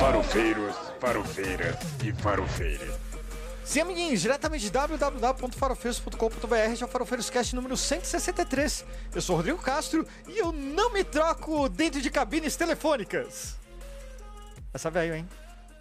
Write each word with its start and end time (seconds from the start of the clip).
Farofeiros, 0.00 0.74
farofeiras 1.00 1.76
e 2.04 2.12
farofeiras. 2.12 2.94
Sim, 3.64 3.80
amiguinhos, 3.80 4.20
diretamente 4.20 4.64
de 4.64 4.70
www.farofeiros.com.br, 4.70 6.74
já 6.76 6.86
Farofeiros 6.86 7.30
Cast 7.30 7.56
número 7.56 7.76
163. 7.76 8.84
Eu 9.14 9.22
sou 9.22 9.34
o 9.34 9.38
Rodrigo 9.38 9.58
Castro 9.58 10.06
e 10.28 10.38
eu 10.38 10.52
não 10.52 10.92
me 10.92 11.02
troco 11.02 11.68
dentro 11.68 12.00
de 12.00 12.10
cabines 12.10 12.56
telefônicas. 12.56 13.56
Essa 14.72 14.88
é 14.88 14.90
velho, 14.90 15.14
hein? 15.16 15.28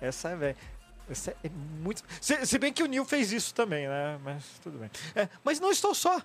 Essa 0.02 0.30
é 0.30 0.36
velho. 0.36 0.58
Essa 1.10 1.36
é 1.44 1.50
muito. 1.50 2.02
Se, 2.22 2.46
se, 2.46 2.58
bem 2.58 2.72
que 2.72 2.84
o 2.84 2.88
Neil 2.88 3.06
fez 3.06 3.32
isso 3.32 3.54
também, 3.54 3.88
né? 3.88 4.18
Mas 4.24 4.44
tudo 4.64 4.80
bem. 4.80 4.90
É, 5.14 5.28
mas 5.44 5.60
não 5.60 5.72
estou 5.72 5.94
só. 5.94 6.22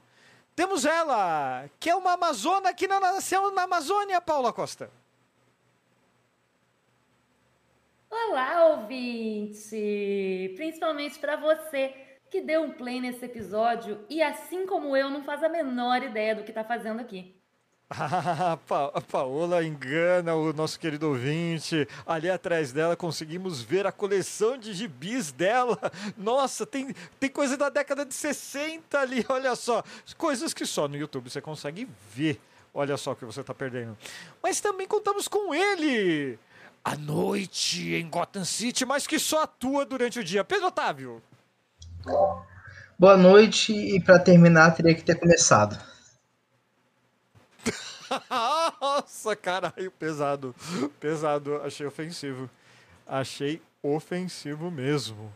Temos 0.54 0.84
ela, 0.84 1.68
que 1.78 1.90
é 1.90 1.94
uma 1.94 2.12
Amazona 2.12 2.72
que 2.72 2.88
não 2.88 3.00
nasceu 3.00 3.50
na 3.50 3.64
Amazônia, 3.64 4.20
Paula 4.20 4.52
Costa. 4.52 4.90
Olá, 8.10 8.66
ouvinte! 8.66 10.52
Principalmente 10.56 11.16
para 11.20 11.36
você 11.36 11.94
que 12.28 12.40
deu 12.40 12.62
um 12.62 12.72
play 12.72 13.00
nesse 13.00 13.24
episódio 13.24 14.04
e, 14.10 14.20
assim 14.20 14.66
como 14.66 14.96
eu, 14.96 15.08
não 15.08 15.22
faz 15.22 15.44
a 15.44 15.48
menor 15.48 16.02
ideia 16.02 16.34
do 16.34 16.42
que 16.42 16.50
está 16.50 16.64
fazendo 16.64 17.00
aqui. 17.00 17.36
Ah, 17.88 18.58
a 18.94 19.00
Paola 19.00 19.64
engana 19.64 20.34
o 20.34 20.52
nosso 20.52 20.78
querido 20.78 21.08
ouvinte. 21.08 21.86
Ali 22.04 22.28
atrás 22.28 22.72
dela 22.72 22.96
conseguimos 22.96 23.62
ver 23.62 23.86
a 23.86 23.92
coleção 23.92 24.58
de 24.58 24.72
gibis 24.72 25.30
dela. 25.30 25.78
Nossa, 26.16 26.66
tem, 26.66 26.92
tem 27.20 27.30
coisa 27.30 27.56
da 27.56 27.68
década 27.68 28.04
de 28.04 28.14
60 28.14 28.98
ali, 28.98 29.24
olha 29.28 29.54
só. 29.54 29.84
Coisas 30.16 30.52
que 30.52 30.66
só 30.66 30.88
no 30.88 30.96
YouTube 30.96 31.30
você 31.30 31.40
consegue 31.40 31.88
ver. 32.12 32.40
Olha 32.74 32.96
só 32.96 33.12
o 33.12 33.16
que 33.16 33.24
você 33.24 33.40
está 33.40 33.54
perdendo. 33.54 33.96
Mas 34.42 34.60
também 34.60 34.86
contamos 34.86 35.26
com 35.28 35.54
ele. 35.54 36.38
A 36.84 36.96
noite 36.96 37.94
em 37.94 38.08
Gotham 38.08 38.44
City, 38.44 38.84
mas 38.86 39.06
que 39.06 39.18
só 39.18 39.42
atua 39.42 39.84
durante 39.84 40.18
o 40.18 40.24
dia. 40.24 40.42
Pedro 40.42 40.68
Otávio. 40.68 41.22
Boa 42.98 43.16
noite 43.16 43.72
e 43.72 44.02
para 44.02 44.18
terminar 44.18 44.74
teria 44.74 44.94
que 44.94 45.02
ter 45.02 45.14
começado. 45.16 45.78
Nossa, 48.80 49.36
caralho, 49.36 49.90
pesado. 49.92 50.54
Pesado, 50.98 51.56
achei 51.62 51.86
ofensivo. 51.86 52.48
Achei 53.06 53.60
ofensivo 53.82 54.70
mesmo. 54.70 55.32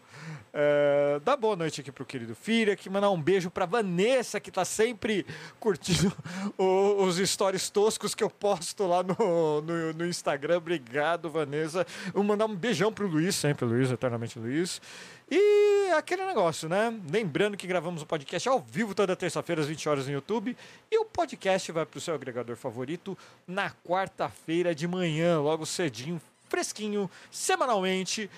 É, 0.53 1.21
dá 1.25 1.37
boa 1.37 1.57
noite 1.57 1.81
aqui 1.81 1.91
pro 1.91 2.05
querido 2.05 2.35
filho, 2.35 2.73
aqui 2.73 2.89
mandar 2.89 3.11
um 3.11 3.21
beijo 3.21 3.51
pra 3.51 3.67
Vanessa, 3.67 4.39
que 4.39 4.51
tá 4.51 4.65
sempre 4.65 5.27
curtindo 5.59 6.13
o, 6.57 7.03
os 7.03 7.17
stories 7.17 7.69
toscos 7.71 8.15
que 8.15 8.23
eu 8.23 8.31
posto 8.31 8.87
lá 8.87 9.03
no, 9.03 9.61
no, 9.63 9.93
no, 9.93 10.07
Instagram. 10.07 10.59
Obrigado, 10.59 11.29
Vanessa. 11.29 11.87
Vou 12.13 12.23
mandar 12.23 12.47
um 12.47 12.55
beijão 12.55 12.93
pro 12.93 13.09
Luiz, 13.09 13.35
sempre 13.35 13.65
Luiz, 13.65 13.91
eternamente 13.91 14.39
Luiz. 14.39 14.81
E 15.29 15.91
aquele 15.97 16.25
negócio, 16.25 16.69
né? 16.69 16.97
Lembrando 17.11 17.57
que 17.57 17.67
gravamos 17.67 18.03
o 18.03 18.05
um 18.05 18.07
podcast 18.07 18.49
ao 18.49 18.61
vivo 18.61 18.95
toda 18.95 19.17
terça-feira 19.17 19.63
às 19.63 19.69
20 19.69 19.89
horas 19.89 20.07
no 20.07 20.13
YouTube. 20.13 20.57
E 20.91 20.99
o 20.99 21.05
podcast 21.05 21.73
vai 21.73 21.85
pro 21.85 22.01
seu 22.01 22.15
agregador 22.15 22.57
favorito 22.57 23.19
na 23.47 23.71
quarta-feira 23.85 24.75
de 24.75 24.87
manhã, 24.87 25.41
logo 25.41 25.65
cedinho, 25.67 26.21
fresquinho, 26.49 27.11
semanalmente 27.31 28.31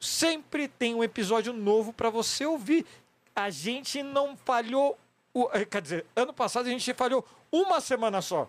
sempre 0.00 0.68
tem 0.68 0.94
um 0.94 1.02
episódio 1.02 1.52
novo 1.52 1.92
para 1.92 2.10
você 2.10 2.46
ouvir. 2.46 2.86
A 3.34 3.50
gente 3.50 4.02
não 4.02 4.36
falhou. 4.36 4.98
Eh, 5.52 5.64
quer 5.64 5.82
dizer, 5.82 6.06
ano 6.14 6.32
passado 6.32 6.66
a 6.66 6.70
gente 6.70 6.92
falhou 6.94 7.26
uma 7.50 7.80
semana 7.80 8.22
só 8.22 8.48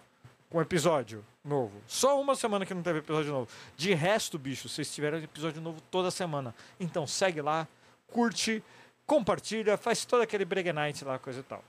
com 0.50 0.62
episódio 0.62 1.26
novo. 1.44 1.74
Só 1.88 2.20
uma 2.20 2.36
semana 2.36 2.66
que 2.66 2.74
não 2.74 2.82
teve 2.82 3.00
episódio 3.00 3.32
novo. 3.32 3.50
De 3.76 3.94
resto, 3.94 4.38
bicho, 4.38 4.70
vocês 4.70 4.94
tiveram 4.94 5.18
episódio 5.18 5.62
novo 5.62 5.82
toda 5.92 6.12
semana. 6.12 6.54
Então 6.80 7.06
segue 7.08 7.42
lá, 7.42 7.68
curte, 8.08 8.64
compartilha, 9.06 9.78
faz 9.78 10.06
todo 10.06 10.22
aquele 10.22 10.46
Brega 10.46 10.74
Night 10.74 11.04
lá, 11.04 11.20
coisa 11.20 11.40
e 11.40 11.44
tal. 11.44 11.64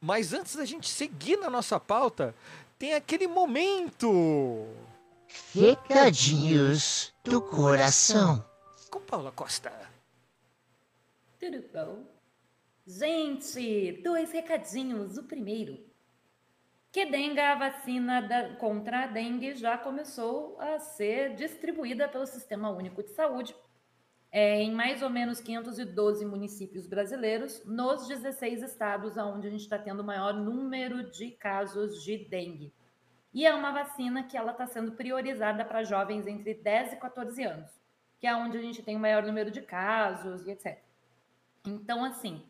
Mas 0.00 0.32
antes 0.32 0.56
da 0.56 0.64
gente 0.64 0.88
seguir 0.88 1.36
na 1.36 1.48
nossa 1.48 1.78
pauta, 1.78 2.34
tem 2.78 2.94
aquele 2.94 3.28
momento. 3.28 4.66
Recadinhos 5.54 7.14
do 7.24 7.40
coração 7.40 8.44
com 8.90 9.00
Paula 9.00 9.32
Costa. 9.32 9.70
Tudo 11.38 11.62
bom? 11.72 12.04
Gente, 12.86 14.02
dois 14.02 14.32
recadinhos. 14.32 15.16
O 15.18 15.24
primeiro, 15.24 15.78
que 16.90 17.06
dengue, 17.06 17.40
a 17.40 17.54
vacina 17.54 18.20
da, 18.20 18.56
contra 18.56 19.04
a 19.04 19.06
dengue 19.06 19.54
já 19.54 19.78
começou 19.78 20.60
a 20.60 20.78
ser 20.78 21.34
distribuída 21.34 22.08
pelo 22.08 22.26
Sistema 22.26 22.70
Único 22.70 23.02
de 23.02 23.10
Saúde 23.10 23.54
é, 24.32 24.62
em 24.62 24.72
mais 24.72 25.02
ou 25.02 25.10
menos 25.10 25.40
512 25.42 26.24
municípios 26.24 26.86
brasileiros, 26.86 27.62
nos 27.66 28.08
16 28.08 28.62
estados 28.62 29.18
onde 29.18 29.46
a 29.46 29.50
gente 29.50 29.60
está 29.60 29.78
tendo 29.78 30.00
o 30.00 30.04
maior 30.04 30.32
número 30.32 31.10
de 31.10 31.32
casos 31.32 32.02
de 32.02 32.16
dengue. 32.16 32.72
E 33.32 33.46
é 33.46 33.54
uma 33.54 33.72
vacina 33.72 34.22
que 34.22 34.36
ela 34.36 34.52
está 34.52 34.66
sendo 34.66 34.92
priorizada 34.92 35.64
para 35.64 35.84
jovens 35.84 36.26
entre 36.26 36.54
10 36.54 36.94
e 36.94 36.96
14 36.96 37.42
anos 37.44 37.82
que 38.22 38.26
é 38.28 38.36
onde 38.36 38.56
a 38.56 38.60
gente 38.62 38.84
tem 38.84 38.94
o 38.94 39.00
maior 39.00 39.24
número 39.24 39.50
de 39.50 39.60
casos 39.60 40.46
e 40.46 40.52
etc. 40.52 40.78
Então, 41.66 42.04
assim, 42.04 42.46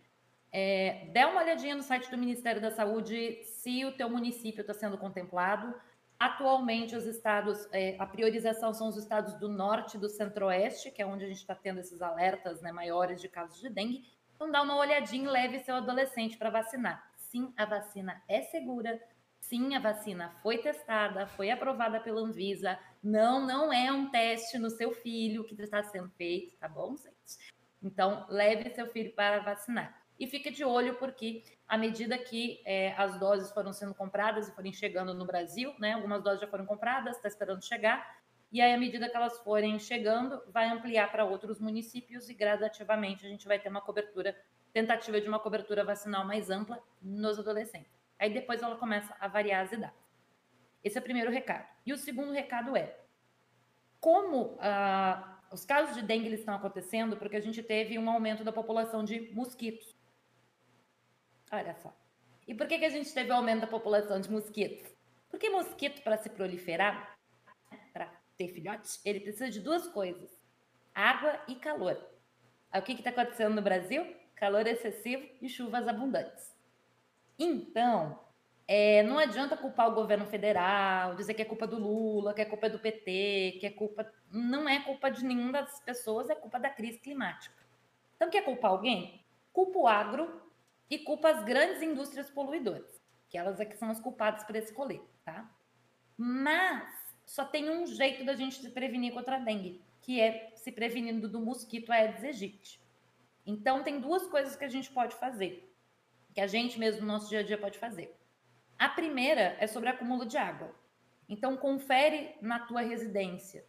é, 0.52 1.06
dê 1.14 1.24
uma 1.24 1.40
olhadinha 1.40 1.74
no 1.74 1.82
site 1.82 2.10
do 2.10 2.18
Ministério 2.18 2.60
da 2.60 2.70
Saúde 2.70 3.42
se 3.44 3.82
o 3.86 3.92
teu 3.92 4.10
município 4.10 4.60
está 4.60 4.74
sendo 4.74 4.98
contemplado. 4.98 5.74
Atualmente, 6.20 6.94
os 6.94 7.06
estados, 7.06 7.66
é, 7.72 7.96
a 7.98 8.04
priorização 8.04 8.74
são 8.74 8.86
os 8.88 8.98
estados 8.98 9.32
do 9.40 9.48
norte 9.48 9.96
e 9.96 9.98
do 9.98 10.10
centro-oeste, 10.10 10.90
que 10.90 11.00
é 11.00 11.06
onde 11.06 11.24
a 11.24 11.28
gente 11.28 11.38
está 11.38 11.54
tendo 11.54 11.80
esses 11.80 12.02
alertas 12.02 12.60
né, 12.60 12.70
maiores 12.70 13.18
de 13.18 13.30
casos 13.30 13.58
de 13.58 13.70
dengue. 13.70 14.04
Então, 14.36 14.50
dá 14.50 14.60
uma 14.60 14.76
olhadinha 14.76 15.24
e 15.24 15.32
leve 15.32 15.60
seu 15.60 15.76
adolescente 15.76 16.36
para 16.36 16.50
vacinar. 16.50 17.02
Sim, 17.16 17.50
a 17.56 17.64
vacina 17.64 18.22
é 18.28 18.42
segura, 18.42 19.02
Sim, 19.42 19.74
a 19.74 19.80
vacina 19.80 20.30
foi 20.40 20.58
testada, 20.58 21.26
foi 21.26 21.50
aprovada 21.50 22.00
pela 22.00 22.20
Anvisa. 22.20 22.78
Não, 23.02 23.44
não 23.44 23.72
é 23.72 23.92
um 23.92 24.08
teste 24.08 24.56
no 24.56 24.70
seu 24.70 24.92
filho 24.92 25.44
que 25.44 25.60
está 25.60 25.82
sendo 25.82 26.08
feito, 26.10 26.56
tá 26.56 26.68
bom, 26.68 26.96
gente? 26.96 27.52
Então, 27.82 28.24
leve 28.30 28.70
seu 28.70 28.86
filho 28.86 29.12
para 29.12 29.40
vacinar. 29.40 30.00
E 30.18 30.28
fique 30.28 30.50
de 30.50 30.64
olho, 30.64 30.94
porque 30.94 31.42
à 31.66 31.76
medida 31.76 32.16
que 32.16 32.62
é, 32.64 32.94
as 32.96 33.18
doses 33.18 33.52
foram 33.52 33.72
sendo 33.72 33.94
compradas 33.94 34.48
e 34.48 34.54
forem 34.54 34.72
chegando 34.72 35.12
no 35.12 35.26
Brasil, 35.26 35.74
né? 35.78 35.94
Algumas 35.94 36.22
doses 36.22 36.40
já 36.40 36.46
foram 36.46 36.64
compradas, 36.64 37.16
está 37.16 37.26
esperando 37.26 37.64
chegar. 37.64 38.22
E 38.52 38.60
aí, 38.60 38.72
à 38.72 38.78
medida 38.78 39.10
que 39.10 39.16
elas 39.16 39.38
forem 39.40 39.76
chegando, 39.78 40.40
vai 40.48 40.68
ampliar 40.68 41.10
para 41.10 41.24
outros 41.24 41.58
municípios 41.58 42.28
e 42.30 42.34
gradativamente 42.34 43.26
a 43.26 43.28
gente 43.28 43.46
vai 43.46 43.58
ter 43.58 43.68
uma 43.68 43.80
cobertura, 43.80 44.36
tentativa 44.72 45.20
de 45.20 45.28
uma 45.28 45.40
cobertura 45.40 45.84
vacinal 45.84 46.24
mais 46.24 46.48
ampla 46.48 46.80
nos 47.02 47.38
adolescentes. 47.40 48.01
Aí 48.22 48.32
depois 48.32 48.62
ela 48.62 48.76
começa 48.76 49.16
a 49.18 49.26
variar 49.26 49.64
as 49.64 49.72
idades. 49.72 49.98
Esse 50.84 50.96
é 50.96 51.00
o 51.00 51.02
primeiro 51.02 51.28
recado. 51.28 51.66
E 51.84 51.92
o 51.92 51.98
segundo 51.98 52.30
recado 52.30 52.76
é: 52.76 52.96
como 53.98 54.56
ah, 54.60 55.40
os 55.50 55.64
casos 55.64 55.96
de 55.96 56.02
dengue 56.02 56.32
estão 56.32 56.54
acontecendo 56.54 57.16
porque 57.16 57.34
a 57.34 57.40
gente 57.40 57.60
teve 57.64 57.98
um 57.98 58.08
aumento 58.08 58.44
da 58.44 58.52
população 58.52 59.02
de 59.02 59.34
mosquitos. 59.34 59.96
Olha 61.50 61.74
só. 61.74 61.92
E 62.46 62.54
por 62.54 62.68
que, 62.68 62.78
que 62.78 62.84
a 62.84 62.90
gente 62.90 63.12
teve 63.12 63.32
um 63.32 63.34
aumento 63.34 63.62
da 63.62 63.66
população 63.66 64.20
de 64.20 64.30
mosquitos? 64.30 64.88
Porque 65.28 65.50
mosquito, 65.50 66.00
para 66.02 66.16
se 66.16 66.30
proliferar, 66.30 67.18
para 67.92 68.08
ter 68.38 68.46
filhotes, 68.50 69.04
ele 69.04 69.18
precisa 69.18 69.50
de 69.50 69.58
duas 69.58 69.88
coisas: 69.88 70.30
água 70.94 71.42
e 71.48 71.56
calor. 71.56 71.98
O 72.72 72.82
que 72.82 72.92
está 72.92 73.10
acontecendo 73.10 73.56
no 73.56 73.62
Brasil? 73.62 74.14
Calor 74.36 74.64
excessivo 74.68 75.28
e 75.40 75.48
chuvas 75.48 75.88
abundantes. 75.88 76.51
Então, 77.38 78.18
é, 78.66 79.02
não 79.02 79.18
adianta 79.18 79.56
culpar 79.56 79.88
o 79.88 79.94
governo 79.94 80.26
federal, 80.26 81.14
dizer 81.14 81.34
que 81.34 81.42
é 81.42 81.44
culpa 81.44 81.66
do 81.66 81.78
Lula, 81.78 82.32
que 82.32 82.40
é 82.40 82.44
culpa 82.44 82.70
do 82.70 82.78
PT, 82.78 83.58
que 83.60 83.66
é 83.66 83.70
culpa. 83.70 84.10
Não 84.30 84.68
é 84.68 84.80
culpa 84.80 85.10
de 85.10 85.24
nenhuma 85.24 85.52
das 85.52 85.80
pessoas, 85.80 86.30
é 86.30 86.34
culpa 86.34 86.58
da 86.58 86.70
crise 86.70 86.98
climática. 86.98 87.62
Então, 88.16 88.30
quer 88.30 88.42
culpar 88.42 88.70
alguém? 88.70 89.24
Culpa 89.52 89.78
o 89.78 89.86
agro 89.86 90.40
e 90.88 90.98
culpa 90.98 91.30
as 91.30 91.44
grandes 91.44 91.82
indústrias 91.82 92.30
poluidoras, 92.30 93.02
que 93.28 93.36
elas 93.36 93.60
é 93.60 93.64
que 93.64 93.76
são 93.76 93.90
as 93.90 94.00
culpadas 94.00 94.44
por 94.44 94.54
esse 94.54 94.72
rolê, 94.72 95.00
tá? 95.24 95.50
Mas 96.16 96.88
só 97.26 97.44
tem 97.44 97.68
um 97.68 97.86
jeito 97.86 98.24
da 98.24 98.34
gente 98.34 98.56
se 98.56 98.70
prevenir 98.70 99.12
contra 99.12 99.36
a 99.36 99.38
dengue, 99.38 99.82
que 100.00 100.20
é 100.20 100.52
se 100.54 100.70
prevenindo 100.70 101.28
do 101.28 101.40
mosquito 101.40 101.90
Aedes 101.90 102.22
aegypti. 102.22 102.80
Então, 103.44 103.82
tem 103.82 104.00
duas 104.00 104.26
coisas 104.28 104.54
que 104.54 104.64
a 104.64 104.68
gente 104.68 104.90
pode 104.90 105.14
fazer 105.16 105.71
que 106.34 106.40
a 106.40 106.46
gente 106.46 106.78
mesmo 106.78 107.02
no 107.02 107.08
nosso 107.08 107.28
dia 107.28 107.40
a 107.40 107.42
dia 107.42 107.58
pode 107.58 107.78
fazer. 107.78 108.16
A 108.78 108.88
primeira 108.88 109.56
é 109.60 109.66
sobre 109.66 109.88
acúmulo 109.88 110.26
de 110.26 110.36
água. 110.36 110.74
Então, 111.28 111.56
confere 111.56 112.34
na 112.40 112.58
tua 112.58 112.82
residência. 112.82 113.64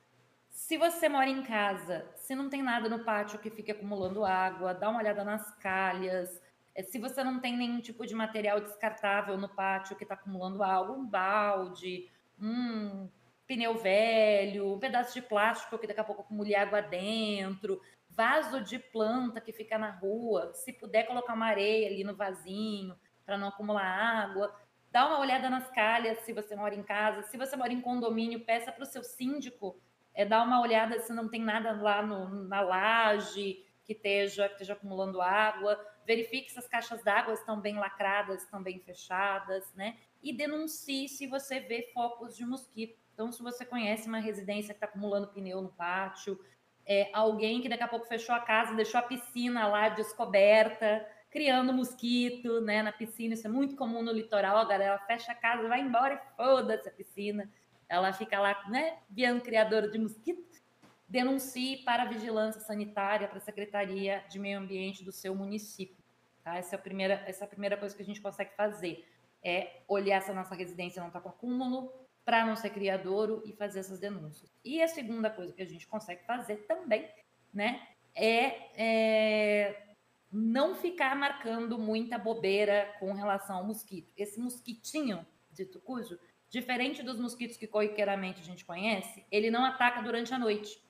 Se 0.50 0.78
você 0.78 1.10
mora 1.10 1.30
em 1.30 1.44
casa, 1.44 2.06
se 2.16 2.36
não 2.36 2.50
tem 2.50 2.62
nada 2.62 2.88
no 2.88 3.04
pátio 3.04 3.40
que 3.40 3.50
fique 3.50 3.72
acumulando 3.72 4.24
água, 4.24 4.74
dá 4.74 4.90
uma 4.90 5.00
olhada 5.00 5.24
nas 5.24 5.52
calhas. 5.58 6.42
É, 6.76 6.84
se 6.84 7.00
você 7.00 7.24
não 7.24 7.40
tem 7.40 7.58
nenhum 7.58 7.80
tipo 7.80 8.06
de 8.06 8.14
material 8.14 8.60
descartável 8.62 9.38
no 9.38 9.50
pátio 9.50 9.96
que 9.96 10.04
está 10.04 10.16
acumulando 10.16 10.64
algo, 10.64 10.94
um 10.94 11.06
balde, 11.06 12.10
um 12.40 13.10
pneu 13.48 13.78
velho, 13.78 14.74
um 14.74 14.80
pedaço 14.80 15.14
de 15.14 15.22
plástico 15.22 15.78
que 15.78 15.88
daqui 15.88 16.00
a 16.00 16.04
pouco 16.04 16.22
acumule 16.22 16.56
água 16.56 16.82
dentro, 16.82 17.82
vaso 18.16 18.62
de 18.62 18.80
planta 18.80 19.42
que 19.42 19.52
fica 19.52 19.78
na 19.78 19.92
rua, 19.92 20.54
se 20.54 20.72
puder 20.74 21.04
colocar 21.04 21.34
uma 21.34 21.48
areia 21.48 21.88
ali 21.88 22.04
no 22.04 22.16
vasinho 22.16 22.96
para 23.26 23.38
não 23.38 23.48
acumular 23.48 23.84
água. 23.84 24.54
Dá 24.92 25.08
uma 25.08 25.20
olhada 25.20 25.50
nas 25.50 25.70
calhas 25.72 26.20
se 26.20 26.34
você 26.34 26.56
mora 26.56 26.76
em 26.76 26.84
casa. 26.84 27.24
Se 27.24 27.38
você 27.38 27.56
mora 27.56 27.74
em 27.74 27.82
condomínio, 27.82 28.46
peça 28.46 28.72
para 28.72 28.84
o 28.84 28.88
seu 28.88 29.04
síndico 29.04 29.80
é, 30.14 30.24
dar 30.26 30.46
uma 30.46 30.62
olhada 30.62 31.00
se 31.00 31.12
não 31.12 31.28
tem 31.28 31.42
nada 31.42 31.72
lá 31.72 32.02
no, 32.02 32.44
na 32.48 32.62
laje 32.62 33.66
que 33.84 33.94
esteja, 33.94 34.48
que 34.48 34.54
esteja 34.54 34.74
acumulando 34.74 35.22
água. 35.22 35.80
Verifique 36.06 36.52
se 36.52 36.60
as 36.60 36.68
caixas 36.68 37.04
d'água 37.04 37.34
estão 37.34 37.60
bem 37.60 37.78
lacradas, 37.78 38.44
estão 38.44 38.62
bem 38.62 38.80
fechadas, 38.80 39.74
né? 39.74 39.98
E 40.22 40.32
denuncie 40.32 41.10
se 41.10 41.28
você 41.28 41.60
vê 41.60 41.90
focos 41.94 42.36
de 42.36 42.46
mosquito. 42.46 42.98
Então, 43.14 43.32
se 43.32 43.42
você 43.42 43.66
conhece 43.66 44.08
uma 44.08 44.20
residência 44.20 44.74
que 44.74 44.78
está 44.78 44.86
acumulando 44.86 45.28
pneu 45.28 45.62
no 45.62 45.70
pátio, 45.70 46.40
é, 46.86 47.10
alguém 47.14 47.62
que 47.62 47.70
daqui 47.70 47.84
a 47.84 47.88
pouco 47.88 48.06
fechou 48.06 48.36
a 48.36 48.40
casa, 48.40 48.76
deixou 48.76 49.00
a 49.00 49.04
piscina 49.04 49.68
lá 49.68 49.90
descoberta, 49.90 51.06
criando 51.30 51.74
mosquito, 51.74 52.62
né, 52.62 52.84
na 52.84 52.92
piscina. 52.92 53.34
Isso 53.34 53.48
é 53.48 53.50
muito 53.50 53.76
comum 53.76 54.02
no 54.02 54.12
litoral, 54.12 54.58
a 54.58 54.66
galera 54.66 55.00
fecha 55.00 55.32
a 55.32 55.36
casa, 55.36 55.68
vai 55.68 55.82
embora 55.82 56.14
e 56.14 56.36
foda-se 56.36 56.88
a 56.88 56.92
piscina. 56.92 57.50
Ela 57.88 58.12
fica 58.14 58.40
lá, 58.40 58.64
né, 58.70 58.98
virando 59.10 59.42
criadora 59.42 59.90
de 59.90 59.98
mosquito. 59.98 60.62
Denuncie 61.08 61.78
para 61.84 62.04
a 62.04 62.06
vigilância 62.06 62.62
sanitária, 62.62 63.28
para 63.28 63.38
a 63.38 63.42
Secretaria 63.42 64.24
de 64.30 64.40
Meio 64.40 64.60
Ambiente 64.60 65.04
do 65.04 65.12
seu 65.12 65.36
município. 65.36 66.04
Tá? 66.44 66.58
Essa, 66.58 66.76
é 66.76 66.78
a 66.78 66.82
primeira, 66.82 67.24
essa 67.26 67.44
é 67.44 67.46
a 67.46 67.50
primeira 67.50 67.78
coisa 67.78 67.96
que 67.96 68.02
a 68.02 68.06
gente 68.06 68.22
consegue 68.22 68.52
fazer. 68.56 69.08
É 69.44 69.82
olhar 69.88 70.22
se 70.22 70.32
a 70.32 70.34
nossa 70.34 70.56
residência 70.56 71.02
não 71.02 71.08
está 71.08 71.20
com 71.20 71.30
acúmulo, 71.30 71.92
para 72.26 72.46
não 72.46 72.56
ser 72.56 72.70
criadouro 72.70 73.42
e 73.46 73.54
fazer 73.54 73.80
essas 73.80 74.00
denúncias. 74.00 74.52
E 74.64 74.82
a 74.82 74.88
segunda 74.88 75.30
coisa 75.30 75.54
que 75.54 75.62
a 75.62 75.66
gente 75.66 75.88
consegue 75.88 76.24
fazer 76.26 76.58
também, 76.68 77.08
né, 77.54 77.86
é, 78.16 78.70
é 78.82 79.94
não 80.32 80.74
ficar 80.74 81.16
marcando 81.16 81.78
muita 81.78 82.18
bobeira 82.18 82.96
com 83.00 83.14
relação 83.14 83.58
ao 83.58 83.66
mosquito. 83.66 84.12
Esse 84.18 84.40
mosquitinho, 84.40 85.26
dito 85.52 85.80
cujo, 85.80 86.18
diferente 86.50 87.04
dos 87.04 87.20
mosquitos 87.20 87.58
que 87.58 87.68
corriqueiramente 87.68 88.42
a 88.42 88.44
gente 88.44 88.66
conhece, 88.66 89.26
ele 89.32 89.52
não 89.52 89.64
ataca 89.64 90.02
durante 90.02 90.34
a 90.34 90.40
noite. 90.40 90.82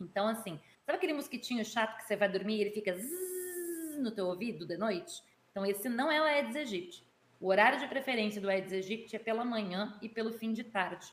Então, 0.00 0.28
assim, 0.28 0.60
sabe 0.84 0.98
aquele 0.98 1.12
mosquitinho 1.12 1.64
chato 1.64 1.96
que 1.96 2.04
você 2.04 2.16
vai 2.16 2.28
dormir 2.28 2.58
e 2.58 2.60
ele 2.62 2.70
fica 2.70 2.96
no 3.98 4.10
teu 4.12 4.26
ouvido 4.26 4.64
de 4.64 4.76
noite? 4.76 5.22
Então, 5.50 5.66
esse 5.66 5.88
não 5.88 6.10
é 6.10 6.20
o 6.20 6.24
Aedes 6.24 6.54
aegypti. 6.54 7.04
O 7.40 7.48
horário 7.48 7.80
de 7.80 7.88
preferência 7.88 8.38
do 8.38 8.50
Aedes 8.50 8.72
aegypti 8.72 9.16
é 9.16 9.18
pela 9.18 9.44
manhã 9.44 9.98
e 10.02 10.10
pelo 10.10 10.30
fim 10.30 10.52
de 10.52 10.62
tarde. 10.62 11.10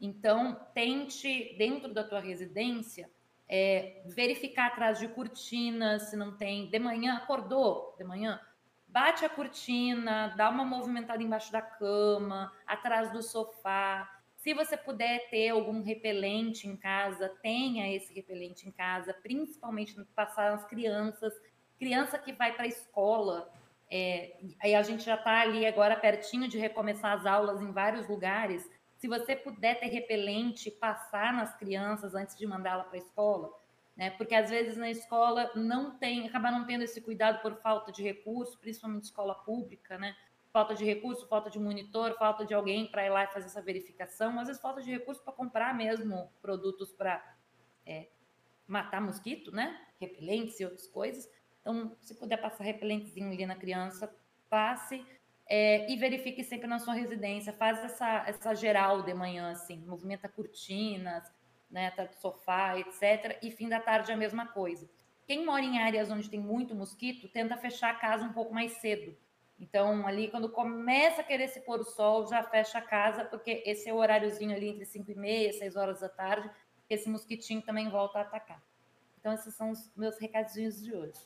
Então, 0.00 0.60
tente, 0.72 1.56
dentro 1.58 1.92
da 1.92 2.04
tua 2.04 2.20
residência, 2.20 3.10
é, 3.48 4.02
verificar 4.06 4.68
atrás 4.68 5.00
de 5.00 5.08
cortinas, 5.08 6.10
se 6.10 6.16
não 6.16 6.36
tem. 6.36 6.70
De 6.70 6.78
manhã, 6.78 7.16
acordou 7.16 7.96
de 7.98 8.04
manhã, 8.04 8.40
bate 8.86 9.24
a 9.24 9.28
cortina, 9.28 10.34
dá 10.36 10.48
uma 10.50 10.64
movimentada 10.64 11.20
embaixo 11.20 11.50
da 11.50 11.62
cama, 11.62 12.52
atrás 12.64 13.10
do 13.10 13.20
sofá. 13.20 14.08
Se 14.36 14.54
você 14.54 14.76
puder 14.76 15.28
ter 15.30 15.48
algum 15.48 15.82
repelente 15.82 16.68
em 16.68 16.76
casa, 16.76 17.28
tenha 17.42 17.92
esse 17.92 18.14
repelente 18.14 18.68
em 18.68 18.70
casa, 18.70 19.12
principalmente 19.12 19.96
passar 20.14 20.52
nas 20.52 20.64
crianças. 20.64 21.32
Criança 21.76 22.16
que 22.18 22.32
vai 22.32 22.54
para 22.54 22.64
a 22.64 22.68
escola, 22.68 23.52
é, 23.90 24.36
aí 24.60 24.74
a 24.74 24.82
gente 24.82 25.04
já 25.04 25.14
está 25.14 25.40
ali 25.40 25.64
agora 25.64 25.96
pertinho 25.96 26.48
de 26.48 26.58
recomeçar 26.58 27.12
as 27.12 27.26
aulas 27.26 27.60
em 27.60 27.70
vários 27.70 28.08
lugares. 28.08 28.68
Se 28.96 29.06
você 29.06 29.36
puder 29.36 29.78
ter 29.78 29.86
repelente, 29.86 30.70
passar 30.70 31.32
nas 31.32 31.54
crianças 31.56 32.14
antes 32.14 32.36
de 32.36 32.46
mandá-la 32.46 32.84
para 32.84 32.96
a 32.96 32.98
escola, 32.98 33.52
né? 33.96 34.10
Porque 34.10 34.34
às 34.34 34.50
vezes 34.50 34.76
na 34.76 34.90
escola 34.90 35.50
não 35.54 35.96
tem, 35.98 36.26
acaba 36.26 36.50
não 36.50 36.66
tendo 36.66 36.82
esse 36.82 37.00
cuidado 37.00 37.40
por 37.40 37.54
falta 37.60 37.92
de 37.92 38.02
recurso, 38.02 38.58
principalmente 38.58 39.04
escola 39.04 39.34
pública, 39.34 39.96
né? 39.98 40.16
Falta 40.52 40.74
de 40.74 40.84
recurso, 40.84 41.28
falta 41.28 41.50
de 41.50 41.58
monitor, 41.58 42.16
falta 42.18 42.44
de 42.44 42.54
alguém 42.54 42.90
para 42.90 43.04
ir 43.04 43.10
lá 43.10 43.24
e 43.24 43.28
fazer 43.28 43.46
essa 43.46 43.62
verificação, 43.62 44.38
às 44.40 44.48
vezes 44.48 44.60
falta 44.60 44.82
de 44.82 44.90
recurso 44.90 45.22
para 45.22 45.32
comprar 45.32 45.74
mesmo 45.74 46.32
produtos 46.40 46.92
para 46.92 47.36
é, 47.84 48.08
matar 48.66 49.00
mosquito, 49.00 49.52
né? 49.52 49.78
Repelentes 50.00 50.58
e 50.58 50.64
outras 50.64 50.86
coisas. 50.88 51.30
Então, 51.66 51.96
se 52.00 52.14
puder 52.14 52.36
passar 52.36 52.62
repelentezinho 52.62 53.28
ali 53.32 53.44
na 53.44 53.56
criança, 53.56 54.08
passe 54.48 55.04
é, 55.48 55.90
e 55.90 55.96
verifique 55.96 56.44
sempre 56.44 56.68
na 56.68 56.78
sua 56.78 56.94
residência. 56.94 57.52
Faz 57.52 57.82
essa, 57.84 58.22
essa 58.24 58.54
geral 58.54 59.02
de 59.02 59.12
manhã, 59.12 59.50
assim, 59.50 59.78
movimenta 59.84 60.28
cortinas, 60.28 61.24
né, 61.68 61.90
tá 61.90 62.08
sofá, 62.20 62.78
etc. 62.78 63.36
E 63.42 63.50
fim 63.50 63.68
da 63.68 63.80
tarde 63.80 64.12
a 64.12 64.16
mesma 64.16 64.46
coisa. 64.46 64.88
Quem 65.26 65.44
mora 65.44 65.64
em 65.64 65.80
áreas 65.80 66.08
onde 66.08 66.30
tem 66.30 66.38
muito 66.38 66.72
mosquito, 66.72 67.28
tenta 67.28 67.56
fechar 67.56 67.90
a 67.90 67.98
casa 67.98 68.24
um 68.24 68.32
pouco 68.32 68.54
mais 68.54 68.74
cedo. 68.74 69.16
Então, 69.58 70.06
ali, 70.06 70.28
quando 70.28 70.48
começa 70.48 71.22
a 71.22 71.24
querer 71.24 71.48
se 71.48 71.58
pôr 71.62 71.80
o 71.80 71.84
sol, 71.84 72.28
já 72.28 72.44
fecha 72.44 72.78
a 72.78 72.82
casa, 72.82 73.24
porque 73.24 73.64
esse 73.66 73.88
é 73.88 73.92
o 73.92 73.96
horáriozinho 73.96 74.54
ali 74.54 74.68
entre 74.68 74.84
5 74.84 75.10
e 75.10 75.16
meia, 75.16 75.52
6 75.52 75.74
horas 75.74 75.98
da 75.98 76.08
tarde, 76.08 76.48
esse 76.88 77.08
mosquitinho 77.08 77.60
também 77.60 77.88
volta 77.88 78.20
a 78.20 78.22
atacar. 78.22 78.62
Então, 79.26 79.34
esses 79.34 79.56
são 79.56 79.72
os 79.72 79.90
meus 79.96 80.16
recadinhos 80.20 80.80
de 80.80 80.94
hoje. 80.94 81.18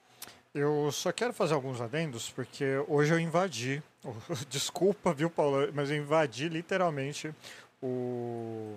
Eu 0.54 0.90
só 0.90 1.12
quero 1.12 1.34
fazer 1.34 1.52
alguns 1.52 1.82
adendos, 1.82 2.30
porque 2.30 2.64
hoje 2.88 3.12
eu 3.12 3.20
invadi. 3.20 3.82
Desculpa, 4.48 5.12
viu, 5.12 5.28
Paula? 5.28 5.68
Mas 5.74 5.90
eu 5.90 5.98
invadi 5.98 6.48
literalmente 6.48 7.30
o, 7.82 8.74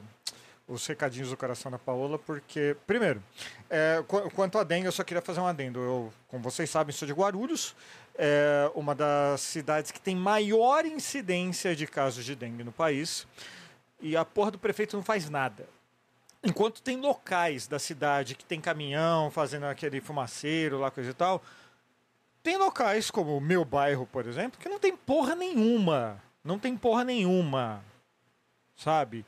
os 0.68 0.86
recadinhos 0.86 1.30
do 1.30 1.38
coração 1.38 1.72
da 1.72 1.80
Paola, 1.80 2.20
porque, 2.20 2.76
primeiro, 2.86 3.24
é, 3.70 4.04
quanto 4.36 4.58
a 4.58 4.64
dengue, 4.66 4.88
eu 4.88 4.92
só 4.92 5.06
queria 5.06 5.22
fazer 5.22 5.40
um 5.40 5.48
adendo. 5.48 5.80
Eu, 5.80 6.14
como 6.28 6.44
vocês 6.44 6.70
sabem, 6.70 6.94
sou 6.94 7.08
de 7.08 7.14
Guarulhos, 7.14 7.74
é 8.16 8.70
uma 8.76 8.94
das 8.94 9.40
cidades 9.40 9.90
que 9.90 10.02
tem 10.02 10.18
maior 10.18 10.86
incidência 10.86 11.74
de 11.74 11.88
casos 11.88 12.26
de 12.26 12.36
dengue 12.36 12.66
no 12.66 12.74
país, 12.74 13.26
e 14.02 14.18
a 14.18 14.26
porra 14.26 14.52
do 14.52 14.60
prefeito 14.60 14.98
não 14.98 15.04
faz 15.04 15.30
nada. 15.30 15.66
Enquanto 16.44 16.82
tem 16.82 17.00
locais 17.00 17.68
da 17.68 17.80
cidade 17.80 18.36
que 18.36 18.44
tem 18.44 18.60
caminhão 18.60 19.32
fazendo 19.32 19.66
aquele 19.66 20.02
fumaceiro 20.02 20.78
lá, 20.78 20.92
coisa 20.92 21.12
e 21.12 21.14
tal, 21.14 21.42
tem 22.44 22.58
locais 22.58 23.10
como 23.10 23.38
o 23.38 23.42
meu 23.42 23.64
bairro, 23.64 24.06
por 24.06 24.28
exemplo, 24.28 24.60
que 24.60 24.68
não 24.68 24.78
tem 24.78 24.96
porra 24.96 25.36
nenhuma. 25.36 26.22
Não 26.44 26.60
tem 26.60 26.76
porra 26.76 27.06
nenhuma. 27.06 27.82
Sabe? 28.76 29.26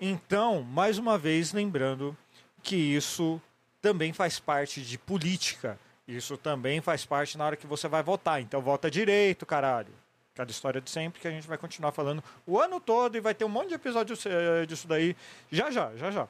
Então, 0.00 0.62
mais 0.62 0.98
uma 0.98 1.16
vez, 1.16 1.52
lembrando 1.52 2.16
que 2.62 2.74
isso 2.74 3.40
também 3.80 4.12
faz 4.12 4.40
parte 4.40 4.82
de 4.82 4.98
política. 4.98 5.78
Isso 6.08 6.36
também 6.36 6.80
faz 6.80 7.04
parte 7.04 7.38
na 7.38 7.46
hora 7.46 7.56
que 7.56 7.66
você 7.66 7.86
vai 7.86 8.02
votar. 8.02 8.40
Então, 8.40 8.60
vota 8.60 8.90
direito, 8.90 9.46
caralho. 9.46 9.92
Cada 10.34 10.50
história 10.50 10.80
de 10.80 10.90
sempre 10.90 11.20
que 11.20 11.28
a 11.28 11.30
gente 11.30 11.46
vai 11.46 11.56
continuar 11.56 11.92
falando 11.92 12.22
o 12.44 12.60
ano 12.60 12.80
todo 12.80 13.16
e 13.16 13.20
vai 13.20 13.34
ter 13.34 13.44
um 13.44 13.48
monte 13.48 13.68
de 13.68 13.74
episódios 13.74 14.26
eh, 14.26 14.66
disso 14.66 14.86
daí 14.86 15.16
já 15.50 15.70
já, 15.70 15.96
já 15.96 16.10
já. 16.10 16.28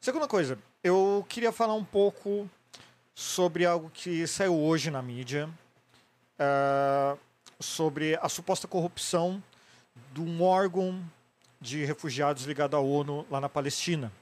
Segunda 0.00 0.28
coisa, 0.28 0.56
eu 0.82 1.26
queria 1.28 1.50
falar 1.50 1.74
um 1.74 1.84
pouco 1.84 2.48
sobre 3.12 3.66
algo 3.66 3.90
que 3.90 4.28
saiu 4.28 4.54
hoje 4.54 4.92
na 4.92 5.02
mídia, 5.02 5.50
uh, 6.38 7.18
sobre 7.58 8.16
a 8.22 8.28
suposta 8.28 8.68
corrupção 8.68 9.42
de 10.12 10.20
um 10.20 10.40
órgão 10.40 11.04
de 11.60 11.84
refugiados 11.84 12.44
ligado 12.44 12.76
à 12.76 12.80
ONU 12.80 13.26
lá 13.28 13.40
na 13.40 13.48
Palestina. 13.48 14.12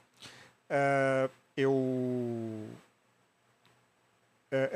Uh, 0.67 1.29
eu 1.55 1.71
uh, 1.71 2.67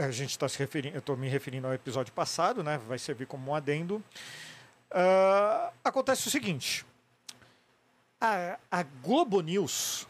a 0.05 0.11
gente 0.11 0.29
está 0.29 0.47
se 0.47 0.59
referindo, 0.59 0.95
eu 0.95 0.99
estou 0.99 1.17
me 1.17 1.27
referindo 1.27 1.65
ao 1.65 1.73
episódio 1.73 2.13
passado, 2.13 2.61
né? 2.61 2.77
Vai 2.87 2.99
servir 2.99 3.25
como 3.25 3.49
um 3.49 3.55
adendo. 3.55 4.03
acontece 5.83 6.27
o 6.27 6.31
seguinte: 6.31 6.85
a, 8.21 8.59
a 8.69 8.83
Globo 8.83 9.41
News 9.41 10.07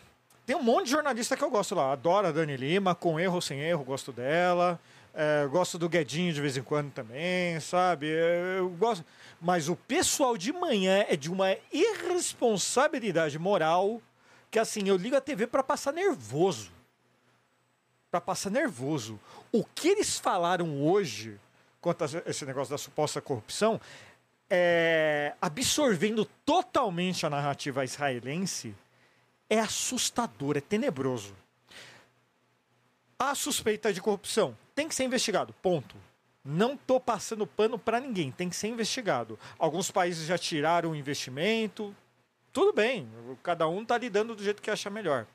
tem 0.52 0.58
um 0.58 0.64
monte 0.64 0.88
de 0.88 0.92
jornalista 0.92 1.38
que 1.38 1.44
eu 1.46 1.50
gosto 1.50 1.74
lá. 1.74 1.94
Adoro 1.94 2.28
a 2.28 2.32
Dani 2.34 2.58
Lima, 2.58 2.94
com 2.94 3.18
erro 3.18 3.36
ou 3.36 3.42
sem 3.42 3.62
erro, 3.62 3.86
gosto 3.86 4.12
dela. 4.12 4.78
É, 5.14 5.48
gosto 5.48 5.78
do 5.78 5.88
Guedinho 5.88 6.34
de 6.34 6.42
vez 6.42 6.58
em 6.58 6.62
quando 6.62 6.92
também, 6.92 7.58
sabe? 7.62 8.12
É, 8.12 8.58
eu 8.58 8.68
gosto. 8.72 9.06
Mas 9.40 9.70
o 9.70 9.78
pessoal 9.78 10.36
de 10.36 10.52
manhã 10.52 11.06
é 11.08 11.16
de 11.16 11.32
uma 11.32 11.56
irresponsabilidade 11.72 13.40
moral 13.40 14.02
que 14.50 14.60
assim, 14.60 14.90
eu 14.90 14.98
ligo 14.98 15.16
a 15.16 15.22
TV 15.22 15.48
para 15.48 15.64
passar 15.64 15.94
nervoso. 15.94 16.70
Para 18.10 18.20
passar 18.20 18.50
nervoso. 18.50 19.18
O 19.54 19.64
que 19.64 19.88
eles 19.88 20.20
falaram 20.20 20.84
hoje 20.84 21.40
quanto 21.80 22.04
a 22.04 22.08
esse 22.26 22.46
negócio 22.46 22.72
da 22.72 22.78
suposta 22.78 23.22
corrupção 23.22 23.80
é 24.50 25.34
absorvendo 25.42 26.26
totalmente 26.46 27.26
a 27.26 27.30
narrativa 27.30 27.86
israelense 27.86 28.76
é 29.52 29.60
assustador, 29.60 30.56
é 30.56 30.62
tenebroso. 30.62 31.36
A 33.20 33.36
suspeita 33.36 33.92
de 33.92 34.02
corrupção 34.02 34.58
tem 34.74 34.88
que 34.88 34.96
ser 34.96 35.04
investigado, 35.04 35.54
ponto. 35.62 35.98
Não 36.44 36.74
estou 36.74 37.02
passando 37.02 37.46
pano 37.46 37.78
para 37.78 38.00
ninguém, 38.00 38.32
tem 38.32 38.50
que 38.50 38.56
ser 38.56 38.70
investigado. 38.70 39.38
Alguns 39.60 39.92
países 39.92 40.26
já 40.26 40.38
tiraram 40.38 40.92
o 40.92 40.96
investimento, 40.96 41.94
tudo 42.54 42.72
bem, 42.72 43.08
cada 43.44 43.68
um 43.68 43.84
tá 43.84 43.98
lidando 43.98 44.34
do 44.36 44.44
jeito 44.44 44.62
que 44.62 44.72
acha 44.72 44.90
melhor. 44.90 45.28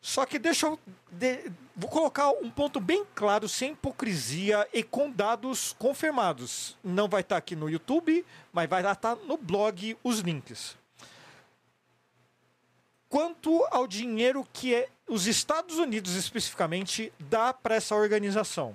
Só 0.00 0.26
que 0.26 0.36
deixa 0.36 0.66
eu. 0.66 0.78
de- 1.12 1.52
vou 1.76 1.88
colocar 1.88 2.30
um 2.32 2.50
ponto 2.50 2.80
bem 2.80 3.06
claro, 3.14 3.48
sem 3.48 3.70
hipocrisia 3.72 4.68
e 4.72 4.82
com 4.82 5.08
dados 5.08 5.72
confirmados. 5.78 6.76
Não 6.82 7.08
vai 7.08 7.20
estar 7.20 7.36
aqui 7.36 7.54
no 7.54 7.70
YouTube, 7.70 8.26
mas 8.52 8.68
vai 8.68 8.82
estar 8.92 9.14
no 9.14 9.36
blog 9.36 9.96
os 10.02 10.18
links. 10.18 10.76
Quanto 13.12 13.62
ao 13.70 13.86
dinheiro 13.86 14.42
que 14.54 14.74
é, 14.74 14.88
os 15.06 15.26
Estados 15.26 15.76
Unidos 15.76 16.14
especificamente 16.14 17.12
dá 17.20 17.52
para 17.52 17.74
essa 17.74 17.94
organização. 17.94 18.74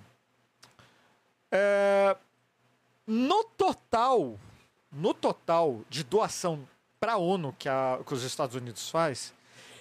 É, 1.51 2.15
no 3.08 3.44
total, 3.44 4.39
no 4.91 5.12
total 5.15 5.82
de 5.89 6.03
doação 6.03 6.70
para 7.00 7.13
a 7.13 7.17
ONU 7.17 7.51
que, 7.58 7.67
os 8.13 8.22
Estados 8.22 8.56
Unidos 8.56 8.91
faz, 8.91 9.34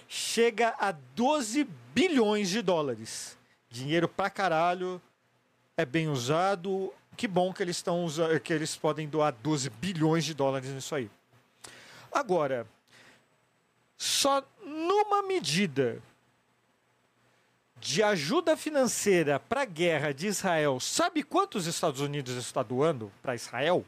chega 0.09 0.73
a 0.79 0.91
12 0.91 1.63
bilhões 1.93 2.49
de 2.49 2.63
dólares. 2.63 3.37
Dinheiro 3.69 4.09
pra 4.09 4.27
caralho, 4.27 4.99
é 5.77 5.85
bem 5.85 6.09
usado. 6.09 6.91
Que 7.15 7.27
bom 7.27 7.53
que 7.53 7.61
eles 7.61 7.75
estão 7.75 8.07
que 8.43 8.53
eles 8.53 8.75
podem 8.75 9.07
doar 9.07 9.33
12 9.33 9.69
bilhões 9.69 10.25
de 10.25 10.33
dólares 10.33 10.71
nisso 10.71 10.95
aí. 10.95 11.11
Agora, 12.11 12.65
só 13.97 14.43
numa 14.63 15.23
medida 15.23 16.01
de 17.79 18.03
ajuda 18.03 18.55
financeira 18.55 19.39
para 19.39 19.61
a 19.61 19.65
guerra 19.65 20.13
de 20.13 20.27
Israel, 20.27 20.79
sabe 20.79 21.23
quantos 21.23 21.67
os 21.67 21.75
Estados 21.75 22.01
Unidos 22.01 22.35
está 22.35 22.61
doando 22.61 23.11
para 23.21 23.35
Israel? 23.35 23.85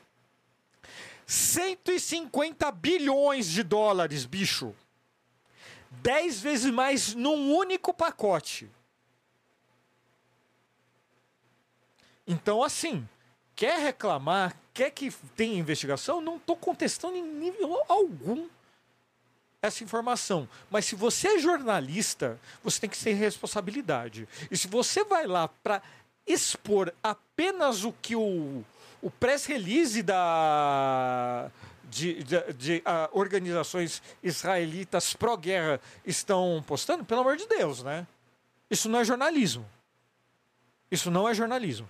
150 1.25 2.71
bilhões 2.71 3.47
de 3.47 3.61
dólares, 3.61 4.25
bicho. 4.25 4.75
10 5.91 6.39
vezes 6.39 6.71
mais 6.71 7.13
num 7.13 7.53
único 7.55 7.93
pacote. 7.93 8.69
Então, 12.25 12.63
assim, 12.63 13.07
quer 13.55 13.79
reclamar, 13.79 14.55
quer 14.73 14.91
que 14.91 15.11
tenha 15.35 15.57
investigação, 15.57 16.21
não 16.21 16.37
estou 16.37 16.55
contestando 16.55 17.15
em 17.15 17.23
nível 17.23 17.79
algum 17.87 18.47
essa 19.61 19.83
informação. 19.83 20.47
Mas 20.69 20.85
se 20.85 20.95
você 20.95 21.27
é 21.27 21.39
jornalista, 21.39 22.39
você 22.63 22.81
tem 22.81 22.89
que 22.89 22.97
ter 22.97 23.13
responsabilidade. 23.13 24.27
E 24.49 24.57
se 24.57 24.67
você 24.67 25.03
vai 25.03 25.27
lá 25.27 25.47
para 25.47 25.81
expor 26.25 26.93
apenas 27.03 27.83
o 27.83 27.91
que 27.91 28.15
o, 28.15 28.63
o 29.01 29.11
press 29.11 29.45
release 29.45 30.01
da 30.03 31.51
de, 31.89 32.23
de, 32.23 32.53
de, 32.53 32.81
ah, 32.85 33.09
organizações 33.11 34.01
israelitas 34.21 35.13
pró-guerra 35.15 35.81
estão 36.05 36.63
postando, 36.65 37.03
pelo 37.03 37.21
amor 37.21 37.35
de 37.35 37.47
Deus, 37.47 37.81
né? 37.81 38.05
Isso 38.69 38.87
não 38.87 38.99
é 38.99 39.03
jornalismo. 39.03 39.65
Isso 40.91 41.09
não 41.09 41.27
é 41.27 41.33
jornalismo. 41.33 41.89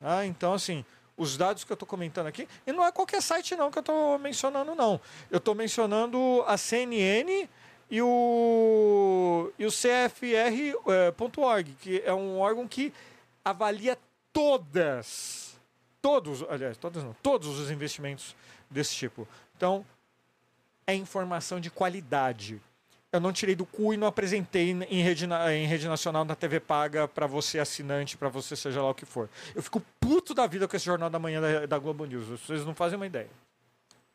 Ah, 0.00 0.24
então, 0.24 0.54
assim, 0.54 0.84
os 1.16 1.36
dados 1.36 1.64
que 1.64 1.70
eu 1.70 1.74
estou 1.74 1.86
comentando 1.86 2.26
aqui, 2.26 2.48
e 2.66 2.72
não 2.72 2.84
é 2.84 2.90
qualquer 2.90 3.22
site 3.22 3.54
não 3.54 3.70
que 3.70 3.78
eu 3.78 3.82
estou 3.82 4.18
mencionando, 4.18 4.74
não. 4.74 5.00
Eu 5.30 5.38
estou 5.38 5.54
mencionando 5.54 6.42
a 6.46 6.56
CNN 6.56 7.48
e 7.90 8.02
o, 8.02 9.52
e 9.58 9.64
o 9.66 9.70
CFR.org, 9.70 10.76
que 11.80 12.02
é 12.04 12.12
um 12.12 12.38
órgão 12.38 12.66
que 12.66 12.92
avalia 13.44 13.96
todas, 14.32 15.56
todos, 16.02 16.42
aliás, 16.48 16.76
todas 16.76 17.04
não, 17.04 17.14
todos 17.22 17.46
os 17.58 17.70
investimentos 17.70 18.34
desse 18.68 18.94
tipo. 18.96 19.28
Então, 19.56 19.86
é 20.86 20.94
informação 20.94 21.60
de 21.60 21.70
qualidade. 21.70 22.60
Eu 23.14 23.20
não 23.20 23.32
tirei 23.32 23.54
do 23.54 23.64
cu 23.64 23.94
e 23.94 23.96
não 23.96 24.08
apresentei 24.08 24.72
em 24.72 25.00
rede, 25.00 25.24
em 25.52 25.66
rede 25.68 25.86
nacional 25.86 26.24
na 26.24 26.34
TV 26.34 26.58
paga 26.58 27.06
para 27.06 27.28
você 27.28 27.60
assinante, 27.60 28.16
para 28.16 28.28
você 28.28 28.56
seja 28.56 28.82
lá 28.82 28.90
o 28.90 28.94
que 28.94 29.06
for. 29.06 29.30
Eu 29.54 29.62
fico 29.62 29.80
puto 30.00 30.34
da 30.34 30.48
vida 30.48 30.66
com 30.66 30.74
esse 30.74 30.84
Jornal 30.84 31.08
da 31.08 31.20
Manhã 31.20 31.40
da, 31.40 31.64
da 31.64 31.78
Globo 31.78 32.04
News. 32.06 32.26
Vocês 32.26 32.66
não 32.66 32.74
fazem 32.74 32.96
uma 32.96 33.06
ideia. 33.06 33.30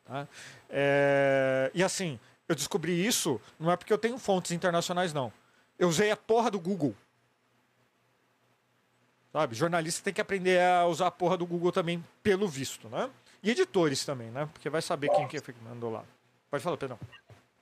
tá? 0.04 0.28
É, 0.68 1.70
e 1.72 1.82
assim, 1.82 2.20
eu 2.46 2.54
descobri 2.54 3.06
isso 3.06 3.40
não 3.58 3.70
é 3.70 3.76
porque 3.76 3.90
eu 3.90 3.96
tenho 3.96 4.18
fontes 4.18 4.52
internacionais, 4.52 5.14
não. 5.14 5.32
Eu 5.78 5.88
usei 5.88 6.10
a 6.10 6.16
porra 6.16 6.50
do 6.50 6.60
Google. 6.60 6.94
Sabe? 9.32 9.54
Jornalista 9.54 10.04
tem 10.04 10.12
que 10.12 10.20
aprender 10.20 10.60
a 10.60 10.84
usar 10.84 11.06
a 11.06 11.10
porra 11.10 11.38
do 11.38 11.46
Google 11.46 11.72
também, 11.72 12.04
pelo 12.22 12.46
visto, 12.46 12.86
né? 12.90 13.08
E 13.42 13.50
editores 13.50 14.04
também, 14.04 14.30
né? 14.30 14.46
Porque 14.52 14.68
vai 14.68 14.82
saber 14.82 15.08
quem 15.08 15.26
que 15.26 15.40
mandou 15.64 15.90
lá. 15.90 16.04
Pode 16.50 16.62
falar, 16.62 16.76
Pedrão. 16.76 16.98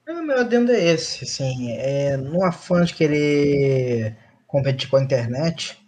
O 0.08 0.22
meu 0.22 0.40
adendo 0.40 0.72
é 0.72 0.84
esse, 0.92 1.24
assim, 1.24 1.70
é, 1.72 2.16
no 2.16 2.42
afã 2.44 2.82
de 2.84 2.94
querer 2.94 4.16
competir 4.46 4.88
com 4.88 4.96
a 4.96 5.02
internet, 5.02 5.78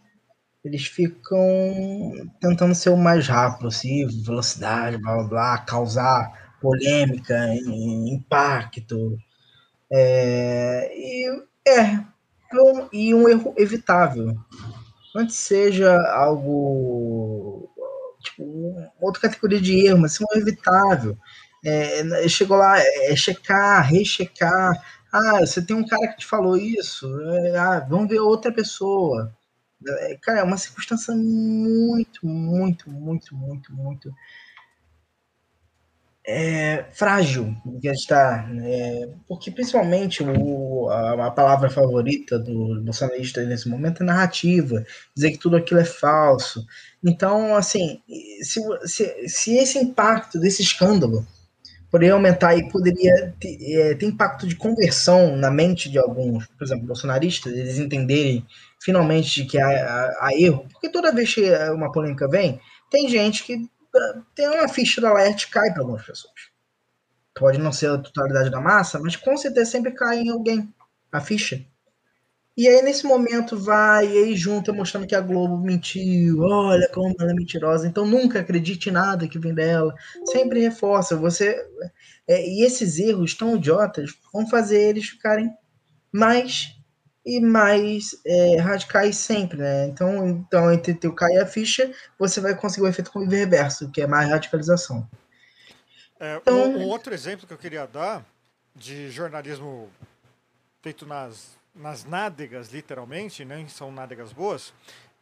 eles 0.64 0.86
ficam 0.86 1.40
tentando 2.40 2.74
ser 2.74 2.90
o 2.90 2.96
mais 2.96 3.28
rápido 3.28 3.62
possível, 3.66 4.24
velocidade, 4.24 4.98
blá 4.98 5.16
blá 5.16 5.24
blá, 5.28 5.58
causar 5.58 6.56
polêmica, 6.60 7.36
im- 7.54 8.14
impacto. 8.14 9.18
É, 9.92 10.90
e 10.96 11.42
é, 11.68 12.04
um- 12.54 12.88
e 12.92 13.14
um 13.14 13.28
erro 13.28 13.54
evitável. 13.58 14.34
Antes 15.16 15.36
seja 15.36 15.96
algo 16.14 17.68
tipo 18.22 18.44
outra 19.00 19.22
categoria 19.22 19.60
de 19.60 19.86
erro, 19.86 19.98
mas 20.00 20.20
é 20.20 20.24
um 20.24 20.38
evitável. 20.40 21.16
É, 21.64 22.29
chegou 22.29 22.57
lá, 22.57 22.79
é 22.79 23.14
checar, 23.17 23.87
rechecar. 23.88 24.73
Ah, 25.12 25.40
você 25.40 25.61
tem 25.62 25.76
um 25.76 25.87
cara 25.87 26.09
que 26.09 26.19
te 26.19 26.26
falou 26.26 26.57
isso. 26.57 27.07
É, 27.33 27.57
ah, 27.59 27.81
vamos 27.88 28.09
ver 28.09 28.21
outra 28.21 28.52
pessoa. 28.52 29.35
É, 29.87 30.17
cara, 30.23 30.40
é 30.40 30.43
uma 30.43 30.59
circunstância 30.59 31.14
muito, 31.14 32.26
muito, 32.26 32.90
muito, 32.90 33.35
muito, 33.35 33.73
muito 33.75 34.14
é, 36.26 36.85
frágil 36.93 37.55
que 37.81 37.88
a 37.88 37.93
gente 37.93 38.02
está. 38.02 38.49
É, 38.62 39.09
porque, 39.26 39.50
principalmente, 39.50 40.23
o, 40.23 40.88
a, 40.90 41.26
a 41.26 41.31
palavra 41.31 41.71
favorita 41.71 42.38
do 42.38 42.81
bolsonarista 42.83 43.43
nesse 43.45 43.69
momento 43.69 44.02
é 44.02 44.07
narrativa 44.07 44.85
dizer 45.14 45.33
que 45.33 45.38
tudo 45.38 45.57
aquilo 45.57 45.81
é 45.81 45.85
falso. 45.85 46.64
Então, 47.02 47.57
assim, 47.57 48.00
se, 48.43 48.61
se, 48.87 49.29
se 49.29 49.57
esse 49.57 49.79
impacto 49.79 50.38
desse 50.38 50.62
escândalo 50.62 51.26
poderia 51.90 52.14
aumentar 52.14 52.56
e 52.56 52.68
poderia 52.68 53.35
ter, 53.40 53.59
é, 53.75 53.94
ter 53.94 54.06
impacto 54.06 54.47
de 54.47 54.54
conversão 54.54 55.37
na 55.37 55.50
mente 55.50 55.90
de 55.90 55.99
alguns, 55.99 56.47
por 56.47 56.64
exemplo, 56.64 56.87
bolsonaristas, 56.87 57.52
eles 57.52 57.78
entenderem 57.78 58.47
finalmente 58.80 59.44
que 59.44 59.59
há, 59.59 59.66
há, 59.66 60.26
há 60.26 60.30
erro, 60.35 60.66
porque 60.73 60.88
toda 60.88 61.12
vez 61.12 61.35
que 61.35 61.50
uma 61.70 61.90
polêmica 61.90 62.28
vem, 62.28 62.61
tem 62.90 63.09
gente 63.09 63.44
que 63.44 63.68
ah, 63.94 64.23
tem 64.35 64.49
uma 64.49 64.68
ficha 64.68 65.00
do 65.00 65.06
alerta 65.06 65.42
e 65.42 65.47
cai 65.49 65.73
para 65.73 65.82
algumas 65.82 66.04
pessoas. 66.04 66.50
Pode 67.35 67.59
não 67.59 67.73
ser 67.73 67.90
a 67.90 67.99
totalidade 67.99 68.50
da 68.50 68.61
massa, 68.61 68.99
mas 68.99 69.16
com 69.16 69.37
certeza 69.37 69.70
sempre 69.70 69.92
cai 69.92 70.20
em 70.20 70.30
alguém 70.30 70.73
a 71.11 71.20
ficha. 71.20 71.64
E 72.57 72.69
aí, 72.69 72.83
nesse 72.83 73.07
momento, 73.07 73.57
vai 73.57 74.07
e 74.07 74.19
aí 74.25 74.37
junta 74.37 74.73
mostrando 74.73 75.07
que 75.07 75.14
a 75.14 75.21
Globo 75.21 75.57
mentiu, 75.57 76.40
olha 76.40 76.88
como 76.92 77.14
ela 77.19 77.30
é 77.30 77.35
mentirosa. 77.35 77.87
Então, 77.87 78.04
nunca 78.04 78.40
acredite 78.40 78.88
em 78.88 78.92
nada 78.92 79.28
que 79.28 79.38
vem 79.38 79.54
dela. 79.54 79.95
Sempre 80.26 80.61
reforça. 80.61 81.16
Você 81.16 81.57
é, 82.28 82.47
E 82.47 82.64
esses 82.64 82.99
erros 82.99 83.35
tão 83.35 83.57
idiotas 83.57 84.11
vão 84.33 84.47
fazer 84.47 84.80
eles 84.80 85.09
ficarem 85.09 85.50
mais 86.12 86.76
e 87.25 87.38
mais 87.40 88.11
é, 88.26 88.57
radicais 88.61 89.16
sempre, 89.16 89.59
né? 89.59 89.87
Então, 89.87 90.26
então, 90.28 90.73
entre 90.73 90.95
teu 90.95 91.14
cair 91.14 91.38
a 91.38 91.47
ficha, 91.47 91.92
você 92.19 92.40
vai 92.40 92.54
conseguir 92.54 92.87
o 92.87 92.88
efeito 92.88 93.11
reverso, 93.25 93.90
que 93.90 94.00
é 94.00 94.07
mais 94.07 94.28
radicalização. 94.28 95.09
É, 96.19 96.37
Então- 96.37 96.71
um, 96.73 96.78
um 96.78 96.85
outro 96.85 97.12
exemplo 97.14 97.47
que 97.47 97.52
eu 97.52 97.59
queria 97.59 97.87
dar 97.87 98.25
de 98.75 99.11
jornalismo 99.11 99.88
feito 100.83 101.04
nas, 101.07 101.57
nas 101.74 102.04
nádegas, 102.04 102.70
literalmente, 102.70 103.44
né? 103.44 103.66
São 103.68 103.92
nádegas 103.92 104.32
boas. 104.32 104.72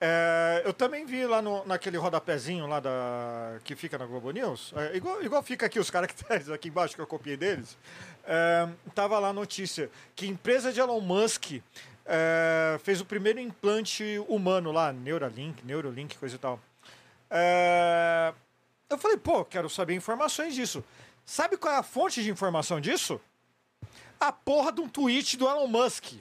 É, 0.01 0.63
eu 0.65 0.73
também 0.73 1.05
vi 1.05 1.27
lá 1.27 1.43
no, 1.43 1.65
naquele 1.67 1.97
rodapézinho 1.97 2.69
lá 2.69 2.79
da, 2.79 3.59
que 3.65 3.75
fica 3.75 3.99
na 3.99 4.07
Globo 4.07 4.31
News, 4.31 4.73
é, 4.77 4.97
igual, 4.97 5.21
igual 5.25 5.43
fica 5.43 5.67
aqui 5.67 5.81
os 5.81 5.91
caracteres 5.91 6.49
aqui 6.49 6.69
embaixo 6.69 6.95
que 6.95 7.01
eu 7.01 7.07
copiei 7.07 7.37
deles, 7.37 7.77
é, 8.25 8.69
tava 8.95 9.19
lá 9.19 9.31
a 9.31 9.33
notícia 9.33 9.91
que 10.15 10.29
empresa 10.29 10.73
de 10.73 10.79
Elon 10.79 11.01
Musk 11.01 11.61
é, 12.07 12.79
fez 12.85 13.01
o 13.01 13.05
primeiro 13.05 13.41
implante 13.41 14.23
humano 14.29 14.71
lá, 14.71 14.93
Neuralink, 14.93 15.67
Neuralink, 15.67 16.17
coisa 16.17 16.37
e 16.37 16.39
tal. 16.39 16.61
É, 17.29 18.33
eu 18.89 18.99
falei, 18.99 19.17
pô, 19.17 19.45
quero 19.45 19.69
saber 19.69 19.95
informações 19.95 20.55
disso. 20.55 20.85
Sabe 21.27 21.57
qual 21.57 21.75
é 21.75 21.77
a 21.77 21.83
fonte 21.83 22.23
de 22.23 22.31
informação 22.31 22.81
disso? 22.81 23.21
A 24.19 24.31
porra 24.31 24.73
de 24.73 24.81
um 24.81 24.89
tweet 24.89 25.37
do 25.37 25.47
Elon 25.47 25.67
Musk. 25.67 26.15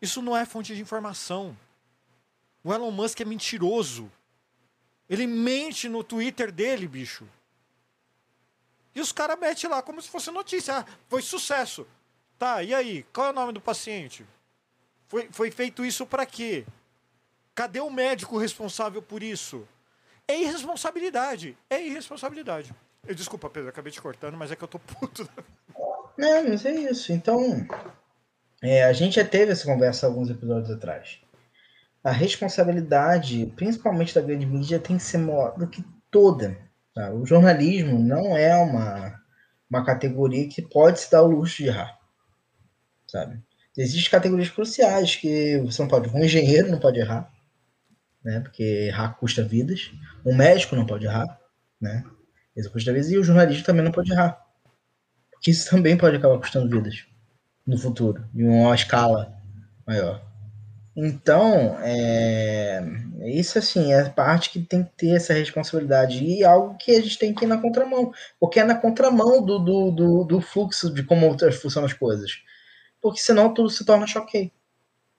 Isso 0.00 0.22
não 0.22 0.36
é 0.36 0.44
fonte 0.44 0.74
de 0.74 0.80
informação. 0.80 1.56
O 2.64 2.72
Elon 2.72 2.90
Musk 2.90 3.20
é 3.20 3.24
mentiroso. 3.24 4.10
Ele 5.08 5.26
mente 5.26 5.88
no 5.88 6.04
Twitter 6.04 6.52
dele, 6.52 6.86
bicho. 6.86 7.26
E 8.94 9.00
os 9.00 9.12
caras 9.12 9.38
metem 9.38 9.68
lá 9.68 9.82
como 9.82 10.00
se 10.00 10.08
fosse 10.08 10.30
notícia. 10.30 10.78
Ah, 10.78 10.84
foi 11.08 11.22
sucesso. 11.22 11.86
Tá, 12.38 12.62
e 12.62 12.74
aí? 12.74 13.04
Qual 13.12 13.26
é 13.26 13.30
o 13.30 13.34
nome 13.34 13.52
do 13.52 13.60
paciente? 13.60 14.26
Foi, 15.08 15.28
foi 15.30 15.50
feito 15.50 15.84
isso 15.84 16.06
para 16.06 16.24
quê? 16.24 16.64
Cadê 17.54 17.80
o 17.80 17.90
médico 17.90 18.38
responsável 18.38 19.02
por 19.02 19.22
isso? 19.22 19.66
É 20.26 20.40
irresponsabilidade. 20.40 21.56
É 21.68 21.84
irresponsabilidade. 21.84 22.74
Eu, 23.06 23.14
desculpa, 23.14 23.50
Pedro, 23.50 23.68
acabei 23.68 23.92
te 23.92 24.00
cortando, 24.00 24.36
mas 24.36 24.52
é 24.52 24.56
que 24.56 24.62
eu 24.62 24.68
tô 24.68 24.78
puto. 24.78 25.28
Não, 26.16 26.48
mas 26.48 26.64
é 26.64 26.72
isso. 26.72 27.12
Então, 27.12 27.66
é, 28.62 28.84
a 28.84 28.92
gente 28.92 29.16
já 29.16 29.24
teve 29.24 29.52
essa 29.52 29.64
conversa 29.64 30.06
alguns 30.06 30.28
episódios 30.28 30.70
atrás. 30.70 31.18
A 32.04 32.10
responsabilidade, 32.10 33.52
principalmente 33.56 34.14
da 34.14 34.20
grande 34.20 34.46
mídia, 34.46 34.78
tem 34.78 34.96
que 34.96 35.02
ser 35.02 35.18
maior 35.18 35.56
do 35.58 35.66
que 35.66 35.84
toda. 36.10 36.58
Tá? 36.94 37.10
O 37.12 37.24
jornalismo 37.24 37.98
não 37.98 38.36
é 38.36 38.54
uma, 38.56 39.18
uma 39.68 39.84
categoria 39.84 40.48
que 40.48 40.60
pode 40.60 41.00
se 41.00 41.10
dar 41.10 41.22
o 41.22 41.30
luxo 41.30 41.62
de 41.62 41.68
errar. 41.68 41.98
Sabe? 43.06 43.42
Existem 43.76 44.10
categorias 44.10 44.50
cruciais 44.50 45.16
que 45.16 45.58
você 45.58 45.80
não 45.80 45.88
pode. 45.88 46.08
Um 46.10 46.22
engenheiro 46.24 46.70
não 46.70 46.78
pode 46.78 46.98
errar, 46.98 47.32
né? 48.22 48.40
Porque 48.40 48.62
errar 48.62 49.14
custa 49.14 49.42
vidas. 49.42 49.90
Um 50.24 50.34
médico 50.34 50.76
não 50.76 50.84
pode 50.84 51.06
errar, 51.06 51.40
né? 51.80 52.04
Isso 52.54 52.70
custa 52.70 52.92
vidas. 52.92 53.10
E 53.10 53.16
o 53.16 53.24
jornalista 53.24 53.66
também 53.66 53.84
não 53.84 53.92
pode 53.92 54.12
errar. 54.12 54.38
Porque 55.30 55.50
isso 55.50 55.70
também 55.70 55.96
pode 55.96 56.16
acabar 56.16 56.38
custando 56.38 56.68
vidas 56.68 57.09
no 57.66 57.78
futuro, 57.78 58.24
em 58.34 58.44
uma 58.46 58.74
escala 58.74 59.32
maior. 59.86 60.22
Então, 60.96 61.78
é, 61.80 62.82
isso 63.26 63.58
assim, 63.58 63.92
é 63.92 64.08
parte 64.08 64.50
que 64.50 64.60
tem 64.60 64.84
que 64.84 64.90
ter 64.96 65.16
essa 65.16 65.32
responsabilidade 65.32 66.22
e 66.24 66.44
algo 66.44 66.76
que 66.76 66.90
a 66.90 67.00
gente 67.00 67.18
tem 67.18 67.32
que 67.32 67.44
ir 67.44 67.48
na 67.48 67.58
contramão, 67.58 68.12
porque 68.38 68.60
é 68.60 68.64
na 68.64 68.74
contramão 68.74 69.42
do, 69.44 69.58
do, 69.58 69.90
do, 69.90 70.24
do 70.24 70.40
fluxo 70.40 70.92
de 70.92 71.02
como 71.02 71.36
funcionam 71.52 71.86
as 71.86 71.92
coisas 71.92 72.42
porque 73.00 73.20
senão 73.20 73.52
tudo 73.52 73.70
se 73.70 73.84
torna 73.84 74.06
choquei. 74.06 74.52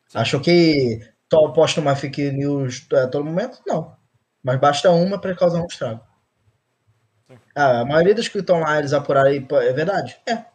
Que 0.09 1.11
posta 1.53 1.81
uma 1.81 1.95
fake 1.95 2.31
news 2.31 2.85
a 2.93 3.07
todo 3.07 3.25
momento? 3.25 3.61
Não. 3.65 3.95
Mas 4.43 4.59
basta 4.59 4.91
uma 4.91 5.19
para 5.19 5.35
causar 5.35 5.61
um 5.61 5.67
estrago. 5.67 6.01
Ah, 7.55 7.81
a 7.81 7.85
maioria 7.85 8.13
dos 8.13 8.27
que 8.27 8.39
estão 8.39 8.59
lá, 8.59 8.77
eles 8.77 8.93
apuraram 8.93 9.29
aí, 9.29 9.45
é 9.51 9.73
verdade? 9.73 10.19
É. 10.27 10.45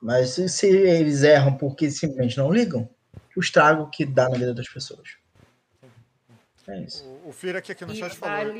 Mas 0.00 0.30
se, 0.30 0.66
eles 0.66 1.22
erram 1.22 1.56
porque 1.56 1.90
simplesmente 1.90 2.38
não 2.38 2.50
ligam, 2.50 2.88
o 3.36 3.40
estrago 3.40 3.88
que 3.90 4.04
dá 4.06 4.28
na 4.28 4.38
vida 4.38 4.54
das 4.54 4.68
pessoas. 4.68 5.16
É 6.66 6.80
isso. 6.82 7.04
O, 7.04 7.28
o 7.28 7.32
Fira 7.32 7.58
aqui, 7.58 7.72
aqui 7.72 7.84
no 7.84 7.94
chat 7.94 8.16
falou. 8.16 8.54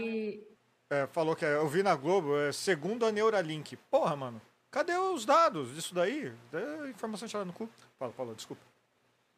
É, 0.91 1.07
falou 1.07 1.37
que 1.37 1.45
é, 1.45 1.55
eu 1.55 1.69
vi 1.69 1.83
na 1.83 1.95
Globo, 1.95 2.37
é, 2.37 2.51
segundo 2.51 3.07
a 3.07 3.13
Neuralink. 3.13 3.77
Porra, 3.91 4.17
mano. 4.17 4.43
Cadê 4.71 4.97
os 4.97 5.25
dados 5.25 5.75
disso 5.75 5.95
daí? 5.95 6.33
É 6.53 6.89
informação 6.89 7.29
tirada 7.29 7.45
no 7.45 7.53
cu. 7.53 7.69
Fala, 7.99 8.13
fala, 8.13 8.35
desculpa. 8.35 8.63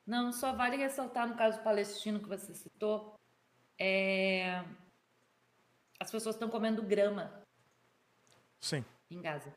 Não, 0.06 0.32
só 0.32 0.52
vale 0.52 0.76
ressaltar 0.76 1.28
no 1.28 1.36
caso 1.36 1.60
palestino 1.60 2.20
que 2.20 2.28
você 2.28 2.52
citou, 2.54 3.14
é... 3.78 4.64
as 6.00 6.10
pessoas 6.10 6.34
estão 6.34 6.48
comendo 6.48 6.82
grama. 6.82 7.32
Sim. 8.60 8.84
Em 9.10 9.20
Gaza. 9.20 9.52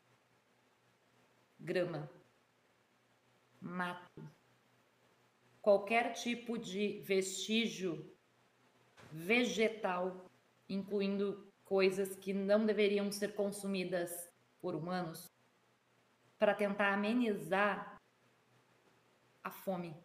Grama. 1.58 2.08
Mato. 3.66 4.22
Qualquer 5.60 6.12
tipo 6.12 6.56
de 6.56 7.00
vestígio 7.00 8.16
vegetal, 9.10 10.30
incluindo 10.68 11.52
coisas 11.64 12.14
que 12.14 12.32
não 12.32 12.64
deveriam 12.64 13.10
ser 13.10 13.34
consumidas 13.34 14.30
por 14.60 14.74
humanos, 14.74 15.26
para 16.38 16.54
tentar 16.54 16.94
amenizar 16.94 18.00
a 19.42 19.50
fome. 19.50 19.96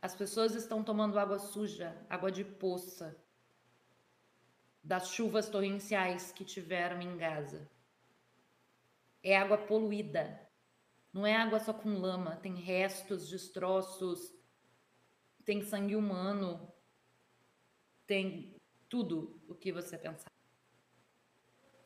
As 0.00 0.14
pessoas 0.14 0.54
estão 0.54 0.84
tomando 0.84 1.18
água 1.18 1.38
suja, 1.38 2.06
água 2.08 2.30
de 2.30 2.44
poça, 2.44 3.16
das 4.82 5.08
chuvas 5.08 5.48
torrenciais 5.48 6.30
que 6.32 6.44
tiveram 6.44 7.00
em 7.00 7.16
Gaza. 7.16 7.68
É 9.22 9.36
água 9.36 9.58
poluída. 9.58 10.47
Não 11.12 11.26
é 11.26 11.34
água 11.34 11.58
só 11.58 11.72
com 11.72 11.98
lama, 11.98 12.36
tem 12.36 12.54
restos, 12.56 13.28
destroços, 13.28 14.32
tem 15.44 15.62
sangue 15.62 15.96
humano, 15.96 16.72
tem 18.06 18.54
tudo 18.88 19.40
o 19.48 19.54
que 19.54 19.72
você 19.72 19.96
pensar. 19.96 20.30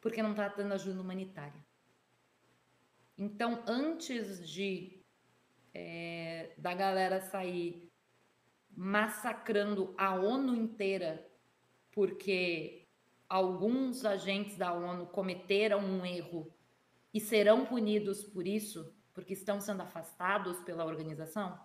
Porque 0.00 0.22
não 0.22 0.30
está 0.32 0.48
dando 0.48 0.72
ajuda 0.72 1.00
humanitária. 1.00 1.64
Então, 3.16 3.62
antes 3.66 4.48
de 4.48 5.02
é, 5.74 6.54
da 6.58 6.74
galera 6.74 7.20
sair 7.20 7.90
massacrando 8.74 9.94
a 9.96 10.14
ONU 10.14 10.54
inteira, 10.54 11.26
porque 11.90 12.88
alguns 13.28 14.04
agentes 14.04 14.56
da 14.56 14.72
ONU 14.72 15.06
cometeram 15.06 15.78
um 15.78 16.04
erro 16.04 16.52
e 17.12 17.20
serão 17.20 17.64
punidos 17.64 18.24
por 18.24 18.46
isso, 18.46 18.94
porque 19.14 19.32
estão 19.32 19.60
sendo 19.60 19.82
afastados 19.82 20.58
pela 20.60 20.84
organização, 20.84 21.58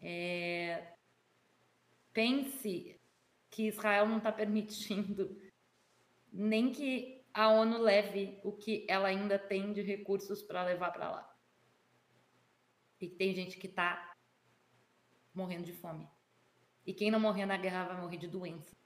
é, 0.00 0.94
pense 2.12 3.00
que 3.50 3.68
Israel 3.68 4.06
não 4.08 4.18
está 4.18 4.32
permitindo 4.32 5.40
nem 6.32 6.72
que 6.72 7.24
a 7.32 7.48
ONU 7.48 7.78
leve 7.78 8.40
o 8.44 8.52
que 8.52 8.86
ela 8.88 9.08
ainda 9.08 9.38
tem 9.38 9.72
de 9.72 9.80
recursos 9.80 10.42
para 10.42 10.64
levar 10.64 10.90
para 10.92 11.10
lá. 11.10 11.36
E 13.00 13.08
tem 13.08 13.34
gente 13.34 13.58
que 13.58 13.66
está 13.66 14.14
morrendo 15.34 15.64
de 15.64 15.72
fome. 15.72 16.08
E 16.86 16.92
quem 16.92 17.10
não 17.10 17.18
morrer 17.18 17.46
na 17.46 17.56
guerra 17.56 17.84
vai 17.84 18.00
morrer 18.00 18.18
de 18.18 18.28
doença. 18.28 18.76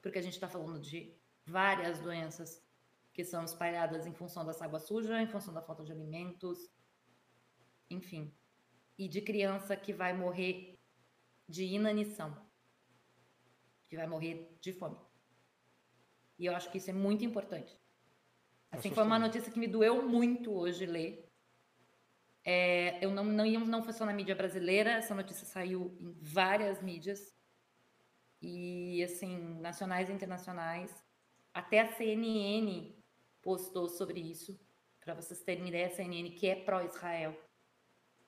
Porque 0.00 0.18
a 0.18 0.22
gente 0.22 0.34
está 0.34 0.48
falando 0.48 0.80
de 0.80 1.14
várias 1.44 2.00
doenças 2.00 2.65
que 3.16 3.24
são 3.24 3.42
espalhadas 3.44 4.06
em 4.06 4.12
função 4.12 4.44
dessa 4.44 4.66
água 4.66 4.78
suja, 4.78 5.22
em 5.22 5.26
função 5.26 5.54
da 5.54 5.62
falta 5.62 5.82
de 5.82 5.90
alimentos, 5.90 6.70
enfim. 7.88 8.30
E 8.98 9.08
de 9.08 9.22
criança 9.22 9.74
que 9.74 9.90
vai 9.90 10.12
morrer 10.12 10.78
de 11.48 11.64
inanição, 11.64 12.36
que 13.88 13.96
vai 13.96 14.06
morrer 14.06 14.54
de 14.60 14.70
fome. 14.74 14.98
E 16.38 16.44
eu 16.44 16.54
acho 16.54 16.70
que 16.70 16.76
isso 16.76 16.90
é 16.90 16.92
muito 16.92 17.24
importante. 17.24 17.80
Assim, 18.70 18.90
foi 18.90 19.04
uma 19.04 19.18
notícia 19.18 19.50
que 19.50 19.58
me 19.58 19.66
doeu 19.66 20.06
muito 20.06 20.52
hoje 20.52 20.84
ler. 20.84 21.32
É, 22.44 23.02
eu 23.02 23.10
não, 23.10 23.24
não, 23.24 23.46
não 23.46 23.82
foi 23.82 23.94
só 23.94 24.04
na 24.04 24.12
mídia 24.12 24.34
brasileira, 24.34 24.90
essa 24.90 25.14
notícia 25.14 25.46
saiu 25.46 25.96
em 25.98 26.12
várias 26.20 26.82
mídias. 26.82 27.34
E, 28.42 29.02
assim, 29.02 29.58
nacionais 29.58 30.10
e 30.10 30.12
internacionais. 30.12 30.94
Até 31.54 31.80
a 31.80 31.94
CNN 31.94 32.95
postou 33.46 33.88
sobre 33.88 34.18
isso. 34.18 34.58
Para 35.04 35.14
vocês 35.14 35.40
terem 35.40 35.68
ideia, 35.68 35.86
a 35.86 35.90
CNN 35.90 36.30
que 36.30 36.48
é 36.48 36.56
pró-Israel. 36.56 37.32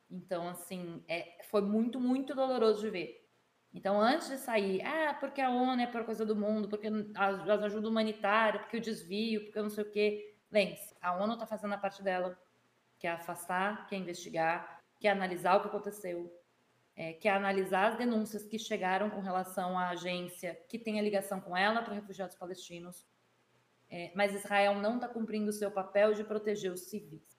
Então, 0.08 0.48
assim, 0.48 1.02
é, 1.08 1.42
foi 1.50 1.60
muito, 1.60 1.98
muito 1.98 2.36
doloroso 2.36 2.82
de 2.82 2.90
ver. 2.90 3.28
Então, 3.74 4.00
antes 4.00 4.28
de 4.28 4.38
sair, 4.38 4.80
ah, 4.82 5.12
porque 5.18 5.40
a 5.40 5.50
ONU 5.50 5.82
é 5.82 5.88
por 5.88 6.04
coisa 6.04 6.24
do 6.24 6.36
mundo, 6.36 6.68
porque 6.68 6.86
as 7.16 7.64
ajuda 7.64 7.88
humanitária, 7.88 8.60
porque 8.60 8.76
o 8.76 8.80
desvio, 8.80 9.44
porque 9.44 9.60
não 9.60 9.68
sei 9.68 9.82
o 9.82 9.90
quê. 9.90 10.36
Lembre-se, 10.52 10.94
a 11.02 11.16
ONU 11.16 11.34
está 11.34 11.46
fazendo 11.46 11.74
a 11.74 11.78
parte 11.78 12.00
dela, 12.00 12.40
que 12.96 13.08
é 13.08 13.10
afastar, 13.10 13.88
que 13.88 13.96
é 13.96 13.98
investigar, 13.98 14.80
que 15.00 15.08
é 15.08 15.10
analisar 15.10 15.56
o 15.56 15.62
que 15.62 15.66
aconteceu, 15.66 16.32
é, 16.94 17.12
que 17.12 17.26
é 17.26 17.32
analisar 17.32 17.88
as 17.88 17.98
denúncias 17.98 18.44
que 18.44 18.58
chegaram 18.58 19.10
com 19.10 19.20
relação 19.20 19.76
à 19.76 19.88
agência 19.88 20.54
que 20.68 20.78
tem 20.78 21.00
a 21.00 21.02
ligação 21.02 21.40
com 21.40 21.56
ela 21.56 21.82
para 21.82 21.94
refugiados 21.94 22.36
palestinos. 22.36 23.04
É, 23.90 24.12
mas 24.14 24.34
Israel 24.34 24.74
não 24.74 24.96
está 24.96 25.08
cumprindo 25.08 25.50
o 25.50 25.52
seu 25.52 25.70
papel 25.70 26.12
de 26.12 26.22
proteger 26.22 26.72
os 26.72 26.82
civis. 26.82 27.38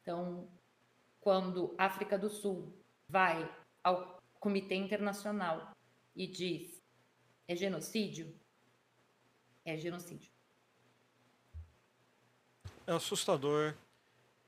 Então, 0.00 0.48
quando 1.20 1.74
a 1.76 1.84
África 1.84 2.18
do 2.18 2.30
Sul 2.30 2.72
vai 3.08 3.50
ao 3.84 4.22
Comitê 4.40 4.74
Internacional 4.74 5.72
e 6.16 6.26
diz 6.26 6.82
é 7.46 7.54
genocídio, 7.54 8.34
é 9.64 9.76
genocídio. 9.76 10.30
É 12.86 12.92
assustador. 12.92 13.74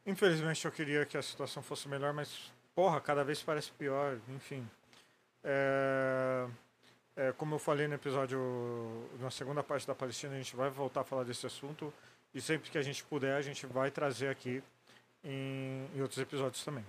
Infelizmente 0.06 0.64
eu 0.64 0.72
queria 0.72 1.04
que 1.04 1.18
a 1.18 1.22
situação 1.22 1.62
fosse 1.62 1.88
melhor, 1.88 2.12
mas 2.14 2.50
porra, 2.74 3.00
cada 3.00 3.22
vez 3.22 3.42
parece 3.42 3.70
pior. 3.72 4.18
Enfim. 4.28 4.66
É... 5.44 6.48
É, 7.16 7.32
como 7.32 7.56
eu 7.56 7.58
falei 7.58 7.88
no 7.88 7.94
episódio, 7.94 8.38
na 9.18 9.30
segunda 9.30 9.62
parte 9.62 9.86
da 9.86 9.94
Palestina, 9.94 10.34
a 10.34 10.38
gente 10.38 10.54
vai 10.54 10.70
voltar 10.70 11.00
a 11.00 11.04
falar 11.04 11.24
desse 11.24 11.46
assunto. 11.46 11.92
E 12.32 12.40
sempre 12.40 12.70
que 12.70 12.78
a 12.78 12.82
gente 12.82 13.02
puder, 13.04 13.36
a 13.36 13.42
gente 13.42 13.66
vai 13.66 13.90
trazer 13.90 14.28
aqui 14.28 14.62
em, 15.24 15.86
em 15.94 16.00
outros 16.00 16.18
episódios 16.18 16.64
também. 16.64 16.84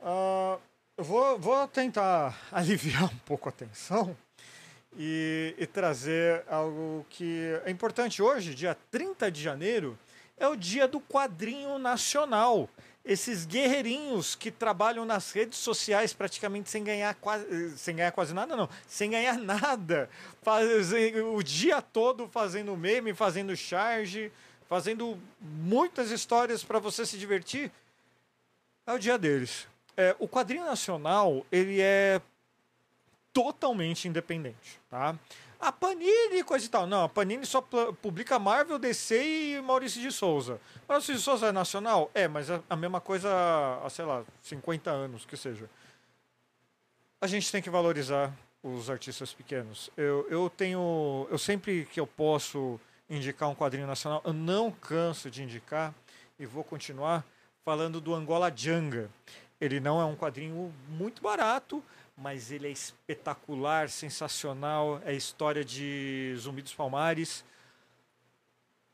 Uh, 0.00 0.60
eu 0.96 1.04
vou, 1.04 1.38
vou 1.38 1.68
tentar 1.68 2.36
aliviar 2.50 3.04
um 3.04 3.18
pouco 3.18 3.48
a 3.48 3.52
tensão 3.52 4.16
e, 4.96 5.54
e 5.56 5.66
trazer 5.66 6.44
algo 6.48 7.06
que 7.08 7.60
é 7.64 7.70
importante 7.70 8.20
hoje, 8.20 8.54
dia 8.54 8.76
30 8.90 9.30
de 9.30 9.40
janeiro, 9.40 9.98
é 10.36 10.46
o 10.48 10.56
dia 10.56 10.88
do 10.88 11.00
quadrinho 11.00 11.78
nacional. 11.78 12.68
Esses 13.04 13.44
guerreirinhos 13.44 14.36
que 14.36 14.50
trabalham 14.50 15.04
nas 15.04 15.32
redes 15.32 15.58
sociais 15.58 16.12
praticamente 16.12 16.70
sem 16.70 16.84
ganhar 16.84 17.14
quase, 17.16 17.76
sem 17.76 17.96
ganhar 17.96 18.12
quase 18.12 18.32
nada, 18.32 18.54
não, 18.54 18.68
sem 18.86 19.10
ganhar 19.10 19.36
nada, 19.38 20.08
fazem 20.40 21.20
o 21.20 21.42
dia 21.42 21.82
todo 21.82 22.28
fazendo 22.28 22.76
meme, 22.76 23.12
fazendo 23.12 23.56
charge, 23.56 24.30
fazendo 24.68 25.18
muitas 25.40 26.10
histórias 26.12 26.62
para 26.62 26.78
você 26.78 27.04
se 27.04 27.18
divertir. 27.18 27.72
É 28.86 28.92
o 28.92 28.98
dia 28.98 29.18
deles. 29.18 29.66
É, 29.96 30.14
o 30.18 30.28
quadrinho 30.28 30.64
nacional 30.64 31.44
ele 31.50 31.80
é 31.80 32.20
totalmente 33.32 34.06
independente, 34.06 34.80
tá? 34.88 35.16
A 35.62 35.70
Panini 35.70 36.40
e 36.40 36.42
coisa 36.42 36.66
e 36.66 36.68
tal. 36.68 36.88
Não, 36.88 37.04
a 37.04 37.08
Panini 37.08 37.46
só 37.46 37.62
publica 37.62 38.36
Marvel, 38.36 38.80
DC 38.80 39.22
e 39.22 39.62
Maurício 39.62 40.02
de 40.02 40.10
Souza. 40.10 40.60
Maurício 40.88 41.14
de 41.14 41.20
Souza 41.20 41.46
é 41.46 41.52
nacional? 41.52 42.10
É, 42.12 42.26
mas 42.26 42.50
é 42.50 42.60
a 42.68 42.74
mesma 42.74 43.00
coisa 43.00 43.30
há, 43.84 43.88
sei 43.88 44.04
lá, 44.04 44.24
50 44.42 44.90
anos, 44.90 45.24
que 45.24 45.36
seja. 45.36 45.70
A 47.20 47.28
gente 47.28 47.52
tem 47.52 47.62
que 47.62 47.70
valorizar 47.70 48.34
os 48.60 48.90
artistas 48.90 49.32
pequenos. 49.32 49.88
Eu, 49.96 50.26
eu 50.28 50.50
tenho. 50.50 51.28
Eu 51.30 51.38
sempre 51.38 51.86
que 51.92 52.00
eu 52.00 52.08
posso 52.08 52.80
indicar 53.08 53.48
um 53.48 53.54
quadrinho 53.54 53.86
nacional, 53.86 54.20
eu 54.24 54.32
não 54.32 54.68
canso 54.68 55.30
de 55.30 55.44
indicar 55.44 55.94
e 56.40 56.44
vou 56.44 56.64
continuar 56.64 57.24
falando 57.64 58.00
do 58.00 58.12
Angola 58.12 58.52
Janga. 58.52 59.08
Ele 59.60 59.78
não 59.78 60.00
é 60.00 60.04
um 60.04 60.16
quadrinho 60.16 60.74
muito 60.88 61.22
barato, 61.22 61.80
mas 62.16 62.50
ele 62.50 62.68
é 62.68 62.70
espetacular, 62.70 63.88
sensacional. 63.88 65.00
É 65.04 65.10
a 65.10 65.14
história 65.14 65.64
de 65.64 66.34
Zumbi 66.36 66.62
dos 66.62 66.74
Palmares. 66.74 67.44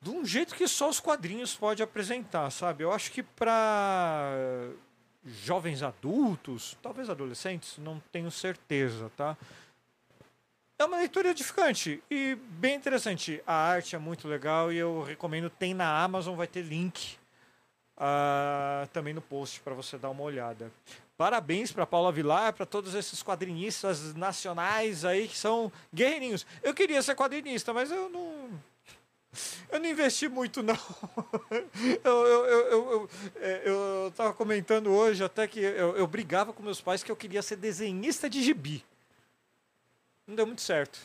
De 0.00 0.10
um 0.10 0.24
jeito 0.24 0.54
que 0.54 0.68
só 0.68 0.88
os 0.88 1.00
quadrinhos 1.00 1.54
podem 1.54 1.82
apresentar, 1.82 2.50
sabe? 2.50 2.84
Eu 2.84 2.92
acho 2.92 3.10
que 3.10 3.22
para 3.22 4.70
jovens 5.24 5.82
adultos, 5.82 6.76
talvez 6.80 7.10
adolescentes, 7.10 7.78
não 7.78 8.00
tenho 8.12 8.30
certeza, 8.30 9.10
tá? 9.16 9.36
É 10.78 10.84
uma 10.84 10.98
leitura 10.98 11.30
edificante 11.30 12.00
e 12.08 12.36
bem 12.36 12.76
interessante. 12.76 13.42
A 13.44 13.52
arte 13.52 13.96
é 13.96 13.98
muito 13.98 14.28
legal 14.28 14.72
e 14.72 14.76
eu 14.76 15.02
recomendo. 15.02 15.50
Tem 15.50 15.74
na 15.74 16.04
Amazon, 16.04 16.36
vai 16.36 16.46
ter 16.46 16.62
link 16.62 17.16
uh, 17.96 18.86
também 18.92 19.12
no 19.12 19.20
post 19.20 19.60
para 19.60 19.74
você 19.74 19.98
dar 19.98 20.10
uma 20.10 20.22
olhada. 20.22 20.70
Parabéns 21.18 21.72
para 21.72 21.84
Paula 21.84 22.12
Vilar, 22.12 22.52
para 22.52 22.64
todos 22.64 22.94
esses 22.94 23.24
quadrinistas 23.24 24.14
nacionais 24.14 25.04
aí 25.04 25.26
que 25.26 25.36
são 25.36 25.72
guerreirinhos. 25.92 26.46
Eu 26.62 26.72
queria 26.72 27.02
ser 27.02 27.16
quadrinista, 27.16 27.74
mas 27.74 27.90
eu 27.90 28.08
não. 28.08 28.48
Eu 29.68 29.80
não 29.80 29.86
investi 29.90 30.28
muito, 30.28 30.62
não. 30.62 30.78
Eu, 32.04 32.26
eu, 32.26 32.46
eu, 32.46 33.10
eu, 33.34 33.72
eu, 34.04 34.12
tava 34.16 34.32
comentando 34.32 34.90
hoje 34.90 35.22
até 35.22 35.46
que 35.46 35.60
eu, 35.60 35.96
eu 35.96 36.06
brigava 36.06 36.52
com 36.52 36.62
meus 36.62 36.80
pais 36.80 37.02
que 37.02 37.10
eu 37.10 37.16
queria 37.16 37.42
ser 37.42 37.56
desenhista 37.56 38.28
de 38.28 38.42
gibi. 38.42 38.84
Não 40.26 40.34
deu 40.34 40.46
muito 40.46 40.62
certo. 40.62 40.98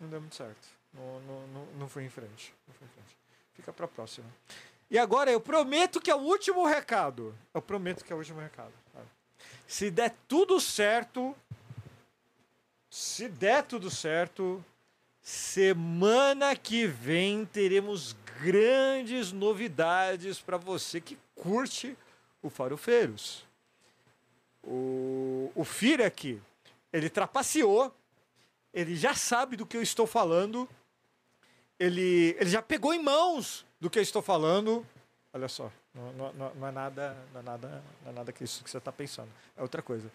Não 0.00 0.08
deu 0.08 0.20
muito 0.20 0.34
certo. 0.34 0.68
Não, 0.94 1.20
não, 1.20 1.46
não, 1.48 1.66
não 1.78 1.88
fui 1.88 2.04
em 2.04 2.10
frente. 2.10 2.54
Não 2.66 2.74
fui 2.74 2.86
em 2.86 2.90
frente. 2.90 3.16
Fica 3.54 3.72
para 3.72 3.84
a 3.84 3.88
próxima. 3.88 4.26
E 4.90 4.98
agora 4.98 5.30
eu 5.30 5.40
prometo 5.40 6.00
que 6.00 6.10
é 6.10 6.14
o 6.14 6.20
último 6.20 6.64
recado. 6.64 7.34
Eu 7.52 7.60
prometo 7.60 8.04
que 8.04 8.12
é 8.12 8.16
o 8.16 8.18
último 8.18 8.40
recado. 8.40 8.72
Se 9.66 9.90
der 9.90 10.14
tudo 10.28 10.60
certo, 10.60 11.34
se 12.88 13.28
der 13.28 13.64
tudo 13.64 13.90
certo, 13.90 14.64
semana 15.20 16.54
que 16.54 16.86
vem 16.86 17.44
teremos 17.44 18.14
grandes 18.40 19.32
novidades 19.32 20.40
para 20.40 20.56
você 20.56 21.00
que 21.00 21.18
curte 21.34 21.96
o 22.40 22.48
Farofeiros. 22.48 23.44
O, 24.62 25.50
o 25.54 25.64
Fira 25.64 26.06
aqui, 26.06 26.40
ele 26.92 27.10
trapaceou, 27.10 27.92
ele 28.72 28.94
já 28.94 29.14
sabe 29.14 29.56
do 29.56 29.66
que 29.66 29.76
eu 29.76 29.82
estou 29.82 30.06
falando, 30.06 30.68
ele, 31.78 32.36
ele 32.38 32.50
já 32.50 32.62
pegou 32.62 32.94
em 32.94 33.02
mãos 33.02 33.66
do 33.80 33.90
que 33.90 33.98
eu 33.98 34.02
estou 34.02 34.22
falando. 34.22 34.86
Olha 35.32 35.48
só, 35.48 35.70
não, 35.96 36.32
não, 36.32 36.54
não 36.54 36.68
é 36.68 36.70
nada, 36.70 37.16
não 37.32 37.40
é 37.40 37.42
nada, 37.42 37.82
não 38.04 38.12
é 38.12 38.14
nada 38.14 38.32
que 38.32 38.44
isso 38.44 38.62
que 38.62 38.70
você 38.70 38.78
está 38.78 38.92
pensando. 38.92 39.28
É 39.56 39.62
outra 39.62 39.82
coisa. 39.82 40.10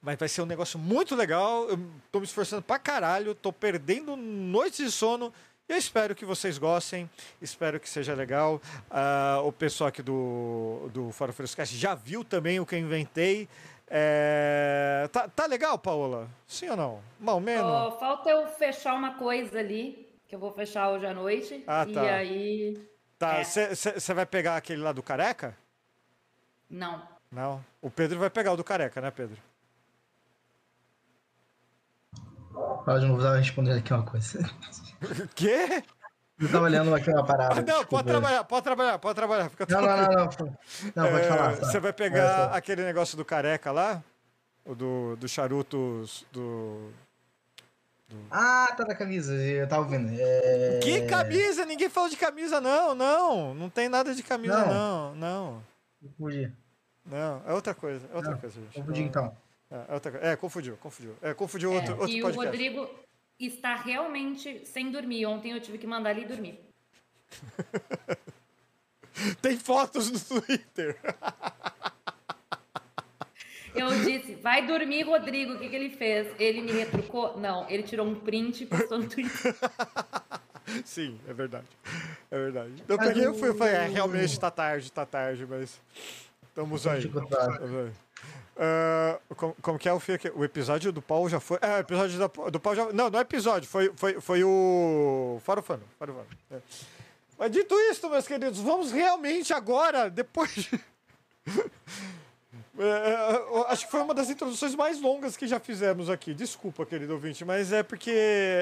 Mas 0.00 0.18
vai 0.18 0.28
ser 0.28 0.42
um 0.42 0.46
negócio 0.46 0.78
muito 0.78 1.14
legal. 1.14 1.68
Eu 1.68 1.78
estou 2.04 2.20
me 2.20 2.26
esforçando 2.26 2.60
pra 2.60 2.78
caralho, 2.78 3.32
estou 3.32 3.52
perdendo 3.52 4.16
noites 4.16 4.84
de 4.84 4.90
sono. 4.90 5.32
Eu 5.68 5.76
espero 5.76 6.14
que 6.14 6.24
vocês 6.24 6.58
gostem, 6.58 7.08
espero 7.40 7.80
que 7.80 7.88
seja 7.88 8.12
legal. 8.12 8.60
Uh, 8.90 9.46
o 9.46 9.52
pessoal 9.52 9.88
aqui 9.88 10.02
do, 10.02 10.90
do 10.92 11.12
Fora 11.12 11.32
Frescast 11.32 11.76
já 11.76 11.94
viu 11.94 12.24
também 12.24 12.60
o 12.60 12.66
que 12.66 12.74
eu 12.74 12.80
inventei. 12.80 13.48
É... 13.88 15.08
Tá, 15.12 15.28
tá 15.28 15.46
legal, 15.46 15.78
Paola? 15.78 16.28
Sim 16.46 16.70
ou 16.70 16.76
não? 16.76 17.00
Mal 17.20 17.40
menos? 17.40 17.70
Oh, 17.70 17.98
falta 17.98 18.28
eu 18.28 18.46
fechar 18.48 18.94
uma 18.94 19.14
coisa 19.14 19.58
ali 19.58 20.08
que 20.26 20.34
eu 20.34 20.40
vou 20.40 20.50
fechar 20.50 20.90
hoje 20.90 21.06
à 21.06 21.12
noite. 21.12 21.62
Ah, 21.66 21.84
e 21.86 21.92
tá. 21.92 22.02
aí. 22.02 22.91
Tá, 23.22 23.44
você 23.44 24.10
é. 24.10 24.14
vai 24.14 24.26
pegar 24.26 24.56
aquele 24.56 24.82
lá 24.82 24.90
do 24.90 25.00
careca? 25.00 25.56
Não. 26.68 27.00
Não. 27.30 27.64
O 27.80 27.88
Pedro 27.88 28.18
vai 28.18 28.28
pegar 28.28 28.52
o 28.52 28.56
do 28.56 28.64
careca, 28.64 29.00
né, 29.00 29.12
Pedro? 29.12 29.36
Fala 32.84 32.98
de 32.98 33.06
novo, 33.06 33.22
vou 33.22 33.32
responder 33.32 33.78
aqui 33.78 33.92
uma 33.92 34.02
coisa. 34.02 34.40
O 34.40 35.28
quê? 35.36 35.84
Eu 36.36 36.50
tava 36.50 36.64
olhando 36.64 36.92
aqui 36.92 37.10
uma 37.10 37.24
parada. 37.24 37.60
Ah, 37.60 37.62
não, 37.62 37.84
pode 37.84 38.08
trabalhar, 38.08 38.42
pode 38.42 38.64
trabalhar, 38.64 38.98
pode 38.98 39.14
trabalhar. 39.14 39.48
Fica 39.50 39.66
não, 39.70 39.82
não, 39.82 39.96
não, 39.96 40.08
não, 40.08 40.58
não. 40.96 41.10
pode 41.12 41.24
é, 41.24 41.28
falar. 41.28 41.54
Você 41.54 41.78
vai 41.78 41.92
pegar 41.92 42.46
aquele 42.46 42.82
negócio 42.82 43.16
do 43.16 43.24
careca 43.24 43.70
lá? 43.70 44.02
O 44.64 44.74
do, 44.74 45.14
do 45.14 45.28
charutos 45.28 46.26
do 46.32 46.90
ah, 48.30 48.74
tá 48.76 48.84
da 48.84 48.94
camisa, 48.94 49.34
eu 49.34 49.68
tava 49.68 49.84
vendo. 49.84 50.12
É... 50.18 50.80
Que 50.82 51.06
camisa? 51.06 51.64
Ninguém 51.64 51.88
falou 51.88 52.08
de 52.08 52.16
camisa, 52.16 52.60
não, 52.60 52.94
não. 52.94 53.54
Não 53.54 53.70
tem 53.70 53.88
nada 53.88 54.14
de 54.14 54.22
camisa, 54.22 54.66
não, 54.66 55.14
não. 55.14 55.62
Confundi. 56.00 56.52
Não, 57.04 57.42
é 57.46 57.52
outra 57.52 57.74
coisa, 57.74 58.06
é 58.12 58.16
outra 58.16 58.32
não, 58.32 58.38
coisa, 58.38 58.60
gente. 58.60 58.74
Confundi 58.74 59.02
então. 59.02 59.36
É, 59.70 59.84
é, 59.88 59.94
outra, 59.94 60.18
é, 60.22 60.36
confundiu, 60.36 60.76
confundiu. 60.76 61.16
É, 61.22 61.34
confundiu 61.34 61.72
outro, 61.72 61.92
é, 61.92 61.96
outro 61.96 62.10
e 62.10 62.20
podcast. 62.20 62.38
o 62.38 62.44
Rodrigo 62.44 62.90
está 63.38 63.74
realmente 63.74 64.66
sem 64.66 64.90
dormir. 64.90 65.26
Ontem 65.26 65.52
eu 65.52 65.60
tive 65.60 65.78
que 65.78 65.86
mandar 65.86 66.10
ele 66.10 66.26
dormir. 66.26 66.60
tem 69.40 69.58
fotos 69.58 70.10
no 70.10 70.20
Twitter. 70.20 70.98
Eu 73.74 73.88
disse, 74.04 74.34
vai 74.34 74.66
dormir, 74.66 75.02
Rodrigo. 75.02 75.54
O 75.54 75.58
que, 75.58 75.68
que 75.68 75.76
ele 75.76 75.90
fez? 75.90 76.28
Ele 76.38 76.60
me 76.60 76.72
retrucou? 76.72 77.38
Não, 77.38 77.68
ele 77.68 77.82
tirou 77.82 78.06
um 78.06 78.14
print 78.14 78.64
e 78.64 78.66
postou 78.66 78.98
no 78.98 79.08
Twitter. 79.08 79.54
Sim, 80.84 81.18
é 81.28 81.32
verdade. 81.32 81.66
É 82.30 82.38
verdade. 82.38 82.84
Eu 82.88 82.98
peguei 82.98 83.28
e 83.28 83.34
fui, 83.34 83.54
falei, 83.54 83.74
é, 83.74 83.86
realmente 83.88 84.38
tá 84.38 84.50
tarde, 84.50 84.90
tá 84.92 85.04
tarde, 85.04 85.46
mas 85.48 85.80
estamos 86.48 86.86
aí. 86.86 87.10
Uh, 88.54 89.34
como, 89.34 89.56
como, 89.62 89.78
que 89.78 89.88
é 89.88 89.92
o 89.92 90.00
O 90.34 90.44
episódio 90.44 90.92
do 90.92 91.00
Paulo 91.00 91.28
já 91.28 91.40
foi. 91.40 91.58
É, 91.60 91.76
o 91.76 91.78
episódio 91.78 92.18
do, 92.18 92.50
do 92.50 92.60
Paulo 92.60 92.76
já. 92.76 92.92
Não, 92.92 93.10
não 93.10 93.18
é 93.18 93.22
episódio, 93.22 93.68
foi, 93.68 93.90
foi, 93.96 94.20
foi 94.20 94.44
o. 94.44 95.40
Farofano. 95.42 95.82
Farofano. 95.98 96.26
É. 96.50 96.58
Mas 97.38 97.50
dito 97.50 97.74
isso, 97.90 98.08
meus 98.08 98.26
queridos, 98.26 98.60
vamos 98.60 98.92
realmente 98.92 99.52
agora, 99.52 100.08
depois. 100.10 100.70
É, 102.78 102.84
é 102.84 103.72
acho 103.72 103.86
que 103.86 103.90
foi 103.90 104.00
uma 104.00 104.14
das 104.14 104.30
introduções 104.30 104.74
mais 104.74 105.00
longas 105.00 105.36
que 105.36 105.46
já 105.46 105.60
fizemos 105.60 106.08
aqui. 106.08 106.32
Desculpa, 106.32 106.86
querido 106.86 107.12
ouvinte, 107.12 107.44
mas 107.44 107.72
é 107.72 107.82
porque 107.82 108.10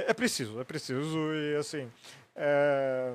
é 0.07 0.12
preciso, 0.12 0.61
é 0.61 0.64
preciso 0.64 1.18
e 1.35 1.57
assim. 1.57 1.90
É, 2.35 3.14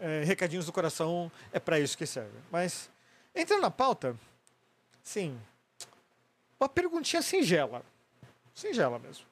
é, 0.00 0.24
recadinhos 0.24 0.66
do 0.66 0.72
coração 0.72 1.30
é 1.52 1.60
para 1.60 1.78
isso 1.78 1.96
que 1.96 2.06
serve. 2.06 2.36
Mas, 2.50 2.90
entrando 3.34 3.62
na 3.62 3.70
pauta, 3.70 4.16
sim, 5.02 5.38
uma 6.58 6.68
perguntinha 6.68 7.22
singela. 7.22 7.82
Singela 8.54 8.98
mesmo. 8.98 9.24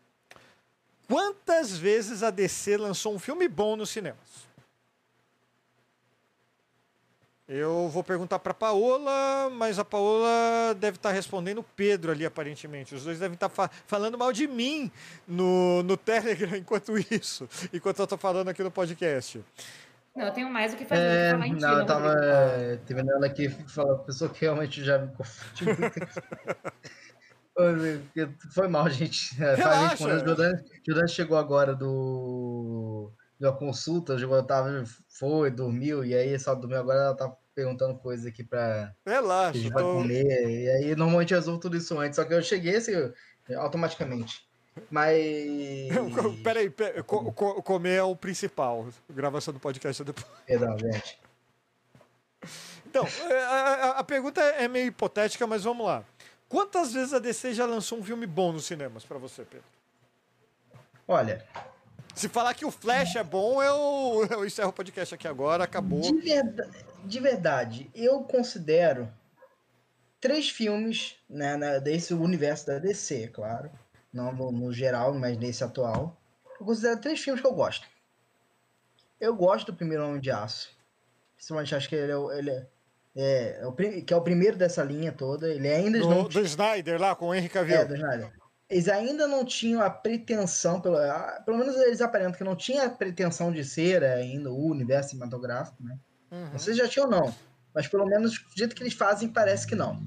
Quantas 1.06 1.76
vezes 1.76 2.22
a 2.22 2.30
DC 2.30 2.76
lançou 2.76 3.14
um 3.14 3.18
filme 3.18 3.48
bom 3.48 3.76
nos 3.76 3.90
cinemas? 3.90 4.47
Eu 7.48 7.88
vou 7.88 8.04
perguntar 8.04 8.38
para 8.40 8.52
Paola, 8.52 9.48
mas 9.50 9.78
a 9.78 9.84
Paola 9.84 10.74
deve 10.78 10.96
estar 10.98 11.08
tá 11.08 11.14
respondendo 11.14 11.58
o 11.58 11.62
Pedro 11.62 12.12
ali, 12.12 12.26
aparentemente. 12.26 12.94
Os 12.94 13.04
dois 13.04 13.18
devem 13.18 13.34
estar 13.34 13.48
tá 13.48 13.54
fa 13.54 13.70
falando 13.86 14.18
mal 14.18 14.32
de 14.34 14.46
mim 14.46 14.90
no, 15.26 15.82
no 15.82 15.96
Telegram 15.96 16.54
enquanto 16.58 16.92
isso, 17.10 17.48
enquanto 17.72 18.00
eu 18.00 18.04
estou 18.04 18.18
falando 18.18 18.48
aqui 18.48 18.62
no 18.62 18.70
podcast. 18.70 19.42
Não, 20.14 20.26
eu 20.26 20.32
tenho 20.32 20.50
mais 20.50 20.74
o 20.74 20.76
que 20.76 20.84
fazer 20.84 21.08
do 21.08 21.16
É, 21.16 21.24
que 21.24 21.30
falar 21.30 21.46
em 21.46 21.56
ti, 21.56 21.60
não, 21.62 21.78
eu 21.78 21.78
não, 21.78 21.86
tava 21.86 22.08
Rodrigo. 22.08 22.26
é, 22.26 22.76
terminando 22.84 23.24
aqui, 23.24 23.48
falando 23.68 24.04
pessoa 24.04 24.28
que 24.30 24.40
realmente 24.42 24.84
já 24.84 24.98
me 24.98 25.08
confundiu. 25.14 25.68
Foi- 27.54 28.04
Foi 28.52 28.68
mal, 28.68 28.88
gente. 28.90 29.34
Faz 29.58 29.58
Relaxa. 29.58 29.88
respondendo. 29.90 30.32
O 30.32 30.36
Jordan 30.86 31.06
chegou 31.08 31.36
agora 31.38 31.74
do 31.74 33.12
da 33.38 33.52
consulta, 33.52 34.14
eu 34.14 34.42
tava, 34.44 34.84
foi, 35.08 35.50
dormiu, 35.50 36.04
e 36.04 36.14
aí 36.14 36.38
só 36.38 36.54
dormiu 36.54 36.78
agora, 36.78 36.98
ela 37.00 37.14
tá 37.16 37.32
perguntando 37.54 37.96
coisas 37.98 38.26
aqui 38.26 38.42
pra 38.44 38.92
Relaxa. 39.06 39.70
tô- 39.70 39.92
comer, 39.92 40.48
e 40.48 40.68
aí 40.70 40.96
normalmente 40.96 41.32
eu 41.34 41.38
resolvo 41.38 41.60
tudo 41.60 41.76
isso 41.76 41.98
antes, 41.98 42.16
só 42.16 42.24
que 42.24 42.34
eu 42.34 42.42
cheguei 42.42 42.76
assim, 42.76 42.92
automaticamente. 43.56 44.46
Mas. 44.90 45.16
Peraí, 46.44 46.70
peraí 46.70 47.02
co- 47.02 47.32
co- 47.32 47.62
comer 47.62 47.94
é 47.96 48.02
o 48.02 48.14
principal. 48.14 48.86
Gravação 49.10 49.52
do 49.52 49.58
podcast 49.58 50.02
é 50.02 50.04
depois. 50.04 50.26
Perdão, 50.46 50.78
gente. 50.78 51.18
Então, 52.86 53.04
é, 53.28 53.42
a, 53.44 53.50
a- 53.50 53.90
a 53.98 54.04
pergunta 54.04 54.40
é 54.40 54.68
meio 54.68 54.86
hipotética, 54.86 55.46
mas 55.46 55.64
vamos 55.64 55.84
lá. 55.84 56.04
Quantas 56.48 56.92
vezes 56.92 57.12
a 57.12 57.18
DC 57.18 57.52
já 57.54 57.66
lançou 57.66 57.98
um 57.98 58.04
filme 58.04 58.26
bom 58.26 58.52
nos 58.52 58.66
cinemas 58.66 59.04
pra 59.04 59.18
você, 59.18 59.42
Pedro? 59.44 59.66
Olha, 61.06 61.44
Se 62.18 62.28
falar 62.28 62.52
que 62.54 62.64
o 62.64 62.70
Flash 62.70 63.16
é 63.16 63.22
bom, 63.24 63.62
eu, 63.62 64.26
eu 64.30 64.44
encerro 64.44 64.70
o 64.70 64.72
podcast 64.72 65.14
aqui 65.14 65.28
agora, 65.28 65.64
acabou. 65.64 66.00
De, 66.00 66.12
verda- 66.20 66.68
de 67.04 67.20
verdade, 67.20 67.90
eu 67.94 68.20
considero 68.24 69.08
três 70.20 70.48
filmes 70.50 71.16
né, 71.30 71.56
na- 71.56 71.78
desse 71.78 72.12
universo 72.12 72.66
da 72.66 72.78
DC, 72.78 73.28
claro. 73.28 73.70
Não 74.12 74.32
no, 74.32 74.50
no 74.50 74.72
geral, 74.72 75.14
mas 75.14 75.36
nesse 75.38 75.62
atual. 75.62 76.16
Eu 76.58 76.66
considero 76.66 77.00
três 77.00 77.20
filmes 77.20 77.40
que 77.40 77.46
eu 77.46 77.52
gosto. 77.54 77.86
Eu 79.20 79.34
gosto 79.34 79.70
do 79.70 79.76
primeiro 79.76 80.04
Homem 80.06 80.20
de 80.20 80.30
Aço. 80.30 80.70
Principalmente 81.36 81.74
acho 81.74 81.88
que 81.88 81.94
ele 81.94 82.10
é, 82.12 82.16
o- 82.16 82.32
ele 82.32 82.50
é, 82.50 82.66
é, 83.14 83.58
é 83.62 83.66
o, 83.66 83.72
que 83.72 84.12
é 84.12 84.16
o 84.16 84.22
primeiro 84.22 84.56
dessa 84.56 84.82
linha 84.82 85.12
toda. 85.12 85.48
Ele 85.52 85.68
ainda 85.68 85.98
não 86.00 86.24
Do, 86.24 86.28
do 86.30 86.40
Snyder 86.40 87.00
lá 87.00 87.14
com 87.14 87.28
o 87.28 87.34
Henry 87.34 87.48
Cavill. 87.48 87.76
é, 87.76 87.84
do 87.84 87.94
Snyder. 87.94 88.32
Eles 88.68 88.88
ainda 88.88 89.26
não 89.26 89.44
tinham 89.44 89.80
a 89.80 89.88
pretensão, 89.88 90.80
pelo, 90.80 90.96
ah, 90.96 91.42
pelo 91.44 91.56
menos 91.56 91.74
eles 91.76 92.02
aparentam 92.02 92.34
que 92.34 92.44
não 92.44 92.54
tinha 92.54 92.84
a 92.84 92.90
pretensão 92.90 93.50
de 93.50 93.64
ser 93.64 94.04
ainda 94.04 94.50
o 94.50 94.66
universo 94.66 95.10
cinematográfico, 95.10 95.82
né? 95.82 95.98
Uhum. 96.30 96.50
Não 96.50 96.58
sei 96.58 96.74
se 96.74 96.80
já 96.80 96.88
tinham 96.88 97.06
ou 97.06 97.10
não, 97.10 97.34
mas 97.74 97.88
pelo 97.88 98.04
menos 98.04 98.32
do 98.38 98.56
jeito 98.56 98.76
que 98.76 98.82
eles 98.82 98.92
fazem 98.92 99.30
parece 99.30 99.66
que 99.66 99.74
não. 99.74 99.98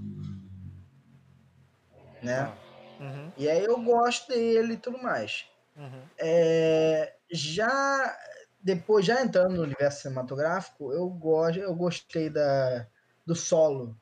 Né? 2.21 2.53
Uhum, 2.99 3.31
E 3.35 3.49
aí 3.49 3.63
eu 3.63 3.81
gosto 3.81 4.27
dele 4.27 4.73
e 4.73 4.77
tudo 4.77 5.01
mais. 5.01 5.45
uhum. 5.75 6.03
É, 6.19 7.15
já 7.31 8.15
depois, 8.61 9.03
já 9.03 9.23
entrando 9.23 9.55
no 9.55 9.63
universo 9.63 10.03
cinematográfico, 10.03 10.93
eu 10.93 11.09
gosto, 11.09 11.59
eu 11.59 11.73
gostei 11.73 12.29
da, 12.29 12.85
do 13.25 13.33
solo 13.33 13.99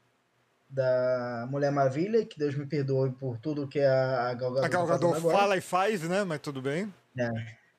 da 0.69 1.47
Mulher 1.49 1.71
Maravilha, 1.71 2.25
que 2.25 2.38
Deus 2.38 2.53
me 2.55 2.65
perdoe 2.65 3.12
por 3.12 3.39
tudo 3.39 3.67
que 3.67 3.79
a 3.79 4.34
Gal 4.36 4.53
Gadot 4.53 4.65
A 4.65 4.69
Gal 4.69 4.86
tá 4.88 4.93
Gadot 4.93 5.21
fala 5.21 5.58
e 5.58 5.62
faz, 5.62 6.03
né? 6.03 6.23
Mas 6.23 6.39
tudo 6.39 6.62
bem. 6.62 6.93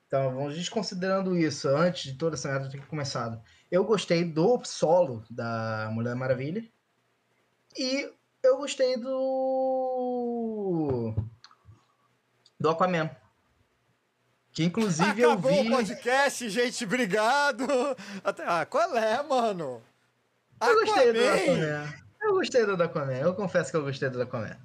Então, 0.07 0.35
vamos 0.35 0.55
desconsiderando 0.55 1.37
isso, 1.37 1.69
antes 1.69 2.11
de 2.11 2.17
toda 2.17 2.35
essa 2.35 2.49
merda 2.49 2.69
ter 2.69 2.85
começado. 2.87 3.41
Eu 3.71 3.85
gostei 3.85 4.25
do 4.25 4.61
solo 4.65 5.23
da 5.29 5.89
Mulher 5.93 6.15
Maravilha. 6.15 6.63
E 7.77 8.11
eu 8.43 8.57
gostei 8.57 8.97
do. 8.97 9.15
Do 12.59 12.69
Aquaman. 12.69 13.09
Que 14.51 14.65
inclusive 14.65 15.23
Acabou 15.23 15.49
eu 15.49 15.61
o 15.61 15.63
vi. 15.63 15.69
podcast, 15.69 16.49
gente. 16.49 16.83
Obrigado. 16.83 17.65
Até... 18.21 18.43
Ah, 18.45 18.65
qual 18.65 18.97
é, 18.97 19.23
mano? 19.23 19.81
Eu 20.61 20.79
gostei 20.81 21.13
do 21.13 21.19
Aquaman. 21.19 22.00
Gostei 22.41 22.65
do 22.65 22.81
Aquaman. 22.81 23.13
Eu 23.13 23.35
confesso 23.35 23.69
que 23.69 23.77
eu 23.77 23.83
gostei 23.83 24.09
do 24.09 24.19
Aquaman. 24.19 24.57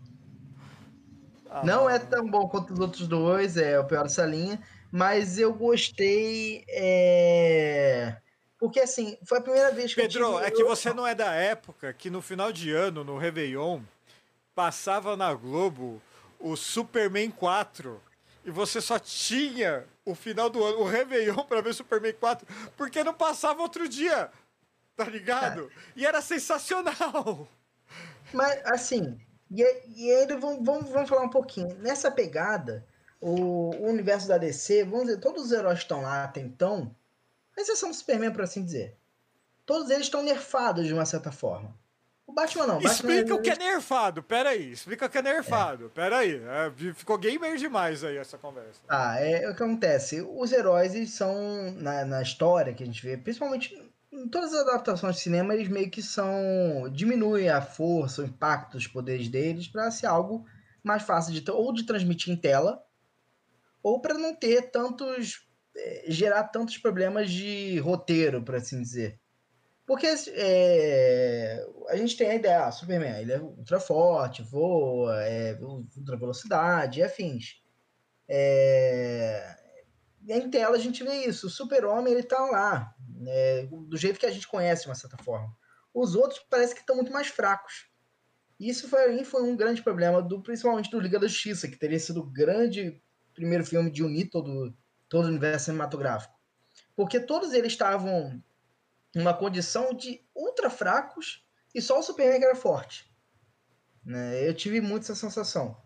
Ah, 1.51 1.63
Não 1.63 1.89
é 1.89 1.99
tão 1.99 2.27
bom 2.27 2.49
quanto 2.49 2.73
os 2.73 2.81
outros 2.81 3.07
dois, 3.07 3.59
é 3.59 3.79
o 3.79 3.85
pior 3.85 4.05
dessa 4.05 4.25
linha, 4.25 4.59
mas 4.91 5.39
eu 5.39 5.53
gostei. 5.53 6.65
é, 6.69 8.17
Porque 8.59 8.81
assim, 8.81 9.19
foi 9.27 9.39
a 9.39 9.41
primeira 9.43 9.71
vez 9.73 9.95
que 9.95 10.01
Pedro, 10.01 10.25
eu 10.25 10.35
tive... 10.37 10.47
é 10.47 10.51
que 10.51 10.65
você 10.65 10.95
não 10.95 11.07
é 11.07 11.15
da 11.15 11.33
época 11.35 11.93
que 11.93 12.09
no 12.09 12.23
final 12.23 12.51
de 12.51 12.73
ano, 12.73 13.05
no 13.05 13.19
Réveillon, 13.19 13.81
passava 14.55 15.17
na 15.17 15.35
Globo 15.35 16.01
o 16.41 16.57
Superman 16.57 17.31
4 17.31 18.01
e 18.45 18.51
você 18.51 18.81
só 18.81 18.99
tinha 18.99 19.85
o 20.03 20.15
final 20.15 20.49
do 20.49 20.65
ano, 20.65 20.79
o 20.79 20.85
Réveillon 20.85 21.45
pra 21.45 21.61
ver 21.61 21.75
Superman 21.75 22.15
4, 22.15 22.47
porque 22.75 23.05
não 23.05 23.13
passava 23.13 23.61
outro 23.61 23.87
dia, 23.87 24.31
tá 24.97 25.05
ligado? 25.05 25.71
E 25.95 26.07
era 26.07 26.23
sensacional. 26.23 27.47
Mas 28.33 28.61
assim, 28.65 29.19
e, 29.51 29.63
e 29.97 30.13
ainda 30.13 30.37
vamos, 30.39 30.65
vamos, 30.65 30.91
vamos 30.91 31.09
falar 31.09 31.23
um 31.23 31.31
pouquinho. 31.31 31.75
Nessa 31.77 32.11
pegada, 32.11 32.87
o, 33.21 33.71
o 33.77 33.89
universo 33.89 34.29
da 34.29 34.39
DC, 34.39 34.85
vamos 34.85 35.07
dizer, 35.07 35.21
todos 35.21 35.45
os 35.45 35.53
heróis 35.53 35.79
que 35.79 35.85
estão 35.85 36.03
lá 36.03 36.25
até 36.25 36.41
então, 36.41 36.95
a 37.57 37.61
exceção 37.61 37.91
do 37.91 37.95
Superman, 37.95 38.33
por 38.33 38.43
assim 38.43 38.65
dizer, 38.65 38.97
todos 39.65 39.91
eles 39.91 40.07
estão 40.07 40.23
nerfados 40.23 40.87
de 40.87 40.93
uma 40.93 41.07
certa 41.07 41.33
forma. 41.33 41.75
O 42.27 42.33
Batman 42.33 42.67
não. 42.67 42.79
o 42.79 42.83
Batman, 42.83 42.93
Explica 42.93 43.35
o 43.35 43.41
que 43.41 43.51
é 43.51 43.57
nerfado, 43.57 44.23
peraí. 44.23 44.73
Explica 44.73 45.07
o 45.07 45.09
que 45.09 45.19
é 45.19 45.23
nerfado, 45.23 45.91
peraí. 45.95 46.43
É, 46.45 46.93
ficou 46.93 47.17
gamer 47.17 47.57
demais 47.57 48.03
aí 48.03 48.17
essa 48.17 48.37
conversa. 48.37 48.81
Ah, 48.89 49.21
é 49.21 49.49
o 49.49 49.55
que 49.55 49.63
acontece. 49.63 50.21
Os 50.21 50.51
heróis, 50.51 50.95
eles 50.95 51.13
são, 51.13 51.71
na, 51.77 52.05
na 52.05 52.21
história 52.21 52.75
que 52.75 52.83
a 52.83 52.87
gente 52.87 53.01
vê, 53.01 53.17
principalmente 53.17 53.81
em 54.17 54.29
todas 54.29 54.53
as 54.53 54.67
adaptações 54.67 55.17
de 55.17 55.23
cinema, 55.23 55.55
eles 55.55 55.69
meio 55.69 55.91
que 55.91 56.03
são. 56.03 56.91
diminuem 56.93 57.49
a 57.49 57.61
força, 57.61 58.23
o 58.23 58.25
impacto 58.25 58.73
dos 58.73 58.87
poderes 58.87 59.29
deles 59.29 59.69
para 59.69 59.91
ser 59.91 60.07
algo 60.07 60.45
mais 60.83 61.03
fácil 61.03 61.33
de 61.33 61.51
ou 61.51 61.73
de 61.73 61.85
transmitir 61.85 62.33
em 62.33 62.37
tela, 62.37 62.83
ou 63.83 64.01
para 64.01 64.15
não 64.15 64.35
ter 64.35 64.71
tantos. 64.71 65.47
eh, 65.77 66.05
gerar 66.09 66.45
tantos 66.45 66.79
problemas 66.79 67.31
de 67.31 67.79
roteiro, 67.81 68.43
por 68.43 68.55
assim 68.57 68.81
dizer. 68.83 69.21
Porque 69.87 70.07
é, 70.31 71.65
a 71.89 71.97
gente 71.97 72.17
tem 72.17 72.29
a 72.31 72.35
ideia, 72.35 72.67
ah, 72.67 72.73
Superman, 72.73 73.21
ele 73.21 73.33
é 73.33 73.41
ultra 73.41 73.79
forte, 73.79 74.43
voa, 74.43 75.23
é 75.23 75.57
ultra 75.61 76.17
velocidade 76.17 77.03
afins. 77.03 77.63
É, 78.29 79.57
em 80.29 80.51
tela 80.51 80.77
a 80.77 80.81
gente 80.81 81.05
vê 81.05 81.27
isso. 81.27 81.47
O 81.47 81.51
super-homem, 81.51 82.13
ele 82.13 82.25
tá 82.25 82.41
lá, 82.51 82.96
né, 83.17 83.67
do 83.67 83.97
jeito 83.97 84.19
que 84.19 84.27
a 84.27 84.31
gente 84.31 84.49
conhece, 84.49 84.83
de 84.83 84.89
uma 84.89 84.95
certa 84.95 85.17
forma. 85.19 85.55
Os 85.93 86.15
outros 86.15 86.45
parece 86.51 86.75
que 86.75 86.81
estão 86.81 86.97
muito 86.97 87.13
mais 87.13 87.29
fracos. 87.29 87.89
Isso 88.59 88.89
foi, 88.89 89.25
foi 89.25 89.43
um 89.43 89.57
grande 89.57 89.83
problema, 89.83 90.23
do, 90.23 90.43
principalmente 90.43 90.91
do 90.91 91.01
Liga 91.01 91.19
da 91.19 91.27
Justiça, 91.27 91.69
que 91.69 91.77
teria 91.77 91.99
sido 91.99 92.21
o 92.21 92.31
grande 92.31 93.03
primeiro 93.35 93.65
filme 93.65 93.91
de 93.91 94.03
unir 94.03 94.31
todo, 94.31 94.75
todo 95.09 95.25
o 95.27 95.29
universo 95.29 95.67
cinematográfico. 95.67 96.35
Porque 96.95 97.21
todos 97.21 97.53
eles 97.53 97.73
estavam 97.73 98.43
numa 99.15 99.35
condição 99.35 99.95
de 99.95 100.23
ultra 100.35 100.71
fracos 100.71 101.47
e 101.75 101.81
só 101.81 101.99
o 101.99 102.03
Superman 102.03 102.43
era 102.43 102.55
forte. 102.55 103.11
Né? 104.05 104.49
Eu 104.49 104.55
tive 104.55 104.81
muito 104.81 105.03
essa 105.03 105.15
sensação. 105.15 105.77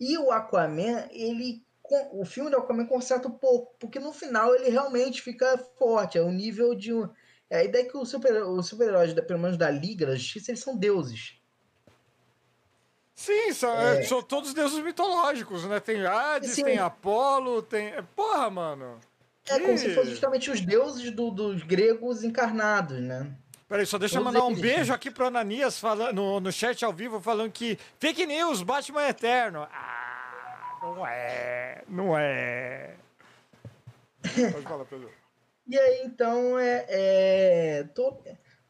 E 0.00 0.16
o 0.18 0.30
Aquaman, 0.30 1.08
ele 1.10 1.66
o 2.12 2.24
filme 2.24 2.50
do 2.50 2.56
Aquaman 2.56 2.86
conserta 2.86 3.28
um 3.28 3.32
pouco, 3.32 3.74
porque 3.78 3.98
no 3.98 4.12
final 4.12 4.54
ele 4.54 4.70
realmente 4.70 5.20
fica 5.20 5.58
forte, 5.78 6.16
é 6.18 6.22
o 6.22 6.30
nível 6.30 6.74
de 6.74 6.92
um 6.94 7.08
é 7.50 7.58
a 7.58 7.64
ideia 7.64 7.86
que 7.88 7.96
os 7.96 8.08
super, 8.08 8.42
os 8.42 8.66
super-heróis, 8.66 9.12
da- 9.12 9.22
pelo 9.22 9.38
menos 9.38 9.56
da 9.56 9.70
Liga 9.70 10.06
da 10.06 10.16
Justiça, 10.16 10.50
eles 10.50 10.60
são 10.60 10.76
deuses. 10.76 11.38
Sim, 13.14 13.52
são, 13.52 13.70
é, 13.76 14.02
são 14.02 14.22
todos 14.22 14.52
deuses 14.52 14.82
mitológicos, 14.82 15.64
né? 15.66 15.78
Tem 15.78 16.04
Hades, 16.04 16.52
Sim. 16.52 16.64
tem 16.64 16.78
Apolo, 16.78 17.62
tem. 17.62 17.88
é, 17.88 18.02
Porra, 18.02 18.50
mano. 18.50 18.98
É 19.48 19.60
como 19.60 19.76
se 19.78 19.94
fossem 19.94 20.10
justamente 20.10 20.50
os 20.50 20.60
deuses 20.62 21.10
do- 21.12 21.30
dos 21.30 21.62
gregos 21.62 22.24
encarnados, 22.24 22.98
né? 22.98 23.30
Peraí, 23.68 23.86
só 23.86 23.98
deixa 23.98 24.18
eu 24.18 24.24
mandar 24.24 24.42
um 24.44 24.50
eles. 24.50 24.60
beijo 24.60 24.92
aqui 24.92 25.10
pro 25.10 25.26
Ananias 25.26 25.78
falando, 25.78 26.14
no, 26.14 26.40
no 26.40 26.50
chat 26.52 26.84
ao 26.84 26.92
vivo 26.92 27.20
falando 27.20 27.52
que 27.52 27.78
fake 27.98 28.26
news, 28.26 28.62
Batman 28.62 29.02
é 29.02 29.08
eterno. 29.10 29.66
Ah, 29.70 29.93
não 30.92 31.06
é, 31.06 31.84
não 31.88 32.18
é. 32.18 32.96
Pode 34.52 34.66
falar, 34.66 34.84
Pedro. 34.84 35.10
E 35.66 35.78
aí, 35.78 36.02
então, 36.04 36.58
é, 36.58 36.84
é, 36.90 37.84
to- 37.94 38.22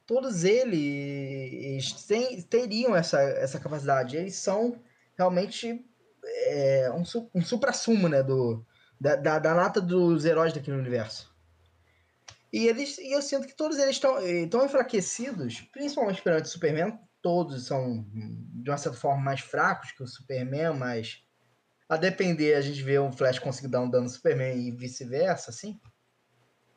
todos 0.07 0.45
eles 0.45 1.93
têm- 2.05 2.41
teriam 2.43 2.95
essa, 2.95 3.21
essa 3.21 3.59
capacidade. 3.59 4.17
Eles 4.17 4.37
são 4.37 4.81
realmente 5.19 5.85
é, 6.25 6.89
um, 6.93 7.03
um 7.35 7.43
supra-sumo 7.43 8.09
né, 8.09 8.23
do, 8.23 8.65
da, 9.01 9.17
da, 9.17 9.39
da 9.41 9.55
nata 9.55 9.81
dos 9.81 10.25
heróis 10.25 10.53
daquele 10.53 10.77
universo. 10.77 11.35
E, 12.53 12.69
eles, 12.69 12.97
e 12.99 13.11
eu 13.11 13.21
sinto 13.21 13.49
que 13.49 13.57
todos 13.57 13.77
eles 13.77 13.97
estão 13.97 14.15
tão 14.49 14.65
enfraquecidos, 14.65 15.63
principalmente 15.73 16.23
perante 16.23 16.45
o 16.45 16.53
Superman. 16.53 16.97
Todos 17.21 17.67
são, 17.67 18.07
de 18.13 18.71
uma 18.71 18.77
certa 18.79 18.97
forma, 18.97 19.21
mais 19.21 19.41
fracos 19.41 19.91
que 19.91 20.03
o 20.05 20.07
Superman, 20.07 20.75
mas 20.79 21.25
a 21.89 21.97
depender, 21.97 22.55
a 22.55 22.61
gente 22.61 22.83
vê 22.83 22.99
o 22.99 23.13
Flash 23.13 23.39
conseguir 23.39 23.69
dar 23.69 23.81
um 23.81 23.91
dano 23.91 24.05
no 24.05 24.11
Superman 24.11 24.57
e 24.57 24.71
vice-versa, 24.71 25.51
assim. 25.51 25.79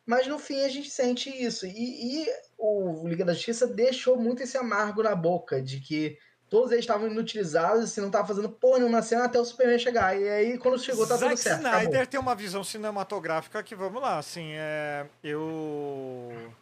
Mas 0.05 0.27
no 0.27 0.39
fim 0.39 0.63
a 0.63 0.69
gente 0.69 0.89
sente 0.89 1.29
isso. 1.29 1.65
E, 1.65 2.23
e 2.23 2.27
o 2.57 3.07
Liga 3.07 3.25
da 3.25 3.33
Justiça 3.33 3.67
deixou 3.67 4.17
muito 4.17 4.41
esse 4.41 4.57
amargo 4.57 5.03
na 5.03 5.15
boca 5.15 5.61
de 5.61 5.79
que 5.79 6.17
todos 6.49 6.71
eles 6.71 6.83
estavam 6.83 7.07
inutilizados 7.07 7.95
e 7.95 8.01
não 8.01 8.09
tava 8.09 8.27
fazendo 8.27 8.49
porra 8.49 8.79
nenhuma 8.79 9.01
cena 9.01 9.25
até 9.25 9.39
o 9.39 9.45
Superman 9.45 9.79
chegar. 9.79 10.17
E 10.17 10.27
aí, 10.27 10.57
quando 10.57 10.79
chegou, 10.79 11.05
tá 11.05 11.17
Zack 11.17 11.31
tudo 11.31 11.43
certo. 11.43 11.57
Snyder 11.57 11.87
acabou. 11.87 12.07
tem 12.07 12.19
uma 12.19 12.35
visão 12.35 12.63
cinematográfica 12.63 13.61
que, 13.61 13.75
vamos 13.75 14.01
lá, 14.01 14.17
assim, 14.17 14.51
é, 14.53 15.05
eu 15.21 16.53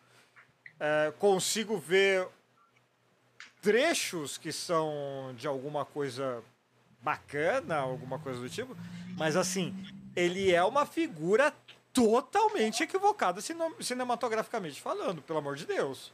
é, 0.80 1.14
consigo 1.20 1.78
ver 1.78 2.28
trechos 3.62 4.38
que 4.38 4.52
são 4.52 5.34
de 5.38 5.48
alguma 5.48 5.86
coisa 5.86 6.44
bacana, 7.06 7.76
alguma 7.78 8.18
coisa 8.18 8.40
do 8.42 8.50
tipo, 8.50 8.76
mas 9.16 9.36
assim, 9.36 9.74
ele 10.16 10.52
é 10.52 10.64
uma 10.64 10.88
figura 10.88 11.54
totalmente 11.94 12.82
equivocada 12.84 13.40
cine- 13.42 13.76
cinematograficamente 13.80 14.82
falando, 14.82 15.22
pelo 15.22 15.38
amor 15.40 15.56
de 15.56 15.66
Deus. 15.68 16.12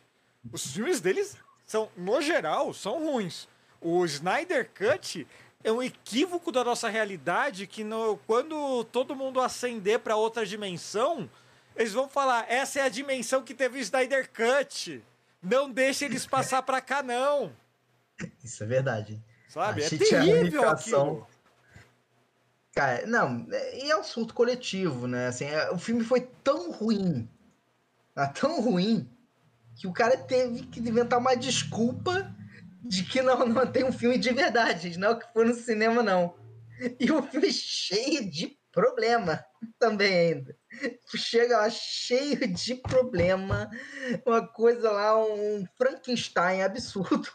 Os 0.52 0.74
filmes 0.74 1.00
deles 1.00 1.38
são, 1.66 1.90
no 1.96 2.22
geral, 2.22 2.74
são 2.74 3.00
ruins. 3.04 3.48
O 3.80 4.04
Snyder 4.06 4.70
Cut 4.78 5.26
é 5.64 5.72
um 5.72 5.82
equívoco 5.82 6.52
da 6.52 6.64
nossa 6.64 6.90
realidade 6.90 7.66
que 7.66 7.84
no- 7.84 8.18
quando 8.28 8.84
todo 8.86 9.16
mundo 9.16 9.40
ascender 9.40 10.00
para 10.00 10.16
outra 10.18 10.46
dimensão, 10.46 11.30
eles 11.76 11.94
vão 11.94 12.10
falar: 12.10 12.46
essa 12.52 12.80
é 12.80 12.84
a 12.84 12.90
dimensão 12.90 13.42
que 13.44 13.54
teve 13.54 13.78
o 13.80 13.82
Snyder 13.82 14.30
Cut. 14.30 15.02
Não 15.42 15.72
deixe 15.72 16.06
eles 16.06 16.26
passar 16.28 16.62
para 16.62 16.82
cá, 16.82 17.02
não. 17.02 17.52
Isso 18.44 18.64
é 18.64 18.68
verdade. 18.68 19.20
Sabe? 19.52 19.82
A 19.84 19.86
É 19.86 19.90
unificação- 19.90 20.26
terrível 20.26 20.70
aquilo. 20.70 21.28
Cara, 22.74 23.06
não, 23.06 23.46
é- 23.52 23.86
e 23.86 23.92
é 23.92 23.98
um 23.98 24.04
surto 24.04 24.34
coletivo, 24.34 25.08
né? 25.08 25.28
Assim, 25.28 25.44
é- 25.46 25.70
o 25.72 25.78
filme 25.78 26.04
foi 26.06 26.22
tão 26.22 26.72
ruim, 26.72 27.30
tá 28.16 28.28
tão 28.30 28.62
ruim, 28.62 29.10
que 29.76 29.88
o 29.88 29.94
cara 29.94 30.16
teve 30.16 30.64
que 30.68 30.80
inventar 30.80 31.20
uma 31.20 31.36
desculpa 31.36 32.34
de 32.82 33.04
que 33.04 33.22
não, 33.22 33.46
não 33.46 33.68
tem 33.70 33.84
um 33.84 33.92
filme 33.92 34.18
de 34.18 34.32
verdade, 34.32 34.98
não 34.98 35.10
é 35.10 35.12
o 35.12 35.20
que 35.20 35.34
foi 35.34 35.46
no 35.46 35.54
cinema, 35.54 36.02
não. 36.02 36.34
E 37.00 37.12
o 37.12 37.22
filme 37.24 37.48
é 37.50 37.52
cheio 37.52 38.30
de 38.32 38.58
problema 38.72 39.44
também 39.78 40.14
ainda. 40.34 40.56
Chega 41.14 41.58
lá 41.58 41.70
cheio 41.70 42.48
de 42.54 42.76
problema, 42.76 43.70
uma 44.26 44.48
coisa 44.48 44.90
lá, 44.90 45.22
um 45.22 45.66
Frankenstein 45.78 46.62
absurdo. 46.64 47.30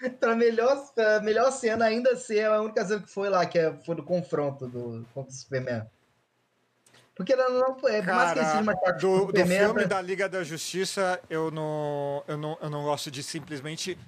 Pra 0.20 0.36
melhor, 0.36 0.92
pra 0.94 1.20
melhor 1.20 1.50
cena 1.50 1.86
ainda 1.86 2.16
ser 2.16 2.46
a 2.46 2.60
única 2.60 2.84
cena 2.84 3.02
que 3.02 3.10
foi 3.10 3.28
lá, 3.28 3.46
que 3.46 3.58
é- 3.58 3.72
foi 3.84 3.94
do 3.94 4.02
confronto 4.02 4.66
do, 4.66 5.06
contra 5.14 5.30
o 5.30 5.34
Superman. 5.34 5.86
Porque 7.14 7.34
não, 7.34 7.50
não 7.50 7.88
é 7.88 8.02
mais 8.02 8.32
que 8.34 8.92
do, 9.00 9.20
do 9.20 9.26
Superman, 9.26 9.58
filme 9.58 9.80
né? 9.82 9.86
da 9.86 10.02
Liga 10.02 10.28
da 10.28 10.44
Justiça, 10.44 11.18
eu 11.30 11.50
não, 11.50 12.22
eu 12.28 12.36
não, 12.36 12.58
eu 12.60 12.68
não 12.68 12.84
gosto 12.84 13.10
de 13.10 13.22
simplesmente 13.22 13.98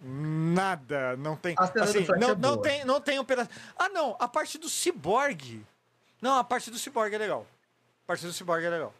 nada. 0.00 1.16
Não 1.16 1.36
tem. 1.36 1.54
Do 1.54 1.62
Assim, 1.62 2.04
não, 2.18 2.30
é 2.30 2.34
não, 2.34 2.56
tem, 2.60 2.84
não 2.84 3.00
tem 3.00 3.20
um 3.20 3.24
pedaço. 3.24 3.48
Ah, 3.78 3.88
não, 3.88 4.16
a 4.18 4.26
parte 4.26 4.58
do 4.58 4.68
Cyborg. 4.68 5.64
Não, 6.20 6.36
a 6.36 6.42
parte 6.42 6.68
do 6.68 6.78
Cyborg 6.78 7.14
é 7.14 7.18
legal. 7.18 7.46
A 8.04 8.06
parte 8.08 8.26
do 8.26 8.32
Cyborg 8.32 8.64
é 8.64 8.70
legal. 8.70 8.92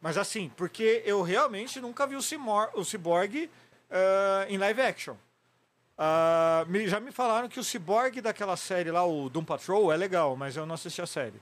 Mas 0.00 0.16
assim, 0.16 0.48
porque 0.56 1.02
eu 1.04 1.22
realmente 1.22 1.80
nunca 1.80 2.06
vi 2.06 2.14
o, 2.14 2.22
Cimor, 2.22 2.70
o 2.74 2.84
Cyborg 2.84 3.50
ah, 3.90 4.46
em 4.48 4.56
live 4.56 4.80
action. 4.80 5.16
Ah, 5.98 6.64
me- 6.68 6.86
já 6.86 7.00
me 7.00 7.10
falaram 7.10 7.48
que 7.48 7.58
o 7.58 7.64
Cyborg 7.64 8.20
daquela 8.20 8.56
série 8.56 8.90
lá, 8.90 9.04
o 9.04 9.28
Doom 9.28 9.44
Patrol, 9.44 9.92
é 9.92 9.96
legal, 9.96 10.36
mas 10.36 10.56
eu 10.56 10.64
não 10.64 10.76
assisti 10.76 11.02
a 11.02 11.06
série. 11.06 11.40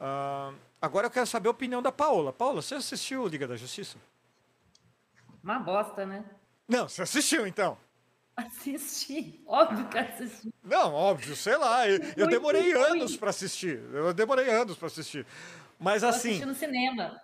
Ah, 0.00 0.52
agora 0.82 1.06
eu 1.06 1.10
quero 1.10 1.26
saber 1.26 1.46
a 1.48 1.52
opinião 1.52 1.80
da 1.80 1.92
Paola. 1.92 2.32
Paola, 2.32 2.60
você 2.60 2.74
assistiu 2.74 3.26
Liga 3.28 3.46
da 3.46 3.56
Justiça? 3.56 3.96
Uma 5.42 5.58
bosta, 5.60 6.04
né? 6.04 6.24
Não, 6.66 6.88
você 6.88 7.02
assistiu 7.02 7.46
então. 7.46 7.78
Assisti. 8.36 9.40
Óbvio 9.46 9.86
que 9.88 9.96
assisti. 9.98 10.52
Não, 10.64 10.92
óbvio, 10.92 11.36
sei 11.36 11.56
lá. 11.56 11.88
Eu, 11.88 12.00
eu 12.16 12.26
demorei 12.26 12.72
anos 12.72 13.16
pra 13.16 13.30
assistir. 13.30 13.78
Eu 13.92 14.12
demorei 14.12 14.50
anos 14.50 14.76
pra 14.76 14.88
assistir. 14.88 15.24
Mas 15.78 16.02
Eu 16.02 16.08
assim, 16.08 16.30
assisti 16.30 16.46
no 16.46 16.54
cinema. 16.54 17.20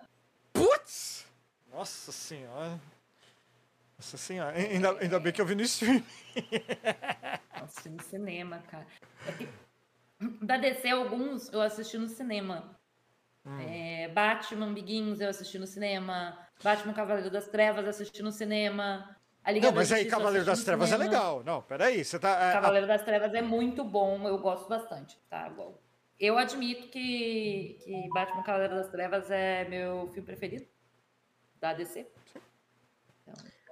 putz! 0.53 1.27
Nossa 1.73 2.13
senhora. 2.13 2.79
Nossa 4.01 4.17
senhora. 4.17 4.57
Ainda, 4.57 4.99
ainda 4.99 5.21
bem 5.21 5.31
que 5.31 5.43
eu 5.43 5.45
vi 5.45 5.55
no 5.55 5.61
stream. 5.61 6.03
Assisti 7.53 7.91
no 7.93 8.03
cinema, 8.03 8.63
cara. 8.71 8.87
É 9.27 9.33
que 9.33 9.47
da 10.43 10.57
DC, 10.57 10.89
alguns 10.89 11.53
eu 11.53 11.61
assisti 11.61 11.99
no 11.99 12.09
cinema. 12.09 12.81
Hum. 13.45 13.61
É, 13.61 14.09
Batman 14.09 14.73
Begins 14.73 15.21
eu 15.21 15.29
assisti 15.29 15.59
no 15.59 15.67
cinema. 15.67 16.39
Batman 16.65 16.95
Cavaleiro 16.95 17.31
das 17.31 17.47
Trevas 17.49 17.85
eu 17.85 17.91
assisti 17.91 18.23
no 18.23 18.33
cinema. 18.33 19.15
A 19.45 19.53
Liga 19.53 19.67
Não, 19.67 19.75
mas 19.75 19.93
aí 19.93 19.99
Justiça, 20.05 20.17
Cavaleiro 20.17 20.47
das 20.47 20.65
Trevas 20.65 20.89
é 20.89 20.93
cinema. 20.93 21.11
legal. 21.11 21.45
Não, 21.45 21.61
peraí. 21.61 22.03
Você 22.03 22.19
tá. 22.19 22.31
é, 22.31 22.51
a- 22.51 22.53
Cavaleiro 22.55 22.87
das 22.87 23.03
Trevas 23.03 23.35
é 23.35 23.43
muito 23.43 23.85
bom, 23.85 24.27
eu 24.27 24.39
gosto 24.39 24.67
bastante, 24.67 25.19
tá? 25.29 25.47
Bom, 25.51 25.79
Eu 26.19 26.39
admito 26.39 26.89
que, 26.89 27.79
que 27.85 28.09
Batman 28.15 28.43
Cavaleiro 28.45 28.77
das 28.77 28.89
Trevas 28.89 29.31
é 29.31 29.69
meu 29.69 30.09
filme 30.09 30.25
preferido 30.27 30.67
da 31.61 31.75
DC. 31.75 32.07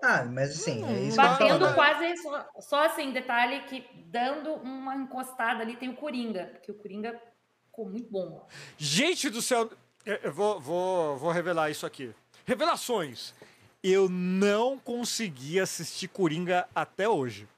Ah, 0.02 0.24
mas 0.24 0.50
assim, 0.50 0.84
é 0.84 1.02
isso 1.02 1.16
que 1.16 1.22
eu 1.22 1.28
tô 1.28 1.38
Batendo 1.38 1.58
falando. 1.58 1.74
quase 1.74 2.16
só, 2.22 2.48
só 2.60 2.86
assim, 2.86 3.12
detalhe 3.12 3.62
que 3.62 3.84
dando 4.06 4.52
uma 4.54 4.94
encostada 4.94 5.62
ali 5.62 5.76
tem 5.76 5.88
o 5.88 5.96
Coringa, 5.96 6.46
porque 6.52 6.70
o 6.70 6.74
Coringa 6.74 7.20
ficou 7.66 7.88
muito 7.88 8.10
bom. 8.10 8.46
Gente 8.76 9.28
do 9.28 9.42
céu. 9.42 9.70
Eu 10.06 10.16
eu 10.22 10.32
vou, 10.32 10.60
vou, 10.60 11.16
vou 11.18 11.30
revelar 11.32 11.70
isso 11.70 11.84
aqui. 11.84 12.14
Revelações. 12.46 13.34
Eu 13.82 14.08
não 14.08 14.78
consegui 14.78 15.60
assistir 15.60 16.08
Coringa 16.08 16.68
até 16.74 17.08
hoje. 17.08 17.48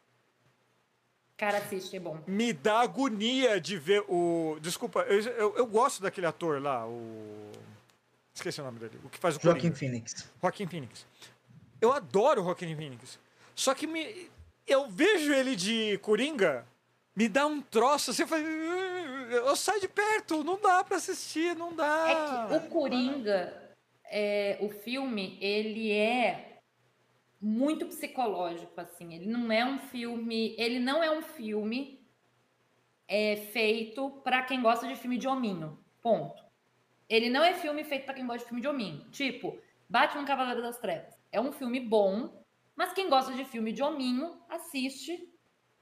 Cara, 1.37 1.57
assiste, 1.59 1.96
é 1.96 2.00
bom. 2.00 2.18
Me 2.26 2.53
dá 2.53 2.81
agonia 2.81 3.59
de 3.61 3.79
ver 3.79 4.05
o. 4.09 4.59
Desculpa, 4.61 5.00
eu, 5.09 5.20
eu, 5.20 5.57
eu 5.57 5.66
gosto 5.66 6.03
daquele 6.03 6.26
ator 6.26 6.61
lá, 6.61 6.87
o. 6.87 7.50
Esqueci 8.35 8.61
o 8.61 8.64
nome 8.64 8.79
dele. 8.79 8.98
O 9.05 9.09
que 9.09 9.18
faz 9.18 9.37
o 9.37 9.40
Joaquim 9.40 9.61
Coringa. 9.70 9.76
Phoenix. 9.76 10.31
Joaquim 10.40 10.66
Phoenix. 10.66 11.07
Eu 11.81 11.93
adoro 11.93 12.43
o 12.43 12.45
Joaquim 12.45 12.75
Phoenix. 12.77 13.19
Só 13.55 13.75
que 13.75 13.87
me, 13.87 14.31
eu 14.66 14.88
vejo 14.88 15.33
ele 15.33 15.57
de 15.57 15.99
Coringa, 15.99 16.66
me 17.14 17.29
dá 17.29 17.47
um 17.47 17.61
troço 17.61 18.11
assim, 18.11 18.23
eu, 18.23 18.29
falo, 18.29 18.43
"Uh, 18.43 19.33
eu 19.33 19.57
saio 19.57 19.81
de 19.81 19.88
perto, 19.88 20.45
não 20.45 20.61
dá 20.61 20.83
pra 20.85 20.97
assistir, 20.97 21.55
não 21.57 21.75
dá. 21.75 22.49
É 22.51 22.59
que 22.59 22.66
o 22.66 22.71
Coringa, 22.71 23.77
é, 24.05 24.59
o 24.61 24.69
filme, 24.69 25.38
ele 25.40 25.93
é 25.93 26.59
muito 27.40 27.87
psicológico, 27.87 28.79
assim. 28.81 29.14
Ele 29.14 29.27
não 29.27 29.51
é 29.51 29.64
um 29.64 29.79
filme. 29.79 30.55
Ele 30.59 30.79
não 30.79 31.03
é 31.03 31.11
um 31.11 31.23
filme 31.23 32.01
é, 33.09 33.37
feito 33.53 34.11
para 34.23 34.43
quem 34.43 34.61
gosta 34.61 34.87
de 34.87 34.97
filme 34.97 35.16
de 35.16 35.27
hominho. 35.27 35.79
Ponto. 36.03 36.43
Ele 37.09 37.29
não 37.29 37.43
é 37.43 37.55
filme 37.55 37.83
feito 37.83 38.05
para 38.05 38.14
quem 38.14 38.27
gosta 38.27 38.40
de 38.43 38.49
filme 38.49 38.61
de 38.61 38.69
hominho. 38.69 39.05
Tipo, 39.11 39.59
Batman 39.88 40.25
Cavaleiro 40.25 40.62
das 40.62 40.79
Trevas. 40.79 41.20
É 41.33 41.40
um 41.40 41.53
filme 41.53 41.81
bom, 41.81 42.45
mas 42.75 42.93
quem 42.93 43.09
gosta 43.09 43.33
de 43.35 43.45
filme 43.45 43.73
de 43.73 43.83
hominho, 43.83 44.40
assiste. 44.49 45.29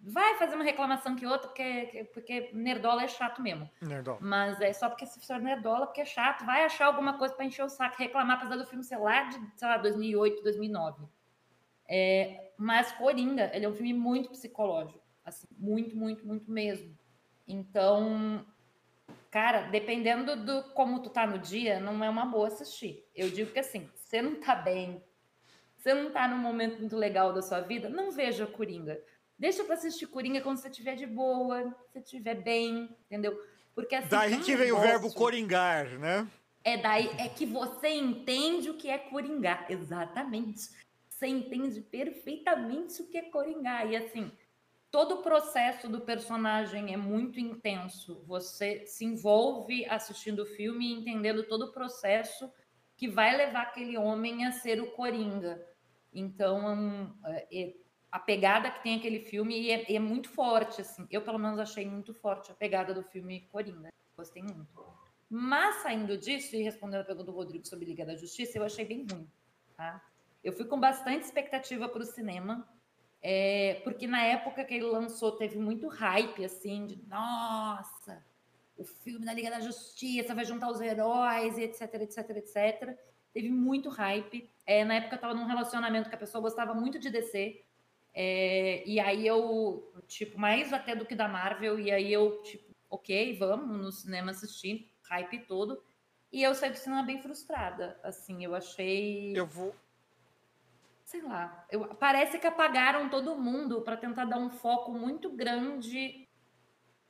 Vai 0.01 0.37
fazer 0.37 0.55
uma 0.55 0.65
reclamação 0.65 1.17
que 1.17 1.27
outra, 1.27 1.49
porque, 1.49 2.09
porque 2.15 2.51
Nerdola 2.53 3.03
é 3.03 3.09
chato 3.09 3.43
mesmo. 3.43 3.69
Nerdão. 3.83 4.19
Mas 4.21 4.61
é 4.61 4.73
só 4.73 4.89
porque 4.89 5.05
se 5.05 5.25
for 5.27 5.41
nerdola, 5.41 5.87
porque 5.87 6.03
é 6.03 6.05
chato, 6.05 6.45
vai 6.47 6.65
achar 6.65 6.87
alguma 6.87 7.19
coisa 7.19 7.35
pra 7.35 7.45
encher 7.45 7.65
o 7.65 7.69
saco, 7.69 7.97
reclamar, 7.99 8.37
apesar 8.37 8.57
do 8.57 8.67
filme, 8.67 8.85
sei 8.85 8.99
lá, 8.99 9.25
de, 9.25 9.41
sei 9.57 9.69
lá, 9.69 9.77
2008, 9.77 10.43
2009. 10.43 11.05
É, 11.89 12.53
mas 12.57 12.93
Coringa, 12.93 13.51
ele 13.53 13.65
é 13.65 13.69
um 13.69 13.75
filme 13.75 13.93
muito 13.93 14.29
psicológico, 14.31 15.01
assim, 15.25 15.49
muito, 15.57 15.97
muito, 15.97 16.25
muito 16.25 16.51
mesmo. 16.51 16.97
Então, 17.47 18.45
cara, 19.31 19.63
dependendo 19.63 20.37
do 20.37 20.63
como 20.75 21.01
tu 21.01 21.11
tá 21.11 21.27
no 21.27 21.39
dia, 21.39 21.81
não 21.81 22.05
é 22.05 22.11
uma 22.11 22.27
boa 22.27 22.49
assistir. 22.49 23.05
Eu 23.15 23.31
digo 23.31 23.51
que 23.51 23.59
assim, 23.59 23.91
você 23.95 24.21
não 24.21 24.37
tá 24.37 24.55
bem, 24.55 25.03
você 25.79 25.95
não 25.95 26.11
tá 26.11 26.27
num 26.27 26.39
momento 26.39 26.81
muito 26.81 26.97
legal 26.97 27.33
da 27.33 27.41
sua 27.41 27.61
vida, 27.61 27.89
não 27.89 28.11
veja 28.11 28.47
Coringa. 28.47 29.01
Deixa 29.39 29.63
pra 29.63 29.75
assistir 29.75 30.07
Coringa 30.09 30.41
quando 30.41 30.59
você 30.59 30.69
estiver 30.69 30.97
de 30.97 31.07
boa, 31.07 31.75
você 31.87 32.01
estiver 32.01 32.35
bem, 32.35 32.95
entendeu? 33.07 33.41
Porque 33.75 33.95
assim, 33.95 34.09
Daí 34.09 34.41
que 34.41 34.57
vem 34.57 34.73
o 34.73 34.81
verbo 34.81 35.13
coringar, 35.15 35.99
né? 35.99 36.29
É 36.65 36.77
daí 36.77 37.09
é 37.19 37.29
que 37.29 37.47
você 37.47 37.89
entende 37.91 38.69
o 38.69 38.75
que 38.75 38.91
é 38.91 38.99
coringar, 38.99 39.67
exatamente. 39.71 40.69
Você 41.09 41.29
entende 41.29 41.81
perfeitamente 41.81 43.01
o 43.01 43.07
que 43.07 43.17
é 43.17 43.23
coringar 43.23 43.89
e 43.89 43.97
assim, 43.97 44.33
todo 44.91 45.17
o 45.17 45.23
processo 45.23 45.89
do 45.89 46.01
personagem 46.01 46.93
é 46.93 46.97
muito 46.97 47.39
intenso. 47.39 48.25
Você 48.27 48.85
se 48.85 49.05
envolve 49.05 49.85
assistindo 49.87 50.43
o 50.43 50.47
filme 50.47 50.89
e 50.89 50.93
entendendo 50.93 51.45
todo 51.45 51.67
o 51.67 51.73
processo 51.73 52.51
que 52.99 53.09
vai 53.09 53.35
levar 53.37 53.63
aquele 53.63 53.97
homem 53.97 54.45
a 54.45 54.51
ser 54.51 54.83
o 54.83 54.91
coringa. 54.91 55.65
Então, 56.13 57.15
é, 57.27 57.47
é, 57.51 57.75
a 58.11 58.19
pegada 58.19 58.73
que 58.73 58.83
tem 58.83 58.97
aquele 58.97 59.21
filme 59.21 59.71
é, 59.71 59.95
é 59.95 60.01
muito 60.01 60.29
forte, 60.29 60.81
assim. 60.81 61.07
Eu, 61.09 61.23
pelo 61.23 61.39
menos, 61.39 61.61
achei 61.61 61.89
muito 61.89 62.13
forte 62.13 62.51
a 62.51 62.55
pegada 62.55 62.93
do 62.93 63.05
filme 63.05 63.43
Coringa. 63.53 63.89
Gostei 64.17 64.43
muito. 64.43 64.67
Mas 65.31 65.77
saindo 65.77 66.19
disso 66.19 66.57
e 66.57 66.63
respondendo 66.63 67.03
a 67.03 67.05
pergunta 67.05 67.31
do 67.31 67.37
Rodrigo 67.37 67.69
sobre 67.69 67.85
Liga 67.85 68.05
da 68.05 68.17
Justiça, 68.17 68.59
eu 68.59 68.65
achei 68.65 68.85
bem 68.85 69.07
ruim. 69.09 69.31
Tá? 69.77 70.03
Eu 70.43 70.53
fui 70.53 70.65
com 70.65 70.81
bastante 70.81 71.25
expectativa 71.25 71.89
para 71.89 72.03
o 72.03 72.07
cinema, 72.07 72.69
é, 73.23 73.81
porque 73.85 74.09
na 74.09 74.23
época 74.23 74.65
que 74.65 74.75
ele 74.75 74.87
lançou 74.87 75.33
teve 75.33 75.57
muito 75.57 75.87
hype, 75.87 76.45
assim, 76.45 76.85
de 76.85 77.01
nossa, 77.07 78.25
o 78.79 78.85
filme 78.85 79.27
da 79.27 79.35
Liga 79.35 79.51
da 79.51 79.61
Justiça 79.61 80.35
vai 80.35 80.45
juntar 80.45 80.71
os 80.71 80.81
heróis, 80.81 81.59
etc, 81.59 81.95
etc, 81.95 82.31
etc. 82.37 82.99
Teve 83.33 83.51
muito 83.51 83.89
hype. 83.89 84.49
É, 84.65 84.85
na 84.85 84.95
época 84.95 85.15
eu 85.15 85.17
estava 85.17 85.35
num 85.35 85.47
relacionamento 85.47 86.09
que 86.09 86.15
a 86.15 86.19
pessoa 86.19 86.41
gostava 86.41 86.73
muito 86.73 86.99
de 86.99 87.11
DC. 87.11 87.61
É, 88.15 88.83
e 88.87 89.01
aí 89.01 89.27
eu, 89.27 89.93
tipo, 90.07 90.39
mais 90.39 90.73
até 90.73 90.95
do 90.95 91.05
que 91.05 91.15
da 91.15 91.29
Marvel, 91.29 91.79
e 91.79 91.91
aí 91.91 92.13
eu, 92.13 92.41
tipo, 92.43 92.73
ok, 92.89 93.37
vamos 93.37 93.77
no 93.77 93.93
cinema 93.93 94.31
assistir, 94.31 94.91
hype 95.03 95.41
todo. 95.47 95.83
E 96.31 96.43
eu 96.43 96.55
saí 96.55 96.71
do 96.71 96.79
cinema 96.79 97.03
bem 97.03 97.21
frustrada. 97.21 97.99
Assim, 98.03 98.45
eu 98.45 98.55
achei. 98.55 99.37
Eu 99.37 99.47
vou. 99.47 99.75
Sei 101.05 101.23
lá. 101.23 101.67
Eu, 101.71 101.95
parece 101.97 102.39
que 102.39 102.47
apagaram 102.47 103.09
todo 103.09 103.37
mundo 103.37 103.81
para 103.81 103.97
tentar 103.97 104.27
dar 104.27 104.39
um 104.39 104.51
foco 104.51 104.93
muito 104.93 105.31
grande 105.31 106.29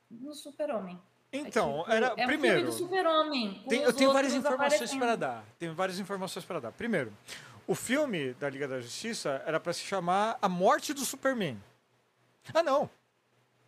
no 0.09 0.33
Super-Homem. 0.33 0.99
Então, 1.31 1.81
é, 1.81 1.81
tipo, 1.81 1.91
era. 1.91 2.13
é 2.17 2.25
primeiro. 2.25 2.69
Um 2.69 2.71
Super-Homem. 2.71 3.63
eu 3.69 3.93
tenho 3.93 4.11
várias 4.11 4.33
informações 4.33 4.95
para 4.95 5.15
dar. 5.15 5.45
Tenho 5.59 5.73
várias 5.73 5.99
informações 5.99 6.45
para 6.45 6.59
dar. 6.59 6.71
Primeiro, 6.71 7.13
o 7.67 7.75
filme 7.75 8.33
da 8.33 8.49
Liga 8.49 8.67
da 8.67 8.81
Justiça 8.81 9.43
era 9.45 9.59
para 9.59 9.73
se 9.73 9.81
chamar 9.81 10.37
A 10.41 10.49
Morte 10.49 10.93
do 10.93 11.01
Superman. 11.01 11.61
Ah, 12.53 12.63
não. 12.63 12.89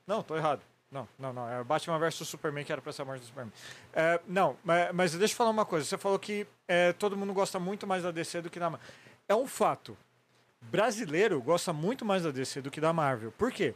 Não, 0.08 0.24
tô 0.24 0.36
errado. 0.36 0.62
Não, 0.92 1.08
não, 1.18 1.32
não. 1.32 1.48
É 1.48 1.64
Batman 1.64 1.98
vs 2.00 2.28
Superman 2.28 2.66
que 2.66 2.72
era 2.72 2.82
para 2.82 2.92
ser 2.92 3.04
a 3.04 3.06
morte 3.06 3.22
do 3.22 3.28
Superman. 3.28 3.54
É, 3.94 4.20
não, 4.28 4.58
mas, 4.64 4.92
mas 4.94 5.14
deixa 5.14 5.34
eu 5.34 5.38
falar 5.38 5.52
uma 5.52 5.66
coisa. 5.66 5.86
Você 5.86 5.98
falou 5.98 6.20
que 6.20 6.46
é, 6.68 6.92
todo 6.94 7.16
mundo 7.16 7.34
gosta 7.34 7.60
muito 7.60 7.88
mais 7.88 8.04
da 8.04 8.12
DC 8.12 8.42
do 8.42 8.50
que 8.50 8.60
da 8.60 8.70
Marvel. 8.70 8.90
É 9.28 9.36
um 9.36 9.48
fato. 9.48 9.98
Brasileiro 10.62 11.42
gosta 11.42 11.72
muito 11.72 12.04
mais 12.04 12.24
da 12.24 12.32
DC 12.32 12.62
do 12.62 12.70
que 12.70 12.82
da 12.82 12.92
Marvel. 12.92 13.32
Por 13.32 13.52
quê? 13.52 13.74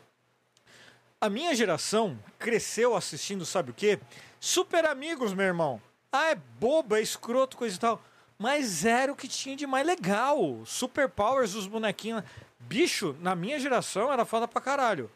A 1.25 1.29
minha 1.29 1.55
geração 1.55 2.19
cresceu 2.37 2.95
assistindo, 2.95 3.47
sabe 3.47 3.71
o 3.71 3.73
quê? 3.73 3.99
Super 4.39 4.85
Amigos, 4.85 5.33
meu 5.33 5.47
irmão. 5.47 5.81
Ah, 6.11 6.29
é 6.29 6.35
boba, 6.35 6.99
é 6.99 7.01
escroto, 7.01 7.57
coisa 7.57 7.75
e 7.75 7.79
tal. 7.79 7.99
Mas 8.37 8.85
era 8.85 9.11
o 9.11 9.15
que 9.15 9.27
tinha 9.27 9.55
de 9.55 9.65
mais 9.65 9.87
legal. 9.87 10.61
Super 10.67 11.09
Powers, 11.09 11.55
os 11.55 11.65
bonequinhos. 11.65 12.23
Bicho, 12.59 13.15
na 13.21 13.33
minha 13.33 13.59
geração 13.59 14.13
era 14.13 14.23
foda 14.23 14.47
pra 14.47 14.61
caralho. 14.61 15.09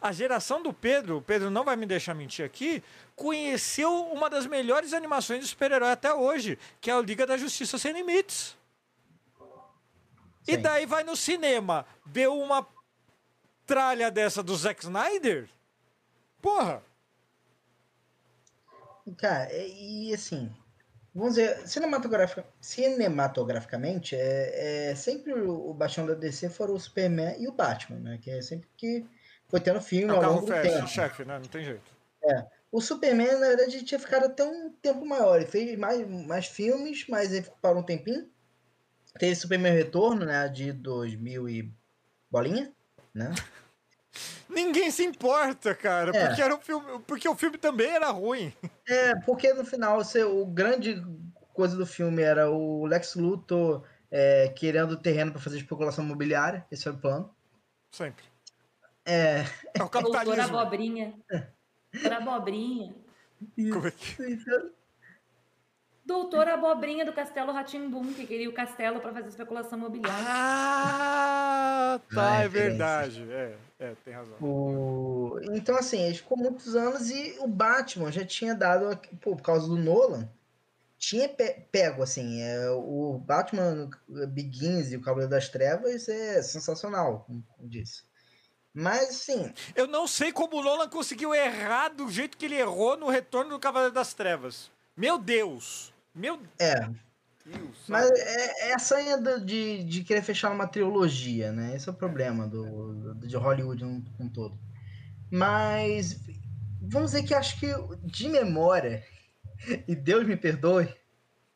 A 0.00 0.12
geração 0.12 0.62
do 0.62 0.72
Pedro, 0.72 1.16
o 1.16 1.22
Pedro 1.22 1.50
não 1.50 1.64
vai 1.64 1.74
me 1.74 1.84
deixar 1.84 2.14
mentir 2.14 2.44
aqui, 2.44 2.80
conheceu 3.16 3.92
uma 4.12 4.30
das 4.30 4.46
melhores 4.46 4.92
animações 4.92 5.40
de 5.40 5.48
super-herói 5.48 5.90
até 5.90 6.14
hoje, 6.14 6.60
que 6.80 6.92
é 6.92 6.94
a 6.94 7.00
Liga 7.00 7.26
da 7.26 7.36
Justiça 7.36 7.76
Sem 7.76 7.92
Limites. 7.92 8.56
E 10.46 10.54
Sim. 10.54 10.62
daí 10.62 10.86
vai 10.86 11.02
no 11.02 11.16
cinema, 11.16 11.84
vê 12.04 12.28
uma 12.28 12.64
tralha 13.66 14.12
dessa 14.12 14.44
do 14.44 14.54
Zack 14.54 14.84
Snyder? 14.84 15.55
Porra! 16.40 16.82
Cara, 19.18 19.52
e 19.52 20.10
e, 20.10 20.14
assim, 20.14 20.52
vamos 21.14 21.34
dizer, 21.34 21.66
cinematografica, 21.68 22.44
cinematograficamente, 22.60 24.16
é, 24.16 24.90
é 24.90 24.94
sempre 24.94 25.32
o, 25.32 25.70
o 25.70 25.74
baixão 25.74 26.06
da 26.06 26.14
DC 26.14 26.50
foram 26.50 26.74
o 26.74 26.80
Superman 26.80 27.36
e 27.40 27.46
o 27.48 27.52
Batman, 27.52 27.98
né? 28.00 28.18
Que 28.20 28.30
é 28.30 28.42
sempre 28.42 28.68
que 28.76 29.06
foi 29.48 29.60
tendo 29.60 29.80
filme 29.80 30.12
É 30.12 30.18
o 30.18 30.22
ao 30.24 30.32
longo 30.34 30.46
do 30.46 30.46
fecha, 30.48 30.70
tempo. 30.70 30.88
chefe, 30.88 31.24
né? 31.24 31.38
Não 31.38 31.46
tem 31.46 31.64
jeito. 31.64 31.96
O 32.72 32.80
Superman, 32.80 33.38
na 33.38 33.48
verdade, 33.48 33.84
tinha 33.84 33.98
ficado 33.98 34.26
até 34.26 34.44
um 34.44 34.70
tempo 34.70 35.06
maior. 35.06 35.36
Ele 35.36 35.46
fez 35.46 35.78
mais, 35.78 36.06
mais 36.26 36.46
filmes, 36.46 37.06
mas 37.08 37.32
ele 37.32 37.46
parou 37.62 37.80
um 37.80 37.86
tempinho. 37.86 38.28
Teve 39.18 39.34
Superman 39.36 39.72
Retorno, 39.72 40.26
né? 40.26 40.48
De 40.48 40.72
2000 40.72 41.48
e 41.48 41.72
bolinha, 42.30 42.72
né? 43.14 43.30
Ninguém 44.48 44.90
se 44.90 45.04
importa, 45.04 45.74
cara, 45.74 46.16
É. 46.16 46.26
porque, 46.26 46.42
era 46.42 46.54
um 46.54 46.60
filme, 46.60 47.00
porque 47.06 47.28
o 47.28 47.34
filme 47.34 47.58
também 47.58 47.88
era 47.90 48.10
ruim. 48.10 48.52
É, 48.88 49.14
porque 49.20 49.52
no 49.52 49.64
final 49.64 49.96
você, 50.02 50.22
o 50.24 50.46
grande 50.46 51.02
coisa 51.52 51.76
do 51.76 51.86
filme 51.86 52.22
era 52.22 52.50
o 52.50 52.86
Lex 52.86 53.14
Luthor 53.16 53.82
é, 54.10 54.48
querendo 54.48 54.96
terreno 54.96 55.32
para 55.32 55.40
fazer 55.40 55.56
especulação 55.58 56.04
imobiliária. 56.04 56.64
Esse 56.70 56.86
era 56.88 56.96
o 56.96 57.00
plano. 57.00 57.34
Sempre. 57.90 58.24
É, 59.04 59.40
É 59.74 59.82
o 59.82 59.88
Doutor 59.88 60.12
capitalismo. 60.12 60.58
Abobrinha. 60.58 61.14
Doutor 61.92 62.12
Abobrinha. 62.12 62.94
Como 63.72 63.86
é 63.86 63.90
que- 63.90 64.16
Doutor 66.06 66.46
Abobrinha 66.46 67.04
do 67.04 67.12
Castelo 67.12 67.50
Ratimbum, 67.52 68.14
que 68.14 68.24
queria 68.26 68.48
o 68.48 68.52
castelo 68.52 69.00
para 69.00 69.12
fazer 69.12 69.28
especulação 69.28 69.76
imobiliária. 69.76 70.24
Ah, 70.28 72.00
tá, 72.14 72.30
Ah, 72.30 72.42
é 72.42 72.48
verdade. 72.48 73.26
É, 73.30 73.56
é, 73.80 73.92
tem 74.04 74.14
razão. 74.14 74.36
O... 74.40 75.38
Então, 75.52 75.76
assim, 75.76 76.00
ele 76.02 76.14
ficou 76.14 76.38
muitos 76.38 76.76
anos 76.76 77.10
e 77.10 77.36
o 77.40 77.48
Batman 77.48 78.12
já 78.12 78.24
tinha 78.24 78.54
dado, 78.54 78.96
pô, 79.20 79.34
por 79.34 79.42
causa 79.42 79.66
do 79.66 79.76
Nolan, 79.76 80.28
tinha 80.96 81.28
pe- 81.28 81.66
pego, 81.72 82.04
assim, 82.04 82.40
é, 82.40 82.70
o 82.70 83.18
Batman 83.18 83.90
Begins 84.28 84.92
e 84.92 84.96
o 84.96 85.00
Cavaleiro 85.02 85.30
das 85.30 85.48
Trevas 85.48 86.08
é 86.08 86.40
sensacional, 86.40 87.24
como 87.26 87.42
como 87.56 87.68
disse. 87.68 88.04
Mas, 88.72 89.08
assim, 89.08 89.52
Eu 89.74 89.86
não 89.88 90.06
sei 90.06 90.32
como 90.32 90.58
o 90.58 90.62
Nolan 90.62 90.88
conseguiu 90.88 91.34
errar 91.34 91.88
do 91.88 92.08
jeito 92.10 92.36
que 92.36 92.44
ele 92.44 92.54
errou 92.60 92.96
no 92.96 93.08
Retorno 93.08 93.50
do 93.50 93.58
Cavaleiro 93.58 93.92
das 93.94 94.14
Trevas. 94.14 94.70
Meu 94.96 95.18
Deus! 95.18 95.92
Meu 96.16 96.40
é, 96.58 96.74
Deus! 97.44 97.84
mas 97.88 98.10
é, 98.10 98.70
é 98.70 98.74
a 98.74 98.78
sanha 98.78 99.18
do- 99.18 99.44
de, 99.44 99.84
de 99.84 100.02
querer 100.02 100.22
fechar 100.22 100.50
uma 100.50 100.66
trilogia, 100.66 101.52
né? 101.52 101.76
Esse 101.76 101.88
é 101.88 101.92
o 101.92 101.96
problema 101.96 102.48
do, 102.48 103.14
do- 103.14 103.26
de 103.26 103.36
Hollywood 103.36 103.84
um, 103.84 104.02
um 104.18 104.28
todo. 104.28 104.58
Mas, 105.30 106.20
vamos 106.80 107.12
dizer 107.12 107.24
que 107.24 107.34
acho 107.34 107.60
que 107.60 107.66
de 108.04 108.28
memória, 108.28 109.04
e 109.86 109.94
Deus 109.94 110.26
me 110.26 110.36
perdoe 110.36 110.88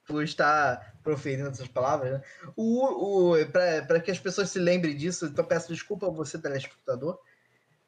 por 0.07 0.23
estar 0.25 0.99
proferindo 1.03 1.49
essas 1.49 1.69
palavras, 1.69 2.13
né? 2.13 2.23
o, 2.57 3.33
o, 3.33 3.47
para 3.53 4.01
que 4.01 4.11
as 4.11 4.19
pessoas 4.19 4.51
se 4.51 4.59
lembrem 4.59 4.97
disso, 4.97 5.27
então 5.27 5.45
peço 5.45 5.73
desculpa 5.73 6.07
a 6.07 6.11
você, 6.11 6.39
telespectador, 6.39 7.19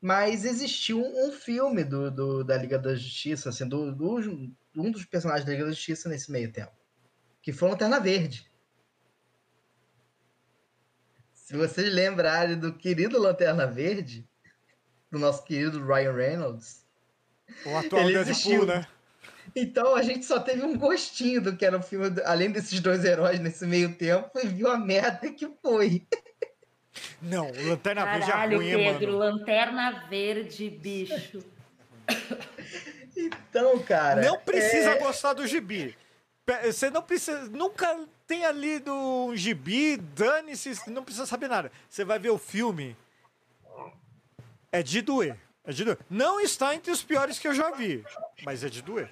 mas 0.01 0.45
existiu 0.45 1.01
um, 1.01 1.29
um 1.29 1.33
filme 1.33 1.85
do, 1.85 2.11
do- 2.11 2.45
da 2.45 2.57
Liga 2.57 2.79
da 2.79 2.95
Justiça, 2.95 3.51
assim, 3.51 3.68
do, 3.68 3.93
do- 3.95 4.53
um 4.77 4.91
dos 4.91 5.05
personagens 5.05 5.45
da 5.47 5.53
Liga 5.53 5.64
da 5.64 5.70
Justiça 5.73 6.09
nesse 6.09 6.31
meio 6.31 6.51
tempo, 6.53 6.73
que 7.43 7.53
foi 7.53 7.68
Lanterna 7.70 8.01
Verde. 8.01 8.51
Se 11.33 11.57
vocês 11.57 11.93
lembrarem 11.93 12.59
do 12.59 12.73
querido 12.73 13.18
Lanterna 13.20 13.66
Verde, 13.66 14.27
do 15.11 15.18
nosso 15.18 15.45
querido 15.45 15.85
Ryan 15.85 16.12
Reynolds, 16.12 16.87
O 17.66 17.77
atual 17.77 18.03
ele 18.03 18.12
Deadpool, 18.14 18.31
existiu. 18.33 18.66
né? 18.66 18.87
então 19.55 19.95
a 19.95 20.03
gente 20.03 20.25
só 20.25 20.41
teve 20.41 20.62
um 20.62 20.79
gostinho 20.79 21.43
do 21.43 21.55
que 21.57 21.66
era 21.66 21.77
o 21.77 21.83
filme, 21.83 22.09
do- 22.09 22.23
além 22.25 22.51
desses 22.51 22.81
dois 22.81 23.05
heróis 23.05 23.39
nesse 23.41 23.66
meio 23.66 23.95
tempo, 23.97 24.31
e 24.39 24.47
viu 24.47 24.70
a 24.70 24.79
merda 24.79 25.31
que 25.31 25.47
foi. 25.61 26.07
Não, 27.20 27.51
o 27.51 27.68
Lanterna 27.68 28.05
Verde 28.05 28.25
é 28.25 28.27
Caralho, 28.33 28.57
ruim, 28.59 28.70
Pedro, 28.75 29.12
mano. 29.18 29.18
Lanterna 29.37 30.07
Verde, 30.09 30.70
bicho. 30.70 31.45
Então, 33.27 33.79
cara. 33.81 34.23
Não 34.23 34.39
precisa 34.39 34.91
é- 34.91 34.99
gostar 34.99 35.33
do 35.35 35.47
gibi. 35.47 35.97
Você 36.64 36.91
não 36.91 37.03
precisa. 37.03 37.45
Nunca 37.49 38.07
tenha 38.27 38.51
lido 38.51 38.93
um 38.93 39.37
gibi, 39.37 39.97
dane-se, 39.97 40.91
não 40.91 41.05
precisa 41.05 41.27
saber 41.27 41.49
nada. 41.49 41.70
Você 41.89 42.05
vai 42.05 42.18
ver 42.18 42.31
o 42.31 42.39
filme. 42.39 42.97
É 44.70 44.83
de 44.83 45.01
doer. 45.03 45.39
É 45.64 45.73
de 45.73 45.85
doer. 45.85 45.99
Não 46.11 46.41
está 46.41 46.75
entre 46.75 46.91
os 46.91 47.03
piores 47.03 47.39
que 47.39 47.47
eu 47.47 47.55
já 47.55 47.70
vi, 47.70 48.05
mas 48.45 48.64
é 48.64 48.68
de 48.68 48.83
doer. 48.83 49.11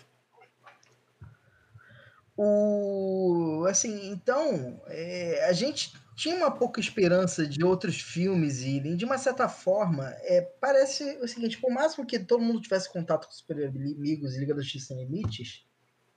O, 2.37 3.67
assim, 3.69 4.11
então, 4.11 4.81
é, 4.87 5.45
a 5.49 5.53
gente 5.53 5.93
tinha 6.17 6.37
uma 6.37 6.51
pouca 6.51 6.81
esperança 6.81 7.47
de 7.47 7.65
outros 7.65 8.01
filmes 8.01 8.61
irem, 8.63 8.97
de 8.97 9.05
uma 9.05 9.17
certa 9.19 9.49
forma, 9.49 10.09
é, 10.21 10.43
parece 10.61 11.19
o 11.23 11.27
seguinte, 11.29 11.59
por 11.59 11.71
máximo 11.71 12.07
que 12.07 12.19
todo 12.19 12.43
mundo 12.43 12.61
tivesse 12.61 12.93
contato 12.93 13.27
com 13.27 13.33
super 13.33 13.67
amigos 13.69 14.35
e 14.35 14.39
Liga 14.41 14.55
da 14.55 14.61
Justiça 14.63 14.89
Sem 14.89 14.99
Limites, 14.99 15.65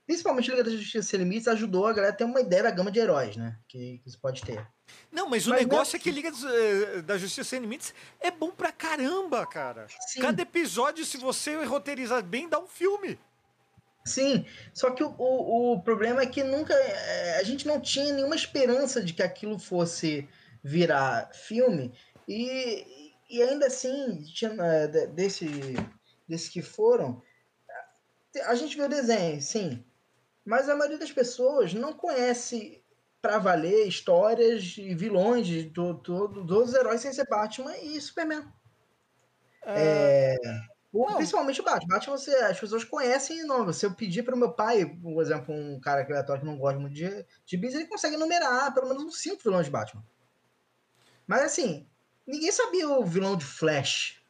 principalmente 0.06 0.50
Liga 0.52 0.64
da 0.64 0.72
Justiça 0.72 1.08
Sem 1.08 1.20
Limites 1.20 1.48
ajudou 1.48 1.88
a 1.88 1.94
galera 1.94 2.14
a 2.14 2.16
ter 2.16 2.26
uma 2.26 2.42
ideia 2.42 2.64
da 2.64 2.72
gama 2.72 2.92
de 2.92 3.00
heróis, 3.00 3.38
né, 3.38 3.58
que, 3.68 4.00
que 4.04 4.10
você 4.12 4.18
pode 4.18 4.42
ter. 4.42 4.68
Não, 5.12 5.30
mas 5.30 5.48
o 5.48 5.52
Mas 5.52 5.60
negócio 5.62 5.94
não- 5.96 6.00
é 6.02 6.04
que 6.04 6.12
Liga 6.12 6.30
dos, 6.30 6.44
eh, 6.44 7.02
da 7.04 7.18
Justiça 7.18 7.50
Sem 7.52 7.62
Limites 7.62 7.94
é 8.20 8.30
bom 8.30 8.52
pra 8.52 8.72
caramba, 8.72 9.46
cara. 9.46 9.88
Sim. 10.08 10.20
Cada 10.20 10.42
episódio, 10.42 11.06
se 11.06 11.18
você 11.18 11.56
roteirizar 11.64 12.22
bem, 12.22 12.50
dá 12.50 12.60
um 12.60 12.68
filme. 12.68 13.18
Sim, 14.06 14.46
só 14.74 14.92
que 14.92 15.04
o, 15.04 15.16
o, 15.18 15.74
o 15.74 15.82
problema 15.82 16.22
é 16.22 16.26
que 16.26 16.44
nunca. 16.44 16.74
é, 16.74 17.40
A 17.40 17.44
gente 17.44 17.66
não 17.66 17.80
tinha 17.80 18.14
nenhuma 18.14 18.36
esperança 18.36 19.02
de 19.02 19.14
que 19.14 19.24
aquilo 19.24 19.58
fosse 19.58 20.28
virar 20.62 21.32
filme, 21.34 21.94
e, 22.28 23.12
e 23.30 23.42
ainda 23.42 23.68
assim, 23.68 24.22
tinha, 24.24 24.52
é, 24.62 24.88
de- 24.88 25.08
desse, 25.08 25.46
desses 26.28 26.50
que 26.50 26.62
foram, 26.62 27.22
a 28.46 28.56
gente 28.56 28.76
viu 28.76 28.86
o 28.86 28.90
desenho, 28.90 29.42
sim. 29.42 29.84
Mas 30.46 30.68
a 30.68 30.76
maioria 30.76 30.98
das 31.00 31.12
pessoas 31.12 31.74
não 31.74 31.94
conhece 31.94 32.84
pra 33.22 33.38
valer 33.38 33.88
histórias 33.88 34.76
e 34.78 34.94
vilões 34.94 35.48
de 35.48 35.70
to- 35.70 35.96
to- 35.96 36.28
todos 36.46 36.70
os 36.70 36.76
heróis 36.76 37.00
sem 37.02 37.14
ser 37.14 37.26
Batman 37.30 37.78
e 37.78 38.00
Superman. 38.02 38.52
É, 39.66 40.36
o- 40.44 40.73
Não. 40.94 41.16
principalmente 41.16 41.60
o 41.60 41.64
Batman. 41.64 41.96
Batman 41.96 42.18
você, 42.18 42.36
as 42.36 42.60
pessoas 42.60 42.84
conhecem 42.84 43.40
e 43.40 43.44
não. 43.44 43.72
Se 43.74 43.86
eu 43.86 43.94
pedir 43.94 44.24
para 44.24 44.36
o 44.36 44.38
meu 44.38 44.52
pai, 44.52 44.86
por 44.86 45.22
exemplo, 45.22 45.54
um 45.54 45.80
cara 45.80 46.06
que 46.06 46.12
é 46.12 46.16
aleatório 46.16 46.42
que 46.42 46.48
não 46.48 46.58
gosta 46.58 46.80
muito 46.80 46.94
de, 46.94 47.26
de 47.46 47.58
bis, 47.58 47.74
ele 47.74 47.88
consegue 47.88 48.16
numerar 48.16 48.74
pelo 48.74 48.88
menos 48.88 49.04
uns 49.04 49.18
cinco 49.20 49.42
vilões 49.42 49.66
de 49.66 49.72
Batman. 49.72 50.04
Mas 51.26 51.42
assim, 51.42 51.88
ninguém 52.28 52.52
sabia 52.52 52.88
o 52.90 53.04
vilão 53.06 53.36
de 53.36 53.46
Flash. 53.46 54.22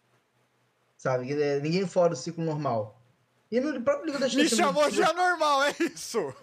Sabe? 0.98 1.28
Que, 1.28 1.60
Ninguém 1.60 1.86
fora 1.86 2.12
do 2.12 2.16
ciclo 2.16 2.46
normal. 2.46 3.02
E 3.52 3.60
no 3.60 3.82
próprio 3.84 4.06
Liga 4.06 4.20
da 4.20 4.26
Me 4.26 4.32
Justiça. 4.32 4.56
chamou 4.56 4.90
de 4.90 5.04
anormal, 5.04 5.64
é 5.64 5.76
isso. 5.80 6.34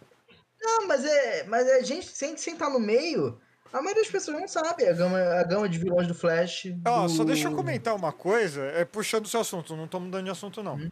Não, 0.61 0.87
mas 0.87 1.05
é, 1.05 1.45
mas 1.45 1.67
é 1.67 1.83
gente 1.83 2.07
sem, 2.07 2.37
sem 2.37 2.53
estar 2.53 2.69
no 2.69 2.79
meio. 2.79 3.41
A 3.73 3.81
maioria 3.81 4.03
das 4.03 4.11
pessoas 4.11 4.41
não 4.41 4.49
sabe 4.49 4.87
a 4.89 4.93
gama, 4.93 5.19
a 5.19 5.45
gama 5.45 5.69
de 5.69 5.79
vilões 5.79 6.09
do 6.09 6.15
Flash. 6.15 6.67
Ó, 6.85 7.03
do... 7.03 7.09
só 7.09 7.25
deixa 7.25 7.49
eu 7.49 7.55
comentar 7.55 7.95
uma 7.95 8.13
coisa, 8.13 8.63
é 8.63 8.85
puxando 8.85 9.27
o 9.27 9.29
seu 9.29 9.41
assunto, 9.41 9.77
não 9.77 9.87
tô 9.87 10.01
mudando 10.01 10.25
de 10.25 10.31
assunto 10.31 10.63
não. 10.63 10.91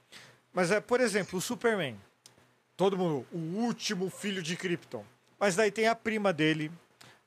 Mas 0.52 0.70
é, 0.70 0.80
por 0.80 1.00
exemplo, 1.00 1.38
o 1.38 1.42
Superman. 1.42 1.96
Todo 2.76 2.96
mundo, 2.96 3.26
o 3.32 3.38
último 3.60 4.08
filho 4.08 4.40
de 4.40 4.56
Krypton. 4.56 5.04
Mas 5.38 5.56
daí 5.56 5.70
tem 5.70 5.88
a 5.88 5.94
prima 5.94 6.32
dele, 6.32 6.70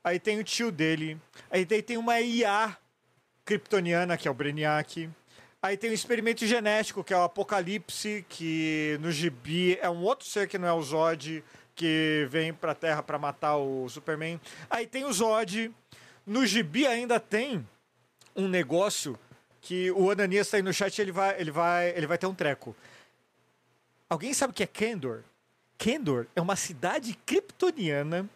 aí 0.02 0.18
tem 0.18 0.38
o 0.38 0.44
tio 0.44 0.72
dele, 0.72 1.18
aí 1.50 1.64
daí 1.64 1.82
tem 1.82 1.98
uma 1.98 2.20
IA 2.20 2.76
kryptoniana, 3.44 4.16
que 4.16 4.26
é 4.26 4.30
o 4.30 4.34
Brainiac. 4.34 5.10
Aí 5.62 5.76
tem 5.76 5.90
o 5.90 5.94
experimento 5.94 6.44
genético, 6.46 7.04
que 7.04 7.14
é 7.14 7.16
o 7.16 7.22
Apocalipse, 7.22 8.24
que 8.28 8.98
no 9.00 9.12
gibi 9.12 9.78
é 9.80 9.88
um 9.88 10.02
outro 10.02 10.26
ser 10.26 10.48
que 10.48 10.58
não 10.58 10.66
é 10.66 10.72
o 10.72 10.82
Zod, 10.82 11.44
que 11.82 12.28
vem 12.30 12.54
pra 12.54 12.76
Terra 12.76 13.02
pra 13.02 13.18
matar 13.18 13.56
o 13.56 13.88
Superman. 13.88 14.40
Aí 14.70 14.86
tem 14.86 15.04
o 15.04 15.12
Zod. 15.12 15.74
No 16.24 16.46
gibi 16.46 16.86
ainda 16.86 17.18
tem 17.18 17.68
um 18.36 18.46
negócio 18.46 19.18
que 19.60 19.90
o 19.90 20.08
Ananias 20.08 20.48
tá 20.48 20.58
aí 20.58 20.62
no 20.62 20.72
chat, 20.72 20.96
ele 21.00 21.10
vai, 21.10 21.40
ele 21.40 21.50
vai, 21.50 21.90
ele 21.90 22.06
vai 22.06 22.16
ter 22.16 22.28
um 22.28 22.34
treco. 22.36 22.76
Alguém 24.08 24.32
sabe 24.32 24.52
o 24.52 24.54
que 24.54 24.62
é 24.62 24.66
Kendor? 24.66 25.24
Kendor 25.76 26.28
é 26.36 26.40
uma 26.40 26.54
cidade 26.54 27.18
kryptoniana, 27.26 28.30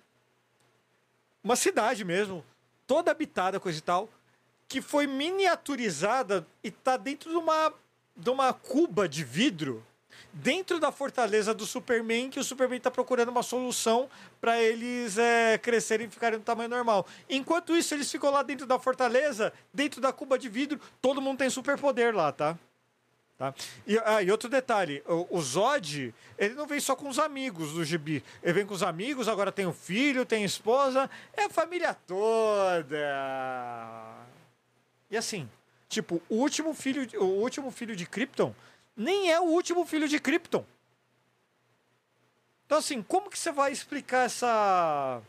uma 1.45 1.55
cidade 1.55 2.05
mesmo, 2.05 2.45
toda 2.85 3.13
habitada, 3.13 3.61
coisa 3.61 3.79
e 3.79 3.83
tal, 3.83 4.11
que 4.67 4.83
foi 4.83 5.07
miniaturizada 5.07 6.45
e 6.65 6.73
tá 6.73 6.97
dentro 6.97 7.31
de 7.31 7.37
uma, 7.37 7.73
de 8.17 8.29
uma 8.29 8.53
cuba 8.53 9.09
de 9.09 9.23
vidro 9.23 9.87
dentro 10.33 10.79
da 10.79 10.93
fortaleza 10.93 11.55
do 11.55 11.67
Superman, 11.67 12.31
que 12.31 12.41
o 12.41 12.45
Superman 12.45 12.81
tá 12.81 12.91
procurando 12.91 13.29
uma 13.29 13.43
solução 13.43 14.09
para 14.41 14.61
eles 14.61 15.19
é, 15.19 15.59
crescerem 15.59 16.07
e 16.07 16.11
ficarem 16.11 16.39
no 16.39 16.45
tamanho 16.45 16.69
normal. 16.69 17.07
Enquanto 17.29 17.77
isso, 17.77 17.95
eles 17.95 18.11
ficam 18.11 18.31
lá 18.31 18.43
dentro 18.43 18.67
da 18.67 18.79
fortaleza, 18.79 19.53
dentro 19.73 20.01
da 20.01 20.13
cuba 20.13 20.39
de 20.39 20.49
vidro, 20.49 20.81
todo 21.01 21.21
mundo 21.21 21.39
tem 21.39 21.51
superpoder 21.51 22.15
lá, 22.15 22.33
tá? 22.33 22.59
Tá? 23.39 23.55
E, 23.87 23.99
ah, 23.99 24.23
e 24.23 24.31
outro 24.31 24.49
detalhe, 24.49 25.03
o, 25.07 25.37
o 25.37 25.43
Zod, 25.43 26.15
ele 26.39 26.55
não 26.55 26.67
vem 26.67 26.81
só 26.81 26.97
com 26.97 27.07
os 27.07 27.19
amigos 27.19 27.73
do 27.73 27.85
Gibi. 27.85 28.25
Ele 28.43 28.53
vem 28.55 28.67
com 28.67 28.73
os 28.73 28.83
amigos, 28.83 29.29
agora 29.29 29.53
tem 29.53 29.67
o 29.67 29.75
filho, 29.75 30.25
tem 30.25 30.43
a 30.43 30.47
esposa, 30.47 31.11
é 31.35 31.45
a 31.45 31.51
família 31.51 31.95
toda. 32.07 32.97
E 35.11 35.17
assim, 35.19 35.47
tipo, 35.87 36.23
o 36.31 36.37
último 36.37 36.73
filho, 36.73 37.07
o 37.21 37.43
último 37.43 37.71
filho 37.71 37.95
de 37.95 38.07
Krypton 38.07 38.55
nem 38.97 39.31
é 39.31 39.41
o 39.41 39.45
último 39.45 39.85
filho 39.85 40.09
de 40.09 40.19
Krypton. 40.19 40.65
Então 42.65 42.79
assim, 42.79 43.03
como 43.03 43.31
que 43.31 43.39
você 43.39 43.53
vai 43.53 43.71
explicar 43.71 44.27
essa 44.27 45.23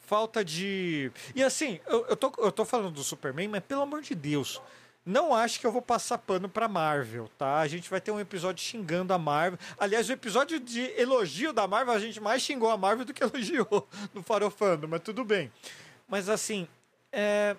falta 0.00 0.44
de... 0.44 1.10
E 1.34 1.42
assim, 1.42 1.80
eu, 1.86 2.06
eu, 2.06 2.16
tô, 2.16 2.32
eu 2.38 2.52
tô 2.52 2.64
falando 2.64 2.90
do 2.90 3.02
Superman, 3.02 3.48
mas 3.48 3.64
pelo 3.64 3.82
amor 3.82 4.02
de 4.02 4.14
Deus, 4.14 4.60
não 5.04 5.34
acho 5.34 5.58
que 5.58 5.66
eu 5.66 5.72
vou 5.72 5.82
passar 5.82 6.18
pano 6.18 6.48
pra 6.48 6.68
Marvel, 6.68 7.28
tá? 7.38 7.58
A 7.58 7.66
gente 7.66 7.90
vai 7.90 8.00
ter 8.00 8.10
um 8.10 8.20
episódio 8.20 8.62
xingando 8.62 9.12
a 9.12 9.18
Marvel. 9.18 9.58
Aliás, 9.78 10.08
o 10.08 10.12
episódio 10.12 10.60
de 10.60 10.80
elogio 11.00 11.52
da 11.52 11.66
Marvel, 11.66 11.94
a 11.94 11.98
gente 11.98 12.20
mais 12.20 12.42
xingou 12.42 12.70
a 12.70 12.76
Marvel 12.76 13.04
do 13.04 13.14
que 13.14 13.22
elogiou 13.24 13.88
no 14.14 14.22
Farofando, 14.22 14.86
mas 14.86 15.00
tudo 15.00 15.24
bem. 15.24 15.50
Mas 16.06 16.28
assim, 16.28 16.68
é... 17.10 17.56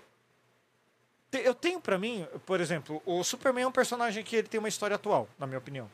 eu 1.38 1.54
tenho 1.54 1.80
pra 1.80 1.98
mim, 1.98 2.28
por 2.46 2.60
exemplo, 2.60 3.02
o 3.06 3.24
Superman 3.24 3.64
é 3.64 3.68
um 3.68 3.72
personagem 3.72 4.24
que 4.24 4.36
ele 4.36 4.48
tem 4.48 4.60
uma 4.60 4.70
história 4.70 4.96
atual, 4.96 5.28
na 5.38 5.48
minha 5.48 5.58
opinião. 5.58 5.90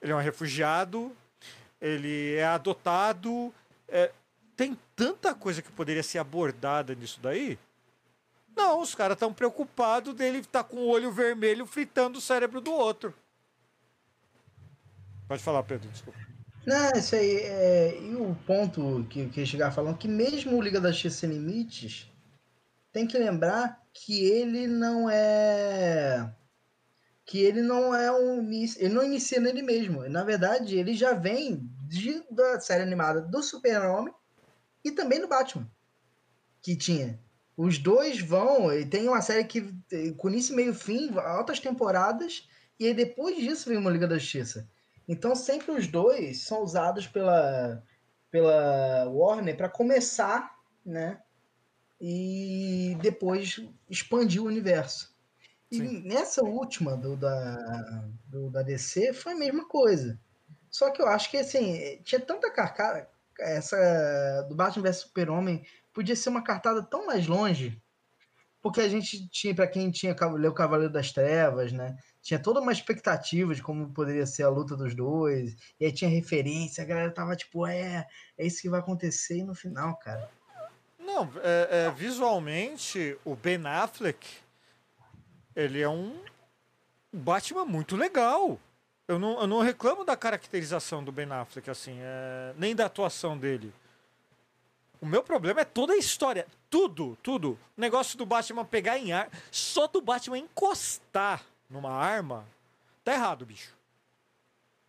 Ele 0.00 0.12
é 0.12 0.14
um 0.14 0.20
refugiado, 0.20 1.14
ele 1.80 2.34
é 2.34 2.44
adotado, 2.44 3.52
é, 3.88 4.10
tem 4.56 4.76
tanta 4.94 5.34
coisa 5.34 5.62
que 5.62 5.70
poderia 5.72 6.02
ser 6.02 6.18
abordada 6.18 6.94
nisso 6.94 7.18
daí. 7.22 7.58
Não, 8.56 8.80
os 8.80 8.94
caras 8.94 9.14
estão 9.14 9.32
preocupados 9.32 10.14
dele 10.14 10.38
estar 10.38 10.64
com 10.64 10.76
o 10.76 10.88
olho 10.88 11.10
vermelho 11.10 11.64
fritando 11.66 12.18
o 12.18 12.20
cérebro 12.20 12.60
do 12.60 12.72
outro. 12.72 13.14
Pode 15.26 15.42
falar, 15.42 15.62
Pedro, 15.62 15.88
desculpa. 15.88 16.18
Não, 16.66 16.90
isso 16.92 17.14
aí. 17.14 17.36
É... 17.36 17.98
E 18.02 18.14
o 18.16 18.36
ponto 18.46 19.06
que 19.08 19.26
queria 19.28 19.46
chegar 19.46 19.70
falando 19.70 19.96
que 19.96 20.08
mesmo 20.08 20.56
o 20.56 20.60
Liga 20.60 20.80
da 20.80 20.90
Justiça 20.90 21.20
Sem 21.20 21.30
Limites 21.30 22.09
tem 22.92 23.06
que 23.06 23.18
lembrar 23.18 23.80
que 23.92 24.24
ele 24.24 24.66
não 24.66 25.08
é. 25.08 26.32
Que 27.24 27.40
ele 27.40 27.62
não 27.62 27.94
é 27.94 28.10
um. 28.10 28.50
Ele 28.52 28.88
não 28.88 29.04
inicia 29.04 29.40
nele 29.40 29.62
mesmo. 29.62 30.08
Na 30.08 30.24
verdade, 30.24 30.76
ele 30.76 30.94
já 30.94 31.12
vem 31.12 31.70
de, 31.86 32.22
da 32.30 32.58
série 32.60 32.82
animada 32.82 33.20
do 33.20 33.42
Super-Homem 33.42 34.12
e 34.84 34.90
também 34.90 35.20
do 35.20 35.28
Batman. 35.28 35.70
Que 36.60 36.76
tinha. 36.76 37.20
Os 37.56 37.78
dois 37.78 38.20
vão. 38.20 38.72
E 38.72 38.84
tem 38.84 39.08
uma 39.08 39.22
série 39.22 39.44
que 39.44 39.72
com 40.16 40.28
início, 40.28 40.56
meio 40.56 40.74
fim, 40.74 41.16
altas 41.18 41.60
temporadas. 41.60 42.48
E 42.78 42.86
aí 42.86 42.94
depois 42.94 43.36
disso 43.36 43.68
vem 43.68 43.78
uma 43.78 43.90
Liga 43.90 44.08
da 44.08 44.18
Justiça. 44.18 44.68
Então 45.06 45.34
sempre 45.36 45.72
os 45.72 45.86
dois 45.86 46.42
são 46.42 46.62
usados 46.62 47.06
pela, 47.06 47.82
pela 48.30 49.08
Warner 49.08 49.56
para 49.56 49.68
começar, 49.68 50.56
né? 50.84 51.20
E 52.00 52.96
depois 53.02 53.60
expandir 53.88 54.42
o 54.42 54.46
universo. 54.46 55.14
E 55.70 55.76
Sim. 55.76 56.02
nessa 56.02 56.42
última 56.42 56.96
do 56.96 57.16
da, 57.16 58.04
do 58.26 58.50
da 58.50 58.62
DC 58.62 59.12
foi 59.12 59.34
a 59.34 59.38
mesma 59.38 59.68
coisa. 59.68 60.18
Só 60.70 60.90
que 60.90 61.00
eu 61.02 61.06
acho 61.06 61.30
que 61.30 61.36
assim, 61.36 62.00
tinha 62.02 62.20
tanta 62.20 62.50
carcada. 62.50 63.08
Essa 63.38 64.46
do 64.48 64.54
Batman 64.54 64.82
vs 64.82 64.96
Super-Homem 65.02 65.64
podia 65.92 66.16
ser 66.16 66.28
uma 66.28 66.42
cartada 66.42 66.82
tão 66.82 67.06
mais 67.06 67.26
longe. 67.26 67.80
Porque 68.62 68.80
a 68.80 68.88
gente 68.88 69.28
tinha, 69.30 69.54
para 69.54 69.66
quem 69.66 69.90
tinha 69.90 70.14
leu 70.36 70.52
Cavaleiro 70.52 70.92
das 70.92 71.12
Trevas, 71.12 71.72
né? 71.72 71.96
Tinha 72.20 72.38
toda 72.38 72.60
uma 72.60 72.72
expectativa 72.72 73.54
de 73.54 73.62
como 73.62 73.94
poderia 73.94 74.26
ser 74.26 74.42
a 74.42 74.50
luta 74.50 74.76
dos 74.76 74.94
dois. 74.94 75.56
E 75.78 75.86
aí 75.86 75.92
tinha 75.92 76.10
referência, 76.10 76.84
a 76.84 76.86
galera 76.86 77.10
tava 77.10 77.34
tipo, 77.34 77.66
é, 77.66 78.06
é 78.36 78.46
isso 78.46 78.60
que 78.60 78.68
vai 78.68 78.80
acontecer 78.80 79.38
e 79.38 79.44
no 79.44 79.54
final, 79.54 79.96
cara. 79.96 80.28
Não, 81.12 81.28
é, 81.42 81.86
é, 81.86 81.90
visualmente, 81.90 83.18
o 83.24 83.34
Ben 83.34 83.66
Affleck, 83.66 84.28
ele 85.56 85.80
é 85.80 85.88
um 85.88 86.22
Batman 87.12 87.64
muito 87.64 87.96
legal. 87.96 88.60
Eu 89.08 89.18
não, 89.18 89.40
eu 89.40 89.46
não 89.48 89.60
reclamo 89.60 90.04
da 90.04 90.16
caracterização 90.16 91.02
do 91.02 91.10
Ben 91.10 91.30
Affleck, 91.32 91.68
assim, 91.68 91.98
é, 92.00 92.54
nem 92.56 92.76
da 92.76 92.86
atuação 92.86 93.36
dele. 93.36 93.74
O 95.00 95.06
meu 95.06 95.20
problema 95.20 95.62
é 95.62 95.64
toda 95.64 95.94
a 95.94 95.96
história. 95.96 96.46
Tudo, 96.68 97.18
tudo. 97.22 97.58
O 97.76 97.80
negócio 97.80 98.16
do 98.16 98.24
Batman 98.24 98.64
pegar 98.64 98.96
em 98.96 99.12
ar. 99.12 99.28
Só 99.50 99.88
do 99.88 100.00
Batman 100.00 100.38
encostar 100.38 101.42
numa 101.68 101.90
arma. 101.90 102.46
Tá 103.02 103.14
errado, 103.14 103.44
bicho. 103.44 103.74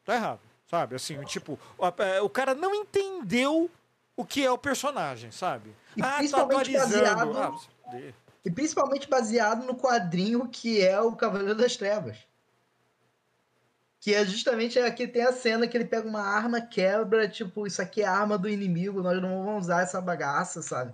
Tá 0.06 0.16
errado. 0.16 0.42
Sabe? 0.70 0.96
Assim, 0.96 1.20
tipo, 1.24 1.58
o, 1.78 2.04
é, 2.04 2.22
o 2.22 2.30
cara 2.30 2.54
não 2.54 2.76
entendeu 2.76 3.72
o 4.16 4.26
que 4.26 4.45
é 4.45 4.51
o 4.51 4.57
personagem, 4.57 5.32
sabe? 5.32 5.76
E 5.95 6.01
ah, 6.01 6.12
tô 6.12 6.18
principalmente 6.18 6.76
atualizando. 6.78 7.34
baseado- 7.34 7.62
Ah. 7.86 8.12
E 8.43 8.49
principalmente 8.49 9.09
baseado 9.09 9.66
no 9.66 9.76
quadrinho 9.76 10.47
que 10.47 10.82
é 10.82 10.99
o 10.99 11.16
Cavaleiro 11.16 11.55
das 11.55 11.76
Trevas. 11.76 12.18
Que 13.99 14.16
é 14.16 14.26
justamente 14.26 14.80
aqui 14.80 15.07
tem 15.07 15.22
a 15.24 15.32
cena 15.32 15.68
que 15.68 15.78
ele 15.78 15.86
pega 15.86 16.07
uma 16.07 16.22
arma, 16.24 16.59
quebra, 16.59 17.28
tipo, 17.30 17.68
isso 17.68 17.82
aqui 17.82 18.01
é 18.01 18.05
a 18.07 18.12
arma 18.18 18.38
do 18.38 18.49
inimigo, 18.49 19.03
nós 19.03 19.22
não 19.22 19.43
vamos 19.43 19.66
usar 19.66 19.84
essa 19.84 20.01
bagaça, 20.01 20.62
sabe? 20.64 20.91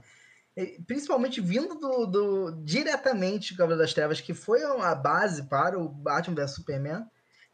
E, 0.58 0.82
principalmente 0.86 1.40
vindo 1.40 1.76
do, 1.76 2.06
do 2.06 2.52
diretamente 2.64 3.54
do 3.54 3.58
Cavaleiro 3.60 3.82
das 3.82 3.94
Trevas, 3.94 4.20
que 4.20 4.34
foi 4.34 4.62
a 4.64 4.94
base 4.94 5.44
para 5.44 5.80
o 5.80 5.88
Batman 5.88 6.36
vs 6.36 6.52
Superman, 6.56 7.06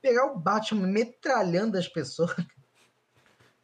pegar 0.01 0.25
o 0.25 0.39
Batman 0.39 0.87
metralhando 0.87 1.77
as 1.77 1.87
pessoas. 1.87 2.33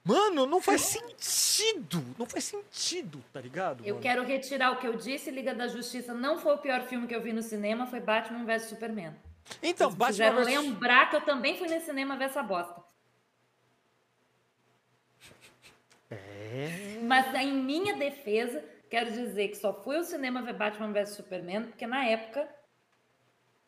Mano, 0.04 0.46
não 0.46 0.62
faz 0.62 0.82
sentido. 0.82 2.04
Não 2.18 2.26
faz 2.26 2.46
sentido, 2.46 3.24
tá 3.34 3.42
ligado? 3.42 3.86
Eu 3.86 3.96
mano? 3.96 4.02
quero 4.02 4.24
retirar 4.24 4.72
o 4.72 4.78
que 4.78 4.88
eu 4.88 4.96
disse. 4.96 5.30
Liga 5.30 5.54
da 5.54 5.68
Justiça 5.68 6.14
não 6.14 6.38
foi 6.38 6.56
o 6.56 6.58
pior 6.58 6.82
filme 6.84 7.08
que 7.08 7.16
eu 7.16 7.22
vi 7.22 7.34
no 7.34 7.44
cinema, 7.44 7.86
foi 7.86 8.00
Batman 8.00 8.46
vs 8.46 8.64
Superman. 8.64 9.14
Então, 9.62 9.90
Vocês 9.90 10.18
Batman 10.18 10.44
vs... 10.44 10.48
lembrar 10.48 11.10
que 11.10 11.16
eu 11.16 11.22
também 11.22 11.58
fui 11.58 11.68
no 11.68 11.80
cinema 11.82 12.16
ver 12.18 12.26
essa 12.26 12.44
bosta. 12.44 12.82
É. 16.12 17.00
Mas 17.04 17.32
em 17.36 17.54
minha 17.54 17.96
defesa, 17.96 18.66
quero 18.90 19.12
dizer 19.12 19.50
que 19.50 19.56
só 19.56 19.72
fui 19.72 19.96
ao 19.98 20.04
cinema 20.04 20.42
ver 20.42 20.54
Batman 20.54 20.92
vs 20.92 21.10
Superman, 21.12 21.66
porque 21.66 21.86
na 21.86 22.04
época, 22.04 22.50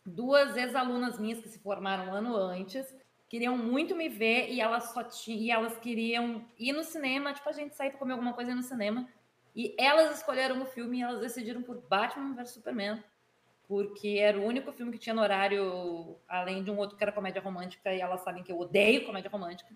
duas 0.03 0.57
ex-alunas 0.57 1.19
minhas 1.19 1.39
que 1.39 1.49
se 1.49 1.59
formaram 1.59 2.07
um 2.07 2.13
ano 2.15 2.35
antes 2.35 2.91
queriam 3.31 3.57
muito 3.57 3.95
me 3.95 4.09
ver 4.09 4.49
e 4.49 4.59
elas 4.59 4.91
só 4.91 5.01
tinham, 5.05 5.39
e 5.39 5.51
elas 5.51 5.77
queriam 5.79 6.45
ir 6.59 6.73
no 6.73 6.83
cinema, 6.83 7.31
tipo 7.31 7.47
a 7.47 7.53
gente 7.53 7.73
sair 7.73 7.89
para 7.91 7.99
comer 7.99 8.11
alguma 8.11 8.33
coisa 8.33 8.53
no 8.53 8.61
cinema. 8.61 9.07
E 9.55 9.73
elas 9.79 10.17
escolheram 10.17 10.61
o 10.61 10.65
filme 10.65 10.99
e 10.99 11.01
elas 11.01 11.21
decidiram 11.21 11.61
por 11.61 11.77
Batman 11.77 12.35
vs 12.35 12.49
Superman, 12.49 13.01
porque 13.69 14.17
era 14.19 14.37
o 14.37 14.43
único 14.43 14.73
filme 14.73 14.91
que 14.91 14.97
tinha 14.97 15.15
no 15.15 15.21
horário, 15.21 16.17
além 16.27 16.61
de 16.61 16.69
um 16.69 16.77
outro 16.77 16.97
que 16.97 17.03
era 17.05 17.11
comédia 17.13 17.41
romântica, 17.41 17.93
e 17.93 18.01
elas 18.01 18.19
sabem 18.19 18.43
que 18.43 18.51
eu 18.51 18.59
odeio 18.59 19.05
comédia 19.05 19.31
romântica. 19.31 19.73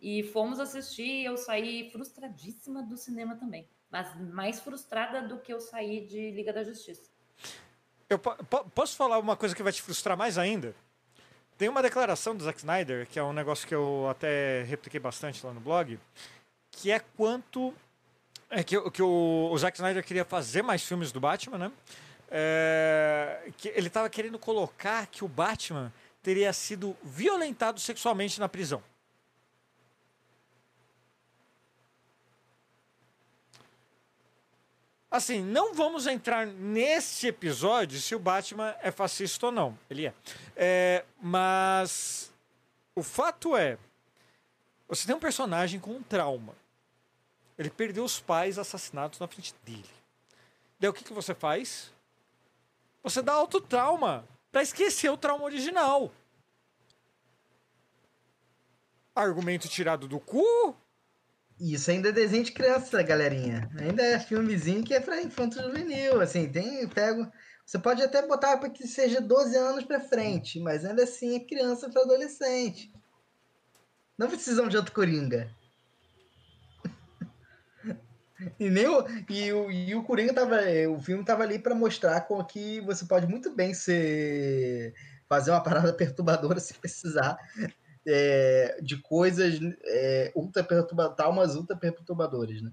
E 0.00 0.22
fomos 0.22 0.60
assistir 0.60 1.24
eu 1.24 1.36
saí 1.36 1.90
frustradíssima 1.90 2.80
do 2.80 2.96
cinema 2.96 3.34
também. 3.34 3.68
Mas 3.90 4.14
mais 4.32 4.60
frustrada 4.60 5.20
do 5.22 5.38
que 5.40 5.52
eu 5.52 5.60
saí 5.60 6.06
de 6.06 6.30
Liga 6.30 6.52
da 6.52 6.62
Justiça. 6.62 7.10
Eu 8.08 8.20
po- 8.20 8.36
posso 8.72 8.96
falar 8.96 9.18
uma 9.18 9.36
coisa 9.36 9.56
que 9.56 9.64
vai 9.64 9.72
te 9.72 9.82
frustrar 9.82 10.16
mais 10.16 10.38
ainda? 10.38 10.76
Tem 11.58 11.68
uma 11.68 11.82
declaração 11.82 12.36
do 12.36 12.44
Zack 12.44 12.58
Snyder, 12.60 13.06
que 13.08 13.18
é 13.18 13.22
um 13.22 13.32
negócio 13.32 13.66
que 13.66 13.74
eu 13.74 14.06
até 14.08 14.62
repliquei 14.62 15.00
bastante 15.00 15.44
lá 15.44 15.52
no 15.52 15.60
blog, 15.60 15.98
que 16.70 16.90
é 16.90 17.00
quanto. 17.16 17.74
É 18.48 18.62
que, 18.62 18.78
o- 18.78 18.90
que 18.90 19.02
o, 19.02 19.50
o 19.52 19.58
Zack 19.58 19.76
Snyder 19.76 20.04
queria 20.04 20.24
fazer 20.24 20.62
mais 20.62 20.82
filmes 20.84 21.10
do 21.12 21.18
Batman, 21.20 21.58
né? 21.58 21.72
É, 22.30 23.50
que 23.56 23.68
ele 23.70 23.88
estava 23.88 24.08
querendo 24.08 24.38
colocar 24.38 25.06
que 25.06 25.24
o 25.24 25.28
Batman 25.28 25.92
teria 26.22 26.52
sido 26.52 26.96
violentado 27.02 27.80
sexualmente 27.80 28.38
na 28.38 28.48
prisão. 28.48 28.82
Assim, 35.10 35.42
não 35.42 35.72
vamos 35.72 36.06
entrar 36.06 36.46
nesse 36.46 37.28
episódio 37.28 37.98
se 37.98 38.14
o 38.14 38.18
Batman 38.18 38.76
é 38.82 38.90
fascista 38.90 39.46
ou 39.46 39.52
não. 39.52 39.78
Ele 39.88 40.06
é. 40.06 40.14
É, 40.54 41.04
mas 41.20 42.30
o 42.94 43.02
fato 43.02 43.56
é, 43.56 43.78
você 44.86 45.06
tem 45.06 45.16
um 45.16 45.20
personagem 45.20 45.80
com 45.80 45.92
um 45.92 46.02
trauma. 46.02 46.54
Ele 47.58 47.70
perdeu 47.70 48.04
os 48.04 48.20
pais 48.20 48.58
assassinados 48.58 49.18
na 49.18 49.26
frente 49.26 49.54
dele. 49.64 49.88
Daí 50.78 50.90
o 50.90 50.92
que, 50.92 51.02
que 51.02 51.12
você 51.12 51.34
faz? 51.34 51.90
Você 53.02 53.22
dá 53.22 53.32
autotrauma 53.32 54.26
para 54.52 54.62
esquecer 54.62 55.10
o 55.10 55.16
trauma 55.16 55.44
original. 55.44 56.12
Argumento 59.14 59.68
tirado 59.68 60.06
do 60.06 60.20
cu? 60.20 60.76
Isso 61.60 61.90
ainda 61.90 62.10
é 62.10 62.12
desenho 62.12 62.44
de 62.44 62.52
criança, 62.52 63.02
galerinha. 63.02 63.68
Ainda 63.80 64.02
é 64.02 64.18
filmezinho 64.20 64.84
que 64.84 64.94
é 64.94 65.00
pra 65.00 65.20
infanto 65.20 65.60
juvenil. 65.60 66.20
Assim, 66.20 66.48
tem. 66.48 66.86
Pego. 66.88 67.30
Você 67.66 67.78
pode 67.78 68.02
até 68.02 68.26
botar 68.26 68.56
para 68.56 68.70
que 68.70 68.86
seja 68.86 69.20
12 69.20 69.56
anos 69.56 69.84
pra 69.84 70.00
frente, 70.00 70.58
mas 70.60 70.84
ainda 70.84 71.02
assim 71.02 71.36
é 71.36 71.40
criança 71.40 71.90
para 71.90 72.02
adolescente. 72.02 72.92
Não 74.16 74.28
precisam 74.28 74.68
de 74.68 74.76
outro 74.76 74.92
Coringa. 74.92 75.50
E 78.58 78.70
nem 78.70 78.86
o, 78.86 79.04
e 79.28 79.52
o, 79.52 79.68
e 79.68 79.94
o 79.96 80.04
Coringa 80.04 80.32
tava. 80.32 80.60
O 80.94 81.02
filme 81.02 81.24
tava 81.24 81.42
ali 81.42 81.58
para 81.58 81.74
mostrar 81.74 82.20
com 82.20 82.42
que 82.44 82.80
você 82.82 83.04
pode 83.04 83.26
muito 83.26 83.52
bem 83.52 83.74
ser. 83.74 84.94
fazer 85.28 85.50
uma 85.50 85.60
parada 85.60 85.92
perturbadora 85.98 86.60
se 86.60 86.72
precisar 86.74 87.36
é, 88.10 88.78
de 88.80 88.96
coisas 88.96 89.60
é, 89.84 90.32
ultra 90.34 90.64
perturba, 90.64 91.10
traumas 91.10 91.54
ultra 91.54 91.76
perturbadores, 91.76 92.62
né? 92.62 92.72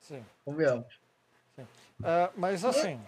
Sim. 0.00 0.24
Convenhamos. 0.44 0.86
Ah, 2.02 2.30
mas 2.36 2.64
assim, 2.64 3.00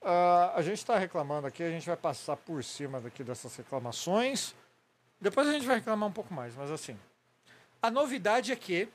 ah, 0.00 0.52
a 0.54 0.62
gente 0.62 0.78
está 0.78 0.96
reclamando 0.96 1.46
aqui, 1.46 1.62
a 1.62 1.70
gente 1.70 1.86
vai 1.86 1.96
passar 1.96 2.36
por 2.36 2.64
cima 2.64 3.00
daqui 3.00 3.22
dessas 3.22 3.54
reclamações. 3.54 4.54
Depois 5.20 5.46
a 5.46 5.52
gente 5.52 5.66
vai 5.66 5.76
reclamar 5.76 6.08
um 6.08 6.12
pouco 6.12 6.32
mais, 6.32 6.54
mas 6.56 6.70
assim. 6.70 6.98
A 7.82 7.90
novidade 7.90 8.50
é 8.50 8.56
que. 8.56 8.88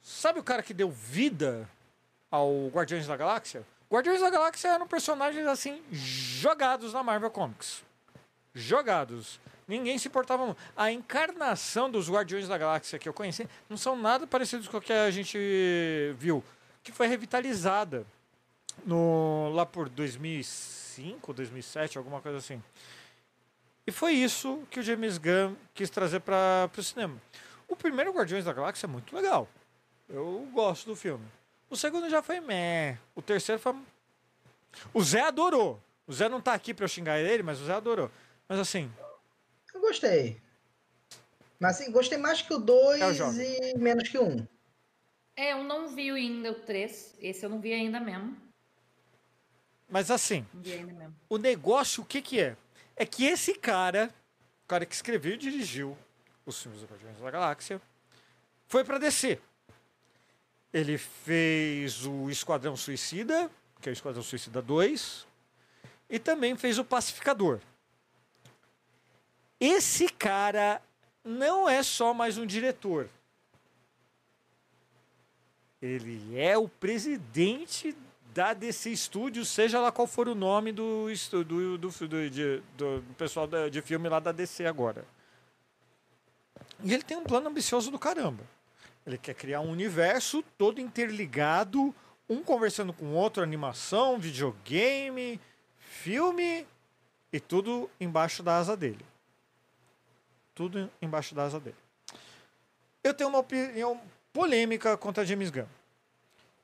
Sabe 0.00 0.38
o 0.38 0.44
cara 0.44 0.62
que 0.62 0.72
deu 0.72 0.90
vida 0.90 1.68
ao 2.30 2.68
Guardiões 2.68 3.06
da 3.06 3.16
Galáxia? 3.16 3.66
Guardiões 3.90 4.20
da 4.20 4.30
Galáxia 4.30 4.68
eram 4.68 4.86
personagens 4.86 5.46
assim, 5.46 5.82
jogados 5.90 6.92
na 6.92 7.02
Marvel 7.02 7.30
Comics. 7.30 7.82
Jogados. 8.54 9.40
Ninguém 9.68 9.98
se 9.98 10.08
importava 10.08 10.46
muito. 10.46 10.58
A 10.74 10.90
encarnação 10.90 11.90
dos 11.90 12.10
Guardiões 12.10 12.48
da 12.48 12.56
Galáxia 12.56 12.98
que 12.98 13.06
eu 13.06 13.12
conheci 13.12 13.46
não 13.68 13.76
são 13.76 13.94
nada 13.94 14.26
parecidos 14.26 14.66
com 14.66 14.78
o 14.78 14.80
que 14.80 14.92
a 14.92 15.10
gente 15.10 15.38
viu. 16.16 16.42
Que 16.82 16.90
foi 16.90 17.06
revitalizada 17.06 18.06
no, 18.86 19.50
lá 19.52 19.66
por 19.66 19.90
2005, 19.90 21.34
2007, 21.34 21.98
alguma 21.98 22.22
coisa 22.22 22.38
assim. 22.38 22.62
E 23.86 23.92
foi 23.92 24.12
isso 24.12 24.62
que 24.70 24.80
o 24.80 24.82
James 24.82 25.18
Gunn 25.18 25.54
quis 25.74 25.90
trazer 25.90 26.20
para 26.20 26.70
o 26.76 26.82
cinema. 26.82 27.20
O 27.68 27.76
primeiro 27.76 28.12
Guardiões 28.12 28.46
da 28.46 28.52
Galáxia 28.54 28.86
é 28.86 28.88
muito 28.88 29.14
legal. 29.14 29.46
Eu 30.08 30.48
gosto 30.52 30.86
do 30.86 30.96
filme. 30.96 31.24
O 31.68 31.76
segundo 31.76 32.08
já 32.08 32.22
foi 32.22 32.40
meh. 32.40 32.96
O 33.14 33.20
terceiro 33.20 33.60
foi. 33.60 33.74
O 34.94 35.02
Zé 35.02 35.20
adorou. 35.20 35.78
O 36.06 36.12
Zé 36.12 36.28
não 36.30 36.40
tá 36.40 36.54
aqui 36.54 36.72
pra 36.72 36.84
eu 36.84 36.88
xingar 36.88 37.18
ele, 37.18 37.42
mas 37.42 37.60
o 37.60 37.66
Zé 37.66 37.74
adorou. 37.74 38.10
Mas 38.48 38.58
assim, 38.58 38.90
gostei. 39.88 40.40
Mas 41.58 41.80
assim, 41.80 41.90
gostei 41.90 42.18
mais 42.18 42.40
que 42.40 42.54
o 42.54 42.58
2 42.58 43.00
É 43.00 43.74
e 43.74 43.78
menos 43.78 44.08
que 44.08 44.18
o 44.18 44.22
1. 44.22 44.28
Um. 44.28 44.46
É, 45.34 45.52
eu 45.52 45.64
não 45.64 45.88
vi 45.88 46.10
ainda 46.10 46.52
o 46.52 46.54
3. 46.54 47.16
Esse 47.20 47.44
eu 47.44 47.50
não 47.50 47.60
vi 47.60 47.72
ainda 47.72 47.98
mesmo. 48.00 48.36
mas 49.88 50.10
assim, 50.10 50.46
mesmo. 50.54 51.14
o 51.28 51.38
negócio, 51.38 52.02
o 52.02 52.06
que 52.06 52.20
que 52.20 52.40
é? 52.40 52.56
É 52.96 53.06
que 53.06 53.24
esse 53.24 53.54
cara, 53.54 54.12
o 54.64 54.68
cara 54.68 54.84
que 54.84 54.94
escreveu 54.94 55.34
e 55.34 55.38
dirigiu 55.38 55.96
os 56.44 56.60
filmes 56.62 56.80
do 56.80 56.86
Guardiões 56.86 57.18
da 57.18 57.30
Galáxia, 57.30 57.80
foi 58.66 58.84
pra 58.84 58.98
DC. 58.98 59.38
Ele 60.72 60.98
fez 60.98 62.04
o 62.04 62.28
Esquadrão 62.28 62.76
Suicida, 62.76 63.50
que 63.80 63.88
é 63.88 63.92
o 63.92 63.94
Esquadrão 63.94 64.22
Suicida 64.22 64.60
2, 64.60 65.26
e 66.10 66.18
também 66.18 66.56
fez 66.56 66.78
o 66.78 66.84
Pacificador. 66.84 67.60
Esse 69.60 70.08
cara 70.08 70.80
não 71.24 71.68
é 71.68 71.82
só 71.82 72.14
mais 72.14 72.38
um 72.38 72.46
diretor. 72.46 73.08
Ele 75.80 76.38
é 76.38 76.56
o 76.56 76.68
presidente 76.68 77.96
da 78.34 78.52
DC 78.52 78.94
Studios, 78.96 79.48
seja 79.48 79.80
lá 79.80 79.90
qual 79.90 80.06
for 80.06 80.28
o 80.28 80.34
nome 80.34 80.72
do, 80.72 81.06
do, 81.30 81.44
do, 81.44 81.78
do, 81.78 82.30
de- 82.30 82.62
do 82.76 83.04
pessoal 83.16 83.48
de 83.70 83.82
filme 83.82 84.08
lá 84.08 84.20
da 84.20 84.32
DC 84.32 84.66
agora. 84.66 85.04
E 86.82 86.92
ele 86.94 87.02
tem 87.02 87.16
um 87.16 87.24
plano 87.24 87.48
ambicioso 87.48 87.90
do 87.90 87.98
caramba. 87.98 88.44
Ele 89.06 89.18
quer 89.18 89.34
criar 89.34 89.60
um 89.60 89.70
universo 89.70 90.44
todo 90.56 90.80
interligado, 90.80 91.94
um 92.28 92.42
conversando 92.42 92.92
com 92.92 93.06
o 93.06 93.14
outro, 93.14 93.42
animação, 93.42 94.18
videogame, 94.18 95.40
filme 95.78 96.66
e 97.32 97.40
tudo 97.40 97.90
embaixo 97.98 98.42
da 98.42 98.58
asa 98.58 98.76
dele. 98.76 99.04
Tudo 100.58 100.90
embaixo 101.00 101.36
da 101.36 101.44
asa 101.44 101.60
dele. 101.60 101.76
Eu 103.04 103.14
tenho 103.14 103.30
uma 103.30 103.38
opinião 103.38 104.00
polêmica 104.32 104.96
contra 104.96 105.24
James 105.24 105.50
Gunn. 105.50 105.68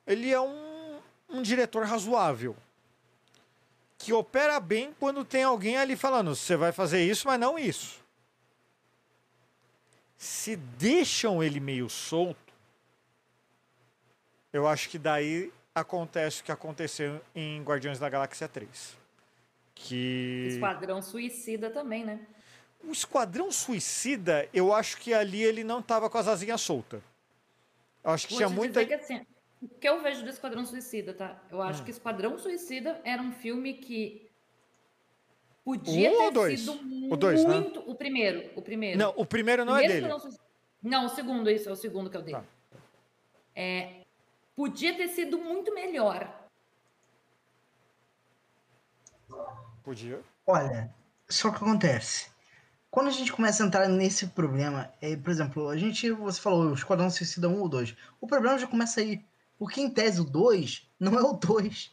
Ele 0.05 0.33
é 0.33 0.41
um, 0.41 0.99
um 1.29 1.41
diretor 1.41 1.85
razoável. 1.85 2.57
Que 3.97 4.13
opera 4.13 4.59
bem 4.59 4.93
quando 4.99 5.25
tem 5.25 5.45
alguém 5.45 5.77
ali 5.77 5.95
falando: 5.95 6.35
você 6.35 6.57
vai 6.57 6.73
fazer 6.73 7.09
isso, 7.09 7.29
mas 7.29 7.39
não 7.39 7.57
isso. 7.57 8.01
Se 10.19 10.57
deixam 10.57 11.41
ele 11.41 11.61
meio 11.61 11.89
solto, 11.89 12.53
eu 14.53 14.67
acho 14.67 14.89
que 14.89 14.99
daí 14.99 15.53
acontece 15.73 16.41
o 16.41 16.45
que 16.45 16.51
aconteceu 16.51 17.21
em 17.33 17.63
Guardiões 17.63 18.01
da 18.01 18.09
Galáxia 18.09 18.49
3. 18.49 18.97
Que. 19.73 20.49
Esquadrão 20.51 21.01
Suicida 21.01 21.71
também, 21.71 22.05
né? 22.05 22.27
O 22.87 22.93
Esquadrão 22.93 23.51
Suicida, 23.51 24.49
eu 24.53 24.73
acho 24.73 24.99
que 24.99 25.13
ali 25.15 25.43
ele 25.43 25.65
não 25.65 25.81
tava 25.83 26.09
com 26.11 26.19
as 26.19 26.29
asinhas 26.29 26.61
soltas. 26.61 27.03
Eu 28.03 28.11
acho 28.11 28.27
que 28.27 28.35
Vou 28.35 28.39
tinha 28.39 28.49
muita. 28.49 28.85
que 28.85 28.93
assim, 28.95 29.27
o 29.63 29.69
que 29.69 29.89
eu 29.89 30.03
vejo 30.03 30.23
do 30.23 30.29
Esquadrão 30.29 30.65
Suicida, 30.67 31.15
tá? 31.15 31.41
Eu 31.51 31.63
acho 31.63 31.81
Hum. 31.81 31.85
que 31.85 31.91
Esquadrão 31.91 32.39
Suicida 32.39 33.01
era 33.05 33.23
um 33.23 33.33
filme 33.33 33.75
que 33.75 34.31
podia 35.65 36.11
Um 36.11 36.15
ou 36.15 36.29
ter 36.29 36.31
dois? 36.33 36.61
sido 36.61 37.13
O 37.13 37.17
dois, 37.17 37.45
né? 37.45 37.55
muito. 37.61 37.81
O 37.91 37.95
primeiro, 37.95 38.51
o 38.55 38.63
primeiro. 38.63 38.99
Não, 38.99 39.15
o 39.17 39.25
primeiro 39.25 39.65
não 39.65 39.75
é 39.77 39.79
Primeiro 39.81 40.03
dele. 40.03 40.07
Esquadrão 40.15 40.21
Suicida- 40.31 40.45
Não, 40.83 41.07
o 41.07 41.09
segundo, 41.09 41.51
isso 41.51 41.69
é 41.69 41.73
o 41.73 41.77
segundo 41.77 42.11
que 42.11 42.17
eu 42.17 42.23
dei. 42.23 42.35
Tá. 42.35 42.45
É, 43.57 44.03
podia 44.55 44.95
ter 44.95 45.09
sido 45.09 45.39
muito 45.39 45.73
melhor. 45.75 46.43
Podia. 49.83 50.21
Olha, 50.47 50.93
só 51.29 51.51
que 51.51 51.57
acontece. 51.57 52.31
Quando 52.95 53.09
a 53.09 53.11
gente 53.11 53.33
começa 53.33 53.61
a 53.61 53.67
entrar 53.67 53.89
nesse 53.89 54.29
problema, 54.29 54.89
é, 55.03 55.17
por 55.17 55.29
exemplo, 55.29 55.69
a 55.69 55.77
gente, 55.77 56.13
você 56.13 56.41
falou, 56.41 56.71
o 56.71 56.75
Esquadrão 56.75 57.11
Suicida 57.11 57.49
1 57.49 57.61
ou 57.61 57.69
2. 57.69 57.97
O 58.21 58.27
problema 58.29 58.57
já 58.57 58.69
começa 58.69 59.01
aí. 59.01 59.21
Porque 59.59 59.81
em 59.81 59.91
tese 59.91 60.21
o 60.21 60.25
2 60.25 60.89
não 61.01 61.19
é 61.19 61.23
o 61.23 61.33
2. 61.33 61.93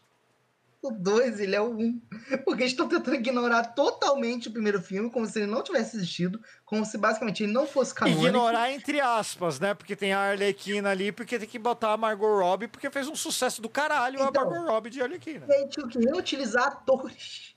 O 0.80 0.92
2, 0.92 1.40
ele 1.40 1.56
é 1.56 1.62
o 1.62 1.76
1. 1.76 2.02
Porque 2.46 2.62
eles 2.62 2.74
estão 2.74 2.88
tentando 2.88 3.16
ignorar 3.16 3.64
totalmente 3.74 4.48
o 4.48 4.52
primeiro 4.52 4.80
filme, 4.80 5.10
como 5.10 5.26
se 5.26 5.40
ele 5.40 5.52
não 5.52 5.64
tivesse 5.64 5.98
existido, 5.98 6.40
como 6.64 6.86
se 6.86 7.00
basicamente 7.00 7.42
ele 7.42 7.52
não 7.52 7.66
fosse 7.66 7.96
canônico. 7.96 8.28
Ignorar 8.28 8.72
entre 8.72 9.00
aspas, 9.00 9.60
né? 9.60 9.74
Porque 9.74 9.96
tem 9.96 10.14
a 10.14 10.20
Arlequina 10.20 10.92
ali, 10.92 11.12
porque 11.12 11.40
tem 11.40 11.48
que 11.48 11.58
botar 11.58 11.94
a 11.94 11.98
Margot 11.98 12.40
Robbie, 12.40 12.68
porque 12.68 12.92
fez 12.92 13.08
um 13.08 13.16
sucesso 13.16 13.60
do 13.60 13.70
caralho 13.70 14.22
Então, 14.22 14.44
a 14.44 14.46
Margot 14.46 14.72
Robbie 14.72 14.92
de 14.92 15.02
Arlequina. 15.02 15.48
E 15.50 15.52
aí 15.52 15.68
tinha 15.68 15.88
que 15.88 15.98
reutilizar 15.98 16.68
atores. 16.68 17.51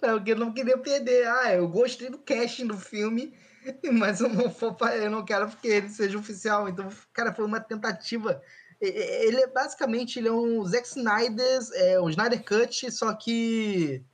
Porque 0.00 0.32
eu 0.32 0.36
não 0.36 0.52
queria 0.52 0.76
perder. 0.78 1.26
Ah, 1.26 1.54
eu 1.54 1.68
gostei 1.68 2.08
do 2.10 2.18
casting 2.18 2.66
do 2.66 2.76
filme, 2.78 3.34
mas 3.92 4.20
eu 4.20 4.28
não, 4.28 4.50
for, 4.50 4.76
eu 4.92 5.10
não 5.10 5.24
quero 5.24 5.48
que 5.56 5.68
ele 5.68 5.88
seja 5.88 6.18
oficial. 6.18 6.68
Então, 6.68 6.88
cara, 7.12 7.32
foi 7.32 7.44
uma 7.44 7.60
tentativa. 7.60 8.40
Ele 8.80 9.40
é 9.40 9.46
basicamente 9.46 10.18
ele 10.18 10.28
é 10.28 10.32
um 10.32 10.62
Zack 10.66 10.86
Snyder, 10.86 11.60
é, 11.74 11.98
um 12.00 12.10
Snyder 12.10 12.44
Cut, 12.44 12.90
só 12.92 13.14
que 13.14 14.04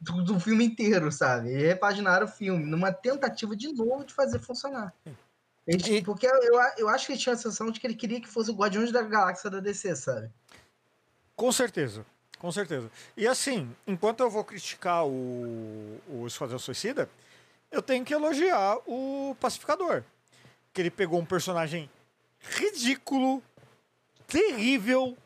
do, 0.00 0.24
do 0.24 0.40
filme 0.40 0.64
inteiro, 0.64 1.12
sabe? 1.12 1.50
E 1.50 1.66
repaginaram 1.66 2.24
o 2.24 2.30
filme, 2.30 2.64
numa 2.64 2.90
tentativa 2.90 3.54
de 3.54 3.70
novo 3.74 4.04
de 4.06 4.14
fazer 4.14 4.38
funcionar. 4.38 4.94
Eles- 5.66 5.86
E- 5.86 6.00
Porque 6.02 6.26
eu, 6.26 6.54
eu 6.78 6.88
acho 6.88 7.06
que 7.06 7.12
ele 7.12 7.18
tinha 7.20 7.34
a 7.34 7.36
sensação 7.36 7.70
de 7.70 7.78
que 7.78 7.86
ele 7.86 7.94
queria 7.94 8.20
que 8.20 8.26
fosse 8.28 8.50
o 8.50 8.54
Guardiões 8.54 8.90
da 8.90 9.02
Galáxia 9.02 9.50
da 9.50 9.60
DC, 9.60 9.94
sabe? 9.96 10.30
Com 11.34 11.52
certeza, 11.52 12.06
com 12.38 12.52
certeza. 12.52 12.90
E 13.16 13.26
assim, 13.26 13.74
enquanto 13.86 14.20
eu 14.20 14.30
vou 14.30 14.44
criticar 14.44 15.06
o, 15.06 16.00
o 16.08 16.26
Esquadrão 16.26 16.58
Suicida, 16.58 17.08
eu 17.70 17.82
tenho 17.82 18.04
que 18.04 18.14
elogiar 18.14 18.78
o 18.86 19.36
Pacificador. 19.40 20.02
Que 20.72 20.82
ele 20.82 20.90
pegou 20.90 21.18
um 21.18 21.24
personagem 21.24 21.90
ridículo, 22.38 23.42
terrível, 24.26 25.16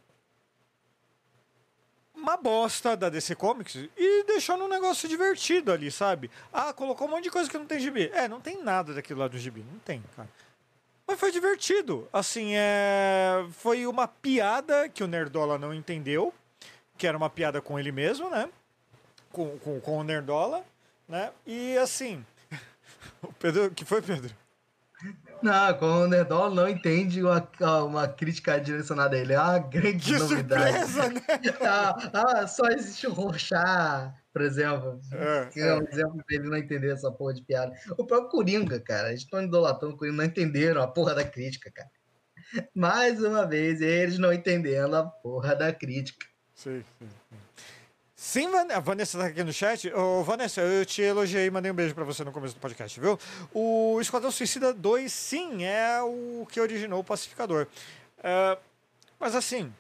uma 2.15 2.37
bosta 2.37 2.97
da 2.97 3.09
DC 3.09 3.35
Comics 3.35 3.89
e 3.97 4.25
deixou 4.25 4.57
num 4.57 4.69
negócio 4.69 5.09
divertido 5.09 5.73
ali, 5.73 5.91
sabe? 5.91 6.31
Ah, 6.53 6.73
colocou 6.73 7.09
um 7.09 7.11
monte 7.11 7.25
de 7.25 7.31
coisa 7.31 7.51
que 7.51 7.59
não 7.59 7.67
tem 7.67 7.81
gibi. 7.81 8.11
É, 8.13 8.29
não 8.29 8.41
tem 8.41 8.63
nada 8.63 8.93
daquilo 8.95 9.21
lá 9.21 9.29
do 9.29 9.39
gibi, 9.39 9.65
não 9.71 9.79
tem, 9.81 10.03
cara. 10.15 10.29
Mas 11.07 11.19
foi 11.19 11.33
divertido. 11.33 12.09
Assim, 12.13 12.53
é... 12.55 13.45
foi 13.53 13.87
uma 13.87 14.07
piada 14.07 14.89
que 14.89 15.03
o 15.03 15.09
Nerdola 15.09 15.59
não 15.59 15.75
entendeu, 15.75 16.33
que 17.01 17.07
era 17.07 17.17
uma 17.17 17.31
piada 17.31 17.63
com 17.63 17.79
ele 17.79 17.91
mesmo, 17.91 18.29
né? 18.29 18.47
Com, 19.33 19.59
com, 19.59 19.81
com 19.81 19.97
o 19.97 20.05
Nerdola, 20.05 20.63
né? 21.09 21.31
E 21.47 21.77
assim. 21.79 22.23
O 23.23 23.33
Pedro. 23.33 23.71
que 23.71 23.85
foi, 23.87 24.03
Pedro? 24.03 24.31
Não, 25.43 25.75
quando 25.79 26.03
o 26.05 26.09
Nerdola 26.09 26.55
não 26.55 26.69
entende 26.69 27.23
uma, 27.23 27.49
uma 27.83 28.07
crítica 28.07 28.61
direcionada 28.61 29.17
a 29.17 29.19
ele. 29.19 29.33
É 29.33 29.41
uma 29.41 29.59
grande 29.59 30.13
Que 30.13 30.19
novidade. 30.19 30.73
surpresa, 30.87 31.09
né? 31.09 31.21
Ah, 31.63 32.11
ah, 32.13 32.47
só 32.47 32.67
existe 32.67 33.07
o 33.07 33.13
Rochar, 33.13 34.15
por 34.33 34.43
exemplo. 34.43 35.01
É, 35.13 35.47
Que 35.47 35.61
é 35.61 35.75
um 35.75 35.83
exemplo 35.89 36.17
pra 36.27 36.37
ele 36.37 36.49
não 36.51 36.57
entender 36.59 36.93
essa 36.93 37.11
porra 37.11 37.33
de 37.33 37.43
piada. 37.43 37.75
O 37.97 38.05
próprio 38.07 38.29
Coringa, 38.29 38.79
cara. 38.79 39.09
Eles 39.09 39.21
estão 39.23 39.43
idolatrando 39.43 39.95
o 39.95 39.97
Coringa, 39.97 40.19
não 40.19 40.25
entenderam 40.25 40.83
a 40.83 40.87
porra 40.89 41.15
da 41.15 41.25
crítica, 41.25 41.71
cara. 41.71 41.89
Mais 42.75 43.23
uma 43.23 43.47
vez, 43.47 43.81
eles 43.81 44.19
não 44.19 44.33
entendendo 44.33 44.97
a 44.97 45.05
porra 45.05 45.55
da 45.57 45.73
crítica. 45.73 46.27
Sim, 46.61 46.85
sim. 46.99 47.09
sim. 48.15 48.47
A 48.71 48.81
Vanessa 48.81 49.19
tá 49.19 49.27
aqui 49.29 49.43
no 49.43 49.51
chat. 49.51 49.91
Ô, 49.95 50.23
Vanessa, 50.23 50.61
eu 50.61 50.85
te 50.85 51.01
elogiei 51.01 51.49
mandei 51.49 51.73
um 51.73 51.75
beijo 51.75 51.95
pra 51.95 52.05
você 52.05 52.23
no 52.23 52.33
começo 52.33 52.55
do 52.55 52.61
podcast, 52.61 53.01
viu? 53.01 53.19
O 53.51 53.99
Esquadrão 53.99 54.31
Suicida 54.31 54.75
2, 54.75 55.11
sim, 55.11 55.65
é 55.65 56.03
o 56.03 56.47
que 56.51 56.61
originou 56.61 57.01
o 57.01 57.05
Pacificador. 57.05 57.67
É, 58.23 58.59
mas 59.19 59.35
assim, 59.35 59.73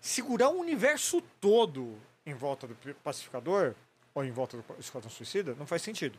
segurar 0.00 0.48
o 0.48 0.58
universo 0.58 1.22
todo 1.40 1.96
em 2.26 2.34
volta 2.34 2.66
do 2.66 2.74
Pacificador, 3.04 3.76
ou 4.12 4.24
em 4.24 4.32
volta 4.32 4.56
do 4.56 4.64
Esquadrão 4.80 5.10
Suicida, 5.12 5.54
não 5.56 5.68
faz 5.68 5.82
sentido. 5.82 6.18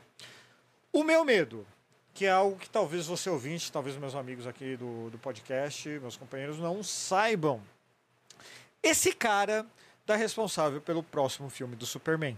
O 0.94 1.04
meu 1.04 1.26
medo, 1.26 1.68
que 2.14 2.26
é 2.26 2.32
algo 2.32 2.58
que 2.58 2.70
talvez 2.70 3.06
você 3.06 3.30
ouvinte, 3.30 3.70
talvez 3.70 3.98
meus 3.98 4.16
amigos 4.16 4.48
aqui 4.48 4.78
do, 4.78 5.10
do 5.10 5.18
podcast, 5.18 5.90
meus 6.00 6.16
companheiros, 6.16 6.58
não 6.58 6.82
saibam. 6.82 7.62
Esse 8.82 9.12
cara 9.12 9.66
tá 10.06 10.16
responsável 10.16 10.80
pelo 10.82 11.02
próximo 11.04 11.50
filme 11.50 11.76
do 11.76 11.86
Superman. 11.86 12.38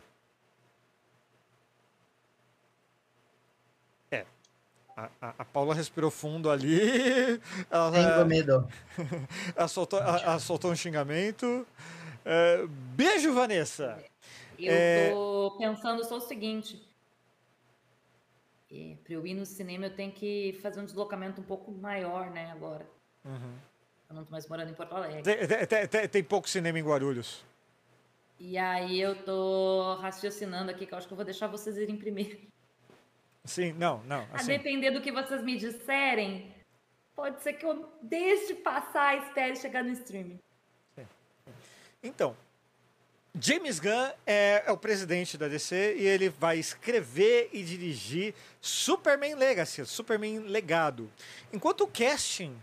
É. 4.11 4.26
A, 4.95 5.09
a, 5.22 5.34
a 5.39 5.45
Paula 5.45 5.74
respirou 5.76 6.09
fundo 6.09 6.49
ali. 6.49 6.80
Ela, 7.70 7.91
Tenho 7.91 8.26
medo. 8.26 8.68
ela 9.55 9.68
soltou, 9.68 9.99
ela- 9.99 10.22
ela 10.22 10.39
soltou 10.39 10.72
um 10.72 10.76
xingamento. 10.76 11.68
É, 12.26 12.65
beijo, 12.68 13.34
Vanessa. 13.34 14.03
Eu 14.57 14.74
É. 14.74 15.09
tô 15.11 15.55
pensando 15.59 16.03
só 16.03 16.18
o 16.18 16.22
seguinte. 16.22 16.82
É, 18.72 18.95
para 19.03 19.13
eu 19.13 19.26
ir 19.26 19.34
no 19.34 19.45
cinema, 19.45 19.86
eu 19.86 19.95
tenho 19.95 20.11
que 20.11 20.57
fazer 20.61 20.80
um 20.82 20.86
deslocamento 20.86 21.39
um 21.39 21.43
pouco 21.43 21.72
maior, 21.72 22.30
né, 22.32 22.51
agora. 22.51 22.86
Eu 24.09 24.15
não 24.15 24.26
tô 24.26 24.32
mais 24.32 24.47
morando 24.47 24.72
em 24.72 24.74
Porto 24.74 24.93
Alegre. 24.95 25.22
Tem- 25.22 25.47
tem- 25.68 25.88
tem- 25.88 26.07
tem 26.09 26.24
pouco 26.24 26.49
cinema 26.49 26.78
em 26.80 26.84
Guarulhos. 26.84 27.45
E 28.39 28.57
aí 28.57 28.99
eu 28.99 29.15
tô 29.23 29.95
raciocinando 29.95 30.69
aqui, 30.69 30.85
que 30.85 30.93
eu 30.93 30.97
acho 30.97 31.07
que 31.07 31.13
eu 31.13 31.17
vou 31.17 31.25
deixar 31.25 31.47
vocês 31.47 31.77
irem 31.77 31.97
primeiro. 31.97 32.39
Sim, 33.43 33.73
não, 33.73 34.03
não. 34.03 34.27
A 34.31 34.35
Assim, 34.35 34.47
depender 34.57 34.91
do 34.91 35.01
que 35.01 35.11
vocês 35.11 35.41
me 35.41 35.57
disserem, 35.57 36.53
pode 37.15 37.41
ser 37.41 37.53
que 37.53 37.65
eu 37.65 37.89
deixe 38.01 38.53
passar 38.55 39.15
e 39.15 39.27
espere 39.27 39.55
chegar 39.55 39.83
no 39.83 39.91
streaming. 39.91 40.39
Então, 42.03 42.38
James 43.39 43.79
Gunn 43.79 44.11
é, 44.25 44.63
é 44.65 44.71
o 44.71 44.77
presidente 44.77 45.38
da 45.38 45.47
DC 45.47 45.95
e 45.97 46.05
ele 46.05 46.29
vai 46.29 46.57
escrever 46.57 47.49
e 47.51 47.63
dirigir 47.63 48.35
Superman 48.61 49.35
Legacy, 49.35 49.85
Superman 49.85 50.39
Legado. 50.39 51.09
Enquanto 51.51 51.81
o 51.81 51.88
casting 51.88 52.55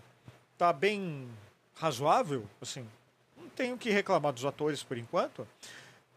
tá 0.57 0.73
bem 0.73 1.29
razoável, 1.75 2.49
assim, 2.61 2.87
tenho 3.55 3.79
que 3.79 3.91
reclamar 3.91 4.33
dos 4.33 4.45
atores 4.45 4.83
por 4.83 4.99
enquanto. 4.99 5.47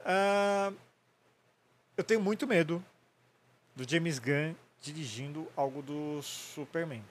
ah, 0.03 0.71
eu 1.95 2.03
tenho 2.03 2.21
muito 2.21 2.45
medo 2.45 2.83
do 3.75 3.89
James 3.89 4.19
Gunn 4.19 4.53
dirigindo 4.81 5.47
algo 5.55 5.81
do 5.81 6.21
Superman. 6.21 7.03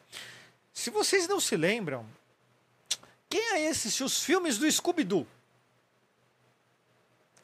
Se 0.72 0.91
vocês 0.91 1.27
não 1.27 1.41
se 1.41 1.57
lembram, 1.57 2.07
quem 3.29 3.53
aí 3.53 3.66
assistiu 3.66 4.07
os 4.07 4.22
filmes 4.22 4.59
do 4.59 4.70
Scooby-Doo? 4.70 5.27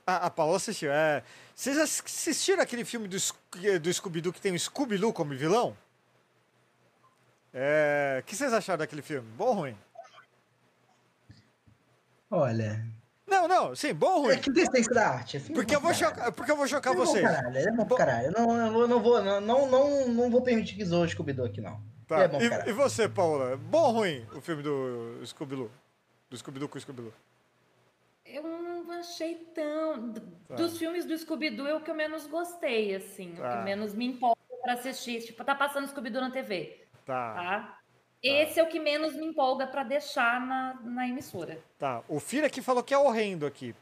A, 0.07 0.27
a 0.27 0.31
Paola 0.31 0.57
assistiu. 0.57 0.93
É, 0.93 1.25
vocês 1.55 1.79
assistiram 1.79 2.63
aquele 2.63 2.85
filme 2.85 3.09
do, 3.09 3.17
do 3.81 3.93
Scooby-Doo 3.93 4.33
que 4.33 4.41
tem 4.41 4.55
o 4.55 4.59
Scooby-Doo 4.59 5.13
como 5.13 5.35
vilão? 5.35 5.77
É, 7.53 8.19
o 8.21 8.25
que 8.25 8.37
vocês 8.37 8.53
acharam 8.53 8.79
daquele 8.79 9.03
filme? 9.03 9.29
Bom 9.37 9.47
ou 9.47 9.55
ruim? 9.55 9.79
Olha. 12.33 12.85
Não, 13.27 13.47
não, 13.47 13.75
sim, 13.77 13.95
bom 13.95 14.21
ou 14.23 14.31
É 14.31 14.35
ruim. 14.35 14.43
que 14.43 14.51
decência 14.51 14.93
da 14.93 15.09
arte. 15.09 15.37
é 15.37 15.41
filme 15.41 15.55
Porque 15.55 15.75
eu 15.77 15.81
vou 15.81 15.95
chocar, 15.95 16.33
porque 16.33 16.51
eu 16.51 16.57
vou 16.57 16.67
chocar 16.67 16.93
É 16.93 16.97
bom 16.97 17.05
vocês. 17.07 17.23
pra 17.23 17.35
caralho, 17.35 17.57
é 17.59 17.71
bom 17.73 17.85
pra 17.87 17.97
caralho. 17.97 18.27
Eu 18.27 18.33
não, 18.33 18.81
eu 18.81 18.89
não 18.89 19.01
vou, 19.03 19.23
não, 19.23 19.41
não, 19.41 19.71
não, 19.71 20.09
não 20.09 20.31
vou 20.31 20.43
permitir 20.43 20.75
que 20.75 20.85
zoe 20.85 21.07
o 21.07 21.09
Scooby-Doo 21.11 21.47
aqui, 21.47 21.61
não. 21.61 21.81
Tá, 22.07 22.21
É 22.21 22.29
bom 22.29 22.39
E, 22.41 22.69
e 22.71 22.73
você, 22.73 23.09
Paula? 23.09 23.57
Bom 23.57 23.83
ou 23.87 23.93
ruim 23.93 24.27
o 24.35 24.41
filme 24.41 24.63
do 24.63 25.21
Scooby-Doo? 25.25 25.71
Do 26.31 26.37
Scooby-Doo 26.37 26.69
com 26.69 26.79
o 26.79 26.81
Scooby-Doo? 26.81 27.13
Eu 28.27 28.43
não 28.43 28.91
achei 28.93 29.35
tão. 29.55 30.13
Tá. 30.49 30.55
Dos 30.55 30.79
filmes 30.79 31.05
do 31.05 31.17
Scooby-Doo 31.17 31.67
é 31.67 31.75
o 31.75 31.81
que 31.81 31.91
eu 31.91 31.95
menos 31.95 32.27
gostei, 32.27 32.95
assim. 32.95 33.33
O 33.35 33.37
Tá. 33.37 33.59
que 33.59 33.65
menos 33.65 33.95
me 33.95 34.07
empolga 34.07 34.37
pra 34.63 34.75
assistir. 34.75 35.21
Tipo, 35.23 35.45
tá 35.45 35.55
passando 35.55 35.87
Scooby-Doo 35.89 36.21
na 36.23 36.31
TV, 36.31 36.87
Tá, 37.05 37.35
tá? 37.35 37.79
Esse 38.23 38.61
é 38.61 38.63
o 38.63 38.69
que 38.69 38.79
menos 38.79 39.15
me 39.15 39.27
empolga 39.27 39.67
pra 39.67 39.83
deixar 39.83 40.41
na, 40.41 40.75
na 40.83 41.09
emissora. 41.09 41.59
tá. 41.79 42.03
O 42.09 42.21
Fira 42.21 42.47
aqui 42.47 42.63
falou 42.63 42.83
que 42.83 42.95
é 42.95 42.99
horrendo 42.99 43.45
aqui. 43.45 43.75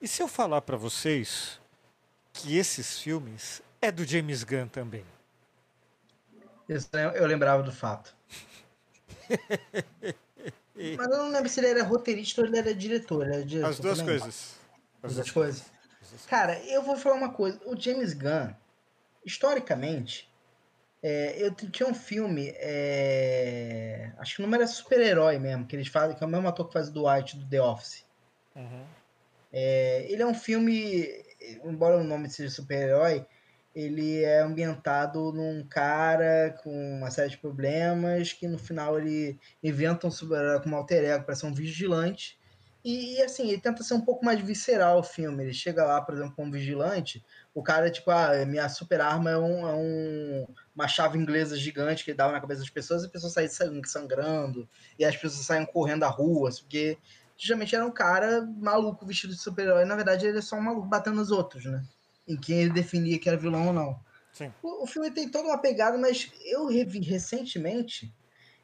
E 0.00 0.08
se 0.08 0.22
eu 0.22 0.28
falar 0.28 0.62
pra 0.62 0.76
vocês 0.76 1.60
que 2.32 2.56
esses 2.56 2.98
filmes 2.98 3.60
é 3.80 3.92
do 3.92 4.04
James 4.04 4.42
Gunn 4.44 4.66
também? 4.68 5.04
Isso, 6.68 6.88
eu 6.94 7.10
eu 7.10 7.26
lembrava 7.26 7.62
do 7.62 7.72
fato. 7.72 8.14
Mas 10.74 11.08
eu 11.10 11.18
não 11.18 11.30
lembro 11.30 11.48
se 11.48 11.60
ele 11.60 11.68
era 11.68 11.84
roteirista 11.84 12.40
ou 12.40 12.46
ele 12.46 12.58
era 12.58 12.74
diretor. 12.74 13.26
Ele 13.26 13.34
era 13.34 13.44
diretor 13.44 13.70
As 13.70 13.78
duas 13.78 14.00
coisas. 14.00 14.56
As 15.02 15.14
duas 15.14 15.30
coisas. 15.30 15.64
Cara, 16.26 16.58
eu 16.64 16.82
vou 16.82 16.96
falar 16.96 17.16
uma 17.16 17.32
coisa. 17.32 17.60
O 17.66 17.78
James 17.78 18.14
Gunn, 18.14 18.52
historicamente, 19.24 20.31
é, 21.02 21.34
eu 21.36 21.52
tinha 21.52 21.88
um 21.88 21.94
filme, 21.94 22.52
é, 22.56 24.12
acho 24.18 24.36
que 24.36 24.40
o 24.40 24.44
nome 24.44 24.56
era 24.56 24.66
super-herói 24.68 25.38
mesmo, 25.38 25.66
que 25.66 25.74
eles 25.74 25.88
fazem, 25.88 26.16
que 26.16 26.22
é 26.22 26.26
o 26.26 26.30
mesmo 26.30 26.46
ator 26.46 26.68
que 26.68 26.72
faz 26.72 26.88
o 26.88 26.92
Dwight 26.92 27.36
do 27.36 27.48
The 27.48 27.60
Office. 27.60 28.04
Uhum. 28.54 28.84
É, 29.52 30.06
ele 30.08 30.22
é 30.22 30.26
um 30.26 30.34
filme, 30.34 31.08
embora 31.64 31.98
o 31.98 32.04
nome 32.04 32.30
seja 32.30 32.50
super-herói, 32.50 33.26
ele 33.74 34.22
é 34.22 34.40
ambientado 34.40 35.32
num 35.32 35.66
cara 35.66 36.54
com 36.62 36.70
uma 36.98 37.10
série 37.10 37.30
de 37.30 37.38
problemas 37.38 38.32
que 38.32 38.46
no 38.46 38.58
final 38.58 38.98
ele 38.98 39.38
inventa 39.62 40.06
um 40.06 40.10
super 40.10 40.60
como 40.62 40.76
alter 40.76 41.04
ego 41.04 41.24
para 41.24 41.34
ser 41.34 41.46
um 41.46 41.54
vigilante. 41.54 42.38
E, 42.84 43.16
e, 43.16 43.22
assim, 43.22 43.48
ele 43.48 43.60
tenta 43.60 43.84
ser 43.84 43.94
um 43.94 44.00
pouco 44.00 44.24
mais 44.24 44.40
visceral 44.40 44.98
o 44.98 45.04
filme. 45.04 45.44
Ele 45.44 45.54
chega 45.54 45.84
lá, 45.84 46.00
por 46.00 46.14
exemplo, 46.14 46.34
como 46.34 46.50
vigilante, 46.50 47.24
o 47.54 47.62
cara, 47.62 47.90
tipo, 47.90 48.10
ah, 48.10 48.44
minha 48.44 48.68
super 48.68 49.00
arma 49.00 49.30
é, 49.30 49.38
um, 49.38 49.68
é 49.68 49.74
um, 49.74 50.46
uma 50.74 50.88
chave 50.88 51.16
inglesa 51.16 51.56
gigante 51.56 52.04
que 52.04 52.12
dava 52.12 52.32
na 52.32 52.40
cabeça 52.40 52.60
das 52.60 52.70
pessoas 52.70 53.02
e 53.02 53.06
as 53.06 53.12
pessoas 53.12 53.32
saem 53.32 53.82
sangrando 53.84 54.68
e 54.98 55.04
as 55.04 55.16
pessoas 55.16 55.46
saem 55.46 55.64
correndo 55.64 56.00
da 56.00 56.08
rua, 56.08 56.50
porque 56.50 56.98
justamente 57.36 57.74
era 57.74 57.86
um 57.86 57.90
cara 57.90 58.42
maluco 58.58 59.06
vestido 59.06 59.32
de 59.32 59.40
super-herói. 59.40 59.84
Na 59.84 59.94
verdade, 59.94 60.26
ele 60.26 60.38
é 60.38 60.42
só 60.42 60.56
um 60.56 60.62
maluco 60.62 60.88
batendo 60.88 61.16
nos 61.16 61.30
outros, 61.30 61.64
né? 61.64 61.84
Em 62.26 62.36
quem 62.36 62.62
ele 62.62 62.72
definia 62.72 63.18
que 63.18 63.28
era 63.28 63.38
vilão 63.38 63.68
ou 63.68 63.72
não. 63.72 64.00
O, 64.62 64.84
o, 64.84 64.86
filme 64.86 65.10
tem 65.10 65.28
toda 65.28 65.48
uma 65.48 65.58
pegada, 65.58 65.98
mas 65.98 66.32
eu 66.44 66.66
revi 66.66 67.00
recentemente 67.00 68.12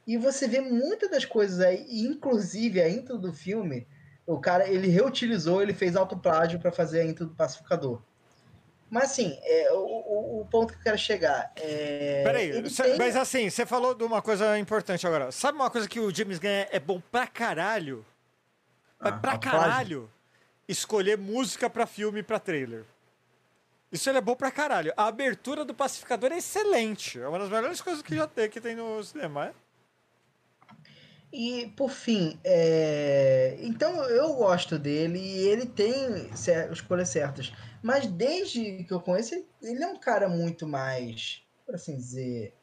e 0.07 0.17
você 0.17 0.49
vê 0.49 0.61
muitas 0.61 1.11
das 1.11 1.27
coisas 1.27 1.61
aí, 1.61 1.85
inclusive 2.01 2.81
a 2.81 2.89
intro 2.89 3.19
do 3.19 3.33
filme, 3.33 3.87
o 4.29 4.39
cara 4.39 4.69
ele 4.69 4.89
reutilizou, 4.89 5.63
ele 5.63 5.73
fez 5.73 5.97
autoplágio 5.97 6.61
para 6.61 6.71
fazer 6.71 7.01
a 7.01 7.05
intro 7.07 7.25
do 7.25 7.35
Pacificador. 7.35 8.03
Mas 8.91 9.05
assim, 9.05 9.39
é, 9.43 9.73
o, 9.73 10.41
o, 10.41 10.47
ponto 10.51 10.73
que 10.73 10.79
eu 10.79 10.83
quero 10.83 10.99
chegar 10.99 11.51
é. 11.57 12.23
Peraí, 12.25 12.71
cê, 12.71 12.83
tem... 12.83 12.99
mas 12.99 13.17
assim, 13.17 13.49
você 13.49 13.65
falou 13.65 13.95
de 13.95 14.05
uma 14.05 14.21
coisa 14.21 14.59
importante 14.59 15.07
agora. 15.07 15.33
Sabe 15.33 15.57
uma 15.57 15.71
coisa 15.71 15.89
que 15.89 15.99
o 15.99 16.15
James 16.15 16.39
Gunn 16.39 16.67
é 16.71 16.79
bom 16.79 17.01
pra 17.11 17.27
caralho? 17.27 18.05
Ah, 19.01 19.13
pra 19.13 19.39
caralho 19.39 20.11
escolher 20.67 21.17
música 21.17 21.71
pra 21.71 21.87
filme 21.87 22.21
e 22.21 22.23
pra 22.23 22.39
trailer. 22.39 22.85
Isso 23.91 24.11
ele 24.11 24.19
é 24.19 24.23
bom 24.23 24.37
pra 24.37 24.51
caralho. 24.51 24.93
A 24.95 25.07
abertura 25.07 25.65
do 25.65 25.75
Pacificador 25.75 26.33
é 26.33 26.37
excelente. 26.39 27.19
É 27.19 27.27
uma 27.27 27.39
das 27.39 27.49
melhores 27.49 27.81
coisas 27.81 28.03
que 28.03 28.15
já 28.15 28.27
tem, 28.27 28.51
que 28.51 28.61
tem 28.61 28.77
no 28.77 29.03
cinema. 29.03 29.47
É? 29.47 29.53
E, 31.33 31.67
por 31.77 31.91
fim, 31.91 32.39
é... 32.43 33.57
então 33.61 34.03
eu 34.05 34.35
gosto 34.35 34.79
dele 34.79 35.19
e 35.19 35.49
ele 35.49 35.67
tem 35.67 36.31
escolhas 36.73 37.11
certas. 37.11 37.53
Mas 37.83 38.07
desde 38.07 38.85
que 38.85 38.93
eu 38.93 39.01
conheço, 39.01 39.35
ele 39.63 39.83
é 39.83 39.87
um 39.87 39.99
cara 39.99 40.29
muito 40.29 40.67
mais, 40.67 41.43
por 41.67 41.75
assim 41.75 41.97
dizer, 41.97 42.55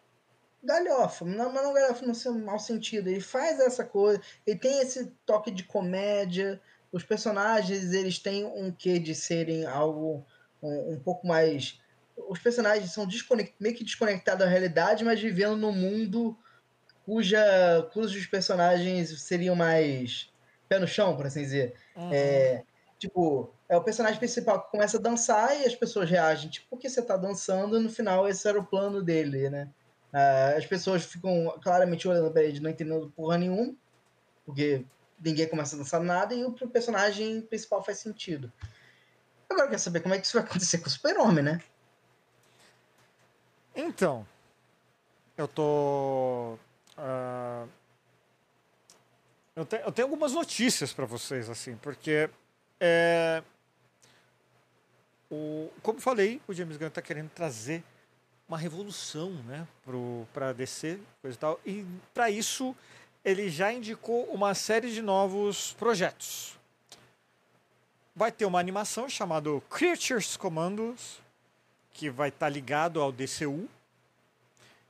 galhofa. 0.64 1.26
Não, 1.26 1.52
mas 1.52 1.64
não 1.64 1.74
galhofa 1.74 2.06
no 2.06 2.16
seu 2.16 2.34
mau 2.34 2.58
sentido. 2.58 3.08
Ele 3.08 3.22
faz 3.22 3.60
essa 3.60 3.84
coisa, 3.84 4.20
ele 4.48 4.58
tem 4.58 4.82
esse 4.82 5.14
toque 5.26 5.52
de 5.52 5.64
comédia. 5.64 6.60
Os 6.92 7.04
personagens, 7.04 7.94
eles 7.94 8.18
têm 8.18 8.46
um 8.46 8.72
quê 8.72 8.98
de 8.98 9.14
serem 9.14 9.66
algo 9.66 10.26
um, 10.62 10.94
um 10.94 11.00
pouco 11.00 11.28
mais... 11.28 11.80
Os 12.30 12.40
personagens 12.40 12.92
são 12.92 13.08
meio 13.60 13.76
que 13.76 13.84
desconectados 13.84 14.44
da 14.44 14.50
realidade, 14.50 15.04
mas 15.04 15.20
vivendo 15.20 15.58
no 15.58 15.72
mundo 15.72 16.36
cuja, 17.06 17.88
cujos 17.94 18.26
personagens 18.26 19.22
seriam 19.22 19.56
mais 19.56 20.30
pé 20.68 20.80
no 20.80 20.88
chão, 20.88 21.16
por 21.16 21.28
assim 21.28 21.42
dizer. 21.42 21.76
Uhum. 21.96 22.10
É, 22.12 22.64
tipo, 22.98 23.54
é 23.70 23.78
o 23.78 23.84
personagem 23.84 24.18
principal 24.18 24.64
que 24.64 24.72
começa 24.72 24.98
a 24.98 25.02
dançar 25.02 25.56
e 25.62 25.66
as 25.66 25.76
pessoas 25.76 26.10
reagem, 26.10 26.50
tipo, 26.50 26.68
por 26.68 26.80
que 26.80 26.90
você 26.90 27.02
tá 27.02 27.16
dançando? 27.16 27.78
E 27.78 27.84
no 27.84 27.90
final, 27.90 28.28
esse 28.28 28.48
era 28.48 28.60
o 28.60 28.66
plano 28.66 29.04
dele, 29.04 29.50
né? 29.50 29.70
Uh, 30.12 30.58
as 30.58 30.66
pessoas 30.66 31.04
ficam 31.04 31.54
claramente 31.62 32.08
olhando 32.08 32.32
pra 32.32 32.42
ele, 32.42 32.60
não 32.60 32.70
entendendo 32.70 33.12
porra 33.16 33.38
nenhuma, 33.38 33.76
porque 34.46 34.84
ninguém 35.24 35.48
começa 35.48 35.76
a 35.76 35.80
dançar 35.80 36.02
nada 36.02 36.34
e 36.34 36.44
o 36.44 36.52
personagem 36.54 37.42
principal 37.42 37.84
faz 37.84 38.00
sentido. 38.00 38.52
Agora 39.50 39.66
eu 39.66 39.70
quero 39.70 39.82
saber 39.82 40.00
como 40.00 40.16
é 40.16 40.20
que 40.20 40.26
isso 40.26 40.38
vai 40.38 40.44
acontecer 40.44 40.80
com 40.80 40.88
o 40.88 40.90
Super-Homem, 40.90 41.44
né? 41.44 41.62
Então, 43.76 44.26
eu 45.38 45.48
tô 45.48 46.58
Uh, 46.98 47.68
eu, 49.56 49.66
te, 49.66 49.76
eu, 49.78 49.92
tenho 49.92 50.08
algumas 50.08 50.34
notícias 50.34 50.94
para 50.94 51.06
vocês, 51.06 51.50
assim, 51.50 51.76
porque 51.78 52.30
é, 52.80 53.44
o, 55.30 55.70
como 55.82 56.00
falei, 56.00 56.42
o 56.48 56.54
James 56.54 56.78
Gunn 56.78 56.88
está 56.88 57.02
querendo 57.02 57.30
trazer 57.30 57.84
uma 58.48 58.58
revolução 58.58 59.32
né, 59.44 59.68
para 60.34 60.54
DC 60.54 61.00
coisa 61.22 61.36
e 61.36 61.40
tal, 61.40 61.60
e 61.66 61.86
para 62.14 62.30
isso 62.30 62.76
ele 63.24 63.50
já 63.50 63.74
indicou 63.74 64.26
uma 64.26 64.54
série 64.54 64.92
de 64.92 65.02
novos 65.02 65.74
projetos. 65.74 66.60
Vai 68.16 68.32
ter 68.32 68.46
uma 68.46 68.60
animação 68.60 69.10
chamada 69.10 69.50
Creatures 69.70 70.38
Commandos, 70.38 71.20
que 71.92 72.10
vai 72.10 72.30
estar 72.30 72.46
tá 72.46 72.50
ligado 72.50 73.02
ao 73.02 73.12
DCU, 73.12 73.68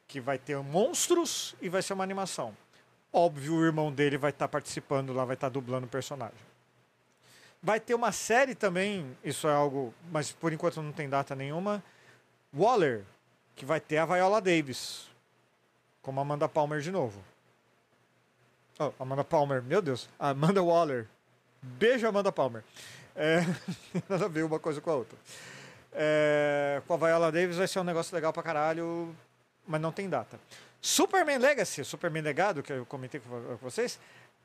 que 0.08 0.20
vai 0.20 0.38
ter 0.38 0.58
monstros 0.58 1.56
e 1.62 1.70
vai 1.70 1.82
ser 1.82 1.93
uma 1.93 2.03
animação. 2.03 2.56
Óbvio, 3.12 3.56
o 3.56 3.66
irmão 3.66 3.91
dele 3.91 4.18
vai 4.18 4.32
estar 4.32 4.47
tá 4.47 4.51
participando 4.51 5.14
lá, 5.14 5.26
vai 5.26 5.36
estar 5.36 5.47
tá 5.47 5.53
dublando 5.53 5.86
o 5.86 5.89
personagem. 5.89 6.38
Vai 7.62 7.80
ter 7.80 7.95
uma 7.95 8.12
série 8.12 8.53
também, 8.53 9.18
isso 9.24 9.47
é 9.47 9.53
algo, 9.53 9.93
mas 10.12 10.32
por 10.32 10.53
enquanto 10.53 10.82
não 10.82 10.91
tem 10.91 11.10
data 11.10 11.34
nenhuma. 11.34 11.84
Waller, 12.53 13.03
que 13.56 13.66
vai 13.66 13.80
ter 13.80 13.97
a 13.97 14.06
Viola 14.06 14.39
Davis, 14.39 15.08
como 16.01 16.20
Amanda 16.20 16.47
Palmer 16.47 16.82
de 16.82 16.91
novo. 16.91 17.24
Oh, 18.78 18.91
Amanda 18.99 19.24
Palmer, 19.24 19.64
meu 19.64 19.82
Deus. 19.82 20.10
Amanda 20.20 20.62
Waller. 20.62 21.08
Beijo, 21.62 22.08
Amanda 22.08 22.32
Palmer. 22.32 22.64
É, 23.16 23.39
nada 24.10 24.26
a 24.26 24.28
ver 24.28 24.43
uma 24.43 24.60
coisa 24.60 24.82
com 24.82 24.91
a 24.91 24.95
outra. 24.95 25.18
É, 25.93 26.82
com 26.86 26.93
a 26.93 26.97
Viola 26.97 27.32
Davis 27.32 27.56
vai 27.56 27.68
ser 27.68 27.80
um 27.80 27.84
negócio 27.86 28.14
legal 28.14 28.34
pra 28.34 28.43
caralho 28.43 29.16
mas 29.68 29.82
não 29.82 29.91
tem 29.91 30.09
data. 30.09 30.39
Superman 30.82 31.39
Legacy, 31.39 31.84
Superman 31.84 32.22
Legado, 32.22 32.61
que 32.61 32.72
eu 32.72 32.86
comentei 32.86 33.20
com 33.20 33.57
vocês, 33.57 33.99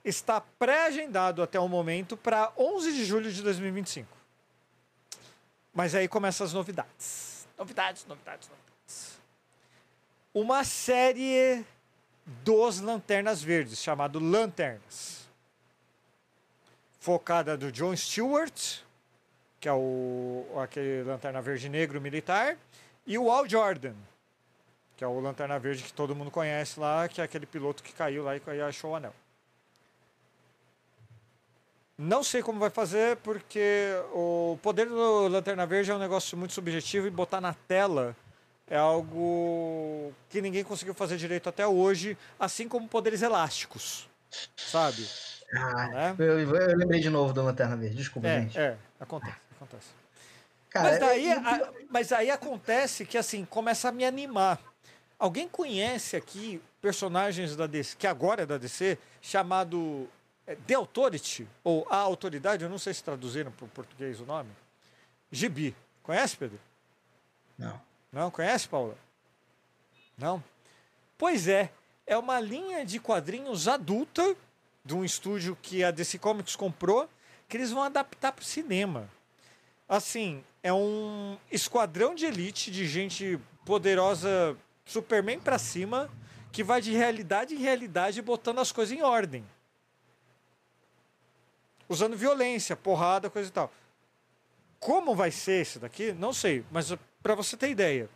está 0.04 0.40
pré-agendado 0.40 1.42
até 1.42 1.60
o 1.60 1.68
momento 1.68 2.16
para 2.16 2.52
11 2.56 2.92
de 2.92 3.04
julho 3.04 3.30
de 3.30 3.42
2025. 3.42 4.08
Mas 5.74 5.94
aí 5.94 6.08
começam 6.08 6.44
as 6.44 6.52
novidades. 6.52 7.46
Novidades, 7.58 8.06
novidades, 8.06 8.48
novidades. 8.48 9.20
Uma 10.32 10.64
série 10.64 11.64
dos 12.24 12.80
Lanternas 12.80 13.42
Verdes, 13.42 13.82
chamado 13.82 14.18
Lanternas. 14.18 15.28
Focada 16.98 17.56
do 17.56 17.72
John 17.72 17.96
Stewart, 17.96 18.80
que 19.58 19.68
é 19.68 19.72
o 19.72 20.46
aquele 20.62 21.02
Lanterna 21.02 21.40
Verde 21.40 21.68
Negro 21.68 22.00
militar, 22.00 22.56
e 23.06 23.18
o 23.18 23.30
Al 23.30 23.48
Jordan, 23.48 23.94
que 25.00 25.04
é 25.04 25.06
o 25.06 25.18
Lanterna 25.18 25.58
Verde 25.58 25.82
que 25.82 25.94
todo 25.94 26.14
mundo 26.14 26.30
conhece 26.30 26.78
lá, 26.78 27.08
que 27.08 27.22
é 27.22 27.24
aquele 27.24 27.46
piloto 27.46 27.82
que 27.82 27.90
caiu 27.90 28.22
lá 28.22 28.36
e 28.36 28.60
achou 28.60 28.90
o 28.90 28.94
anel. 28.94 29.14
Não 31.96 32.22
sei 32.22 32.42
como 32.42 32.60
vai 32.60 32.68
fazer, 32.68 33.16
porque 33.16 33.94
o 34.12 34.58
poder 34.62 34.86
do 34.90 35.26
Lanterna 35.28 35.64
Verde 35.64 35.90
é 35.90 35.94
um 35.94 35.98
negócio 35.98 36.36
muito 36.36 36.52
subjetivo 36.52 37.06
e 37.06 37.10
botar 37.10 37.40
na 37.40 37.54
tela 37.54 38.14
é 38.68 38.76
algo 38.76 40.12
que 40.28 40.42
ninguém 40.42 40.62
conseguiu 40.62 40.92
fazer 40.92 41.16
direito 41.16 41.48
até 41.48 41.66
hoje, 41.66 42.14
assim 42.38 42.68
como 42.68 42.86
poderes 42.86 43.22
elásticos, 43.22 44.06
sabe? 44.54 45.08
Ah, 45.54 45.88
né? 45.88 46.16
eu, 46.18 46.40
eu, 46.40 46.76
lembrei 46.76 47.00
de 47.00 47.08
novo 47.08 47.32
do 47.32 47.42
Lanterna 47.42 47.74
Verde, 47.74 47.96
desculpa, 47.96 48.28
é, 48.28 48.42
gente. 48.42 48.58
É, 48.58 48.76
acontece, 49.00 49.36
acontece. 49.56 49.88
Cara, 50.68 50.90
mas, 50.90 51.00
daí, 51.00 51.32
eu... 51.32 51.38
a, 51.38 51.72
mas 51.88 52.12
aí 52.12 52.30
acontece 52.30 53.06
que 53.06 53.16
assim, 53.16 53.46
começa 53.46 53.88
a 53.88 53.92
me 53.92 54.04
animar. 54.04 54.60
Alguém 55.20 55.46
conhece 55.46 56.16
aqui 56.16 56.62
personagens 56.80 57.54
da 57.54 57.66
DC, 57.66 57.94
que 57.98 58.06
agora 58.06 58.44
é 58.44 58.46
da 58.46 58.56
DC, 58.56 58.96
chamado 59.20 60.08
é, 60.46 60.56
The 60.56 60.76
Authority, 60.76 61.46
ou 61.62 61.86
A 61.90 61.98
Autoridade, 61.98 62.64
eu 62.64 62.70
não 62.70 62.78
sei 62.78 62.94
se 62.94 63.04
traduziram 63.04 63.52
para 63.52 63.66
o 63.66 63.68
português 63.68 64.18
o 64.18 64.24
nome. 64.24 64.48
Gibi. 65.30 65.76
Conhece, 66.02 66.38
Pedro? 66.38 66.58
Não. 67.58 67.78
Não? 68.10 68.30
Conhece, 68.30 68.66
Paula? 68.66 68.96
Não? 70.16 70.42
Pois 71.18 71.46
é, 71.46 71.70
é 72.06 72.16
uma 72.16 72.40
linha 72.40 72.82
de 72.86 72.98
quadrinhos 72.98 73.68
adulta 73.68 74.34
de 74.82 74.94
um 74.94 75.04
estúdio 75.04 75.54
que 75.60 75.84
a 75.84 75.90
DC 75.90 76.18
Comics 76.18 76.56
comprou, 76.56 77.06
que 77.46 77.58
eles 77.58 77.70
vão 77.70 77.82
adaptar 77.82 78.32
para 78.32 78.42
o 78.42 78.46
cinema. 78.46 79.06
Assim, 79.86 80.42
é 80.62 80.72
um 80.72 81.36
esquadrão 81.52 82.14
de 82.14 82.24
elite 82.24 82.70
de 82.70 82.88
gente 82.88 83.38
poderosa 83.66 84.56
Superman 84.90 85.38
pra 85.38 85.56
cima, 85.56 86.10
que 86.50 86.64
vai 86.64 86.80
de 86.80 86.92
realidade 86.92 87.54
em 87.54 87.58
realidade 87.58 88.20
botando 88.20 88.58
as 88.58 88.72
coisas 88.72 88.96
em 88.96 89.02
ordem. 89.02 89.44
Usando 91.88 92.16
violência, 92.16 92.74
porrada, 92.74 93.30
coisa 93.30 93.48
e 93.48 93.52
tal. 93.52 93.72
Como 94.80 95.14
vai 95.14 95.30
ser 95.30 95.62
esse 95.62 95.78
daqui? 95.78 96.12
Não 96.12 96.32
sei, 96.32 96.64
mas 96.72 96.92
para 97.22 97.36
você 97.36 97.56
ter 97.56 97.70
ideia. 97.70 98.10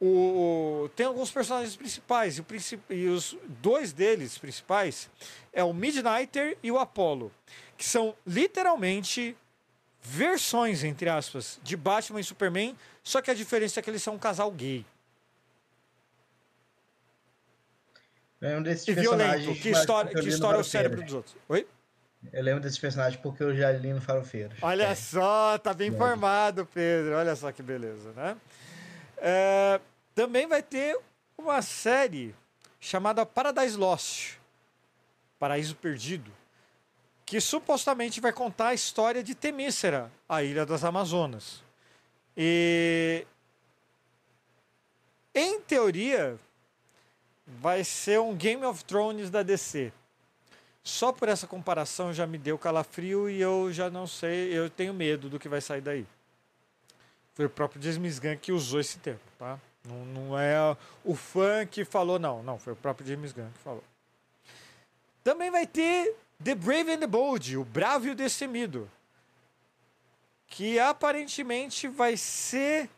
O, 0.00 0.90
tem 0.96 1.06
alguns 1.06 1.30
personagens 1.30 1.76
principais, 1.76 2.38
e, 2.38 2.44
e 2.90 3.06
os 3.06 3.36
dois 3.62 3.92
deles 3.92 4.36
principais 4.36 5.08
é 5.52 5.62
o 5.62 5.72
Midnighter 5.72 6.58
e 6.60 6.72
o 6.72 6.78
Apollo, 6.78 7.32
que 7.76 7.84
são 7.84 8.16
literalmente 8.26 9.36
versões, 10.02 10.82
entre 10.82 11.08
aspas, 11.08 11.60
de 11.62 11.76
Batman 11.76 12.20
e 12.20 12.24
Superman, 12.24 12.76
só 13.02 13.22
que 13.22 13.30
a 13.30 13.34
diferença 13.34 13.78
é 13.78 13.82
que 13.82 13.88
eles 13.88 14.02
são 14.02 14.14
um 14.14 14.18
casal 14.18 14.50
gay. 14.50 14.84
É 18.40 18.56
um 18.56 18.62
desses 18.62 18.86
E 18.88 18.94
personagens. 18.94 19.42
violento, 19.44 19.62
que 19.62 19.68
eu 19.70 20.20
que 20.20 20.22
no 20.22 20.28
estoura 20.28 20.58
o 20.58 20.64
cérebro 20.64 21.02
dos 21.02 21.14
outros. 21.14 21.36
Oi? 21.48 21.66
Eu 22.32 22.42
lembro 22.42 22.60
desses 22.60 22.78
personagens 22.78 23.20
porque 23.22 23.42
eu 23.42 23.54
já 23.56 23.70
li 23.72 23.92
no 23.92 24.00
Farofeiros. 24.00 24.58
Olha 24.62 24.84
É. 24.88 24.94
só, 24.94 25.56
tá 25.58 25.72
bem 25.72 25.90
Verdade. 25.90 26.10
informado, 26.12 26.66
Pedro. 26.66 27.14
Olha 27.16 27.34
só 27.36 27.50
que 27.52 27.62
beleza, 27.62 28.12
né? 28.12 28.36
É, 29.18 29.80
também 30.14 30.46
vai 30.46 30.62
ter 30.62 30.98
uma 31.38 31.62
série 31.62 32.34
chamada 32.80 33.24
Paradise 33.24 33.76
Lost 33.76 34.34
Paraíso 35.38 35.74
Perdido 35.76 36.30
que 37.24 37.40
supostamente 37.40 38.20
vai 38.20 38.32
contar 38.32 38.68
a 38.68 38.74
história 38.74 39.22
de 39.22 39.34
Temícera, 39.34 40.10
a 40.28 40.42
ilha 40.44 40.64
das 40.64 40.84
Amazonas. 40.84 41.60
E 42.36 43.26
em 45.34 45.60
teoria 45.60 46.38
vai 47.46 47.84
ser 47.84 48.20
um 48.20 48.34
Game 48.34 48.64
of 48.64 48.84
Thrones 48.84 49.30
da 49.30 49.42
DC. 49.42 49.92
Só 50.82 51.12
por 51.12 51.28
essa 51.28 51.46
comparação 51.46 52.12
já 52.12 52.26
me 52.26 52.38
deu 52.38 52.58
calafrio 52.58 53.28
e 53.28 53.40
eu 53.40 53.72
já 53.72 53.90
não 53.90 54.06
sei, 54.06 54.56
eu 54.56 54.70
tenho 54.70 54.94
medo 54.94 55.28
do 55.28 55.38
que 55.38 55.48
vai 55.48 55.60
sair 55.60 55.80
daí. 55.80 56.06
Foi 57.34 57.44
o 57.44 57.50
próprio 57.50 57.82
James 57.82 58.18
Gunn 58.18 58.36
que 58.36 58.52
usou 58.52 58.80
esse 58.80 58.98
termo, 58.98 59.20
tá? 59.38 59.58
Não, 59.84 60.04
não 60.06 60.38
é 60.38 60.76
o 61.04 61.14
fã 61.14 61.66
que 61.66 61.84
falou, 61.84 62.18
não. 62.18 62.42
Não, 62.42 62.58
foi 62.58 62.72
o 62.72 62.76
próprio 62.76 63.06
James 63.06 63.32
Gunn 63.32 63.50
que 63.50 63.58
falou. 63.58 63.84
Também 65.22 65.50
vai 65.50 65.66
ter 65.66 66.14
The 66.42 66.54
Brave 66.54 66.92
and 66.92 66.98
the 67.00 67.06
Bold, 67.06 67.56
o 67.56 67.64
Bravo 67.64 68.06
e 68.06 68.10
o 68.10 68.14
Destemido. 68.14 68.90
Que 70.46 70.78
aparentemente 70.78 71.88
vai 71.88 72.16
ser 72.16 72.88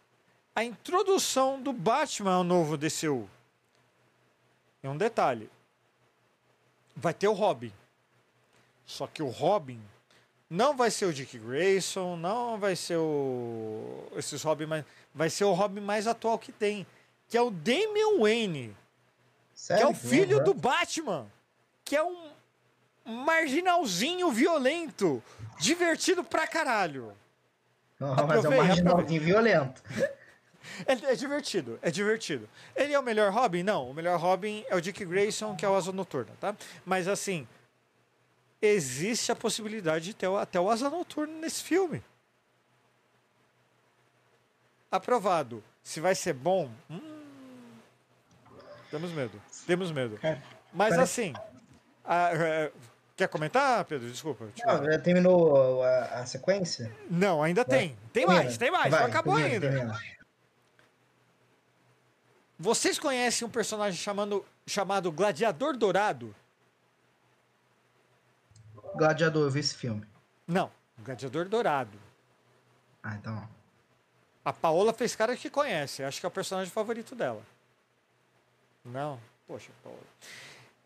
a 0.55 0.63
introdução 0.63 1.61
do 1.61 1.73
Batman 1.73 2.35
ao 2.35 2.45
novo 2.45 2.77
DCU. 2.77 3.29
E 4.83 4.89
um 4.89 4.97
detalhe: 4.97 5.51
vai 6.97 7.15
ter 7.15 7.29
o 7.29 7.33
Robin. 7.33 7.73
Só 8.87 9.07
que 9.07 9.23
o 9.23 9.29
Robin 9.29 9.81
não 10.49 10.75
vai 10.77 10.91
ser 10.91 11.05
o 11.07 11.13
Dick 11.13 11.39
Grayson, 11.39 12.17
não 12.17 12.59
vai 12.59 12.75
ser 12.75 12.97
o 12.97 14.09
esses 14.17 14.43
Robin 14.43 14.67
mais, 14.67 14.85
vai 15.15 15.29
ser 15.29 15.45
o 15.45 15.53
Robin 15.53 15.81
mais 15.81 16.07
atual 16.07 16.39
que 16.39 16.51
tem, 16.53 16.87
que 17.29 17.37
é 17.37 17.43
o 17.43 17.51
Damian 17.51 18.19
Wayne, 18.21 18.75
que 19.55 19.61
Sério? 19.61 19.83
é 19.85 19.87
o 19.87 19.93
Que 19.93 20.01
filho 20.01 20.37
loucura. 20.37 20.45
do 20.45 20.55
Batman, 20.55 21.27
que 21.85 21.95
é 21.97 22.03
um 22.03 22.31
marginalzinho 23.05 24.31
violento, 24.31 25.23
divertido 25.61 26.25
pra 26.25 26.47
caralho. 26.47 27.13
Não, 28.01 28.15
mas 28.27 28.43
é 28.45 28.49
um 28.49 28.57
marginalzinho 28.57 29.21
violento. 29.21 29.83
É, 30.87 31.13
é 31.13 31.15
divertido, 31.15 31.79
é 31.83 31.91
divertido. 31.91 32.49
Ele 32.77 32.93
é 32.93 32.99
o 32.99 33.03
melhor 33.03 33.33
Robin? 33.33 33.63
Não, 33.63 33.91
o 33.91 33.95
melhor 33.95 34.19
Robin 34.19 34.65
é 34.69 34.75
o 34.77 34.81
Dick 34.81 35.05
Grayson, 35.05 35.55
que 35.57 35.65
é 35.65 35.69
o 35.69 35.75
Asa 35.75 35.93
Noturna, 35.93 36.33
tá? 36.41 36.55
Mas 36.85 37.09
assim, 37.09 37.47
existe 38.61 39.31
a 39.33 39.37
possibilidade 39.37 40.05
de 40.07 40.15
ter 40.15 40.29
até 40.31 40.59
o 40.61 40.71
Asa 40.71 40.89
Noturno 40.91 41.39
nesse 41.41 41.63
filme. 41.63 42.03
Aprovado. 44.91 45.63
Se 45.83 46.01
vai 46.01 46.15
ser 46.15 46.33
bom, 46.35 46.71
hum, 46.91 47.01
temos 48.91 49.11
medo, 49.13 49.41
temos 49.67 49.91
medo. 49.93 50.19
Mas 50.73 50.99
assim, 50.99 51.33
a- 52.05 52.31
é, 52.35 52.73
quer 53.17 53.29
comentar, 53.29 53.85
Pedro? 53.85 54.11
Desculpa. 54.11 54.49
Não, 54.67 54.85
já 54.85 54.99
terminou 54.99 55.83
a, 55.83 56.05
a 56.21 56.27
sequência? 56.27 56.95
Não, 57.11 57.43
ainda 57.43 57.65
tem. 57.65 57.97
Tem 58.13 58.27
mais, 58.27 58.59
tem 58.59 58.71
mais, 58.71 58.91
Vai, 58.91 59.01
não 59.01 59.09
acabou 59.09 59.35
ainda. 59.37 59.99
Vocês 62.59 62.99
conhecem 62.99 63.47
um 63.47 63.51
personagem 63.51 63.99
chamando, 63.99 64.45
chamado 64.67 65.13
Gladiador 65.13 65.77
Dourado? 65.77 66.35
Gladiador, 68.97 69.45
eu 69.45 69.51
vi 69.51 69.61
esse 69.61 69.77
filme. 69.77 70.05
Não, 70.47 70.71
Gladiador 70.99 71.49
Dourado. 71.49 71.97
Ah, 73.03 73.15
então. 73.15 73.49
A 74.45 74.53
Paola 74.53 74.93
fez 74.93 75.15
cara 75.15 75.37
que 75.37 75.49
conhece. 75.49 76.03
Acho 76.03 76.19
que 76.19 76.27
é 76.27 76.29
o 76.29 76.33
personagem 76.33 76.73
favorito 76.73 77.15
dela. 77.15 77.43
Não? 78.85 79.21
Poxa, 79.47 79.71
Paola. 79.85 79.99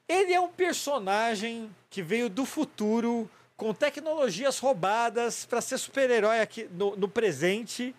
Ele 0.07 0.35
é 0.35 0.41
um 0.41 0.53
personagem 0.53 1.75
que 1.89 2.03
veio 2.03 2.29
do 2.29 2.45
futuro 2.45 3.31
com 3.57 3.73
tecnologias 3.73 4.59
roubadas 4.59 5.47
para 5.47 5.61
ser 5.61 5.79
super-herói 5.79 6.41
aqui 6.41 6.69
no, 6.73 6.97
no 6.97 7.09
presente 7.09 7.95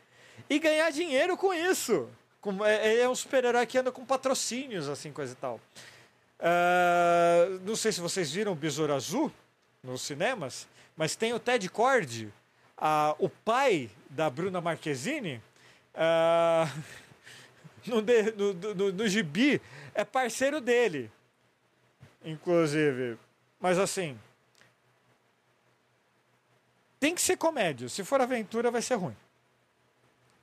e 0.49 0.59
ganhar 0.59 0.91
dinheiro 0.91 1.35
com 1.35 1.53
isso. 1.53 2.07
Com- 2.43 2.63
é, 2.63 2.91
ele 2.93 3.01
é 3.01 3.09
um 3.09 3.15
super-herói 3.15 3.65
que 3.65 3.77
anda 3.77 3.91
com 3.91 4.05
patrocínios, 4.05 4.87
assim, 4.89 5.11
coisa 5.11 5.31
e 5.31 5.35
tal. 5.37 5.59
Ah, 6.39 7.45
não 7.61 7.75
sei 7.75 7.91
se 7.91 8.01
vocês 8.01 8.31
viram 8.31 8.51
o 8.51 8.55
Besouro 8.55 8.93
Azul 8.93 9.31
nos 9.81 10.01
cinemas, 10.01 10.67
mas 10.95 11.15
tem 11.15 11.33
o 11.33 11.39
Ted 11.39 11.67
Cord, 11.69 12.31
ah, 12.77 13.15
o 13.17 13.29
pai 13.29 13.89
da 14.09 14.29
Bruna 14.29 14.59
Marquezine, 14.59 15.41
ah, 15.95 16.67
no, 17.87 18.01
de- 18.01 18.31
no, 18.33 18.53
no, 18.53 18.91
no 18.91 19.07
gibi, 19.07 19.61
é 19.95 20.03
parceiro 20.03 20.59
dele, 20.59 21.09
inclusive. 22.25 23.17
Mas 23.57 23.79
assim, 23.79 24.19
tem 26.99 27.15
que 27.15 27.21
ser 27.21 27.37
comédia. 27.37 27.87
Se 27.87 28.03
for 28.03 28.19
aventura, 28.19 28.69
vai 28.69 28.81
ser 28.81 28.95
ruim. 28.95 29.15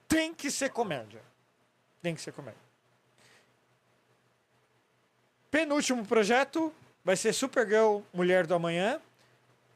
Tem 0.09 0.33
que 0.33 0.51
ser 0.51 0.71
comédia. 0.71 1.21
Tem 2.03 2.15
que 2.15 2.21
ser 2.21 2.33
comédia. 2.33 2.61
Penúltimo 5.51 6.07
projeto 6.07 6.73
vai 7.05 7.17
ser 7.17 7.33
Supergirl 7.33 8.01
Mulher 8.13 8.47
do 8.47 8.55
Amanhã, 8.55 9.01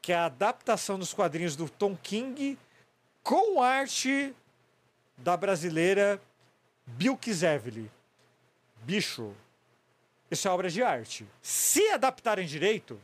que 0.00 0.12
é 0.12 0.16
a 0.16 0.26
adaptação 0.26 0.98
dos 0.98 1.12
quadrinhos 1.12 1.56
do 1.56 1.68
Tom 1.68 1.96
King 1.96 2.58
com 3.22 3.62
arte 3.62 4.34
da 5.16 5.36
brasileira 5.36 6.20
Bilk 6.86 7.32
Zevely. 7.32 7.90
Bicho, 8.82 9.34
isso 10.30 10.46
é 10.46 10.50
obra 10.50 10.68
de 10.68 10.82
arte. 10.82 11.26
Se 11.40 11.88
adaptarem 11.88 12.46
direito, 12.46 13.00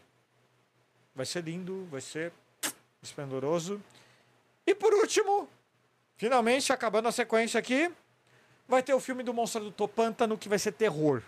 vai 1.14 1.24
ser 1.26 1.44
lindo, 1.44 1.86
vai 1.90 2.00
ser 2.00 2.32
esplendoroso. 3.02 3.82
E 4.66 4.74
por 4.74 4.92
último, 4.92 5.48
finalmente, 6.16 6.72
acabando 6.72 7.08
a 7.08 7.12
sequência 7.12 7.58
aqui, 7.58 7.90
vai 8.70 8.82
ter 8.82 8.94
o 8.94 9.00
filme 9.00 9.22
do 9.22 9.34
Monstro 9.34 9.64
do 9.64 9.70
Topântano, 9.70 10.38
que 10.38 10.48
vai 10.48 10.58
ser 10.58 10.72
terror. 10.72 11.22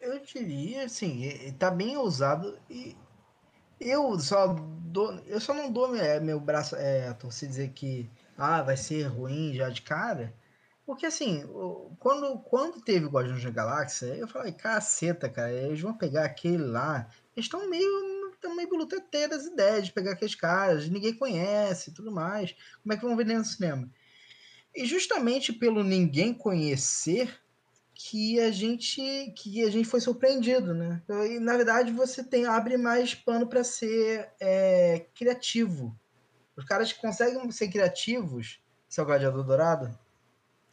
Eu 0.00 0.20
diria, 0.20 0.84
assim, 0.84 1.52
tá 1.58 1.70
bem 1.70 1.96
ousado 1.96 2.58
e 2.70 2.96
eu 3.80 4.18
só 4.18 4.54
dou, 4.54 5.12
eu 5.26 5.40
só 5.40 5.52
não 5.52 5.70
dou 5.70 5.88
meu, 5.88 6.20
meu 6.22 6.40
braço 6.40 6.76
é, 6.76 7.08
a 7.08 7.14
torcer 7.14 7.48
dizer 7.48 7.70
que 7.70 8.08
ah, 8.36 8.62
vai 8.62 8.76
ser 8.76 9.02
ruim 9.04 9.52
já 9.54 9.68
de 9.68 9.82
cara, 9.82 10.32
porque 10.86 11.04
assim, 11.04 11.44
quando, 11.98 12.38
quando 12.38 12.80
teve 12.80 13.04
o 13.04 13.10
Guardiões 13.10 13.44
da 13.44 13.50
Galáxia, 13.50 14.06
eu 14.06 14.26
falei, 14.26 14.52
caceta, 14.52 15.28
cara, 15.28 15.52
eles 15.52 15.80
vão 15.80 15.92
pegar 15.92 16.24
aquele 16.24 16.64
lá, 16.64 17.06
eles 17.36 17.44
estão 17.44 17.68
meio, 17.68 18.17
estão 18.38 18.56
meio 18.56 18.68
buluteteiro 18.68 19.30
das 19.30 19.44
ideias 19.44 19.86
de 19.86 19.92
pegar 19.92 20.12
aqueles 20.12 20.34
caras, 20.34 20.88
ninguém 20.88 21.14
conhece 21.14 21.92
tudo 21.92 22.10
mais, 22.10 22.54
como 22.82 22.92
é 22.92 22.96
que 22.96 23.04
vão 23.04 23.16
vender 23.16 23.36
no 23.36 23.44
cinema? 23.44 23.88
E 24.74 24.86
justamente 24.86 25.52
pelo 25.52 25.82
ninguém 25.82 26.32
conhecer, 26.32 27.38
que 28.00 28.38
a 28.38 28.52
gente 28.52 29.32
que 29.34 29.64
a 29.64 29.70
gente 29.70 29.88
foi 29.88 30.00
surpreendido, 30.00 30.72
né? 30.72 31.02
E, 31.28 31.40
na 31.40 31.56
verdade 31.56 31.92
você 31.92 32.22
tem 32.22 32.46
abre 32.46 32.76
mais 32.76 33.12
pano 33.12 33.48
para 33.48 33.64
ser 33.64 34.30
é, 34.38 35.04
criativo. 35.16 35.98
Os 36.56 36.64
caras 36.64 36.92
conseguem 36.92 37.50
ser 37.50 37.68
criativos, 37.68 38.60
seu 38.88 39.04
Gladiador 39.04 39.42
Dourado, 39.44 39.98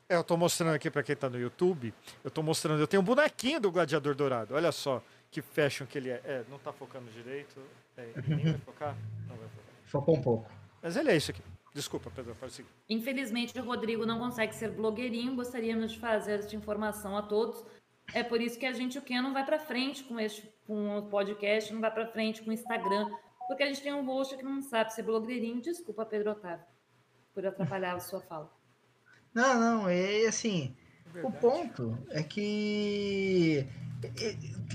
É, 0.08 0.16
eu 0.16 0.24
tô 0.24 0.38
mostrando 0.38 0.76
aqui 0.76 0.92
pra 0.92 1.02
quem 1.02 1.16
tá 1.16 1.28
no 1.28 1.40
YouTube. 1.40 1.92
Eu 2.24 2.30
tô 2.30 2.44
mostrando, 2.44 2.80
eu 2.80 2.88
tenho 2.88 3.02
um 3.02 3.06
bonequinho 3.06 3.60
do 3.60 3.72
Gladiador 3.72 4.14
Dourado. 4.14 4.54
Olha 4.54 4.72
só 4.72 5.02
que 5.36 5.42
fashion 5.42 5.86
que 5.86 5.98
ele 5.98 6.10
é. 6.10 6.22
É, 6.24 6.46
não 6.50 6.58
tá 6.58 6.72
focando 6.72 7.12
direito. 7.12 7.62
É, 7.98 8.08
nem 8.26 8.46
vai 8.46 8.58
focar? 8.60 8.96
Não 9.28 9.36
vai 9.36 9.50
focar. 9.50 9.74
focou 9.84 10.16
um 10.16 10.22
pouco. 10.22 10.50
Mas 10.82 10.96
ele 10.96 11.12
é 11.12 11.18
isso 11.18 11.32
aqui. 11.32 11.42
Desculpa, 11.74 12.10
Pedro, 12.10 12.34
pode 12.36 12.54
seguir. 12.54 12.70
Infelizmente, 12.88 13.60
o 13.60 13.66
Rodrigo 13.66 14.06
não 14.06 14.18
consegue 14.18 14.56
ser 14.56 14.72
blogueirinho. 14.72 15.36
Gostaríamos 15.36 15.92
de 15.92 16.00
fazer 16.00 16.40
esta 16.40 16.56
informação 16.56 17.18
a 17.18 17.22
todos. 17.22 17.66
É 18.14 18.24
por 18.24 18.40
isso 18.40 18.58
que 18.58 18.66
a 18.66 18.72
gente, 18.72 18.98
o 18.98 19.02
Ken, 19.02 19.22
não 19.22 19.34
vai 19.34 19.46
para 19.46 19.60
frente 19.60 20.06
com 20.06 20.18
este 20.18 20.50
com 20.66 20.98
o 20.98 21.04
podcast, 21.10 21.72
não 21.74 21.82
vai 21.82 21.92
para 21.92 22.08
frente 22.08 22.42
com 22.42 22.50
o 22.50 22.54
Instagram, 22.54 23.08
porque 23.48 23.62
a 23.62 23.68
gente 23.68 23.82
tem 23.82 23.94
um 23.94 24.06
host 24.06 24.36
que 24.38 24.44
não 24.44 24.62
sabe 24.62 24.94
ser 24.94 25.04
blogueirinho. 25.04 25.62
Desculpa, 25.62 26.06
Pedro 26.06 26.32
Otávio, 26.32 26.66
por 27.34 27.46
atrapalhar 27.46 27.94
a 27.94 28.00
sua 28.00 28.22
fala. 28.22 28.50
Não, 29.34 29.60
não, 29.60 29.90
é 29.90 30.26
assim, 30.28 30.76
o 31.24 31.32
ponto 31.32 31.98
é 32.10 32.24
que 32.24 33.68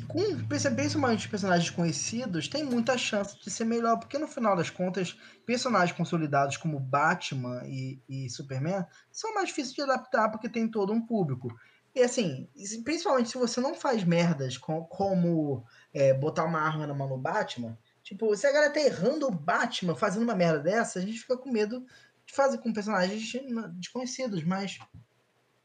com 0.07 0.47
principalmente 0.47 1.29
personagens 1.29 1.71
conhecidos, 1.71 2.49
tem 2.49 2.65
muita 2.65 2.99
chance 2.99 3.39
de 3.39 3.51
ser 3.51 3.65
melhor, 3.65 3.99
porque 3.99 4.19
no 4.19 4.29
final 4.29 4.57
das 4.57 4.71
contas, 4.71 5.17
personagens 5.47 5.97
consolidados 5.97 6.57
como 6.57 6.79
Batman 6.79 7.63
e, 7.67 8.03
e 8.09 8.29
Superman 8.31 8.85
são 9.11 9.35
mais 9.35 9.49
difíceis 9.49 9.75
de 9.75 9.83
adaptar 9.83 10.31
porque 10.31 10.49
tem 10.49 10.69
todo 10.69 10.93
um 10.93 11.01
público. 11.01 11.49
E 11.95 12.03
assim, 12.03 12.49
principalmente 12.85 13.31
se 13.31 13.39
você 13.39 13.61
não 13.61 13.75
faz 13.75 14.05
merdas 14.05 14.57
com, 14.57 14.85
como 14.85 15.65
é, 15.93 16.15
botar 16.15 16.45
uma 16.45 16.61
arma 16.61 16.87
na 16.87 16.95
mão 16.95 17.09
do 17.09 17.19
Batman, 17.19 17.77
tipo, 18.03 18.35
se 18.37 18.47
a 18.47 18.53
galera 18.53 18.73
tá 18.73 18.81
errando 18.81 19.27
o 19.27 19.31
Batman 19.31 19.97
fazendo 19.97 20.23
uma 20.23 20.35
merda 20.35 20.61
dessa, 20.61 20.99
a 20.99 21.03
gente 21.03 21.19
fica 21.19 21.37
com 21.37 21.51
medo 21.51 21.85
de 22.25 22.33
fazer 22.33 22.59
com 22.59 22.73
personagens 22.73 23.33
desconhecidos, 23.75 24.45
mas 24.45 24.79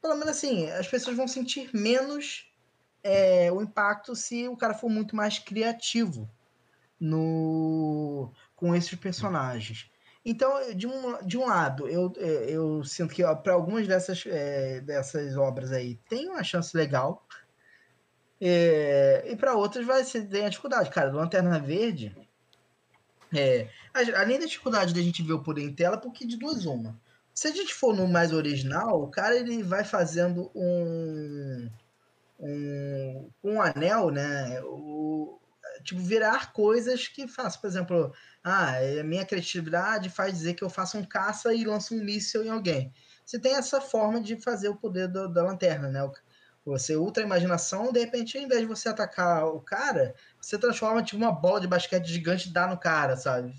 pelo 0.02 0.14
menos 0.14 0.36
assim, 0.36 0.68
as 0.70 0.88
pessoas 0.88 1.16
vão 1.16 1.28
sentir 1.28 1.70
menos 1.72 2.50
é, 3.06 3.52
o 3.52 3.62
impacto 3.62 4.16
se 4.16 4.48
o 4.48 4.56
cara 4.56 4.74
for 4.74 4.90
muito 4.90 5.14
mais 5.14 5.38
criativo 5.38 6.28
no 6.98 8.32
com 8.56 8.74
esses 8.74 8.94
personagens. 8.94 9.88
Então, 10.24 10.74
de 10.74 10.88
um, 10.88 11.24
de 11.24 11.38
um 11.38 11.46
lado, 11.46 11.86
eu, 11.86 12.12
eu 12.16 12.82
sinto 12.82 13.14
que 13.14 13.22
para 13.36 13.52
algumas 13.52 13.86
dessas, 13.86 14.24
é, 14.26 14.80
dessas 14.80 15.36
obras 15.36 15.70
aí 15.70 16.00
tem 16.08 16.28
uma 16.28 16.42
chance 16.42 16.76
legal. 16.76 17.24
É, 18.40 19.24
e 19.30 19.36
para 19.36 19.54
outras 19.54 19.86
vai 19.86 20.02
ser 20.02 20.26
tem 20.26 20.44
a 20.44 20.48
dificuldade. 20.48 20.90
Cara, 20.90 21.10
do 21.10 21.16
Lanterna 21.16 21.60
Verde, 21.60 22.16
é, 23.32 23.68
além 24.16 24.40
da 24.40 24.46
dificuldade 24.46 24.92
da 24.92 25.00
gente 25.00 25.22
ver 25.22 25.34
o 25.34 25.42
poder 25.42 25.62
em 25.62 25.72
tela, 25.72 25.96
porque 25.96 26.26
de 26.26 26.36
duas 26.36 26.66
uma. 26.66 26.98
Se 27.32 27.48
a 27.48 27.52
gente 27.52 27.72
for 27.72 27.94
no 27.94 28.08
mais 28.08 28.32
original, 28.32 29.00
o 29.02 29.08
cara 29.08 29.36
ele 29.36 29.62
vai 29.62 29.84
fazendo 29.84 30.50
um 30.54 31.70
um, 32.38 33.30
um 33.42 33.60
anel, 33.60 34.10
né? 34.10 34.60
O, 34.62 35.40
tipo, 35.82 36.00
virar 36.00 36.52
coisas 36.52 37.08
que 37.08 37.28
faço. 37.28 37.60
Por 37.60 37.66
exemplo, 37.66 38.12
ah, 38.44 38.76
a 39.00 39.04
minha 39.04 39.24
criatividade 39.24 40.10
faz 40.10 40.32
dizer 40.34 40.54
que 40.54 40.64
eu 40.64 40.70
faço 40.70 40.98
um 40.98 41.04
caça 41.04 41.54
e 41.54 41.64
lanço 41.64 41.94
um 41.94 42.04
míssil 42.04 42.44
em 42.44 42.50
alguém. 42.50 42.92
Você 43.24 43.38
tem 43.40 43.54
essa 43.54 43.80
forma 43.80 44.20
de 44.20 44.36
fazer 44.40 44.68
o 44.68 44.76
poder 44.76 45.08
do, 45.08 45.28
da 45.28 45.42
lanterna, 45.42 45.88
né? 45.88 46.00
Você 46.64 46.96
ultra 46.96 47.22
imaginação, 47.22 47.92
de 47.92 48.00
repente, 48.00 48.36
ao 48.36 48.44
invés 48.44 48.60
de 48.60 48.66
você 48.66 48.88
atacar 48.88 49.46
o 49.46 49.60
cara, 49.60 50.14
você 50.40 50.58
transforma 50.58 51.02
tipo 51.02 51.22
uma 51.22 51.32
bola 51.32 51.60
de 51.60 51.68
basquete 51.68 52.06
gigante 52.06 52.48
e 52.48 52.52
dá 52.52 52.66
no 52.66 52.78
cara, 52.78 53.16
sabe? 53.16 53.54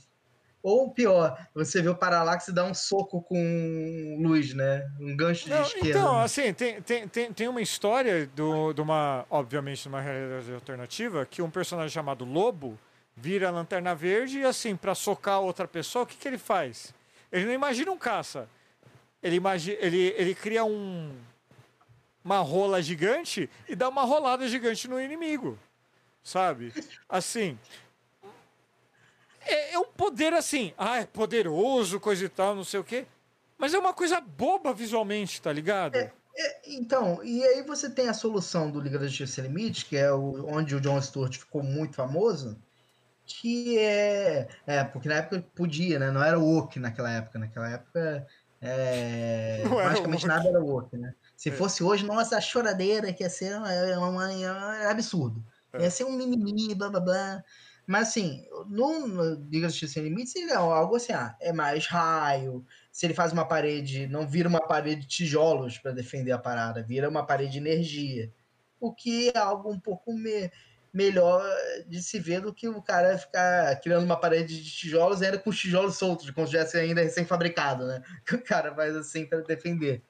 Ou 0.68 0.91
pior, 0.91 1.47
você 1.53 1.82
vê 1.82 1.88
o 1.88 1.95
Parallax 1.95 2.49
dar 2.49 2.65
um 2.65 2.74
soco 2.74 3.22
com 3.22 4.18
luz, 4.20 4.53
né? 4.53 4.86
Um 4.99 5.15
gancho 5.15 5.49
Não, 5.49 5.61
de 5.61 5.68
esquerda. 5.70 5.89
Então, 5.89 6.20
assim, 6.20 6.53
tem, 6.53 6.82
tem, 6.82 7.07
tem, 7.07 7.32
tem 7.32 7.47
uma 7.47 7.61
história 7.61 8.28
do, 8.36 8.74
de 8.74 8.82
uma, 8.82 9.26
obviamente, 9.30 9.88
uma 9.88 10.01
realidade 10.01 10.53
alternativa, 10.53 11.26
que 11.26 11.41
um 11.41 11.49
personagem 11.49 11.91
chamado 11.91 12.26
Lobo 12.26 12.78
vira 13.15 13.47
a 13.47 13.51
lanterna 13.51 13.95
verde 13.95 14.39
e, 14.39 14.43
assim, 14.43 14.76
para 14.76 14.93
socar 14.93 15.39
outra 15.39 15.65
pessoa, 15.70 16.03
o 16.03 16.05
que, 16.05 16.18
que 16.18 16.28
ele 16.28 16.38
faz? 16.38 16.93
Ele 17.32 17.45
não 17.45 17.53
imagina 17.53 17.89
um 17.89 17.97
caça. 17.97 18.49
Ele, 19.24 19.38
imagina, 19.38 19.78
ele, 19.80 20.13
ele 20.18 20.36
cria 20.36 20.65
um, 20.65 21.15
uma 22.26 22.39
rola 22.39 22.82
gigante 22.82 23.49
e 23.70 23.74
dá 23.74 23.88
uma 23.88 24.03
rolada 24.03 24.45
gigante 24.49 24.86
no 24.89 24.99
inimigo. 24.99 25.57
Sabe? 26.22 26.74
Assim, 27.07 27.57
é, 29.47 29.73
é 29.73 29.79
um 29.79 29.85
poder 29.85 30.33
assim, 30.33 30.73
ah, 30.77 30.97
é 30.97 31.05
poderoso, 31.05 31.99
coisa 31.99 32.25
e 32.25 32.29
tal, 32.29 32.55
não 32.55 32.63
sei 32.63 32.79
o 32.79 32.83
quê. 32.83 33.05
Mas 33.57 33.73
é 33.73 33.79
uma 33.79 33.93
coisa 33.93 34.21
boba 34.21 34.73
visualmente, 34.73 35.41
tá 35.41 35.51
ligado? 35.51 35.95
É, 35.95 36.11
é, 36.35 36.61
então, 36.67 37.23
e 37.23 37.43
aí 37.43 37.63
você 37.63 37.89
tem 37.89 38.07
a 38.07 38.13
solução 38.13 38.69
do 38.69 38.79
Liga 38.79 38.99
da 38.99 39.07
Justiça 39.07 39.41
Limite, 39.41 39.85
que 39.85 39.97
é 39.97 40.11
o, 40.11 40.45
onde 40.47 40.75
o 40.75 40.81
John 40.81 41.01
Stewart 41.01 41.35
ficou 41.35 41.63
muito 41.63 41.95
famoso, 41.95 42.57
que 43.25 43.77
é. 43.77 44.47
É, 44.65 44.83
porque 44.83 45.09
na 45.09 45.15
época 45.15 45.43
podia, 45.55 45.99
né? 45.99 46.11
Não 46.11 46.23
era 46.23 46.39
o 46.39 46.57
Oak 46.57 46.79
naquela 46.79 47.11
época. 47.11 47.39
Naquela 47.39 47.69
época. 47.69 48.27
É, 48.61 49.63
praticamente 49.69 50.25
nada 50.25 50.47
era 50.47 50.59
woke, 50.59 50.97
né? 50.97 51.13
Se 51.35 51.49
é. 51.49 51.51
fosse 51.51 51.83
hoje, 51.83 52.05
nossa, 52.05 52.37
a 52.37 52.41
choradeira 52.41 53.13
que 53.13 53.23
ia 53.23 53.29
ser 53.29 53.51
é, 53.51 53.97
uma, 53.97 54.31
é 54.33 54.89
absurdo. 54.89 55.43
É. 55.73 55.83
Ia 55.83 55.91
ser 55.91 56.05
um 56.05 56.11
mimimi, 56.11 56.73
blá 56.73 56.89
blá 56.89 56.99
blá. 56.99 57.43
Mas 57.88 58.09
assim, 58.09 58.45
no 58.67 59.35
Liga 59.49 59.69
Justiça 59.69 59.93
Sem 59.93 60.03
Limites, 60.03 60.35
ele 60.35 60.51
é 60.51 60.55
algo 60.55 60.97
assim, 60.97 61.13
ah, 61.13 61.38
é 61.39 61.53
mais 61.53 61.88
raio. 61.88 62.65
Se 62.91 63.05
ele 63.05 63.13
faz 63.13 63.31
uma 63.31 63.45
parede, 63.45 64.07
não 64.07 64.27
vira 64.27 64.49
uma 64.49 64.59
parede 64.59 65.03
de 65.03 65.07
tijolos 65.07 65.77
para 65.77 65.93
defender 65.93 66.33
a 66.33 66.38
parada, 66.38 66.83
vira 66.83 67.07
uma 67.07 67.25
parede 67.25 67.53
de 67.53 67.57
energia. 67.59 68.29
O 68.77 68.93
que 68.93 69.29
é 69.29 69.38
algo 69.38 69.71
um 69.71 69.79
pouco 69.79 70.11
me, 70.11 70.51
melhor 70.93 71.41
de 71.88 72.01
se 72.01 72.19
ver 72.19 72.41
do 72.41 72.53
que 72.53 72.67
o 72.67 72.81
cara 72.81 73.17
ficar 73.17 73.79
criando 73.79 74.03
uma 74.03 74.19
parede 74.19 74.61
de 74.61 74.69
tijolos 74.69 75.21
ainda 75.21 75.39
com 75.39 75.49
os 75.49 75.57
tijolos 75.57 75.95
soltos, 75.95 76.29
como 76.31 76.45
se 76.45 76.51
tivesse 76.51 76.77
ainda 76.77 77.01
recém-fabricado, 77.01 77.88
né? 77.88 78.03
Que 78.25 78.35
o 78.35 78.43
cara 78.43 78.75
faz 78.75 78.97
assim 78.97 79.25
para 79.25 79.39
defender. 79.39 80.03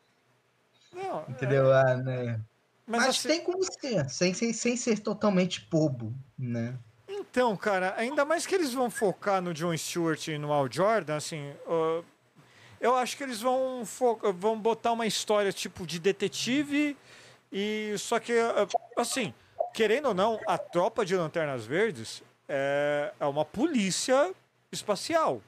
Não, 0.91 1.25
Entendeu? 1.29 1.71
É... 1.71 1.81
Ah, 1.81 1.95
né? 1.97 2.41
Mas, 2.87 3.01
Mas 3.01 3.09
assim... 3.09 3.27
tem 3.27 3.43
como 3.43 3.61
ser, 3.63 4.09
sem, 4.09 4.33
sem, 4.33 4.51
sem 4.51 4.75
ser 4.75 4.99
totalmente 4.99 5.67
bobo, 5.69 6.15
né? 6.39 6.79
Então, 7.37 7.55
cara, 7.55 7.93
ainda 7.95 8.25
mais 8.25 8.47
que 8.47 8.55
eles 8.55 8.73
vão 8.73 8.89
focar 8.89 9.43
no 9.43 9.53
John 9.53 9.77
Stewart 9.77 10.27
e 10.27 10.39
no 10.39 10.51
Al 10.51 10.67
Jordan, 10.71 11.17
assim, 11.17 11.51
uh, 11.67 12.03
eu 12.81 12.95
acho 12.95 13.15
que 13.15 13.21
eles 13.21 13.39
vão, 13.39 13.83
vão 14.33 14.59
botar 14.59 14.91
uma 14.93 15.05
história 15.05 15.53
tipo 15.53 15.85
de 15.85 15.99
detetive 15.99 16.97
e 17.51 17.93
só 17.99 18.19
que, 18.19 18.33
uh, 18.33 18.67
assim, 18.97 19.35
querendo 19.71 20.07
ou 20.07 20.15
não, 20.15 20.39
a 20.47 20.57
tropa 20.57 21.05
de 21.05 21.15
Lanternas 21.15 21.63
Verdes 21.63 22.23
é, 22.49 23.13
é 23.19 23.25
uma 23.27 23.45
polícia 23.45 24.33
espacial. 24.71 25.39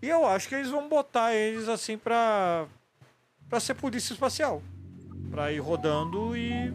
E 0.00 0.08
eu 0.08 0.24
acho 0.24 0.48
que 0.48 0.54
eles 0.54 0.70
vão 0.70 0.88
botar 0.88 1.34
eles 1.34 1.68
assim 1.68 1.98
pra, 1.98 2.66
pra 3.46 3.60
ser 3.60 3.74
polícia 3.74 4.14
espacial. 4.14 4.62
Pra 5.30 5.52
ir 5.52 5.58
rodando 5.58 6.34
e 6.34 6.72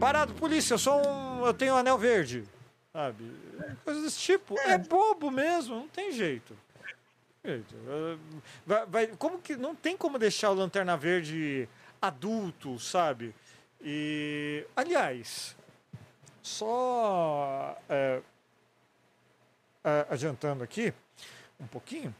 Parado, 0.00 0.34
polícia, 0.34 0.74
eu 0.74 0.78
sou 0.78 1.00
um. 1.06 1.46
Eu 1.46 1.54
tenho 1.54 1.74
um 1.74 1.76
anel 1.76 1.96
verde. 1.96 2.44
Sabe? 2.94 3.24
Coisas 3.82 4.04
desse 4.04 4.20
tipo. 4.20 4.56
É. 4.60 4.74
é 4.74 4.78
bobo 4.78 5.28
mesmo, 5.28 5.74
não 5.74 5.88
tem 5.88 6.12
jeito. 6.12 6.56
Vai, 8.64 8.86
vai, 8.86 9.06
como 9.08 9.40
que. 9.40 9.56
Não 9.56 9.74
tem 9.74 9.96
como 9.96 10.16
deixar 10.16 10.50
o 10.50 10.54
Lanterna 10.54 10.96
Verde 10.96 11.68
adulto, 12.00 12.78
sabe? 12.78 13.34
E. 13.82 14.64
Aliás, 14.76 15.56
só. 16.40 17.76
É, 17.88 18.22
é, 19.82 20.06
adiantando 20.08 20.62
aqui 20.62 20.94
um 21.58 21.66
pouquinho. 21.66 22.14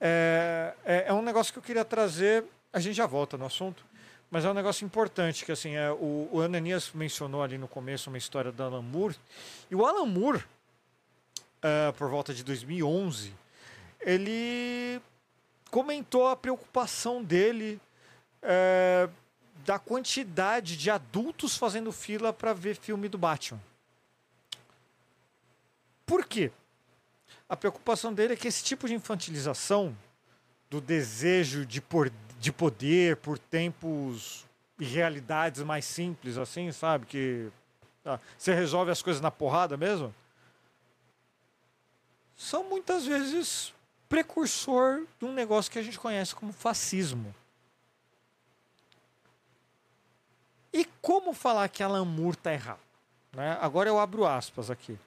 É, 0.00 0.74
é, 0.86 1.04
é 1.08 1.12
um 1.12 1.20
negócio 1.20 1.52
que 1.52 1.58
eu 1.58 1.62
queria 1.62 1.84
trazer. 1.84 2.44
A 2.72 2.80
gente 2.80 2.94
já 2.94 3.06
volta 3.06 3.36
no 3.36 3.44
assunto. 3.44 3.84
Mas 4.30 4.44
é 4.44 4.50
um 4.50 4.54
negócio 4.54 4.84
importante, 4.84 5.44
que 5.44 5.52
assim, 5.52 5.74
é, 5.74 5.90
o, 5.90 6.28
o 6.30 6.40
Ananias 6.42 6.90
mencionou 6.92 7.42
ali 7.42 7.56
no 7.56 7.66
começo 7.66 8.10
uma 8.10 8.18
história 8.18 8.52
do 8.52 8.62
Alan 8.62 8.82
Moore. 8.82 9.16
E 9.70 9.74
o 9.74 9.86
Alan 9.86 10.04
Moore, 10.04 10.38
uh, 10.38 11.92
por 11.96 12.10
volta 12.10 12.34
de 12.34 12.44
2011, 12.44 13.34
ele 14.00 15.00
comentou 15.70 16.28
a 16.28 16.36
preocupação 16.36 17.24
dele 17.24 17.80
uh, 18.42 19.10
da 19.64 19.78
quantidade 19.78 20.76
de 20.76 20.90
adultos 20.90 21.56
fazendo 21.56 21.90
fila 21.90 22.32
para 22.32 22.52
ver 22.52 22.76
filme 22.76 23.08
do 23.08 23.16
Batman. 23.16 23.60
Por 26.04 26.26
quê? 26.26 26.50
A 27.48 27.56
preocupação 27.56 28.12
dele 28.12 28.34
é 28.34 28.36
que 28.36 28.48
esse 28.48 28.62
tipo 28.62 28.86
de 28.86 28.94
infantilização 28.94 29.96
do 30.68 30.80
desejo 30.80 31.64
de 31.64 31.80
por 31.80 32.10
de 32.38 32.52
poder 32.52 33.16
por 33.16 33.38
tempos 33.38 34.46
e 34.78 34.84
realidades 34.84 35.62
mais 35.62 35.84
simples, 35.84 36.38
assim, 36.38 36.70
sabe? 36.70 37.06
Que 37.06 37.50
tá, 38.02 38.20
você 38.36 38.54
resolve 38.54 38.90
as 38.90 39.02
coisas 39.02 39.20
na 39.20 39.30
porrada 39.30 39.76
mesmo. 39.76 40.14
São 42.36 42.62
muitas 42.64 43.04
vezes 43.04 43.74
precursor 44.08 45.04
de 45.18 45.26
um 45.26 45.32
negócio 45.32 45.70
que 45.70 45.78
a 45.78 45.82
gente 45.82 45.98
conhece 45.98 46.34
como 46.34 46.52
fascismo. 46.52 47.34
E 50.72 50.84
como 51.02 51.32
falar 51.32 51.68
que 51.68 51.82
Alan 51.82 52.04
Moore 52.04 52.36
está 52.36 52.52
errado? 52.52 52.78
Né? 53.32 53.58
Agora 53.60 53.88
eu 53.88 53.98
abro 53.98 54.24
aspas 54.24 54.70
aqui. 54.70 54.98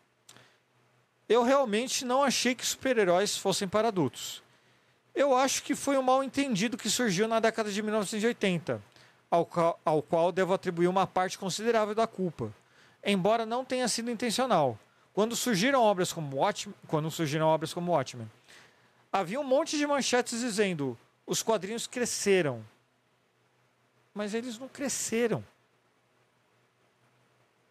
Eu 1.29 1.43
realmente 1.43 2.03
não 2.03 2.21
achei 2.21 2.53
que 2.53 2.65
super-heróis 2.65 3.37
fossem 3.37 3.67
para 3.67 3.87
adultos. 3.87 4.43
Eu 5.13 5.35
acho 5.35 5.63
que 5.63 5.75
foi 5.75 5.97
um 5.97 6.01
mal 6.01 6.23
entendido 6.23 6.77
que 6.77 6.89
surgiu 6.89 7.27
na 7.27 7.39
década 7.39 7.71
de 7.71 7.81
1980, 7.81 8.81
ao 9.29 9.45
qual, 9.45 9.79
ao 9.83 10.01
qual 10.01 10.31
devo 10.31 10.53
atribuir 10.53 10.88
uma 10.88 11.05
parte 11.05 11.38
considerável 11.38 11.93
da 11.93 12.07
culpa, 12.07 12.53
embora 13.03 13.45
não 13.45 13.65
tenha 13.65 13.88
sido 13.88 14.09
intencional. 14.09 14.79
Quando 15.13 15.35
surgiram 15.35 15.81
obras 15.81 16.13
como 16.13 16.38
Watchmen, 16.38 16.75
quando 16.88 17.11
surgiram 17.11 17.47
obras 17.47 17.73
como 17.73 17.91
Watchmen, 17.91 18.29
havia 19.11 19.39
um 19.39 19.43
monte 19.43 19.77
de 19.77 19.85
manchetes 19.85 20.39
dizendo: 20.39 20.97
os 21.25 21.43
quadrinhos 21.43 21.88
cresceram. 21.88 22.65
Mas 24.13 24.33
eles 24.33 24.57
não 24.57 24.67
cresceram. 24.67 25.43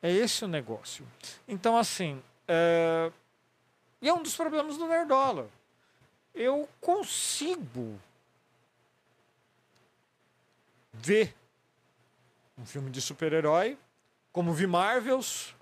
É 0.02 0.10
esse 0.10 0.44
o 0.44 0.48
negócio. 0.48 1.06
Então, 1.46 1.76
assim, 1.76 2.22
é... 2.48 3.12
e 4.00 4.08
é 4.08 4.14
um 4.14 4.22
dos 4.22 4.34
problemas 4.34 4.78
do 4.78 4.86
Nerdola. 4.86 5.48
Eu 6.34 6.68
consigo 6.80 8.00
ver 10.92 11.34
um 12.58 12.66
filme 12.66 12.90
de 12.90 13.00
super-herói, 13.00 13.78
como 14.32 14.52
vi 14.52 14.66
Marvels, 14.66 15.54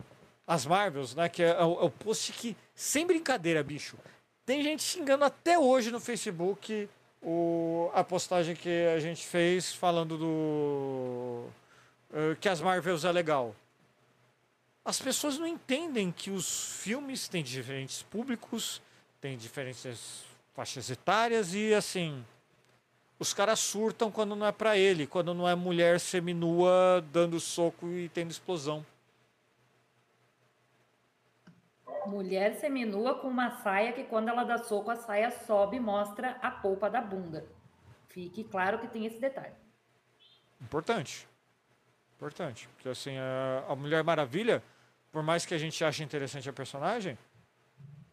as 0.46 0.66
Marvels, 0.66 1.14
né? 1.14 1.28
Que 1.28 1.42
é, 1.42 1.50
é 1.50 1.62
o, 1.62 1.90
post 1.90 2.32
que, 2.32 2.56
sem 2.74 3.06
brincadeira, 3.06 3.62
bicho, 3.62 3.96
tem 4.44 4.62
gente 4.62 4.82
xingando 4.82 5.24
até 5.24 5.58
hoje 5.58 5.90
no 5.90 6.00
Facebook 6.00 6.88
o, 7.22 7.90
a 7.94 8.02
postagem 8.02 8.56
que 8.56 8.86
a 8.86 8.98
gente 8.98 9.26
fez 9.26 9.72
falando 9.72 10.16
do. 10.16 11.44
Uh, 12.10 12.34
que 12.40 12.48
as 12.48 12.60
Marvels 12.60 13.04
é 13.04 13.12
legal. 13.12 13.54
As 14.84 14.98
pessoas 14.98 15.38
não 15.38 15.46
entendem 15.46 16.10
que 16.10 16.30
os 16.30 16.80
filmes 16.80 17.28
têm 17.28 17.44
diferentes 17.44 18.02
públicos, 18.02 18.80
têm 19.20 19.36
diferentes 19.36 20.24
faixas 20.58 20.90
etárias 20.90 21.54
e 21.54 21.72
assim. 21.72 22.26
Os 23.16 23.32
caras 23.32 23.60
surtam 23.60 24.10
quando 24.10 24.34
não 24.34 24.44
é 24.44 24.50
para 24.50 24.76
ele, 24.76 25.06
quando 25.06 25.32
não 25.32 25.48
é 25.48 25.54
mulher 25.54 26.00
seminua 26.00 27.00
dando 27.12 27.38
soco 27.38 27.86
e 27.86 28.08
tendo 28.08 28.32
explosão. 28.32 28.84
Mulher 32.06 32.56
seminua 32.56 33.20
com 33.20 33.28
uma 33.28 33.62
saia 33.62 33.92
que 33.92 34.02
quando 34.02 34.30
ela 34.30 34.42
dá 34.42 34.58
soco, 34.58 34.90
a 34.90 34.96
saia 34.96 35.30
sobe 35.30 35.76
e 35.76 35.80
mostra 35.80 36.36
a 36.42 36.50
polpa 36.50 36.90
da 36.90 37.00
bunda. 37.00 37.46
Fique 38.08 38.42
claro 38.42 38.80
que 38.80 38.88
tem 38.88 39.06
esse 39.06 39.20
detalhe. 39.20 39.54
Importante. 40.60 41.28
Importante. 42.16 42.68
Porque 42.74 42.88
assim, 42.88 43.16
a, 43.16 43.64
a 43.68 43.76
Mulher 43.76 44.02
Maravilha, 44.02 44.60
por 45.12 45.22
mais 45.22 45.46
que 45.46 45.54
a 45.54 45.58
gente 45.58 45.84
ache 45.84 46.02
interessante 46.02 46.50
a 46.50 46.52
personagem, 46.52 47.16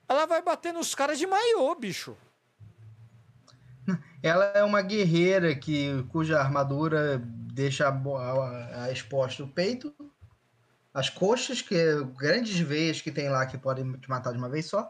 ela 0.08 0.28
vai 0.28 0.44
bater 0.44 0.72
nos 0.72 0.94
caras 0.94 1.18
de 1.18 1.26
maiô, 1.26 1.74
bicho. 1.74 2.16
Ela 4.24 4.46
é 4.56 4.64
uma 4.64 4.82
guerreira 4.82 5.56
que 5.56 6.04
cuja 6.10 6.40
armadura 6.40 7.22
deixa 7.54 7.94
exposta 8.92 9.44
o 9.44 9.48
peito 9.48 9.94
as 10.96 11.10
coxas, 11.10 11.62
que 11.62 11.76
é 11.76 12.02
grandes 12.18 12.58
veias 12.58 13.02
que 13.02 13.12
tem 13.12 13.28
lá 13.28 13.46
que 13.46 13.58
podem 13.58 13.92
te 13.98 14.10
matar 14.10 14.32
de 14.32 14.38
uma 14.38 14.48
vez 14.48 14.66
só. 14.68 14.90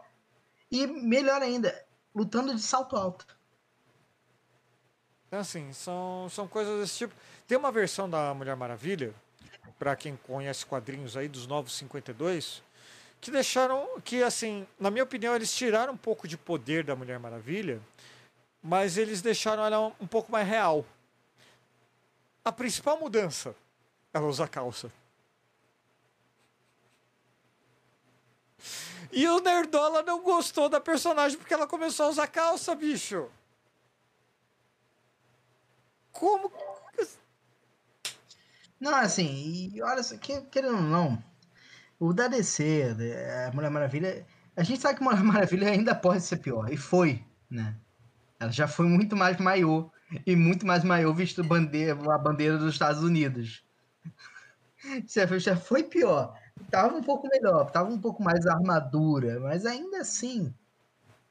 E 0.70 0.86
melhor 0.86 1.42
ainda, 1.42 1.84
lutando 2.14 2.54
de 2.54 2.62
salto 2.62 2.96
alto. 2.96 3.26
É 5.32 5.38
assim, 5.38 5.72
são, 5.72 6.28
são 6.30 6.46
coisas 6.46 6.80
desse 6.80 6.98
tipo. 6.98 7.14
Tem 7.48 7.58
uma 7.58 7.72
versão 7.72 8.08
da 8.08 8.32
Mulher 8.32 8.54
Maravilha, 8.54 9.12
para 9.80 9.96
quem 9.96 10.16
conhece 10.16 10.64
quadrinhos 10.64 11.16
aí 11.16 11.26
dos 11.26 11.44
Novos 11.48 11.74
52, 11.74 12.62
que 13.20 13.32
deixaram 13.32 14.00
que 14.04 14.22
assim, 14.22 14.64
na 14.78 14.92
minha 14.92 15.02
opinião, 15.02 15.34
eles 15.34 15.52
tiraram 15.52 15.94
um 15.94 15.96
pouco 15.96 16.28
de 16.28 16.38
poder 16.38 16.84
da 16.84 16.94
Mulher 16.94 17.18
Maravilha, 17.18 17.80
mas 18.66 18.98
eles 18.98 19.22
deixaram 19.22 19.64
ela 19.64 19.92
um 20.00 20.06
pouco 20.08 20.32
mais 20.32 20.46
real. 20.46 20.84
A 22.44 22.50
principal 22.50 22.98
mudança, 22.98 23.54
ela 24.12 24.26
usa 24.26 24.48
calça. 24.48 24.90
E 29.12 29.26
o 29.28 29.38
Nerdola 29.38 30.02
não 30.02 30.20
gostou 30.20 30.68
da 30.68 30.80
personagem 30.80 31.38
porque 31.38 31.54
ela 31.54 31.66
começou 31.66 32.06
a 32.06 32.08
usar 32.08 32.26
calça, 32.26 32.74
bicho. 32.74 33.30
Como? 36.10 36.52
Não, 38.80 38.96
assim, 38.96 39.70
e 39.72 39.80
olha 39.80 40.02
só, 40.02 40.16
querendo 40.18 40.74
ou 40.76 40.82
não, 40.82 41.22
o 42.00 42.12
da 42.12 42.26
DC, 42.26 42.96
a 43.46 43.54
Mulher 43.54 43.70
Maravilha, 43.70 44.26
a 44.56 44.62
gente 44.64 44.80
sabe 44.82 44.98
que 44.98 45.04
Mulher 45.04 45.22
Maravilha 45.22 45.70
ainda 45.70 45.94
pode 45.94 46.22
ser 46.22 46.38
pior, 46.38 46.70
e 46.70 46.76
foi, 46.76 47.24
né? 47.48 47.76
Ela 48.38 48.52
já 48.52 48.68
foi 48.68 48.86
muito 48.86 49.16
mais 49.16 49.38
maior, 49.38 49.90
e 50.26 50.36
muito 50.36 50.66
mais 50.66 50.84
maior 50.84 51.12
visto 51.12 51.42
bandeira, 51.42 51.98
a 52.12 52.18
bandeira 52.18 52.58
dos 52.58 52.72
Estados 52.72 53.02
Unidos. 53.02 53.64
Já 55.38 55.56
foi 55.56 55.82
pior 55.82 56.38
tava 56.70 56.96
um 56.96 57.02
pouco 57.02 57.28
melhor, 57.28 57.70
tava 57.70 57.90
um 57.90 58.00
pouco 58.00 58.22
mais 58.22 58.46
armadura, 58.46 59.38
mas 59.40 59.66
ainda 59.66 59.98
assim, 59.98 60.54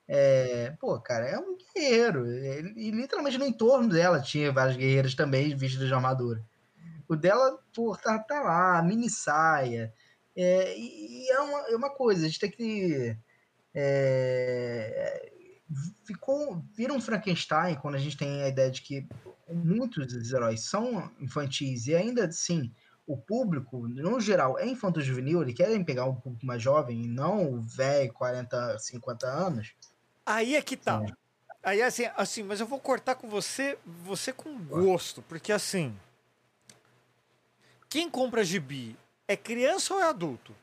é, 0.08 0.74
pô, 0.80 1.00
cara, 1.00 1.26
é 1.26 1.38
um 1.38 1.58
guerreiro. 1.58 2.28
E 2.28 2.92
literalmente 2.92 3.38
no 3.38 3.46
entorno 3.46 3.90
dela 3.90 4.22
tinha 4.22 4.52
vários 4.52 4.78
guerreiros 4.78 5.16
também 5.16 5.56
vestidos 5.56 5.88
de 5.88 5.94
armadura. 5.94 6.44
O 7.08 7.16
dela, 7.16 7.60
pô, 7.74 7.96
tá, 7.98 8.18
tá 8.20 8.42
lá, 8.42 8.82
mini 8.82 9.10
saia. 9.10 9.94
É, 10.36 10.78
e 10.78 11.30
é 11.30 11.40
uma, 11.40 11.60
é 11.70 11.76
uma 11.76 11.90
coisa, 11.90 12.26
a 12.26 12.28
gente 12.28 12.40
tem 12.40 12.52
que. 12.52 13.18
É, 13.74 15.32
ficou, 16.04 16.64
vira 16.74 16.94
um 16.94 17.02
Frankenstein 17.02 17.76
quando 17.76 17.96
a 17.96 18.00
gente 18.00 18.18
tem 18.18 18.44
a 18.44 18.48
ideia 18.48 18.70
de 18.70 18.82
que 18.82 19.08
muitos 19.50 20.08
dos 20.08 20.32
heróis 20.32 20.62
são 20.62 21.12
infantis 21.20 21.88
e 21.88 21.96
ainda 21.96 22.26
assim 22.26 22.72
o 23.08 23.16
público, 23.16 23.88
no 23.88 24.20
geral, 24.20 24.58
é 24.58 24.66
infanto-juvenil, 24.66 25.42
eles 25.42 25.54
querem 25.54 25.84
pegar 25.84 26.06
um 26.06 26.16
público 26.16 26.46
mais 26.46 26.62
jovem 26.62 27.04
e 27.04 27.08
não 27.08 27.54
o 27.54 27.62
velho, 27.62 28.12
40, 28.12 28.80
50 28.80 29.28
anos. 29.28 29.74
Aí 30.26 30.56
é 30.56 30.62
que 30.62 30.76
tá. 30.76 31.02
Aí 31.62 31.82
assim, 31.82 32.06
assim, 32.16 32.44
mas 32.44 32.60
eu 32.60 32.66
vou 32.66 32.80
cortar 32.80 33.16
com 33.16 33.30
você, 33.30 33.78
você 33.86 34.34
com 34.34 34.58
gosto, 34.58 35.22
porque 35.24 35.52
assim, 35.52 35.96
quem 37.88 38.10
compra 38.10 38.44
gibi 38.44 38.98
é 39.28 39.38
criança 39.38 39.94
ou 39.94 40.00
é 40.00 40.10
adulto? 40.10 40.56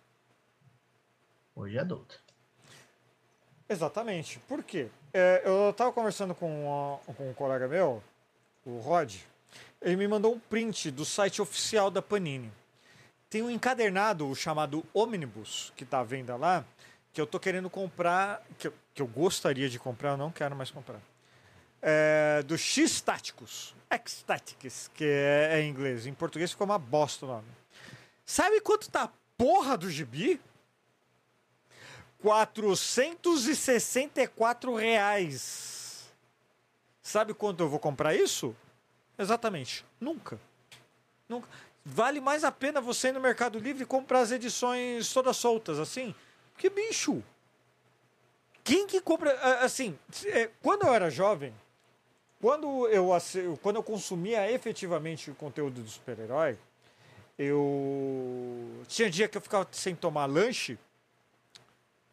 Hoje 1.55 1.77
é 1.77 1.81
adulto. 1.81 2.21
Exatamente. 3.73 4.39
Por 4.47 4.63
quê? 4.63 4.89
É, 5.13 5.43
eu 5.45 5.73
tava 5.73 5.93
conversando 5.93 6.35
com, 6.35 7.01
com 7.17 7.31
um 7.31 7.35
colega 7.35 7.67
meu, 7.67 8.03
o 8.65 8.79
Rod, 8.79 9.17
ele 9.81 9.97
me 9.97 10.07
mandou 10.07 10.35
um 10.35 10.39
print 10.39 10.91
do 10.91 11.05
site 11.05 11.41
oficial 11.41 11.91
da 11.91 12.01
Panini. 12.01 12.53
Tem 13.29 13.43
um 13.43 13.51
encadernado 13.51 14.35
chamado 14.35 14.85
Omnibus, 14.93 15.73
que 15.75 15.85
está 15.85 16.01
à 16.01 16.05
venda 16.05 16.37
lá, 16.37 16.65
que 17.13 17.21
eu 17.21 17.27
tô 17.27 17.41
querendo 17.41 17.71
comprar, 17.71 18.43
que 18.59 18.69
eu, 18.69 18.75
que 18.95 19.01
eu 19.01 19.07
gostaria 19.07 19.69
de 19.69 19.79
comprar, 19.79 20.11
eu 20.11 20.17
não 20.17 20.31
quero 20.31 20.55
mais 20.55 20.71
comprar. 20.71 21.01
É, 21.81 22.43
do 22.45 22.57
X-Táticos, 22.57 23.75
X-Tactics, 23.91 24.91
que 24.95 25.05
é, 25.05 25.49
é, 25.53 25.63
em 25.63 25.71
inglês. 25.71 26.07
Em 26.07 26.15
português 26.15 26.51
ficou 26.51 26.67
uma 26.67 26.79
bosta 26.79 27.25
o 27.25 27.29
nome. 27.29 27.49
Sabe 28.25 28.61
quanto 28.61 28.91
tá 28.91 29.05
a 29.05 29.11
porra 29.37 29.77
do 29.77 29.91
gibi? 29.91 30.41
464 32.23 34.75
reais. 34.75 36.13
Sabe 37.03 37.35
quanto 37.35 37.65
eu 37.65 37.69
vou 37.69 37.81
comprar 37.81 38.15
isso? 38.15 38.55
Exatamente. 39.19 39.85
Nunca. 40.01 40.41
Nunca. 41.29 41.49
Vale 41.85 42.21
mais 42.21 42.45
a 42.45 42.53
pena 42.53 42.81
você 42.81 43.09
ir 43.09 43.13
no 43.13 43.21
Mercado 43.21 43.59
Livre 43.59 43.83
e 43.83 43.87
comprar 43.87 44.21
as 44.21 44.31
edições 44.31 45.13
todas 45.13 45.37
soltas, 45.37 45.81
assim. 45.81 46.15
Porque, 46.53 46.71
bicho. 46.71 47.21
Quem 48.63 48.87
que 48.87 49.01
compra. 49.01 49.35
Assim, 49.61 49.99
é, 50.27 50.49
quando 50.63 50.87
eu 50.87 50.95
era 50.95 51.11
jovem, 51.11 51.53
quando 52.41 52.87
eu, 52.87 53.11
quando 53.61 53.77
eu 53.77 53.83
consumia 53.83 54.49
efetivamente 54.51 55.31
o 55.31 55.35
conteúdo 55.35 55.83
do 55.83 55.89
super-herói, 55.89 56.57
eu. 57.37 58.85
Tinha 58.87 59.11
dia 59.11 59.27
que 59.27 59.37
eu 59.37 59.43
ficava 59.43 59.67
sem 59.73 59.97
tomar 59.97 60.27
lanche. 60.27 60.79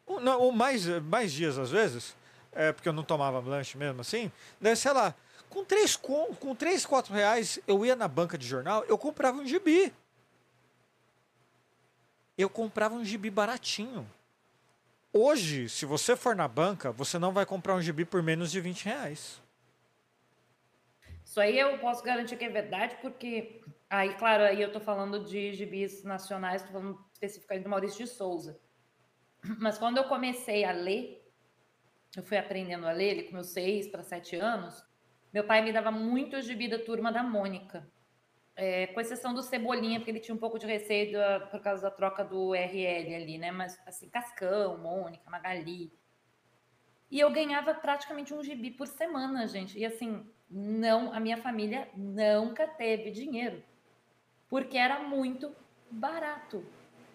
Ou, 0.09 0.51
mais, 0.51 0.87
mais 1.03 1.31
dias 1.31 1.57
às 1.57 1.69
vezes. 1.69 2.15
É, 2.51 2.73
porque 2.73 2.89
eu 2.89 2.93
não 2.93 3.03
tomava 3.03 3.39
lanche 3.39 3.77
mesmo 3.77 4.01
assim. 4.01 4.31
Daí, 4.59 4.75
sei 4.75 4.91
lá, 4.91 5.13
com 5.49 5.63
três, 5.63 5.95
com, 5.95 6.33
com 6.35 6.55
três, 6.55 6.83
quatro 6.83 7.13
reais, 7.13 7.59
eu 7.67 7.85
ia 7.85 7.95
na 7.95 8.07
banca 8.07 8.37
de 8.37 8.47
jornal, 8.47 8.83
eu 8.85 8.97
comprava 8.97 9.37
um 9.37 9.45
gibi. 9.45 9.93
Eu 12.35 12.49
comprava 12.49 12.95
um 12.95 13.05
gibi 13.05 13.29
baratinho. 13.29 14.09
Hoje, 15.13 15.69
se 15.69 15.85
você 15.85 16.15
for 16.15 16.35
na 16.35 16.47
banca, 16.47 16.91
você 16.91 17.19
não 17.19 17.31
vai 17.31 17.45
comprar 17.45 17.75
um 17.75 17.81
gibi 17.81 18.03
por 18.03 18.23
menos 18.23 18.51
de 18.51 18.59
20 18.59 18.85
reais. 18.85 19.41
Isso 21.23 21.39
aí 21.39 21.59
eu 21.59 21.77
posso 21.77 22.03
garantir 22.03 22.35
que 22.37 22.45
é 22.45 22.49
verdade, 22.49 22.97
porque 23.01 23.61
aí, 23.87 24.15
claro, 24.15 24.43
aí 24.43 24.59
eu 24.59 24.71
tô 24.71 24.79
falando 24.79 25.23
de 25.23 25.53
gibis 25.53 26.03
nacionais, 26.03 26.63
tô 26.63 26.71
falando 26.71 27.05
especificamente 27.13 27.63
do 27.63 27.69
Maurício 27.69 28.03
de 28.03 28.09
Souza. 28.09 28.59
Mas 29.59 29.77
quando 29.77 29.97
eu 29.97 30.05
comecei 30.05 30.63
a 30.63 30.71
ler, 30.71 31.19
eu 32.15 32.23
fui 32.23 32.37
aprendendo 32.37 32.87
a 32.87 32.91
ler, 32.91 33.09
ele 33.09 33.23
com 33.23 33.33
meus 33.33 33.47
seis 33.49 33.87
para 33.87 34.03
sete 34.03 34.35
anos, 34.35 34.83
meu 35.31 35.43
pai 35.43 35.61
me 35.61 35.71
dava 35.71 35.91
muito 35.91 36.41
gibi 36.41 36.67
da 36.67 36.79
turma 36.79 37.11
da 37.11 37.23
Mônica. 37.23 37.87
É, 38.55 38.87
com 38.87 38.99
exceção 38.99 39.33
do 39.33 39.41
Cebolinha, 39.41 39.99
porque 39.99 40.11
ele 40.11 40.19
tinha 40.19 40.35
um 40.35 40.39
pouco 40.39 40.59
de 40.59 40.65
receio 40.65 41.17
por 41.49 41.61
causa 41.61 41.83
da 41.83 41.91
troca 41.91 42.25
do 42.25 42.53
RL 42.53 43.15
ali, 43.15 43.37
né? 43.37 43.51
Mas, 43.51 43.79
assim, 43.85 44.09
Cascão, 44.09 44.77
Mônica, 44.77 45.29
Magali. 45.29 45.93
E 47.09 47.19
eu 47.19 47.31
ganhava 47.31 47.73
praticamente 47.73 48.33
um 48.33 48.43
gibi 48.43 48.71
por 48.71 48.85
semana, 48.85 49.47
gente. 49.47 49.79
E, 49.79 49.85
assim, 49.85 50.29
não, 50.49 51.13
a 51.13 51.21
minha 51.21 51.37
família 51.37 51.87
nunca 51.95 52.67
teve 52.67 53.11
dinheiro. 53.11 53.63
Porque 54.49 54.77
era 54.77 54.99
muito 54.99 55.55
barato. 55.89 56.65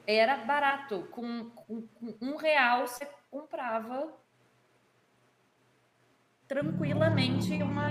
Era 0.06 0.36
barato. 0.38 1.06
Com, 1.10 1.50
com, 1.50 1.82
com 1.86 2.16
um 2.20 2.36
real 2.36 2.86
você 2.86 3.06
comprava 3.30 4.12
tranquilamente 6.46 7.52
uma. 7.62 7.88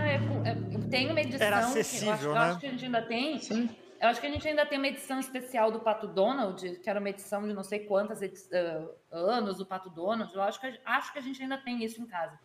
Tem 0.90 1.10
uma 1.10 1.22
edição. 1.22 1.48
Era 1.48 1.60
acessível, 1.60 2.18
que 2.18 2.24
eu 2.26 2.32
acho, 2.32 2.34
né? 2.34 2.38
eu 2.38 2.52
acho 2.52 2.60
que 2.60 2.66
a 2.68 2.70
gente 2.72 2.86
ainda 2.86 3.02
tem. 3.02 3.40
Sim. 3.40 3.70
Eu 4.00 4.10
acho 4.10 4.20
que 4.20 4.28
a 4.28 4.30
gente 4.30 4.46
ainda 4.48 4.66
tem 4.66 4.78
uma 4.78 4.88
edição 4.88 5.18
especial 5.18 5.72
do 5.72 5.80
Pato 5.80 6.08
Donald, 6.08 6.78
que 6.80 6.90
era 6.90 7.00
uma 7.00 7.10
edição 7.10 7.48
de 7.48 7.54
não 7.54 7.64
sei 7.64 7.86
quantas 7.86 8.22
edi- 8.22 8.38
ah, 8.54 8.86
anos 9.12 9.58
do 9.58 9.66
Pato 9.66 9.90
Donald. 9.90 10.34
Eu 10.34 10.42
acho 10.42 10.60
que, 10.60 10.68
a- 10.68 10.78
acho 10.98 11.14
que 11.14 11.20
a 11.20 11.22
gente 11.22 11.42
ainda 11.42 11.58
tem 11.58 11.82
isso 11.84 12.02
em 12.02 12.06
casa. 12.06 12.38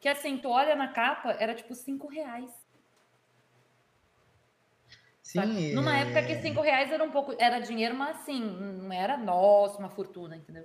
Que 0.00 0.08
assim, 0.08 0.38
tu 0.38 0.48
olha 0.48 0.74
na 0.74 0.88
capa, 0.88 1.32
era 1.38 1.54
tipo 1.54 1.74
cinco 1.74 2.08
reais. 2.08 2.50
Sim. 5.22 5.72
Numa 5.74 5.96
é, 5.96 6.02
época 6.02 6.22
que 6.22 6.36
cinco 6.36 6.60
reais 6.60 6.90
era 6.92 7.02
um 7.04 7.10
pouco. 7.10 7.34
Era 7.38 7.58
dinheiro, 7.60 7.94
mas 7.94 8.16
assim, 8.18 8.40
não 8.40 8.92
era, 8.92 9.16
nossa, 9.16 9.78
uma 9.78 9.88
fortuna, 9.90 10.36
entendeu? 10.36 10.64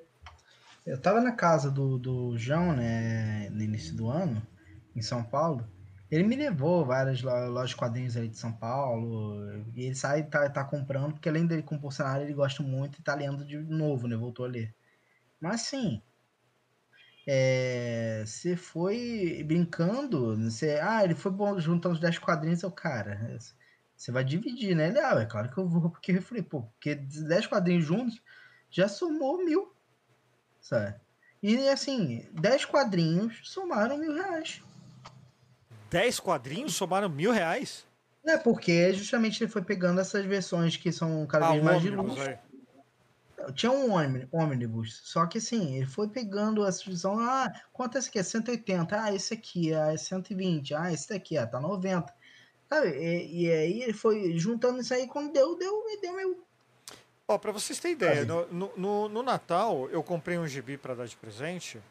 Eu 0.86 1.00
tava 1.02 1.20
na 1.22 1.34
casa 1.34 1.70
do, 1.70 1.98
do 2.00 2.38
João, 2.38 2.76
né, 2.76 3.50
no 3.50 3.62
início 3.62 3.96
do 3.96 4.10
ano, 4.10 4.42
em 4.96 5.02
São 5.02 5.24
Paulo. 5.24 5.68
Ele 6.10 6.24
me 6.24 6.36
levou 6.36 6.86
várias 6.86 7.22
lo- 7.22 7.50
lojas 7.50 7.72
de 7.72 7.76
quadrinhos 7.76 8.16
ali 8.16 8.30
de 8.30 8.38
São 8.38 8.54
Paulo. 8.54 9.36
E 9.76 9.84
ele 9.86 9.96
sai 9.96 10.22
e 10.22 10.24
tá, 10.24 10.50
tá 10.50 10.64
comprando, 10.64 11.14
porque 11.14 11.28
além 11.30 11.46
dele 11.46 11.62
compulsionário, 11.64 12.24
ele 12.26 12.34
gosta 12.34 12.64
muito 12.64 13.00
e 13.00 13.04
tá 13.04 13.14
lendo 13.16 13.44
de 13.46 13.58
novo, 13.58 14.08
né? 14.08 14.16
Voltou 14.16 14.46
a 14.46 14.50
ler. 14.50 14.74
Mas 15.42 15.62
assim. 15.62 16.02
é, 17.26 18.24
Você 18.26 18.56
foi 18.56 19.44
brincando. 19.46 20.36
Você, 20.50 20.80
ah, 20.82 21.04
ele 21.04 21.16
foi 21.16 21.32
bom 21.32 21.60
juntando 21.60 21.96
os 21.96 22.02
10 22.02 22.18
quadrinhos. 22.20 22.64
Eu, 22.64 22.72
cara, 22.72 23.38
você 23.98 24.12
vai 24.12 24.24
dividir, 24.24 24.76
né? 24.76 24.88
Ele, 24.88 25.00
ah, 25.00 25.20
é 25.20 25.26
claro 25.26 25.50
que 25.50 25.58
eu 25.58 25.68
vou, 25.68 25.90
porque 25.90 26.14
eu 26.14 26.22
falei, 26.22 26.44
pô, 26.44 26.62
porque 26.62 26.96
10 26.96 27.48
quadrinhos 27.48 27.84
juntos 27.84 28.22
já 28.70 28.88
somou 28.88 29.44
mil 29.44 29.76
sabe? 30.68 30.96
E 31.42 31.70
assim, 31.70 32.28
10 32.34 32.66
quadrinhos 32.66 33.40
somaram 33.44 33.98
mil 33.98 34.14
reais. 34.14 34.62
10 35.90 36.20
quadrinhos 36.20 36.76
somaram 36.76 37.10
mil 37.10 37.32
reais? 37.32 37.86
É, 38.26 38.38
porque 38.38 38.94
justamente 38.94 39.42
ele 39.42 39.52
foi 39.52 39.62
pegando 39.62 40.02
essas 40.02 40.26
versões 40.26 40.76
que 40.76 40.92
são 40.92 41.26
cada 41.26 41.48
Ah, 41.48 41.52
vez 41.52 41.62
o 41.62 41.66
mais 41.66 41.82
de 41.82 41.90
aí. 41.90 42.38
Tinha 43.54 43.72
um 43.72 43.94
ônibus, 44.34 45.00
só 45.06 45.26
que 45.26 45.38
assim, 45.38 45.76
ele 45.76 45.86
foi 45.86 46.10
pegando 46.10 46.66
essa 46.66 46.84
visão, 46.84 47.18
ah, 47.20 47.50
quanto 47.72 47.96
é 47.96 48.00
esse 48.00 48.10
aqui? 48.10 48.20
É 48.20 48.24
180, 48.24 49.02
ah, 49.02 49.14
esse 49.14 49.34
aqui 49.34 49.72
é 49.72 49.96
120, 49.96 50.74
ah, 50.74 50.92
esse 50.92 51.08
daqui, 51.08 51.38
ah, 51.38 51.48
tá 51.48 51.60
90. 51.60 52.14
Sabe? 52.70 52.90
E, 52.90 53.44
e 53.44 53.52
aí 53.52 53.84
ele 53.84 53.94
foi 53.94 54.38
juntando 54.38 54.80
isso 54.82 54.94
aí, 54.94 55.08
quando 55.08 55.32
deu, 55.32 55.58
deu, 55.58 55.84
e 55.90 56.02
deu 56.02 56.14
meu. 56.14 56.38
Ó, 57.28 57.38
pra 57.38 57.52
vocês 57.52 57.80
terem 57.80 57.96
ideia, 57.96 58.26
no, 58.26 58.46
no- 58.78 59.10
no, 59.10 59.24
Natal 59.24 59.90
eu 59.90 60.02
comprei 60.02 60.38
um 60.38 60.48
gibi 60.48 60.78
pra 60.78 60.94
dar 60.94 61.06
de 61.08 61.16
presente. 61.16 61.82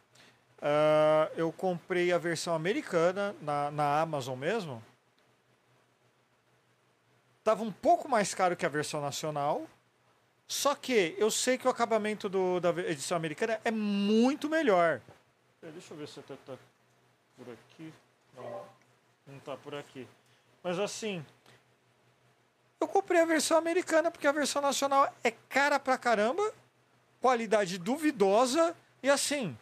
Ah, 0.61 1.31
eu 1.37 1.53
comprei 1.53 2.11
a 2.13 2.19
versão 2.19 2.55
americana 2.55 3.35
na, 3.43 3.71
na 3.71 4.01
Amazon 4.01 4.39
mesmo. 4.39 4.83
Tava 7.45 7.63
um 7.63 7.71
pouco 7.73 8.09
mais 8.09 8.35
caro 8.35 8.57
que 8.57 8.67
a 8.67 8.69
versão 8.69 9.01
nacional. 9.01 9.67
Só 10.49 10.75
que 10.75 11.15
eu 11.19 11.31
sei 11.31 11.59
que 11.59 11.67
o 11.67 11.71
acabamento 11.71 12.29
do- 12.29 12.61
da 12.61 12.71
edição 12.89 13.17
americana 13.17 13.61
é 13.65 13.71
muito 13.71 14.49
melhor. 14.49 15.01
Deixa 15.61 15.93
eu 15.93 15.99
ver 15.99 16.09
se 16.09 16.23
tá, 16.23 16.35
tá 16.47 16.57
por 17.37 17.47
aqui. 17.53 17.93
Não, 18.35 18.63
não 19.27 19.39
tá 19.41 19.57
por 19.57 19.75
aqui. 19.75 20.07
Mas 20.67 20.81
assim, 20.81 21.25
eu 22.81 22.89
comprei 22.89 23.21
a 23.21 23.25
versão 23.25 23.57
americana 23.57 24.11
porque 24.11 24.27
a 24.27 24.33
versão 24.33 24.61
nacional 24.61 25.15
é 25.23 25.31
cara 25.31 25.79
pra 25.79 25.97
caramba, 25.97 26.43
qualidade 27.21 27.79
duvidosa 27.79 28.77
e 29.01 29.09
assim, 29.09 29.57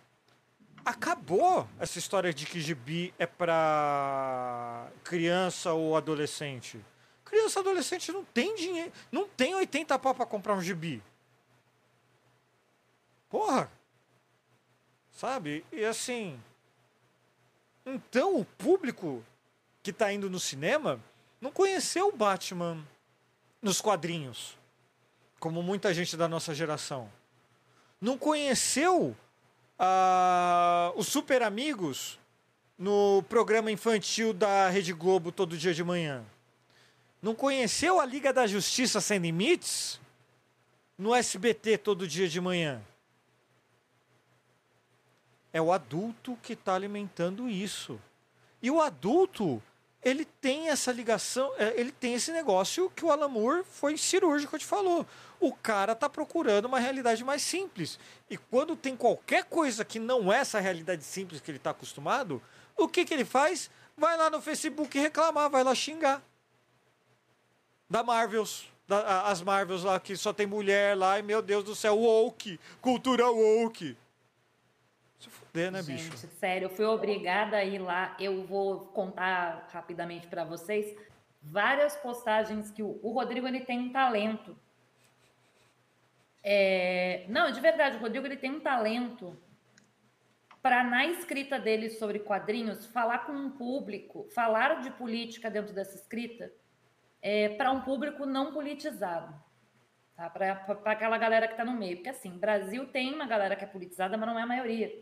acabou 0.82 1.68
essa 1.78 1.98
história 1.98 2.32
de 2.32 2.46
que 2.46 2.58
gibi 2.58 3.12
é 3.18 3.26
pra 3.26 4.88
criança 5.04 5.74
ou 5.74 5.94
adolescente. 5.94 6.82
Criança 7.22 7.60
adolescente 7.60 8.10
não 8.10 8.24
tem 8.24 8.54
dinheiro, 8.54 8.90
não 9.12 9.28
tem 9.28 9.54
80 9.54 9.98
pau 9.98 10.14
pra 10.14 10.24
comprar 10.24 10.54
um 10.54 10.62
gibi. 10.62 11.02
Porra! 13.28 13.70
Sabe? 15.12 15.66
E 15.70 15.84
assim, 15.84 16.42
então 17.84 18.40
o 18.40 18.44
público 18.46 19.22
que 19.84 19.92
tá 19.92 20.10
indo 20.10 20.30
no 20.30 20.40
cinema 20.40 20.98
não 21.38 21.52
conheceu 21.52 22.08
o 22.08 22.16
Batman 22.16 22.82
nos 23.60 23.82
quadrinhos, 23.82 24.56
como 25.38 25.62
muita 25.62 25.92
gente 25.92 26.16
da 26.16 26.26
nossa 26.26 26.54
geração. 26.54 27.12
Não 28.00 28.16
conheceu 28.16 29.14
ah, 29.78 30.90
os 30.96 31.06
Super 31.06 31.42
Amigos 31.42 32.18
no 32.78 33.22
programa 33.28 33.70
infantil 33.70 34.32
da 34.32 34.70
Rede 34.70 34.94
Globo 34.94 35.30
todo 35.30 35.56
dia 35.56 35.74
de 35.74 35.84
manhã. 35.84 36.24
Não 37.20 37.34
conheceu 37.34 38.00
a 38.00 38.06
Liga 38.06 38.32
da 38.32 38.46
Justiça 38.46 39.02
Sem 39.02 39.18
Limites 39.18 40.00
no 40.96 41.14
SBT 41.14 41.76
todo 41.76 42.08
dia 42.08 42.26
de 42.26 42.40
manhã. 42.40 42.80
É 45.52 45.60
o 45.60 45.70
adulto 45.70 46.38
que 46.42 46.54
está 46.54 46.74
alimentando 46.74 47.50
isso. 47.50 48.00
E 48.62 48.70
o 48.70 48.80
adulto, 48.80 49.62
ele 50.04 50.24
tem 50.24 50.68
essa 50.68 50.92
ligação, 50.92 51.50
é, 51.56 51.80
ele 51.80 51.90
tem 51.90 52.14
esse 52.14 52.30
negócio 52.30 52.90
que 52.94 53.04
o 53.04 53.10
Alan 53.10 53.28
Moore 53.28 53.64
foi 53.64 53.96
cirúrgico, 53.96 54.58
te 54.58 54.64
falou. 54.66 55.06
O 55.40 55.52
cara 55.52 55.94
tá 55.94 56.08
procurando 56.08 56.66
uma 56.66 56.78
realidade 56.78 57.24
mais 57.24 57.42
simples. 57.42 57.98
E 58.28 58.36
quando 58.36 58.76
tem 58.76 58.96
qualquer 58.96 59.44
coisa 59.44 59.84
que 59.84 59.98
não 59.98 60.32
é 60.32 60.38
essa 60.38 60.60
realidade 60.60 61.02
simples 61.02 61.40
que 61.40 61.50
ele 61.50 61.58
está 61.58 61.70
acostumado, 61.70 62.42
o 62.76 62.86
que, 62.86 63.04
que 63.04 63.14
ele 63.14 63.24
faz? 63.24 63.70
Vai 63.96 64.16
lá 64.16 64.28
no 64.28 64.42
Facebook 64.42 64.98
reclamar, 64.98 65.48
vai 65.48 65.64
lá 65.64 65.74
xingar. 65.74 66.22
Da 67.88 68.02
Marvels. 68.02 68.66
Da, 68.86 69.22
as 69.28 69.40
Marvels 69.40 69.84
lá 69.84 69.98
que 69.98 70.14
só 70.16 70.32
tem 70.32 70.46
mulher 70.46 70.94
lá, 70.94 71.18
e 71.18 71.22
meu 71.22 71.40
Deus 71.40 71.64
do 71.64 71.74
céu, 71.74 71.96
woke, 71.98 72.60
cultura 72.82 73.30
woke. 73.30 73.96
Né? 75.54 75.82
Gente, 75.82 76.26
sério, 76.26 76.66
eu 76.66 76.70
fui 76.70 76.84
obrigada 76.84 77.58
a 77.58 77.64
ir 77.64 77.78
lá. 77.78 78.16
Eu 78.18 78.44
vou 78.44 78.86
contar 78.86 79.68
rapidamente 79.72 80.26
para 80.26 80.44
vocês 80.44 80.96
várias 81.40 81.94
postagens 81.96 82.72
que 82.72 82.82
o, 82.82 82.98
o 83.00 83.12
Rodrigo 83.12 83.46
ele 83.46 83.60
tem 83.60 83.78
um 83.78 83.92
talento. 83.92 84.58
É, 86.42 87.24
não, 87.28 87.52
de 87.52 87.60
verdade, 87.60 87.96
o 87.96 88.00
Rodrigo 88.00 88.26
ele 88.26 88.36
tem 88.36 88.50
um 88.50 88.58
talento 88.60 89.38
para 90.60 90.82
na 90.82 91.06
escrita 91.06 91.56
dele 91.56 91.88
sobre 91.88 92.18
quadrinhos 92.18 92.86
falar 92.86 93.20
com 93.20 93.32
um 93.32 93.50
público, 93.50 94.26
falar 94.34 94.80
de 94.80 94.90
política 94.90 95.48
dentro 95.48 95.72
dessa 95.72 95.94
escrita 95.94 96.50
para 97.56 97.70
um 97.70 97.80
público 97.80 98.26
não 98.26 98.52
politizado. 98.52 99.32
Tá? 100.16 100.28
Para 100.28 100.64
aquela 100.86 101.16
galera 101.16 101.46
que 101.46 101.54
está 101.54 101.64
no 101.64 101.78
meio. 101.78 101.98
Porque 101.98 102.10
assim, 102.10 102.36
Brasil 102.38 102.86
tem 102.88 103.14
uma 103.14 103.26
galera 103.26 103.54
que 103.54 103.64
é 103.64 103.68
politizada, 103.68 104.16
mas 104.16 104.28
não 104.28 104.38
é 104.38 104.42
a 104.42 104.46
maioria. 104.46 104.92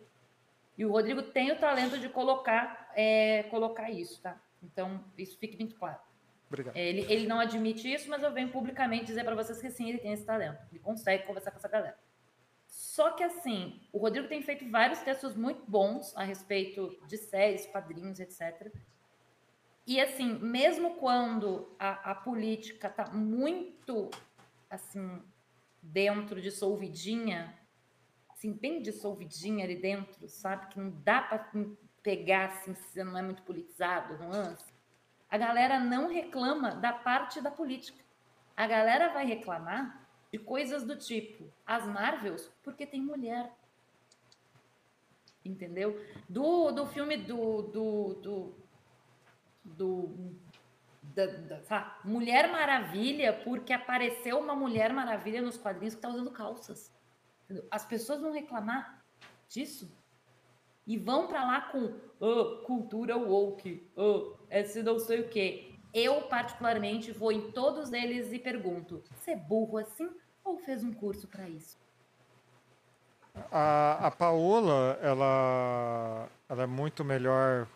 E 0.77 0.85
o 0.85 0.91
Rodrigo 0.91 1.23
tem 1.23 1.53
o 1.53 1.59
talento 1.59 1.99
de 1.99 2.09
colocar, 2.09 2.91
é, 2.95 3.45
colocar 3.45 3.91
isso, 3.91 4.21
tá? 4.21 4.41
Então, 4.63 5.05
isso 5.19 5.39
fique 5.39 5.57
muito 5.59 5.77
claro. 5.77 5.99
Obrigado. 6.49 6.77
É, 6.77 6.87
Ele, 6.87 7.07
ele 7.13 7.27
não 7.27 7.41
admite 7.41 7.93
isso, 7.93 8.09
mas 8.09 8.23
eu 8.23 8.33
venho 8.33 8.51
publicamente 8.51 9.07
dizer 9.07 9.25
para 9.25 9.35
vocês 9.35 9.61
que 9.61 9.71
sim, 9.71 9.89
ele 9.89 9.99
tem 9.99 10.13
esse 10.13 10.25
talento. 10.25 10.59
Ele 10.71 10.81
consegue 10.81 11.25
conversar 11.25 11.51
com 11.51 11.59
essa 11.59 11.69
galera. 11.69 11.99
Só 12.67 13.11
que 13.13 13.23
assim, 13.23 13.81
o 13.93 13.99
Rodrigo 13.99 14.29
tem 14.29 14.43
feito 14.43 14.69
vários 14.71 15.01
textos 15.01 15.35
muito 15.35 15.63
bons 15.71 16.17
a 16.17 16.23
respeito 16.23 16.99
de 17.07 17.17
séries, 17.17 17.67
quadrinhos, 17.67 18.19
etc. 18.19 18.73
E 19.87 20.01
assim, 20.01 20.39
mesmo 20.39 20.97
quando 20.97 21.75
a, 21.79 22.13
a 22.13 22.15
política 22.15 22.89
tá 22.89 23.11
muito 23.11 24.11
assim 24.71 25.23
dentro 25.83 26.41
dissolvidinha, 26.41 27.59
assim 28.43 28.53
bem 28.53 28.83
dissolvidinha 28.83 29.65
ali 29.65 29.77
dentro, 29.77 30.29
sabe 30.29 30.67
que 30.67 30.81
não 30.81 30.91
dá 31.05 31.23
para 31.23 31.49
pegar 32.03 32.47
assim, 32.47 32.75
se 32.75 32.83
você 32.83 33.05
não 33.05 33.17
é 33.17 33.23
muito 33.23 33.43
politizado, 33.43 34.19
nuance. 34.19 34.73
A 35.31 35.39
galera 35.39 35.79
não 35.79 36.13
reclama 36.13 36.75
da 36.75 36.93
parte 36.93 37.41
da 37.41 37.51
política. 37.51 38.03
A 38.57 38.67
galera 38.67 39.13
vai 39.13 39.25
reclamar 39.25 40.09
de 40.33 40.39
coisas 40.39 40.83
do 40.85 40.97
tipo 40.97 41.45
as 41.65 41.87
Marvels 41.87 42.51
porque 42.65 42.85
tem 42.85 43.01
mulher. 43.01 43.51
Entendeu? 45.45 46.05
Do, 46.29 46.73
do 46.73 46.87
filme 46.87 47.17
do. 47.17 47.63
do, 47.63 48.15
do, 48.15 48.55
do 49.65 50.37
da, 51.03 51.27
da? 51.27 52.01
Mulher 52.05 52.51
Maravilha, 52.51 53.33
porque 53.45 53.73
apareceu 53.73 54.39
uma 54.39 54.55
Mulher 54.55 54.93
Maravilha 54.93 55.43
nos 55.43 55.57
quadrinhos 55.57 55.95
que 55.95 55.99
está 55.99 56.09
usando 56.09 56.31
calças. 56.31 56.93
As 57.71 57.85
pessoas 57.85 58.21
vão 58.21 58.33
reclamar 58.33 59.05
disso 59.49 59.91
e 60.87 60.97
vão 60.97 61.27
para 61.27 61.45
lá 61.45 61.61
com 61.61 61.95
oh, 62.19 62.65
cultura 62.65 63.17
woke, 63.17 63.91
oh, 63.97 64.35
esse 64.51 64.83
não 64.83 64.99
sei 64.99 65.21
o 65.21 65.29
quê. 65.29 65.75
Eu, 65.93 66.23
particularmente, 66.23 67.13
vou 67.13 67.31
em 67.31 67.51
todos 67.53 67.93
eles 67.93 68.33
e 68.33 68.39
pergunto: 68.39 69.03
você 69.15 69.33
é 69.33 69.37
burro 69.37 69.79
assim 69.79 70.11
ou 70.45 70.59
fez 70.59 70.83
um 70.83 70.93
curso 70.93 71.29
para 71.29 71.49
isso? 71.49 71.77
A, 73.51 74.07
a 74.07 74.11
Paola, 74.11 74.99
ela, 75.01 76.29
ela 76.49 76.63
é 76.63 76.67
muito 76.67 77.05
melhor 77.05 77.67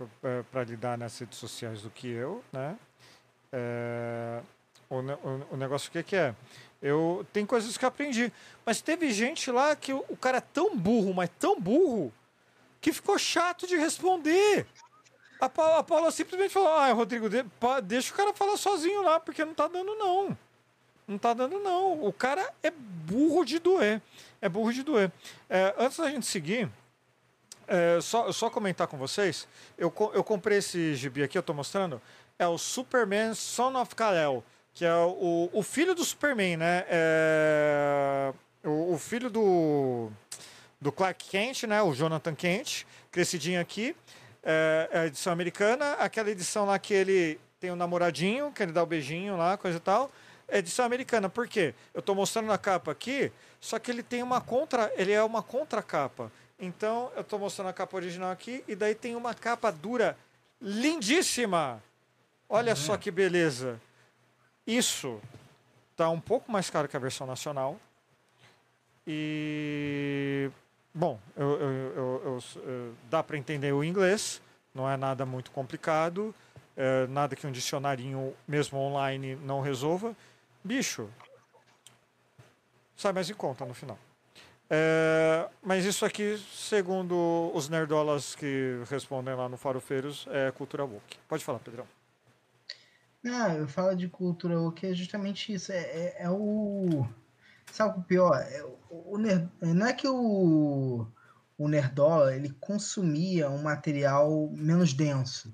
para 0.51 0.65
lidar 0.65 0.99
nas 0.99 1.19
redes 1.19 1.39
sociais 1.39 1.83
do 1.83 1.91
que 1.91 2.09
eu, 2.09 2.45
né? 2.53 2.79
É, 3.53 4.43
o, 4.91 4.97
o, 4.97 5.47
o 5.53 5.57
negócio 5.57 5.89
o 5.89 5.93
que, 5.93 6.03
que 6.03 6.17
é? 6.17 6.35
Eu 6.83 7.27
tem 7.33 7.47
coisas 7.47 7.77
que 7.77 7.85
aprendi, 7.85 8.33
mas 8.65 8.81
teve 8.81 9.11
gente 9.11 9.51
lá 9.51 9.75
que 9.75 9.93
o, 9.93 10.05
o 10.09 10.17
cara 10.17 10.39
é 10.39 10.41
tão 10.43 10.77
burro, 10.77 11.15
mas 11.15 11.31
tão 11.39 11.59
burro, 11.59 12.13
que 12.81 12.93
ficou 12.93 13.19
chato 13.19 13.67
de 13.67 13.77
responder. 13.77 14.67
A 15.41 15.49
Paula, 15.49 15.79
a 15.79 15.83
Paula 15.83 16.11
simplesmente 16.11 16.53
falou: 16.53 16.69
Ah, 16.71 16.93
Rodrigo, 16.93 17.29
de- 17.29 17.45
pa- 17.59 17.81
deixa 17.81 18.13
o 18.13 18.17
cara 18.17 18.33
falar 18.35 18.57
sozinho 18.57 19.03
lá, 19.03 19.19
porque 19.19 19.45
não 19.45 19.55
tá 19.55 19.67
dando, 19.69 19.95
não. 19.95 20.37
Não 21.09 21.19
tá 21.19 21.33
dando, 21.35 21.59
não. 21.61 22.05
O 22.05 22.13
cara 22.13 22.53
é 22.63 22.71
burro 22.71 23.45
de 23.45 23.59
doer. 23.59 24.03
É 24.41 24.49
burro 24.49 24.73
de 24.73 24.83
doer. 24.83 25.11
É, 25.49 25.75
antes 25.79 25.99
da 25.99 26.11
gente 26.11 26.27
seguir, 26.27 26.69
é, 27.67 28.01
só, 28.01 28.31
só 28.33 28.51
comentar 28.51 28.87
com 28.87 28.97
vocês. 28.97 29.47
Eu, 29.79 29.93
eu 30.15 30.25
comprei 30.25 30.59
esse 30.59 30.95
gibi 30.95 31.23
aqui, 31.23 31.39
eu 31.39 31.43
tô 31.43 31.55
mostrando. 31.55 32.01
É 32.39 32.47
o 32.49 32.59
Superman 32.59 33.35
Son 33.35 33.81
of 33.81 33.95
Kal-El, 33.95 34.43
que 34.77 34.85
é 34.85 34.95
o, 34.95 35.49
o 35.55 35.63
filho 35.63 35.95
do 35.95 36.05
Superman, 36.05 36.59
né? 36.59 36.85
É, 36.87 38.31
o, 38.63 38.93
o 38.93 38.99
filho 38.99 39.31
do, 39.31 40.11
do 40.79 40.93
Clark 40.93 41.31
Kent, 41.31 41.63
né? 41.63 41.81
O 41.81 41.95
Jonathan 41.95 42.35
Kent, 42.35 42.85
crescidinho 43.11 43.59
aqui. 43.59 43.97
É, 44.43 44.89
é 44.93 44.99
a 44.99 45.07
edição 45.07 45.33
americana. 45.33 45.95
Aquela 45.95 46.31
edição 46.31 46.67
lá 46.67 46.79
que 46.79 46.93
ele 46.93 47.41
tem 47.59 47.71
um 47.71 47.77
namoradinho, 47.77 48.53
que 48.53 48.63
ele 48.63 48.71
dá 48.71 48.83
o 48.83 48.87
beijinho 48.87 49.35
lá, 49.39 49.57
coisa 49.57 49.79
e 49.79 49.81
tal. 49.81 50.11
É 50.47 50.59
edição 50.59 50.85
americana. 50.85 51.31
Por 51.31 51.49
quê? 51.49 51.75
Eu 51.95 52.03
tô 52.03 52.15
mostrando 52.15 52.53
a 52.53 52.59
capa 52.59 52.93
aqui, 52.93 53.33
só 53.59 53.79
que 53.79 53.91
ele 53.91 54.03
tem 54.03 54.23
uma 54.23 54.43
contra. 54.43 54.93
Ele 54.95 55.11
é 55.11 55.23
uma 55.23 55.43
contracapa. 55.43 56.31
Então, 56.59 57.11
eu 57.17 57.25
tô 57.25 57.39
mostrando 57.39 57.69
a 57.69 57.73
capa 57.73 57.97
original 57.97 58.31
aqui, 58.31 58.63
e 58.69 58.77
daí 58.77 58.95
tem 58.95 59.17
uma 59.17 59.33
capa 59.33 59.73
dura 59.73 60.19
lindíssima. 60.61 61.83
Olha 62.47 62.77
só 62.77 62.95
que 62.99 63.11
beleza. 63.11 63.81
Isso 64.67 65.21
tá 65.97 66.11
um 66.11 66.21
pouco 66.21 66.51
mais 66.51 66.69
caro 66.69 66.89
que 66.89 66.97
a 66.97 67.01
versão 67.01 67.27
nacional. 67.27 67.79
E 69.07 70.51
bom, 70.93 71.19
eu- 71.37 71.61
eu- 71.61 72.41
eu- 72.65 72.95
dá 73.09 73.23
para 73.23 73.39
entender 73.39 73.73
o 73.73 73.85
inglês, 73.85 74.43
não 74.75 74.91
é 74.91 74.97
nada 74.97 75.25
muito 75.25 75.51
complicado, 75.53 76.35
é 76.77 77.07
nada 77.07 77.37
que 77.37 77.47
um 77.47 77.53
dicionarinho, 77.53 78.35
mesmo 78.49 78.79
online, 78.79 79.37
não 79.37 79.61
resolva. 79.61 80.15
Bicho, 80.65 81.09
sai 82.97 83.13
mais 83.13 83.31
em 83.31 83.35
conta 83.35 83.65
no 83.65 83.75
final. 83.75 83.99
É, 84.69 85.49
mas 85.63 85.85
isso 85.85 86.05
aqui, 86.05 86.37
segundo 86.53 87.53
os 87.55 87.69
nerdolas 87.69 88.35
que 88.35 88.83
respondem 88.91 89.35
lá 89.37 89.49
no 89.49 89.57
Farofeiros, 89.57 90.27
é 90.29 90.51
cultura 90.51 90.85
woke. 90.85 91.17
Pode 91.29 91.45
falar, 91.45 91.61
Pedrão. 91.61 91.87
Não, 93.27 93.55
eu 93.55 93.67
falo 93.67 93.97
de 93.97 94.07
cultura 94.07 94.61
o 94.61 94.71
que 94.71 94.87
é 94.87 94.95
justamente 94.95 95.53
isso. 95.53 95.73
É, 95.73 95.79
é, 95.79 96.17
é 96.21 96.31
o. 96.31 97.05
Sabe 97.73 97.99
o 97.99 98.03
pior? 98.05 98.37
É, 98.37 98.63
o, 98.89 99.15
o 99.15 99.19
ner- 99.19 99.49
não 99.61 99.85
é 99.85 99.93
que 99.93 100.07
o, 100.07 101.05
o 101.59 101.69
Nerdola 101.69 102.37
ele 102.37 102.51
consumia 102.61 103.51
um 103.51 103.61
material 103.65 104.49
menos 104.53 104.93
denso. 104.93 105.53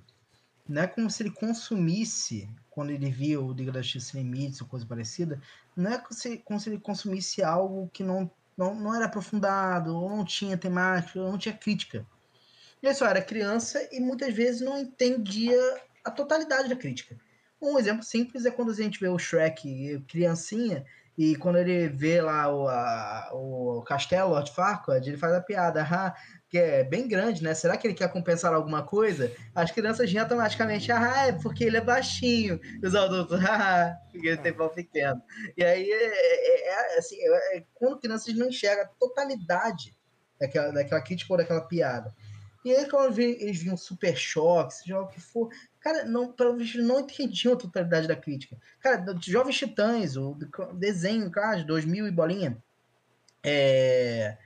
Não 0.69 0.83
é 0.83 0.87
como 0.87 1.11
se 1.11 1.23
ele 1.23 1.31
consumisse, 1.31 2.47
quando 2.69 2.91
ele 2.91 3.11
via 3.11 3.41
o 3.41 3.55
Liga 3.55 3.73
da 3.73 3.81
Justiça 3.81 4.19
Limites 4.19 4.61
ou 4.61 4.67
coisa 4.67 4.85
parecida, 4.85 5.41
não 5.75 5.93
é 5.93 5.97
como 5.97 6.13
se, 6.13 6.37
como 6.45 6.61
se 6.61 6.69
ele 6.69 6.79
consumisse 6.79 7.43
algo 7.43 7.89
que 7.91 8.05
não, 8.05 8.31
não, 8.55 8.75
não 8.75 8.95
era 8.95 9.07
aprofundado, 9.07 9.97
ou 9.97 10.11
não 10.11 10.27
tinha 10.27 10.59
temática, 10.59 11.19
ou 11.19 11.31
não 11.31 11.39
tinha 11.39 11.57
crítica. 11.57 12.07
Ele 12.83 12.93
só 12.93 13.07
era 13.07 13.23
criança 13.23 13.89
e 13.91 13.99
muitas 13.99 14.35
vezes 14.35 14.61
não 14.61 14.79
entendia 14.79 15.59
a 16.05 16.11
totalidade 16.11 16.69
da 16.69 16.77
crítica. 16.77 17.17
Um 17.63 17.79
exemplo 17.79 18.03
simples 18.03 18.45
é 18.45 18.51
quando 18.51 18.73
a 18.73 18.75
gente 18.75 18.99
vê 18.99 19.09
o 19.09 19.19
Shrek 19.19 20.05
criancinha 20.09 20.85
e 21.17 21.37
quando 21.37 21.59
ele 21.59 21.89
vê 21.89 22.21
lá 22.23 22.53
o, 22.53 22.67
a- 22.69 23.31
o 23.35 23.83
castelo 23.87 24.31
Lord 24.31 24.51
Farquaad, 24.51 25.09
ele 25.09 25.19
faz 25.19 25.35
a 25.35 25.41
piada, 25.43 25.83
ah, 25.89 26.15
que 26.49 26.59
é 26.59 26.83
bem 26.83 27.07
grande, 27.07 27.43
né? 27.43 27.55
Será 27.55 27.77
que 27.77 27.87
ele 27.87 27.95
quer 27.95 28.11
compensar 28.11 28.53
alguma 28.55 28.83
coisa? 28.83 29.31
As 29.55 29.71
crianças 29.71 30.11
riem 30.11 30.21
automaticamente, 30.23 30.91
ah, 30.91 31.27
é 31.29 31.33
porque 31.33 31.65
ele 31.65 31.77
é 31.77 31.81
baixinho. 31.83 32.59
E 32.83 32.87
os 32.87 32.95
adultos, 32.95 33.39
ah, 33.45 33.95
porque 34.11 34.27
ele 34.27 34.39
tem 34.39 34.53
pau 34.55 34.71
pequeno. 34.71 35.23
E 35.57 35.63
aí, 35.63 35.89
é, 35.91 36.07
é- 36.07 36.69
é 36.95 36.99
assim, 36.99 37.17
é- 37.21 37.59
é 37.59 37.65
quando 37.75 38.01
crianças 38.01 38.35
não 38.35 38.49
enxergam 38.49 38.85
a 38.85 38.89
totalidade 38.99 39.95
daquela, 40.41 40.73
daquela 40.73 41.01
crítica 41.03 41.33
ou 41.33 41.37
daquela 41.39 41.61
piada. 41.69 42.13
E 42.65 42.75
aí, 42.75 42.89
quando 42.89 43.19
eles 43.19 43.63
viam 43.63 43.77
Super 43.77 44.17
Choque, 44.17 44.73
seja 44.75 44.99
o 45.01 45.09
que 45.09 45.21
for, 45.21 45.49
Cara, 45.83 46.05
não, 46.05 46.33
pelo 46.33 46.57
visto, 46.57 46.81
não 46.81 47.01
entendiam 47.01 47.55
a 47.55 47.57
totalidade 47.57 48.07
da 48.07 48.15
crítica. 48.15 48.57
Cara, 48.81 48.97
do- 48.99 49.21
Jovens 49.21 49.57
Titãs, 49.59 50.17
o 50.17 50.35
do- 50.35 50.73
desenho, 50.75 51.31
cara, 51.31 51.57
de 51.57 51.65
2000 51.65 52.07
e 52.07 52.11
bolinha. 52.11 52.63
É, 53.45 54.39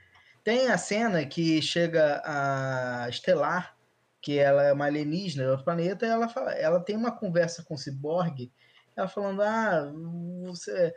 tem 0.43 0.69
a 0.69 0.79
cena 0.79 1.27
que 1.27 1.61
chega 1.61 2.23
a 2.25 3.09
Estelar, 3.09 3.77
que 4.23 4.39
ela 4.39 4.63
é 4.65 4.73
uma 4.73 4.87
alienígena 4.87 5.45
de 5.45 5.51
outro 5.51 5.65
planeta, 5.65 6.07
e 6.07 6.09
ela, 6.09 6.29
fala, 6.29 6.53
ela 6.53 6.81
tem 6.81 6.97
uma 6.97 7.13
conversa 7.13 7.63
com 7.63 7.75
o 7.75 7.79
Cyborg, 7.79 8.51
ela 8.97 9.07
falando, 9.07 9.43
ah, 9.43 9.93
você, 10.47 10.95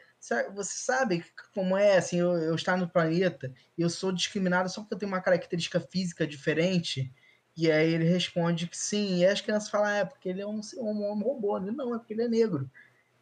você 0.56 0.78
sabe 0.78 1.26
como 1.54 1.76
é, 1.76 1.98
assim, 1.98 2.20
eu, 2.20 2.32
eu 2.38 2.56
estar 2.56 2.78
no 2.78 2.90
planeta, 2.90 3.52
eu 3.78 3.90
sou 3.90 4.12
discriminado 4.14 4.70
só 4.70 4.82
porque 4.82 4.94
eu 4.94 5.00
tenho 5.00 5.12
uma 5.12 5.22
característica 5.22 5.82
física 5.82 6.26
diferente, 6.26 7.14
e 7.60 7.72
aí 7.72 7.94
ele 7.94 8.06
responde 8.06 8.68
que 8.68 8.78
sim, 8.78 9.18
e 9.18 9.26
as 9.26 9.42
crianças 9.42 9.70
falam, 9.70 9.88
ah, 9.88 9.96
é 9.98 10.06
porque 10.06 10.30
ele 10.30 10.42
é 10.42 10.48
um, 10.48 10.62
um 10.78 11.22
robô. 11.22 11.58
Ele, 11.58 11.72
não, 11.72 11.94
é 11.94 11.98
porque 11.98 12.14
ele 12.14 12.24
é 12.24 12.28
negro. 12.28 12.70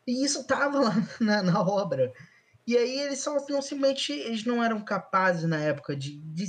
E 0.05 0.23
isso 0.23 0.45
tava 0.45 0.79
lá 0.79 0.95
na, 1.19 1.41
na 1.41 1.61
obra. 1.61 2.13
E 2.67 2.77
aí 2.77 2.99
eles 2.99 3.19
só 3.19 3.33
não 3.49 3.61
simplesmente 3.61 4.11
eles 4.11 4.43
não 4.45 4.63
eram 4.63 4.81
capazes 4.81 5.43
na 5.49 5.57
época 5.57 5.95
de, 5.95 6.17
de 6.19 6.45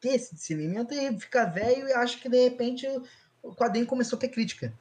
desse 0.00 0.34
discernimento 0.34 0.94
e 0.94 1.18
ficar 1.18 1.46
velho 1.46 1.88
e 1.88 1.92
acho 1.92 2.20
que 2.20 2.28
de 2.28 2.40
repente 2.40 2.86
o 3.42 3.54
quadrinho 3.54 3.84
começou 3.84 4.16
a 4.16 4.20
ter 4.20 4.28
crítica. 4.28 4.72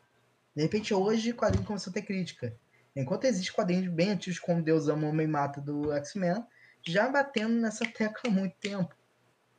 De 0.55 0.61
repente 0.61 0.93
hoje 0.93 1.31
o 1.31 1.35
quadrinho 1.35 1.65
começou 1.65 1.89
a 1.89 1.93
ter 1.93 2.03
crítica. 2.03 2.55
Enquanto 2.95 3.25
existe 3.25 3.51
quadrinhos 3.51 3.91
bem 3.91 4.11
antigos 4.11 4.39
como 4.39 4.61
Deus 4.61 4.87
ama 4.87 5.07
o 5.07 5.09
Homem 5.09 5.27
Mata 5.27 5.59
do 5.59 5.91
X-Men, 5.93 6.45
já 6.85 7.09
batendo 7.09 7.55
nessa 7.55 7.85
tecla 7.85 8.29
há 8.29 8.33
muito 8.33 8.55
tempo. 8.57 8.95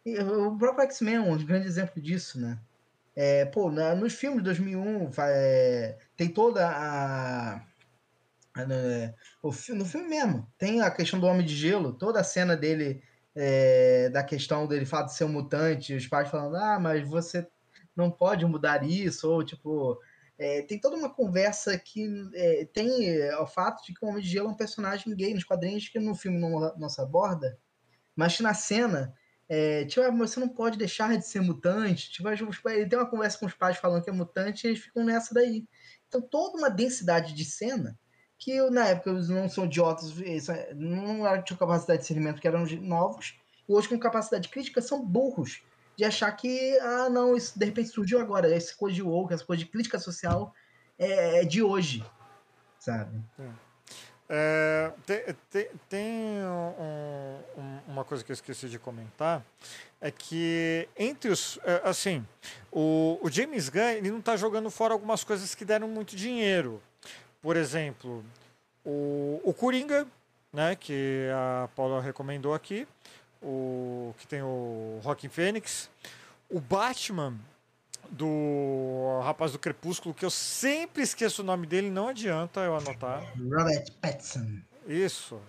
E 0.07 0.19
o 0.19 0.57
próprio 0.57 0.85
X-Men 0.85 1.17
é 1.17 1.21
um 1.21 1.45
grande 1.45 1.67
exemplo 1.67 2.01
disso, 2.01 2.41
né? 2.41 2.59
É, 3.23 3.45
pô, 3.45 3.71
na, 3.71 3.95
nos 3.95 4.15
filmes 4.15 4.39
de 4.39 4.45
2001 4.45 5.11
vai, 5.11 5.31
é, 5.31 5.99
tem 6.17 6.27
toda 6.27 6.67
a. 6.67 7.57
a 8.55 8.65
né, 8.65 9.15
o, 9.43 9.49
no 9.75 9.85
filme 9.85 10.09
mesmo, 10.09 10.51
tem 10.57 10.81
a 10.81 10.91
questão 10.91 11.21
do 11.21 11.27
Homem 11.27 11.45
de 11.45 11.55
Gelo, 11.55 11.93
toda 11.93 12.21
a 12.21 12.25
cena 12.25 12.57
dele, 12.57 13.03
é, 13.35 14.09
da 14.09 14.25
questão 14.25 14.67
dele 14.67 14.87
fato 14.87 15.09
de 15.09 15.17
ser 15.17 15.25
um 15.25 15.33
mutante, 15.33 15.95
os 15.95 16.07
pais 16.07 16.31
falando, 16.31 16.57
ah, 16.57 16.81
mas 16.81 17.07
você 17.07 17.47
não 17.95 18.11
pode 18.11 18.47
mudar 18.47 18.83
isso, 18.83 19.31
ou 19.31 19.45
tipo. 19.45 20.01
é, 20.39 20.63
tem 20.63 20.81
toda 20.81 20.97
uma 20.97 21.13
conversa 21.13 21.79
que 21.79 22.09
é, 22.33 22.65
tem 22.73 23.07
é, 23.07 23.37
o 23.39 23.47
fato 23.47 23.85
de 23.85 23.93
que 23.93 24.03
o 24.03 24.09
Homem 24.09 24.23
de 24.23 24.31
Gelo 24.31 24.49
é 24.49 24.53
um 24.53 24.57
personagem 24.57 25.15
gay 25.15 25.35
nos 25.35 25.45
quadrinhos 25.45 25.91
que 25.91 25.99
no 25.99 26.15
filme 26.15 26.39
não, 26.39 26.75
não 26.79 26.89
se 26.89 27.03
aborda, 27.03 27.59
mas 28.17 28.41
na 28.41 28.55
cena 28.55 29.15
é, 29.53 29.85
tipo, 29.85 30.01
ah, 30.07 30.11
você 30.13 30.39
não 30.39 30.49
pode 30.49 30.79
deixar 30.79 31.19
de 31.19 31.27
ser 31.27 31.41
mutante. 31.41 32.13
Tipo, 32.13 32.29
ele 32.69 32.87
tem 32.87 32.97
uma 32.97 33.11
conversa 33.11 33.37
com 33.37 33.47
os 33.47 33.53
pais 33.53 33.77
falando 33.77 34.05
que 34.05 34.09
é 34.09 34.13
mutante 34.13 34.65
e 34.65 34.71
eles 34.71 34.79
ficam 34.79 35.05
nessa 35.05 35.35
daí. 35.35 35.67
Então, 36.07 36.23
toda 36.23 36.57
uma 36.57 36.71
densidade 36.71 37.35
de 37.35 37.45
cena 37.45 37.99
que 38.39 38.63
na 38.71 38.87
época 38.87 39.11
eles 39.11 39.29
não 39.29 39.49
são 39.49 39.67
idiotas, 39.67 40.15
não 40.75 41.43
tinham 41.43 41.59
capacidade 41.59 41.99
de 41.99 42.03
discernimento 42.03 42.37
porque 42.37 42.49
eram 42.49 42.65
novos, 42.81 43.39
e 43.69 43.73
hoje 43.73 43.89
com 43.89 43.99
capacidade 43.99 44.49
crítica 44.49 44.81
são 44.81 45.05
burros 45.05 45.63
de 45.95 46.05
achar 46.05 46.33
que, 46.33 46.79
ah, 46.79 47.11
não, 47.11 47.37
isso 47.37 47.59
de 47.59 47.67
repente 47.67 47.91
surgiu 47.91 48.19
agora, 48.19 48.51
essa 48.51 48.75
coisa 48.75 48.95
de 48.95 49.03
woke, 49.03 49.35
essa 49.35 49.45
coisa 49.45 49.63
de 49.63 49.69
crítica 49.69 49.99
social 49.99 50.55
é, 50.99 51.43
é 51.43 51.45
de 51.45 51.63
hoje, 51.63 52.03
sabe? 52.79 53.23
É, 53.39 53.51
tem 55.07 55.35
tem, 55.51 55.69
tem 55.89 56.09
um- 56.45 57.61
um- 57.61 57.81
uma 57.89 58.05
coisa 58.05 58.23
que 58.23 58.31
eu 58.31 58.35
esqueci 58.35 58.69
de 58.69 58.79
comentar 58.79 59.45
é 60.01 60.11
que 60.11 60.89
entre 60.97 61.31
os 61.31 61.59
é, 61.65 61.81
assim 61.85 62.25
o, 62.71 63.19
o 63.23 63.31
James 63.31 63.69
Gunn 63.69 63.81
ele 63.99 64.11
não 64.11 64.21
está 64.21 64.37
jogando 64.37 64.71
fora 64.71 64.93
algumas 64.95 65.25
coisas 65.25 65.55
que 65.55 65.65
deram 65.65 65.89
muito 65.89 66.15
dinheiro. 66.15 66.81
Por 67.43 67.57
exemplo 67.57 68.25
o, 68.85 69.41
o 69.45 69.53
Coringa 69.53 70.07
né 70.53 70.77
que 70.77 71.27
a 71.35 71.69
Paula 71.75 72.01
recomendou 72.01 72.55
aqui 72.55 72.87
o 73.43 74.15
que 74.19 74.27
tem 74.27 74.43
o 74.43 75.01
Joaquin 75.03 75.29
Phoenix 75.29 75.91
o 76.49 76.61
Batman 76.61 77.35
do 78.11 79.21
rapaz 79.23 79.53
do 79.53 79.59
Crepúsculo 79.59 80.15
que 80.15 80.25
eu 80.25 80.31
sempre 80.31 81.03
esqueço 81.03 81.43
o 81.43 81.45
nome 81.45 81.67
dele 81.67 81.91
não 81.91 82.09
adianta 82.09 82.61
eu 82.61 82.77
anotar 82.77 83.25
Robert 83.37 83.91
Pattinson. 84.01 84.59
isso. 84.87 85.41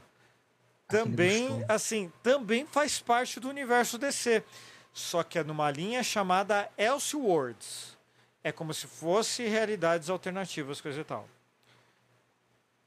também, 0.88 1.47
gostou. 1.47 1.65
assim, 1.67 2.11
também 2.21 2.65
faz 2.65 2.99
parte 2.99 3.39
do 3.39 3.49
universo 3.49 3.97
DC. 3.97 4.43
Só 4.93 5.23
que 5.23 5.39
é 5.39 5.43
numa 5.43 5.71
linha 5.71 6.03
chamada 6.03 6.69
Elseworlds. 6.77 7.97
É 8.43 8.51
como 8.51 8.73
se 8.73 8.88
fosse 8.88 9.47
realidades 9.47 10.09
alternativas, 10.09 10.81
coisa 10.81 10.99
e 10.99 11.03
tal. 11.03 11.27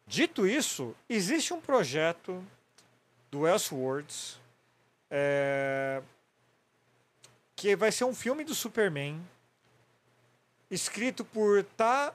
Dito 0.06 0.46
isso, 0.46 0.94
existe 1.08 1.54
um 1.54 1.60
projeto 1.60 2.44
do 3.30 3.48
Elseworlds 3.48 4.38
é, 5.10 6.02
que 7.56 7.74
vai 7.74 7.90
ser 7.90 8.04
um 8.04 8.14
filme 8.14 8.44
do 8.44 8.54
Superman 8.54 9.20
escrito 10.70 11.24
por 11.24 11.62
Ta 11.62 12.12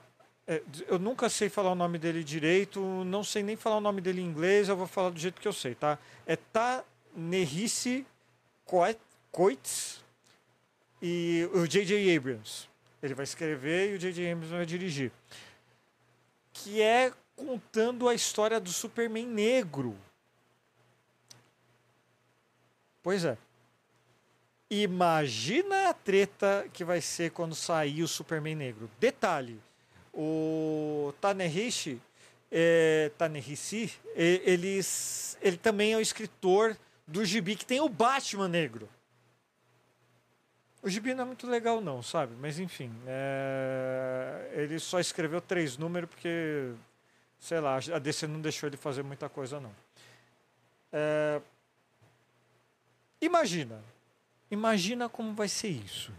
é, 0.50 0.60
eu 0.88 0.98
nunca 0.98 1.28
sei 1.28 1.48
falar 1.48 1.70
o 1.70 1.76
nome 1.76 1.96
dele 1.96 2.24
direito, 2.24 2.80
não 3.04 3.22
sei 3.22 3.40
nem 3.40 3.54
falar 3.54 3.76
o 3.76 3.80
nome 3.80 4.00
dele 4.00 4.20
em 4.20 4.24
inglês, 4.24 4.68
eu 4.68 4.76
vou 4.76 4.88
falar 4.88 5.10
do 5.10 5.18
jeito 5.20 5.40
que 5.40 5.46
eu 5.46 5.52
sei, 5.52 5.76
tá? 5.76 5.96
É 6.26 6.34
Ta-Nehisi 6.34 8.04
Coates 8.64 10.02
e 11.00 11.48
o 11.54 11.64
J.J. 11.68 12.16
Abrams. 12.16 12.68
Ele 13.00 13.14
vai 13.14 13.22
escrever 13.22 13.92
e 13.92 13.94
o 13.94 13.98
J.J. 13.98 14.32
Abrams 14.32 14.52
vai 14.52 14.66
dirigir. 14.66 15.12
Que 16.52 16.82
é 16.82 17.12
contando 17.36 18.08
a 18.08 18.14
história 18.14 18.58
do 18.58 18.72
Superman 18.72 19.26
negro. 19.26 19.96
Pois 23.04 23.24
é. 23.24 23.38
Imagina 24.70 25.88
a 25.88 25.94
treta 25.94 26.66
que 26.72 26.84
vai 26.84 27.00
ser 27.00 27.32
quando 27.32 27.56
sair 27.56 28.04
o 28.04 28.08
Superman 28.08 28.54
negro. 28.54 28.88
Detalhe, 29.00 29.60
o 30.14 31.12
Tanehisi, 31.20 32.00
é, 32.52 33.10
Tanehisi 33.18 33.92
ele, 34.14 34.80
ele 35.42 35.56
também 35.56 35.92
é 35.92 35.96
o 35.96 36.00
escritor 36.00 36.76
do 37.04 37.24
gibi 37.24 37.56
que 37.56 37.66
tem 37.66 37.80
o 37.80 37.88
Batman 37.88 38.46
negro. 38.46 38.88
O 40.82 40.88
gibi 40.88 41.14
não 41.14 41.24
é 41.24 41.26
muito 41.26 41.46
legal 41.46 41.80
não, 41.80 42.02
sabe? 42.02 42.34
Mas 42.40 42.58
enfim, 42.58 42.92
é, 43.06 44.50
ele 44.54 44.78
só 44.78 45.00
escreveu 45.00 45.40
três 45.40 45.76
números 45.76 46.08
porque, 46.08 46.72
sei 47.38 47.60
lá, 47.60 47.76
a 47.76 47.98
DC 47.98 48.26
não 48.28 48.40
deixou 48.40 48.68
ele 48.68 48.76
fazer 48.76 49.02
muita 49.02 49.28
coisa 49.28 49.60
não. 49.60 49.72
É, 50.92 51.40
imagina, 53.20 53.82
imagina 54.50 55.08
como 55.08 55.34
vai 55.34 55.48
ser 55.48 55.68
isso. 55.68 56.12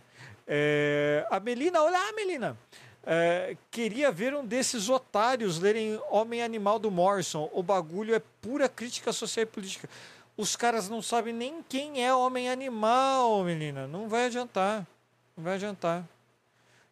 É, 0.47 1.25
a 1.29 1.39
Melina, 1.39 1.81
olha 1.81 1.97
a 1.97 2.13
Melina, 2.13 2.57
é, 3.03 3.55
queria 3.71 4.11
ver 4.11 4.35
um 4.35 4.45
desses 4.45 4.89
otários 4.89 5.59
lerem 5.59 5.99
Homem 6.09 6.43
Animal 6.43 6.77
do 6.77 6.91
Morrison. 6.91 7.49
O 7.53 7.63
bagulho 7.63 8.13
é 8.13 8.21
pura 8.41 8.69
crítica 8.69 9.11
social 9.11 9.43
e 9.43 9.47
política. 9.47 9.89
Os 10.37 10.55
caras 10.55 10.89
não 10.89 11.01
sabem 11.01 11.33
nem 11.33 11.63
quem 11.63 12.05
é 12.05 12.13
Homem 12.13 12.49
Animal, 12.49 13.43
menina. 13.43 13.87
Não 13.87 14.07
vai 14.07 14.25
adiantar. 14.25 14.85
Não 15.35 15.43
vai 15.43 15.55
adiantar. 15.55 16.07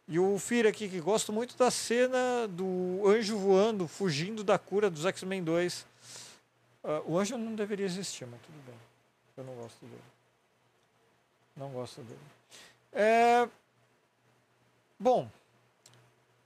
E 0.07 0.17
o 0.19 0.39
Fira 0.39 0.69
aqui, 0.69 0.89
que 0.89 0.99
gosta 0.99 1.31
muito 1.31 1.55
da 1.55 1.69
cena 1.69 2.47
do 2.47 3.03
anjo 3.05 3.37
voando, 3.37 3.87
fugindo 3.87 4.43
da 4.43 4.57
cura 4.57 4.89
dos 4.89 5.05
X-Men 5.05 5.43
2. 5.43 5.85
Uh, 6.83 7.11
o 7.11 7.19
anjo 7.19 7.37
não 7.37 7.53
deveria 7.53 7.85
existir, 7.85 8.25
mas 8.25 8.39
tudo 8.41 8.55
bem. 8.65 8.75
Eu 9.37 9.43
não 9.43 9.53
gosto 9.53 9.85
dele. 9.85 10.01
Não 11.59 11.69
gosto 11.69 12.01
dele. 12.01 12.19
É... 12.91 13.47
Bom, 14.99 15.29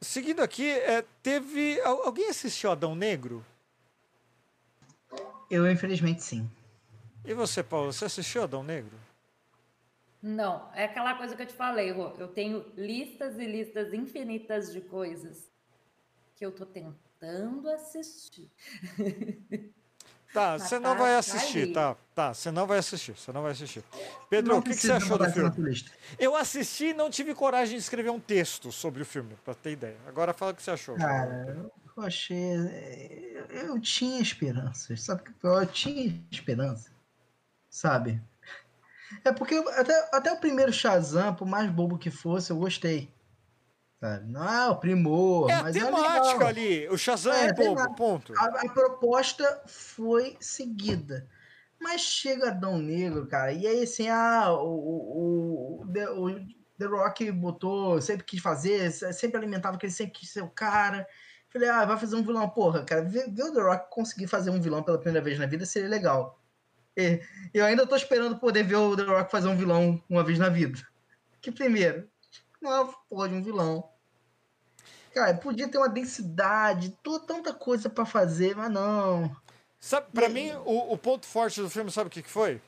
Seguindo 0.03 0.41
aqui, 0.41 0.69
é, 0.69 1.01
teve. 1.23 1.79
Alguém 1.81 2.27
assistiu 2.27 2.71
Adão 2.71 2.93
Negro? 2.93 3.43
Eu, 5.49 5.69
infelizmente, 5.71 6.21
sim. 6.21 6.49
E 7.23 7.33
você, 7.33 7.63
Paulo, 7.63 7.93
você 7.93 8.05
assistiu 8.05 8.43
Adão 8.43 8.63
Negro? 8.63 8.99
Não, 10.21 10.69
é 10.73 10.85
aquela 10.85 11.15
coisa 11.15 11.35
que 11.35 11.41
eu 11.41 11.45
te 11.45 11.53
falei, 11.53 11.89
Rô. 11.91 12.09
Eu 12.17 12.27
tenho 12.27 12.65
listas 12.75 13.39
e 13.39 13.45
listas 13.45 13.93
infinitas 13.93 14.73
de 14.73 14.81
coisas 14.81 15.49
que 16.35 16.45
eu 16.45 16.51
tô 16.51 16.65
tentando 16.65 17.69
assistir. 17.69 18.51
Tá, 20.33 20.57
você 20.57 20.79
não 20.79 20.97
vai 20.97 21.15
assistir, 21.15 21.71
tá? 21.71 21.95
Tá, 22.15 22.33
você 22.33 22.49
não 22.49 22.65
vai 22.65 22.79
assistir, 22.79 23.15
você 23.15 23.31
não 23.31 23.43
vai 23.43 23.51
assistir. 23.51 23.83
Pedro, 24.29 24.57
o 24.57 24.61
que, 24.63 24.71
que 24.71 24.77
você 24.77 24.91
achou 24.91 25.15
do 25.15 25.29
filme? 25.31 25.85
Eu 26.17 26.35
assisti 26.35 26.85
e 26.85 26.93
não 26.93 27.09
tive 27.09 27.35
coragem 27.35 27.77
de 27.77 27.83
escrever 27.83 28.09
um 28.09 28.19
texto 28.19 28.71
sobre 28.71 29.03
o 29.03 29.05
filme, 29.05 29.35
pra 29.45 29.53
ter 29.53 29.73
ideia. 29.73 29.97
Agora 30.07 30.33
fala 30.33 30.51
o 30.51 30.55
que 30.55 30.63
você 30.63 30.71
achou. 30.71 30.95
Cara, 30.95 31.69
eu 31.95 32.03
achei. 32.03 33.45
Eu 33.49 33.79
tinha 33.79 34.19
esperança, 34.19 34.97
sabe? 34.97 35.23
Eu 35.43 35.65
tinha 35.67 36.19
esperança, 36.31 36.89
sabe? 37.69 38.19
É 39.23 39.31
porque 39.31 39.55
até, 39.55 40.09
até 40.11 40.31
o 40.31 40.39
primeiro 40.39 40.73
Shazam, 40.73 41.35
por 41.35 41.47
mais 41.47 41.69
bobo 41.69 41.99
que 41.99 42.09
fosse, 42.09 42.49
eu 42.49 42.57
gostei. 42.57 43.12
Sabe? 44.03 44.29
Não 44.29 44.43
é 44.43 44.69
o 44.69 44.75
primor, 44.75 45.49
é 45.49 45.61
mas 45.61 45.77
a 45.77 45.85
temática 45.85 46.43
é 46.43 46.47
ali. 46.47 46.89
O 46.89 46.97
Shazam 46.97 47.31
é, 47.31 47.45
é 47.45 47.53
bobo, 47.53 47.95
ponto. 47.95 48.33
A, 48.37 48.47
a, 48.47 48.69
proposta 48.69 49.63
foi 49.65 50.35
seguida. 50.41 51.25
Mas 51.79 52.01
chega 52.01 52.49
Adão 52.49 52.77
Negro, 52.77 53.25
cara, 53.27 53.53
e 53.53 53.65
aí 53.65 53.83
assim, 53.83 54.09
ah, 54.09 54.51
o, 54.51 54.67
o, 54.67 55.81
o, 55.83 55.87
The, 55.87 56.09
o 56.09 56.35
The 56.77 56.85
Rock 56.85 57.31
botou, 57.31 58.01
sempre 58.01 58.25
quis 58.25 58.41
fazer, 58.41 58.91
sempre 58.91 59.37
alimentava 59.37 59.77
que 59.77 59.85
ele 59.85 59.93
sempre 59.93 60.19
quis 60.19 60.29
ser 60.31 60.41
o 60.41 60.49
cara. 60.49 61.07
Falei, 61.49 61.69
ah, 61.69 61.85
vai 61.85 61.97
fazer 61.97 62.17
um 62.17 62.23
vilão, 62.23 62.49
porra, 62.49 62.83
cara, 62.83 63.03
ver, 63.03 63.31
ver 63.31 63.43
o 63.43 63.53
The 63.53 63.61
Rock 63.61 63.89
conseguir 63.89 64.27
fazer 64.27 64.49
um 64.49 64.59
vilão 64.59 64.83
pela 64.83 64.97
primeira 64.97 65.23
vez 65.23 65.39
na 65.39 65.45
vida 65.45 65.65
seria 65.65 65.87
legal. 65.87 66.41
E, 66.97 67.21
eu 67.53 67.63
ainda 67.63 67.87
tô 67.87 67.95
esperando 67.95 68.37
poder 68.37 68.63
ver 68.63 68.75
o 68.75 68.97
The 68.97 69.03
Rock 69.03 69.31
fazer 69.31 69.47
um 69.47 69.55
vilão 69.55 70.03
uma 70.09 70.25
vez 70.25 70.37
na 70.37 70.49
vida. 70.49 70.81
Que 71.41 71.53
primeiro, 71.53 72.05
não 72.61 72.81
é 72.81 72.93
porra 73.09 73.29
de 73.29 73.35
um 73.35 73.41
vilão. 73.41 73.92
Cara, 75.13 75.35
podia 75.35 75.67
ter 75.67 75.77
uma 75.77 75.89
densidade, 75.89 76.97
toda, 77.03 77.25
tanta 77.25 77.53
coisa 77.53 77.89
para 77.89 78.05
fazer, 78.05 78.55
mas 78.55 78.71
não. 78.71 79.35
Sabe, 79.79 80.07
pra 80.11 80.27
e... 80.27 80.33
mim, 80.33 80.51
o, 80.65 80.93
o, 80.93 80.97
ponto 80.97 81.25
forte 81.25 81.61
do 81.61 81.69
filme, 81.69 81.91
sabe 81.91 82.07
o 82.07 82.09
que, 82.09 82.23
que 82.23 82.29
foi? 82.29 82.59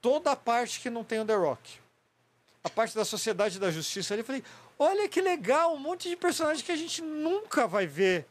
Toda 0.00 0.32
a 0.32 0.36
parte 0.36 0.80
que 0.80 0.88
não 0.88 1.04
tem 1.04 1.20
o 1.20 1.26
The 1.26 1.34
Rock. 1.34 1.78
A 2.64 2.70
parte 2.70 2.94
da 2.94 3.04
sociedade 3.04 3.58
da 3.58 3.70
justiça 3.70 4.14
ali, 4.14 4.22
eu 4.22 4.24
falei, 4.24 4.42
olha 4.78 5.08
que 5.08 5.20
legal, 5.20 5.74
um 5.74 5.78
monte 5.78 6.08
de 6.08 6.16
personagens 6.16 6.64
que 6.64 6.72
a 6.72 6.76
gente 6.76 7.02
nunca 7.02 7.66
vai 7.66 7.86
ver 7.86 8.26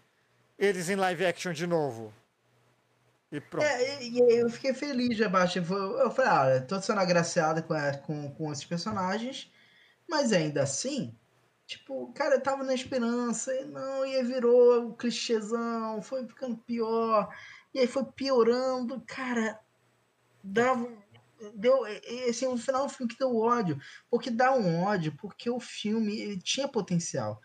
eles 0.58 0.90
em 0.90 0.96
live 0.96 1.26
action 1.26 1.54
de 1.54 1.68
novo. 1.68 2.14
E 3.32 3.40
pronto. 3.40 3.66
É, 3.66 4.04
e, 4.04 4.20
e 4.20 4.40
eu 4.40 4.50
fiquei 4.50 4.74
feliz, 4.74 5.18
Sebastião. 5.18 5.64
Eu 6.00 6.10
falei, 6.12 6.32
ah, 6.32 6.62
tô 6.62 6.82
sendo 6.82 7.02
agraciado 7.02 7.62
com, 7.64 7.76
com, 8.00 8.32
com 8.32 8.52
esses 8.52 8.66
personagens, 8.66 9.52
mas 10.08 10.32
ainda 10.32 10.64
assim, 10.64 11.14
Tipo, 11.66 12.14
cara, 12.14 12.36
eu 12.36 12.44
tava 12.44 12.64
na 12.64 12.76
esperança, 12.76 13.54
e 13.54 13.66
não, 13.66 14.06
e 14.06 14.16
aí 14.16 14.24
virou 14.24 14.90
o 14.90 14.94
clichêzão, 14.96 16.02
foi 16.02 16.28
ficando 16.28 16.58
pior, 16.58 17.28
e 17.74 17.80
aí 17.80 17.88
foi 17.88 18.06
piorando, 18.06 19.02
cara, 19.08 19.60
dava. 20.44 20.88
Deu, 21.54 21.84
assim, 22.30 22.48
no 22.48 22.58
final 22.58 22.86
o 22.86 22.90
filme 22.90 23.12
que 23.12 23.20
deu 23.20 23.36
ódio, 23.36 23.78
porque 24.10 24.32
dá 24.32 24.54
um 24.54 24.84
ódio, 24.84 25.14
porque 25.18 25.50
o 25.50 25.60
filme 25.60 26.18
ele 26.18 26.40
tinha 26.40 26.68
potencial. 26.68 27.42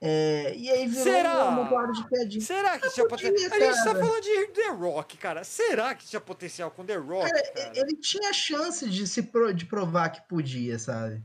É, 0.00 0.54
e 0.54 0.70
aí 0.70 0.86
virou 0.86 1.04
Será? 1.04 1.50
bola 1.50 1.90
de 1.90 2.06
piadinha. 2.06 2.44
Será 2.44 2.78
que 2.78 2.92
tinha 2.92 3.08
potencial? 3.08 3.52
A 3.52 3.58
gente 3.58 3.84
tá 3.84 3.94
falando 3.94 4.20
de 4.20 4.46
The 4.48 4.68
Rock, 4.68 5.16
cara. 5.16 5.44
Será 5.44 5.94
que 5.94 6.04
tinha 6.04 6.20
potencial 6.20 6.70
com 6.70 6.84
The 6.84 6.96
Rock? 6.96 7.30
Cara, 7.30 7.52
cara? 7.54 7.72
Ele 7.74 7.96
tinha 7.96 8.30
chance 8.34 8.88
de 8.90 9.06
se 9.06 9.22
pro, 9.22 9.54
de 9.54 9.64
provar 9.64 10.10
que 10.10 10.20
podia, 10.28 10.78
sabe? 10.78 11.22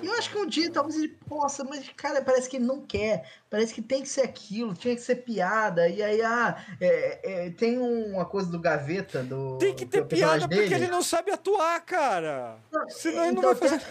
E 0.00 0.06
eu 0.06 0.14
acho 0.14 0.30
que 0.30 0.38
um 0.38 0.46
dia 0.46 0.70
talvez 0.70 0.96
ele 0.96 1.08
possa, 1.08 1.64
mas, 1.64 1.88
cara, 1.90 2.22
parece 2.22 2.48
que 2.48 2.56
ele 2.56 2.64
não 2.64 2.80
quer. 2.80 3.30
Parece 3.50 3.74
que 3.74 3.82
tem 3.82 4.02
que 4.02 4.08
ser 4.08 4.22
aquilo, 4.22 4.74
tinha 4.74 4.94
que 4.94 5.02
ser 5.02 5.16
piada. 5.16 5.88
E 5.88 6.02
aí, 6.02 6.22
ah, 6.22 6.56
é, 6.80 7.46
é, 7.46 7.50
tem 7.50 7.78
uma 7.78 8.24
coisa 8.24 8.50
do 8.50 8.58
gaveta 8.58 9.22
do. 9.22 9.58
Tem 9.58 9.74
que 9.74 9.84
ter 9.84 10.04
piada 10.04 10.46
dele. 10.46 10.62
porque 10.62 10.74
ele 10.74 10.90
não 10.90 11.02
sabe 11.02 11.30
atuar, 11.30 11.80
cara. 11.84 12.58
Senão 12.88 13.24
ele 13.24 13.32
não 13.32 13.42
então, 13.42 13.54
vai 13.54 13.68
fazer. 13.68 13.84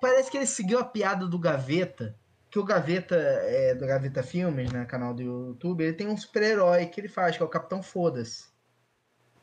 Parece 0.00 0.30
que 0.30 0.36
ele 0.36 0.46
seguiu 0.46 0.78
a 0.78 0.84
piada 0.84 1.26
do 1.26 1.38
gaveta. 1.38 2.16
Que 2.50 2.58
o 2.58 2.64
Gaveta, 2.64 3.14
é, 3.14 3.76
do 3.76 3.86
Gaveta 3.86 4.24
Filmes, 4.24 4.72
né, 4.72 4.84
canal 4.84 5.14
do 5.14 5.22
YouTube, 5.22 5.84
ele 5.84 5.92
tem 5.92 6.08
um 6.08 6.16
super-herói 6.16 6.86
que 6.86 7.00
ele 7.00 7.06
faz, 7.06 7.36
que 7.36 7.42
é 7.44 7.46
o 7.46 7.48
Capitão 7.48 7.80
Foda-se 7.80 8.50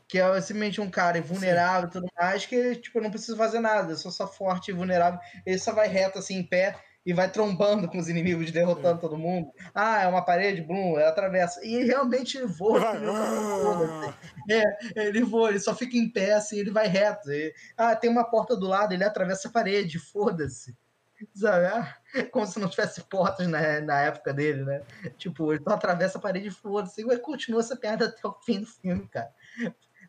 que 0.08 0.20
é 0.20 0.42
simplesmente 0.42 0.80
um 0.80 0.90
cara 0.90 1.22
vulnerável 1.22 1.90
e 1.90 1.92
tudo 1.92 2.08
mais, 2.18 2.46
que 2.46 2.76
tipo, 2.76 3.02
não 3.02 3.12
precisa 3.12 3.36
fazer 3.36 3.60
nada, 3.60 3.96
só 3.96 4.10
só 4.10 4.28
forte 4.28 4.72
e 4.72 4.74
vulnerável, 4.74 5.20
ele 5.46 5.60
só 5.60 5.74
vai 5.74 5.88
reto 5.88 6.20
assim 6.20 6.38
em 6.38 6.44
pé 6.44 6.76
e 7.08 7.14
vai 7.14 7.32
trombando 7.32 7.88
com 7.88 7.98
os 7.98 8.10
inimigos, 8.10 8.52
derrotando 8.52 9.00
todo 9.00 9.18
mundo. 9.18 9.50
Ah, 9.74 10.04
é 10.04 10.08
uma 10.08 10.26
parede, 10.26 10.62
Bloom, 10.62 11.00
ela 11.00 11.08
atravessa. 11.08 11.66
E 11.66 11.86
realmente 11.86 12.38
ele 12.38 12.48
voa. 12.48 12.82
Assim. 12.82 14.14
é, 14.52 15.08
ele 15.08 15.24
voa, 15.24 15.50
ele 15.50 15.60
só 15.60 15.74
fica 15.74 15.96
em 15.96 16.10
pé, 16.10 16.34
assim, 16.34 16.60
ele 16.60 16.70
vai 16.70 16.86
reto. 16.88 17.30
Ah, 17.78 17.96
tem 17.96 18.10
uma 18.10 18.30
porta 18.30 18.58
do 18.58 18.68
lado, 18.68 18.94
ele 18.94 19.06
atravessa 19.06 19.48
a 19.48 19.52
parede, 19.52 19.98
foda-se. 19.98 20.76
Sabe? 21.34 21.66
Ah, 21.68 21.98
Como 22.30 22.46
se 22.46 22.60
não 22.60 22.70
tivesse 22.70 23.02
portas 23.04 23.48
na, 23.48 23.80
na 23.80 24.02
época 24.02 24.34
dele, 24.34 24.66
né? 24.66 24.82
Tipo, 25.18 25.54
ele 25.54 25.64
só 25.64 25.76
atravessa 25.76 26.18
a 26.18 26.22
parede 26.22 26.50
e 26.50 26.52
foda-se. 26.52 27.02
E 27.02 27.18
continua 27.20 27.62
essa 27.62 27.78
piada 27.78 28.06
até 28.06 28.28
o 28.28 28.34
fim 28.34 28.60
do 28.60 28.68
filme, 28.68 29.08
cara. 29.08 29.32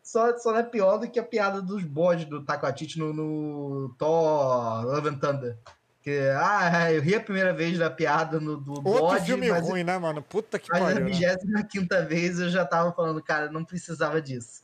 Só, 0.03 0.37
só 0.37 0.51
não 0.51 0.59
é 0.59 0.63
pior 0.63 0.97
do 0.97 1.09
que 1.09 1.19
a 1.19 1.23
piada 1.23 1.61
dos 1.61 1.83
bodes 1.83 2.25
do 2.25 2.43
Taika 2.43 2.65
Waititi 2.65 2.97
no, 2.97 3.13
no 3.13 3.95
Thor 3.97 4.85
Love 4.85 5.09
and 5.09 5.19
Thunder. 5.19 5.57
Que, 6.01 6.19
ah, 6.37 6.91
eu 6.91 7.01
ri 7.01 7.15
a 7.15 7.21
primeira 7.21 7.53
vez 7.53 7.77
da 7.77 7.89
piada 7.89 8.39
no, 8.39 8.57
do 8.57 8.71
Outro 8.71 8.91
bode, 8.91 9.25
filme 9.25 9.51
mas, 9.51 9.67
ruim, 9.67 9.83
né, 9.83 9.97
mano? 9.97 10.21
Puta 10.21 10.57
que 10.57 10.69
mas 10.71 10.81
pariu. 10.81 10.99
na 11.01 11.05
né? 11.05 11.11
25 11.11 12.07
vez 12.07 12.39
eu 12.39 12.49
já 12.49 12.65
tava 12.65 12.93
falando, 12.93 13.21
cara, 13.21 13.51
não 13.51 13.65
precisava 13.65 14.21
disso. 14.21 14.63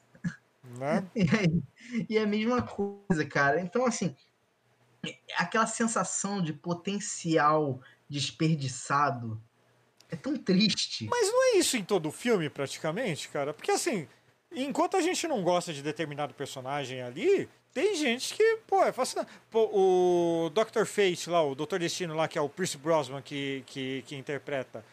Né? 0.77 1.05
E, 1.15 1.21
aí- 1.21 1.63
e 2.09 2.17
é 2.17 2.23
a 2.23 2.27
mesma 2.27 2.61
coisa, 2.61 3.23
cara. 3.25 3.61
Então, 3.61 3.85
assim, 3.85 4.15
aquela 5.37 5.67
sensação 5.67 6.41
de 6.41 6.51
potencial 6.51 7.79
desperdiçado 8.09 9.41
é 10.09 10.15
tão 10.15 10.37
triste. 10.37 11.07
Mas 11.09 11.27
não 11.27 11.43
é 11.43 11.57
isso 11.57 11.77
em 11.77 11.83
todo 11.83 12.09
o 12.09 12.11
filme, 12.11 12.49
praticamente, 12.49 13.29
cara? 13.29 13.53
Porque 13.53 13.71
assim, 13.71 14.07
enquanto 14.55 14.95
a 14.97 15.01
gente 15.01 15.27
não 15.27 15.43
gosta 15.43 15.73
de 15.73 15.81
determinado 15.81 16.33
personagem 16.33 17.01
ali, 17.01 17.49
tem 17.73 17.95
gente 17.95 18.33
que, 18.33 18.57
pô, 18.67 18.81
é 18.83 18.91
fascinante. 18.91 19.29
Pô, 19.51 19.69
o 19.73 20.49
Dr. 20.51 20.85
Fate 20.85 21.29
lá, 21.29 21.43
o 21.43 21.55
Dr. 21.55 21.77
Destino 21.79 22.15
lá, 22.15 22.27
que 22.27 22.37
é 22.37 22.41
o 22.41 22.47
Pierce 22.49 22.77
Brosnan 22.77 23.21
que, 23.21 23.63
que, 23.67 24.03
que 24.07 24.15
interpreta. 24.15 24.83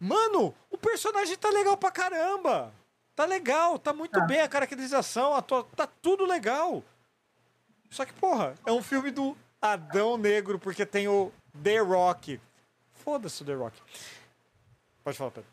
Mano, 0.00 0.54
o 0.70 0.76
personagem 0.76 1.36
tá 1.36 1.48
legal 1.50 1.76
pra 1.76 1.90
caramba. 1.90 2.72
Tá 3.14 3.24
legal, 3.24 3.78
tá 3.78 3.92
muito 3.94 4.12
Tá. 4.18 4.26
bem 4.26 4.40
a 4.40 4.48
caracterização, 4.48 5.34
a 5.34 5.40
tua- 5.40 5.64
tá 5.74 5.86
tudo 6.02 6.26
legal. 6.26 6.82
Só 7.90 8.04
que, 8.04 8.12
porra, 8.12 8.54
é 8.66 8.72
um 8.72 8.82
filme 8.82 9.10
do 9.10 9.34
Adão 9.62 10.18
Negro, 10.18 10.58
porque 10.58 10.84
tem 10.84 11.08
o 11.08 11.32
The 11.62 11.78
Rock. 11.78 12.38
Foda-se 12.92 13.42
o 13.42 13.46
The 13.46 13.54
Rock. 13.54 13.80
Pode 15.02 15.16
falar, 15.16 15.30
Pedro. 15.30 15.48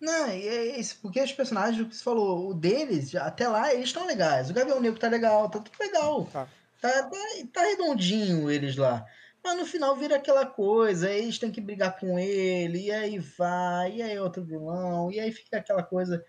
Não, 0.00 0.28
e 0.28 0.46
é 0.46 0.78
isso, 0.78 0.98
porque 1.02 1.20
os 1.20 1.32
personagens, 1.32 1.80
o 1.80 1.88
que 1.88 1.96
você 1.96 2.04
falou, 2.04 2.48
o 2.48 2.54
deles, 2.54 3.14
até 3.16 3.48
lá, 3.48 3.74
eles 3.74 3.86
estão 3.88 4.06
legais. 4.06 4.48
O 4.48 4.54
Gavião 4.54 4.80
Negro 4.80 4.98
tá 4.98 5.08
legal, 5.08 5.50
tá 5.50 5.58
tudo 5.58 5.76
legal. 5.80 6.24
Tá. 6.26 6.48
Tá, 6.80 7.02
tá, 7.02 7.16
tá 7.52 7.62
redondinho 7.62 8.48
eles 8.48 8.76
lá. 8.76 9.04
Mas 9.42 9.56
no 9.56 9.66
final 9.66 9.96
vira 9.96 10.16
aquela 10.16 10.46
coisa, 10.46 11.08
aí 11.08 11.22
eles 11.22 11.38
têm 11.38 11.50
que 11.50 11.60
brigar 11.60 11.98
com 11.98 12.18
ele, 12.18 12.86
e 12.86 12.90
aí 12.92 13.18
vai, 13.18 13.96
e 13.96 14.02
aí 14.02 14.18
outro 14.18 14.44
vilão, 14.44 15.10
e 15.10 15.18
aí 15.18 15.32
fica 15.32 15.58
aquela 15.58 15.82
coisa. 15.82 16.24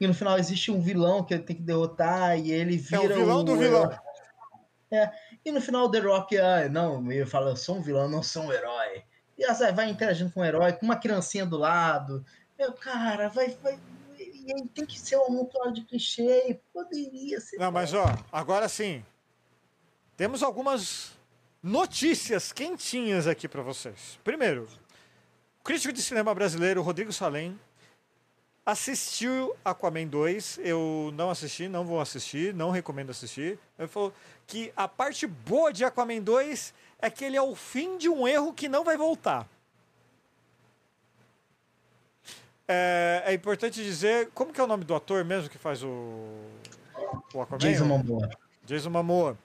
E 0.00 0.06
no 0.06 0.14
final 0.14 0.38
existe 0.38 0.70
um 0.70 0.80
vilão 0.80 1.24
que 1.24 1.34
ele 1.34 1.42
tem 1.42 1.56
que 1.56 1.62
derrotar, 1.62 2.38
e 2.38 2.50
ele 2.50 2.74
É 2.74 2.78
vira 2.78 3.14
o 3.14 3.18
vilão 3.20 3.44
do 3.44 3.52
herói. 3.62 3.88
vilão. 3.88 4.00
E 5.44 5.52
no 5.52 5.60
final 5.60 5.84
o 5.84 5.90
The 5.90 5.98
Rock, 6.00 6.38
ah, 6.38 6.68
não, 6.68 7.10
ele 7.10 7.26
fala, 7.26 7.50
eu 7.50 7.56
sou 7.56 7.76
um 7.76 7.82
vilão, 7.82 8.08
não 8.08 8.22
sou 8.22 8.44
um 8.44 8.52
herói. 8.52 9.04
E 9.36 9.44
assim, 9.44 9.70
vai 9.72 9.88
interagindo 9.88 10.32
com 10.32 10.40
um 10.40 10.44
herói, 10.44 10.72
com 10.72 10.84
uma 10.84 10.96
criancinha 10.96 11.46
do 11.46 11.56
lado. 11.56 12.24
Meu, 12.58 12.72
cara, 12.72 13.28
vai, 13.28 13.56
vai. 13.62 13.78
E 14.18 14.68
tem 14.74 14.84
que 14.84 14.98
ser 14.98 15.16
um 15.16 15.26
amontoado 15.26 15.72
de 15.72 15.84
clichê, 15.84 16.58
poderia 16.72 17.40
ser. 17.40 17.56
Não, 17.58 17.70
mas 17.70 17.94
ó, 17.94 18.06
agora 18.32 18.68
sim. 18.68 19.04
Temos 20.16 20.42
algumas 20.42 21.12
notícias 21.62 22.52
quentinhas 22.52 23.28
aqui 23.28 23.46
pra 23.46 23.62
vocês. 23.62 24.18
Primeiro, 24.24 24.68
o 25.60 25.64
crítico 25.64 25.92
de 25.92 26.02
cinema 26.02 26.34
brasileiro 26.34 26.82
Rodrigo 26.82 27.12
Salem 27.12 27.58
assistiu 28.66 29.54
Aquaman 29.64 30.08
2. 30.08 30.58
Eu 30.64 31.12
não 31.14 31.30
assisti, 31.30 31.68
não 31.68 31.84
vou 31.84 32.00
assistir, 32.00 32.52
não 32.52 32.70
recomendo 32.70 33.10
assistir. 33.10 33.58
Ele 33.78 33.86
falou 33.86 34.12
que 34.46 34.72
a 34.76 34.88
parte 34.88 35.26
boa 35.26 35.72
de 35.72 35.84
Aquaman 35.84 36.20
2 36.20 36.74
é 36.98 37.08
que 37.08 37.24
ele 37.24 37.36
é 37.36 37.42
o 37.42 37.54
fim 37.54 37.96
de 37.96 38.08
um 38.08 38.26
erro 38.26 38.52
que 38.52 38.68
não 38.68 38.82
vai 38.82 38.96
voltar. 38.96 39.48
É, 42.68 43.22
é 43.26 43.32
importante 43.32 43.82
dizer, 43.82 44.28
como 44.34 44.52
que 44.52 44.60
é 44.60 44.64
o 44.64 44.66
nome 44.66 44.84
do 44.84 44.94
ator 44.94 45.24
mesmo 45.24 45.48
que 45.48 45.56
faz 45.56 45.82
o, 45.82 45.88
o 47.32 47.40
Aquaman? 47.40 47.58
Jason 47.58 47.86
Momoa. 47.86 48.28
Jason 48.64 48.90
Momoa. 48.90 49.38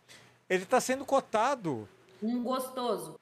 Ele 0.50 0.64
está 0.64 0.82
sendo 0.82 1.06
cotado 1.06 1.88
Um 2.22 2.44
gostoso. 2.44 3.20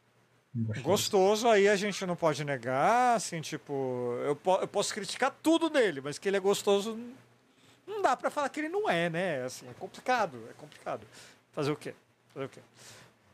gostoso, 0.82 1.48
aí 1.48 1.70
a 1.70 1.76
gente 1.76 2.04
não 2.06 2.16
pode 2.16 2.44
negar, 2.44 3.16
assim, 3.16 3.40
tipo, 3.42 4.16
eu, 4.26 4.36
po- 4.36 4.58
eu 4.58 4.68
posso 4.68 4.92
criticar 4.94 5.34
tudo 5.44 5.70
dele, 5.70 6.02
mas 6.02 6.18
que 6.18 6.28
ele 6.28 6.38
é 6.38 6.40
gostoso, 6.40 7.00
não 7.86 8.02
dá 8.02 8.18
pra 8.18 8.32
falar 8.32 8.50
que 8.50 8.60
ele 8.60 8.70
não 8.70 8.90
é, 8.90 9.08
né? 9.10 9.44
Assim, 9.44 9.68
é 9.70 9.74
complicado, 9.80 10.38
é 10.50 10.54
complicado. 10.54 11.06
Fazer 11.54 11.72
o 11.72 11.76
quê? 11.76 11.94
Fazer 12.34 12.46
o 12.48 12.50
quê? 12.50 12.60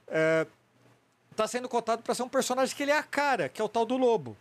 É, 0.09 0.45
tá 1.35 1.47
sendo 1.47 1.69
cotado 1.69 2.03
pra 2.03 2.13
ser 2.13 2.23
um 2.23 2.29
personagem 2.29 2.75
que 2.75 2.83
ele 2.83 2.91
é 2.91 2.97
a 2.97 3.03
cara, 3.03 3.47
que 3.47 3.61
é 3.61 3.63
o 3.63 3.69
tal 3.69 3.85
do 3.85 3.95
lobo. 3.95 4.35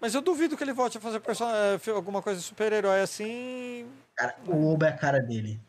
Mas 0.00 0.14
eu 0.14 0.22
duvido 0.22 0.56
que 0.56 0.64
ele 0.64 0.72
volte 0.72 0.98
a 0.98 1.00
fazer 1.00 1.20
person- 1.20 1.50
eh, 1.50 1.90
alguma 1.90 2.22
coisa 2.22 2.40
de 2.40 2.46
super-herói 2.46 3.00
assim. 3.00 3.86
Cara, 4.16 4.34
o 4.46 4.56
lobo 4.56 4.84
é 4.84 4.88
a 4.88 4.96
cara 4.96 5.20
dele. 5.20 5.60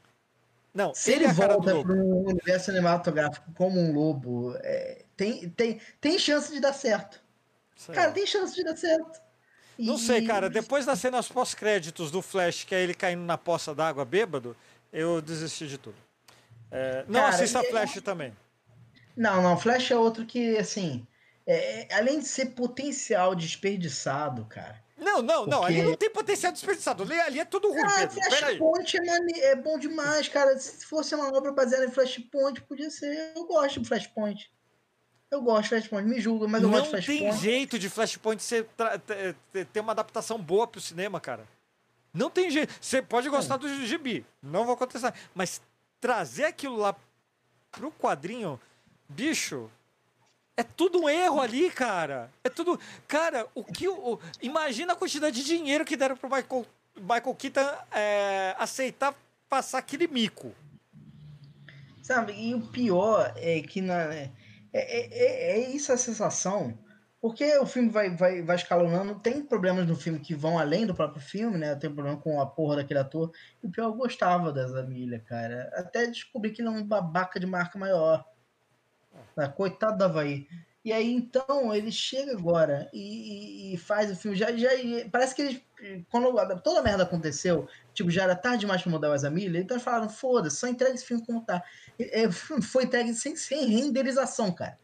Não, 0.74 0.94
Se 0.94 1.12
ele 1.12 1.26
ele, 1.26 1.32
é 1.32 1.34
volta 1.34 1.82
para 1.82 1.92
um 1.94 2.30
universo 2.30 2.66
cinematográfico 2.68 3.52
como 3.56 3.78
um 3.78 3.92
lobo, 3.94 4.56
é, 4.62 5.04
tem, 5.18 5.50
tem, 5.50 5.82
tem 6.00 6.18
chance 6.18 6.50
de 6.52 6.62
dar 6.62 6.72
certo. 6.72 7.22
Sei 7.76 7.94
Cara, 7.94 8.08
lá. 8.08 8.14
tem 8.14 8.26
chance 8.26 8.56
de 8.56 8.64
dar 8.64 8.78
certo. 8.78 9.22
Não 9.78 9.96
E- 9.96 10.00
sei, 10.00 10.26
cara. 10.26 10.50
Depois 10.50 10.86
das 10.86 11.00
cenas 11.00 11.28
pós-créditos 11.28 12.10
do 12.10 12.22
Flash, 12.22 12.64
que 12.64 12.74
é 12.74 12.82
ele 12.82 12.94
caindo 12.94 13.24
na 13.24 13.38
poça 13.38 13.76
d'água 13.76 14.06
bêbado, 14.06 14.56
eu 14.94 15.22
desisti 15.22 15.68
de 15.68 15.78
tudo. 15.78 15.98
É, 16.72 17.04
não 17.08 17.20
Cara, 17.22 17.36
assista 17.36 17.62
Flash 17.64 18.00
também. 18.02 18.34
Não, 19.18 19.42
não, 19.42 19.58
Flash 19.58 19.92
é 19.92 19.98
outro 19.98 20.26
que, 20.26 20.58
assim, 20.58 21.06
é- 21.46 21.82
é- 21.92 21.94
além 21.96 22.20
de 22.20 22.26
ser 22.28 22.48
potencial 22.48 23.34
desperdiçado, 23.36 24.46
cara. 24.46 24.82
Não, 24.98 25.22
não, 25.22 25.46
não. 25.48 25.62
Porque- 25.62 25.74
Ali 25.74 25.82
não 25.84 25.96
tem 25.98 26.10
potencial 26.12 26.52
desperdiçado. 26.52 27.02
Ali, 27.04 27.20
ali 27.20 27.40
é 27.40 27.46
tudo 27.46 27.70
ruim, 27.70 27.82
Ah, 27.84 28.08
Pedro. 28.08 28.22
Flashpoint 28.22 28.98
é, 28.98 29.02
mane- 29.06 29.40
é 29.40 29.56
bom 29.56 29.80
demais, 29.80 30.28
cara. 30.28 30.58
Se 30.60 30.86
fosse 30.86 31.16
uma 31.16 31.36
obra 31.36 31.52
baseada 31.52 31.86
em 31.86 31.92
Flashpoint, 31.92 32.62
podia 32.62 32.90
ser. 32.92 33.32
Eu 33.36 33.46
gosto 33.46 33.80
de 33.82 33.88
Flashpoint. 33.88 34.52
Eu 35.32 35.42
gosto 35.42 35.64
de 35.64 35.70
Flashpoint, 35.70 36.08
me 36.08 36.20
julga, 36.22 36.48
mas 36.48 36.62
eu 36.62 36.70
Não 36.70 36.78
gosto 36.78 37.00
de 37.00 37.08
tem 37.08 37.18
Flashpoint. 37.20 37.42
jeito 37.44 37.80
de 37.80 37.90
Flashpoint 37.90 38.44
ser 38.44 38.66
tra- 38.78 39.00
ter- 39.00 39.80
uma 39.80 39.94
adaptação 39.94 40.38
boa 40.40 40.68
pro 40.68 40.80
cinema, 40.82 41.20
cara. 41.20 41.48
Não 42.14 42.30
tem 42.30 42.52
jeito. 42.52 42.72
Você 42.80 43.02
pode 43.02 43.28
gostar 43.30 43.58
do 43.58 43.68
gibi, 43.86 44.24
não 44.44 44.66
vou 44.66 44.76
contestar. 44.78 45.16
Mas 45.34 45.62
trazer 46.00 46.44
aquilo 46.44 46.76
lá 46.76 46.96
pro 47.72 47.90
quadrinho, 47.94 48.60
bicho, 49.10 49.72
é 50.58 50.64
tudo 50.64 51.02
um 51.02 51.10
erro 51.10 51.40
ali, 51.40 51.70
cara. 51.72 52.30
É 52.44 52.50
tudo. 52.50 52.80
Cara, 53.08 53.48
o 53.56 53.64
que. 53.64 53.88
O, 53.88 54.20
imagina 54.42 54.94
a 54.94 54.96
quantidade 54.96 55.36
de 55.36 55.44
dinheiro 55.44 55.86
que 55.86 55.98
deram 55.98 56.18
pro 56.18 56.30
Michael, 56.30 56.66
Michael 56.96 57.36
Keaton 57.36 57.70
é, 57.92 58.56
aceitar 58.58 59.16
passar 59.50 59.80
aquele 59.80 60.08
mico. 60.08 60.54
Sabe? 62.02 62.34
E 62.34 62.54
o 62.54 62.62
pior 62.62 63.34
é 63.36 63.62
que 63.62 63.82
na, 63.82 64.14
é, 64.14 64.32
é, 64.74 65.52
é, 65.54 65.60
é 65.60 65.70
isso 65.70 65.92
a 65.92 65.98
sensação. 65.98 66.78
Porque 67.22 67.56
o 67.60 67.68
filme 67.68 67.90
vai, 67.90 68.10
vai, 68.10 68.42
vai 68.42 68.56
escalonando, 68.56 69.14
tem 69.14 69.44
problemas 69.44 69.88
no 69.88 69.96
filme 69.96 70.20
que 70.20 70.34
vão 70.34 70.58
além 70.58 70.88
do 70.88 70.96
próprio 70.96 71.22
filme, 71.22 71.56
né? 71.56 71.76
Tem 71.76 71.94
problema 71.94 72.18
com 72.18 72.42
a 72.42 72.48
porra 72.48 72.78
daquele 72.78 73.00
ator. 73.00 73.32
E 73.62 73.68
o 73.68 73.70
pior, 73.70 73.86
eu 73.86 73.94
gostava 73.94 74.52
da 74.52 74.68
Zamília, 74.68 75.20
cara. 75.20 75.72
Até 75.76 76.08
descobri 76.08 76.50
que 76.50 76.62
ele 76.64 76.70
é 76.70 76.72
um 76.72 76.84
babaca 76.84 77.40
de 77.40 77.46
marca 77.46 77.78
maior. 77.78 78.26
Ah, 79.38 79.48
Coitado 79.48 79.98
do 79.98 80.04
Havaí. 80.04 80.48
E 80.84 80.92
aí, 80.92 81.14
então, 81.14 81.74
ele 81.76 81.92
chega 81.92 82.32
agora 82.32 82.90
e, 82.92 83.00
e- 83.00 83.74
e 83.74 83.78
faz 83.78 84.12
o 84.12 84.16
filme. 84.16 84.36
Já, 84.36 84.52
já, 84.56 84.70
parece 85.12 85.36
que 85.36 85.42
eles, 85.44 85.62
quando 86.10 86.34
toda 86.62 86.80
a 86.80 86.84
merda 86.84 87.04
aconteceu, 87.04 87.68
tipo, 87.94 88.10
já 88.10 88.24
era 88.24 88.36
tarde 88.36 88.62
demais 88.62 88.82
pra 88.82 88.92
mudar 88.92 89.12
o 89.12 89.18
Zamília, 89.18 89.60
então 89.60 89.76
eles 89.78 89.84
falaram, 89.84 90.10
foda-se, 90.10 90.58
só 90.58 90.68
entrega 90.68 90.96
esse 90.96 91.06
filme 91.06 91.24
como 91.26 91.42
tá. 91.46 91.64
É, 92.00 92.24
foi 92.64 92.86
entregue 92.86 93.14
sem, 93.14 93.36
sem 93.36 93.68
renderização, 93.68 94.52
cara. 94.52 94.80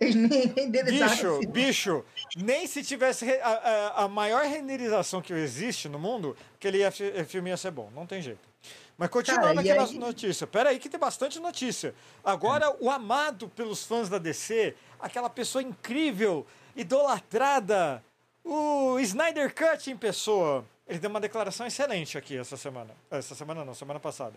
Eles 0.00 0.14
nem 0.14 0.46
renderizaram 0.46 1.40
Bicho, 1.40 1.52
bicho, 1.52 2.04
nem 2.36 2.66
se 2.66 2.82
tivesse 2.82 3.28
a, 3.40 3.48
a- 3.48 4.04
a 4.04 4.08
maior 4.08 4.44
renderização 4.44 5.20
que 5.20 5.32
existe 5.32 5.88
no 5.88 5.98
mundo, 5.98 6.36
aquele 6.56 6.78
filme 7.24 7.50
ia 7.50 7.56
ser 7.56 7.70
bom. 7.70 7.90
Não 7.94 8.06
tem 8.06 8.22
jeito. 8.22 8.53
Mas 8.96 9.08
continuando 9.10 9.60
aqui 9.60 9.74
nas 9.74 9.90
aí- 9.90 9.98
notícias. 9.98 10.48
Pera 10.48 10.70
aí 10.70 10.78
que 10.78 10.88
tem 10.88 11.00
bastante 11.00 11.40
notícia. 11.40 11.94
Agora, 12.24 12.74
o 12.80 12.90
amado 12.90 13.48
pelos 13.48 13.84
fãs 13.84 14.08
da 14.08 14.18
DC, 14.18 14.74
aquela 15.00 15.28
pessoa 15.28 15.62
incrível, 15.62 16.46
idolatrada, 16.76 18.02
o 18.44 18.98
Snyder 19.00 19.52
Cut 19.54 19.90
em 19.90 19.96
pessoa. 19.96 20.64
Ele 20.86 20.98
deu 20.98 21.08
uma 21.08 21.20
declaração 21.20 21.66
excelente 21.66 22.18
aqui 22.18 22.36
essa 22.36 22.56
semana. 22.56 22.90
Essa 23.10 23.34
semana 23.34 23.64
não, 23.64 23.74
semana 23.74 23.98
passada. 23.98 24.34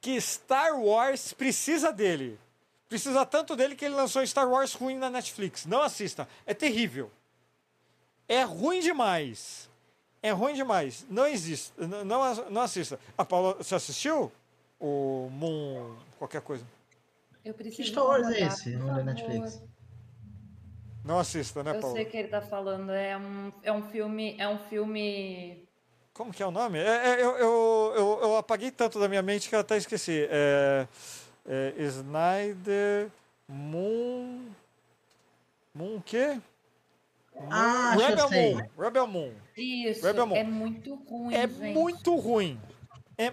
Que 0.00 0.20
Star 0.20 0.78
Wars 0.78 1.32
precisa 1.32 1.92
dele. 1.92 2.38
Precisa 2.88 3.24
tanto 3.24 3.56
dele 3.56 3.74
que 3.76 3.84
ele 3.84 3.94
lançou 3.94 4.26
Star 4.26 4.48
Wars 4.48 4.74
ruim 4.74 4.96
na 4.98 5.08
Netflix. 5.08 5.64
Não 5.64 5.80
assista. 5.80 6.28
É 6.44 6.52
terrível. 6.52 7.10
É 8.28 8.42
ruim 8.42 8.80
demais. 8.80 9.69
É 10.22 10.30
ruim 10.32 10.54
demais. 10.54 11.06
Não 11.08 11.26
existe. 11.26 11.72
Não, 11.78 12.04
não, 12.04 12.22
ass- 12.22 12.50
não 12.50 12.60
assista. 12.62 12.98
A 13.16 13.24
Paula, 13.24 13.54
você 13.54 13.74
assistiu? 13.74 14.30
O 14.78 15.28
Moon. 15.32 15.96
qualquer 16.18 16.40
coisa. 16.42 16.64
Eu 17.44 17.54
preciso 17.54 17.88
Star 17.90 18.04
Wars 18.04 18.28
é 18.28 18.40
esse, 18.42 18.76
no. 18.76 19.02
Netflix? 19.02 19.62
Não 21.04 21.18
assista, 21.18 21.62
né, 21.62 21.74
Eu 21.74 21.80
Paulo? 21.80 21.96
sei 21.96 22.04
que 22.04 22.16
ele 22.16 22.28
tá 22.28 22.42
falando, 22.42 22.90
é 22.92 23.16
um, 23.16 23.52
é 23.62 23.72
um 23.72 23.82
filme. 23.82 24.36
É 24.38 24.46
um 24.46 24.58
filme. 24.58 25.66
Como 26.12 26.32
que 26.32 26.42
é 26.42 26.46
o 26.46 26.50
nome? 26.50 26.78
É, 26.78 26.82
é, 27.12 27.14
eu, 27.22 27.30
eu, 27.38 27.92
eu, 27.96 28.18
eu 28.22 28.36
apaguei 28.36 28.70
tanto 28.70 29.00
da 29.00 29.08
minha 29.08 29.22
mente 29.22 29.48
que 29.48 29.54
eu 29.54 29.60
até 29.60 29.76
esqueci. 29.78 30.26
É, 30.30 30.86
é 31.46 31.74
Snyder 31.78 33.08
Moon. 33.48 34.48
Moon 35.74 35.96
o 35.96 36.02
quê? 36.02 36.38
Ah, 37.50 37.92
acho 37.92 37.96
que 37.98 38.02
eu 38.04 38.08
Rebel 38.08 38.28
sei. 38.28 38.54
Moon. 38.54 38.62
Rebel 38.78 39.06
Moon. 39.06 39.32
Isso, 39.60 40.04
Rebel 40.06 40.26
Moon. 40.26 40.36
é 40.36 40.44
muito 40.44 40.94
ruim, 40.94 41.34
É 41.34 41.46
gente. 41.48 41.74
muito 41.74 42.14
ruim. 42.16 42.58
É 43.18 43.32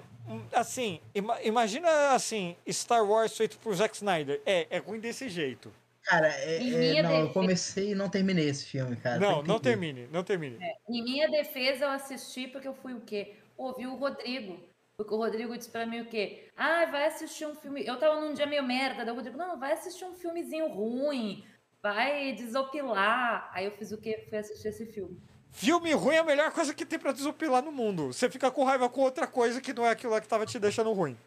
assim, 0.53 0.99
ima- 1.15 1.41
imagina 1.41 2.11
assim, 2.13 2.55
Star 2.69 3.05
Wars 3.09 3.35
feito 3.37 3.57
por 3.59 3.73
Zack 3.73 3.95
Snyder. 3.95 4.41
É, 4.45 4.67
é 4.69 4.77
ruim 4.79 4.99
desse 4.99 5.29
jeito. 5.29 5.71
Cara, 6.03 6.27
é, 6.27 6.57
é- 6.57 7.01
não, 7.01 7.09
eu 7.11 7.17
defesa- 7.17 7.33
comecei 7.33 7.91
e 7.91 7.95
não 7.95 8.09
terminei 8.09 8.49
esse 8.49 8.65
filme, 8.65 8.95
cara. 8.97 9.19
não, 9.19 9.41
não 9.43 9.59
termine, 9.59 10.07
não 10.11 10.23
termine. 10.23 10.57
Em 10.89 11.03
minha 11.03 11.29
defesa, 11.29 11.85
eu 11.85 11.89
assisti 11.91 12.47
porque 12.47 12.67
eu 12.67 12.73
fui 12.73 12.93
o 12.93 13.01
quê? 13.01 13.35
Ouvi 13.57 13.85
o 13.87 13.95
Rodrigo. 13.95 14.59
Porque 14.97 15.13
o 15.13 15.17
Rodrigo 15.17 15.55
disse 15.57 15.69
pra 15.69 15.85
mim 15.85 16.01
o 16.01 16.05
quê? 16.05 16.49
Ah, 16.57 16.85
vai 16.85 17.05
assistir 17.05 17.45
um 17.45 17.53
filme. 17.55 17.85
Eu 17.85 17.97
tava 17.99 18.19
num 18.19 18.33
dia 18.33 18.45
meio 18.47 18.63
merda. 18.63 19.05
Daí 19.05 19.13
o 19.13 19.15
Rodrigo, 19.15 19.37
não, 19.37 19.59
vai 19.59 19.73
assistir 19.73 20.05
um 20.05 20.15
filmezinho 20.15 20.67
ruim. 20.69 21.45
Vai 21.83 22.33
desopilar. 22.33 23.49
Aí 23.53 23.65
eu 23.65 23.71
fiz 23.71 23.91
o 23.91 23.97
quê? 23.97 24.25
Fui 24.27 24.37
assistir 24.37 24.69
esse 24.69 24.85
filme. 24.87 25.17
Filme 25.51 25.91
ruim 25.93 26.15
é 26.15 26.19
a 26.19 26.23
melhor 26.23 26.51
coisa 26.51 26.73
que 26.73 26.85
tem 26.85 26.99
pra 26.99 27.11
desopilar 27.11 27.63
no 27.63 27.71
mundo. 27.71 28.07
Você 28.13 28.29
fica 28.29 28.51
com 28.51 28.63
raiva 28.63 28.87
com 28.89 29.01
outra 29.01 29.25
coisa 29.25 29.59
que 29.59 29.73
não 29.73 29.85
é 29.85 29.89
aquilo 29.91 30.13
lá 30.13 30.21
que 30.21 30.27
tava 30.27 30.45
te 30.45 30.59
deixando 30.59 30.91
ruim. 30.93 31.17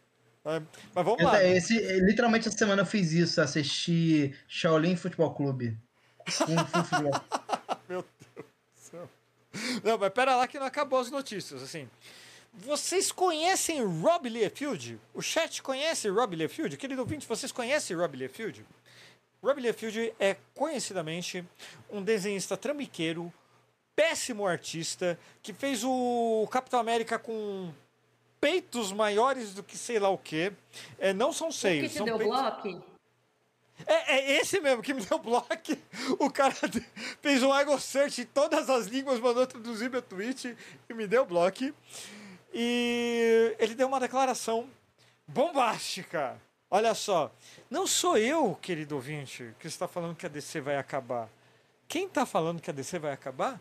É, 0.44 0.62
mas 0.94 1.04
vamos 1.04 1.22
lá. 1.22 1.42
Eu- 1.42 1.56
esse, 1.56 1.76
literalmente 2.00 2.48
essa 2.48 2.56
semana 2.56 2.82
eu 2.82 2.86
fiz 2.86 3.12
isso, 3.12 3.40
assisti 3.40 4.34
Shaolin 4.48 4.96
Futebol 4.96 5.34
Clube. 5.34 5.76
Meu 7.88 8.04
Deus 8.34 8.46
do 8.74 8.80
céu. 8.80 9.10
Não, 9.82 9.98
mas 9.98 10.12
pera 10.12 10.36
lá 10.36 10.46
que 10.46 10.58
não 10.58 10.66
acabou 10.66 11.00
as 11.00 11.10
notícias, 11.10 11.62
assim. 11.62 11.88
Vocês 12.52 13.12
conhecem 13.12 13.84
Rob 13.84 14.28
Liefeld? 14.28 14.98
O 15.14 15.20
chat 15.22 15.62
conhece 15.62 16.08
Rob 16.08 16.34
Liefeld? 16.36 16.76
Querido 16.76 17.00
ouvinte, 17.00 17.26
vocês 17.26 17.52
conhecem 17.52 17.96
Rob 17.96 18.16
Liefeld? 18.16 18.64
Rob 19.42 19.60
Liefeld 19.60 20.12
é 20.18 20.36
conhecidamente 20.54 21.44
um 21.90 22.02
desenhista 22.02 22.56
trambiqueiro, 22.56 23.32
péssimo 23.94 24.46
artista, 24.46 25.18
que 25.42 25.52
fez 25.52 25.82
o 25.84 26.48
Capitão 26.50 26.80
América 26.80 27.18
com 27.18 27.72
peitos 28.40 28.92
maiores 28.92 29.52
do 29.52 29.62
que 29.62 29.76
sei 29.76 29.98
lá 29.98 30.08
o 30.08 30.18
quê. 30.18 30.52
É, 30.98 31.12
não 31.12 31.32
são 31.32 31.48
O 31.48 31.50
que 31.50 31.56
seios, 31.56 31.92
te 31.92 31.98
são 31.98 32.06
deu 32.06 32.18
peitos... 32.18 32.36
bloco? 32.36 32.90
É, 33.86 34.16
é 34.16 34.40
esse 34.40 34.60
mesmo 34.60 34.82
que 34.82 34.92
me 34.92 35.04
deu 35.04 35.18
bloco. 35.18 35.48
O 36.18 36.30
cara 36.30 36.54
fez 37.20 37.42
um 37.42 37.54
Ego 37.54 37.78
Search 37.78 38.22
em 38.22 38.26
todas 38.26 38.68
as 38.68 38.86
línguas, 38.86 39.20
mandou 39.20 39.46
traduzir 39.46 39.90
meu 39.90 40.02
tweet 40.02 40.56
e 40.88 40.94
me 40.94 41.06
deu 41.06 41.24
bloco. 41.24 41.72
E 42.52 43.54
ele 43.58 43.74
deu 43.74 43.86
uma 43.86 44.00
declaração 44.00 44.68
bombástica. 45.26 46.40
Olha 46.70 46.94
só, 46.94 47.32
não 47.68 47.86
sou 47.86 48.16
eu, 48.16 48.54
querido 48.60 48.94
ouvinte, 48.94 49.54
que 49.58 49.66
está 49.66 49.88
falando 49.88 50.16
que 50.16 50.26
a 50.26 50.28
DC 50.28 50.60
vai 50.60 50.76
acabar. 50.76 51.28
Quem 51.88 52.06
está 52.06 52.24
falando 52.24 52.60
que 52.60 52.70
a 52.70 52.72
DC 52.72 52.98
vai 52.98 53.12
acabar 53.12 53.60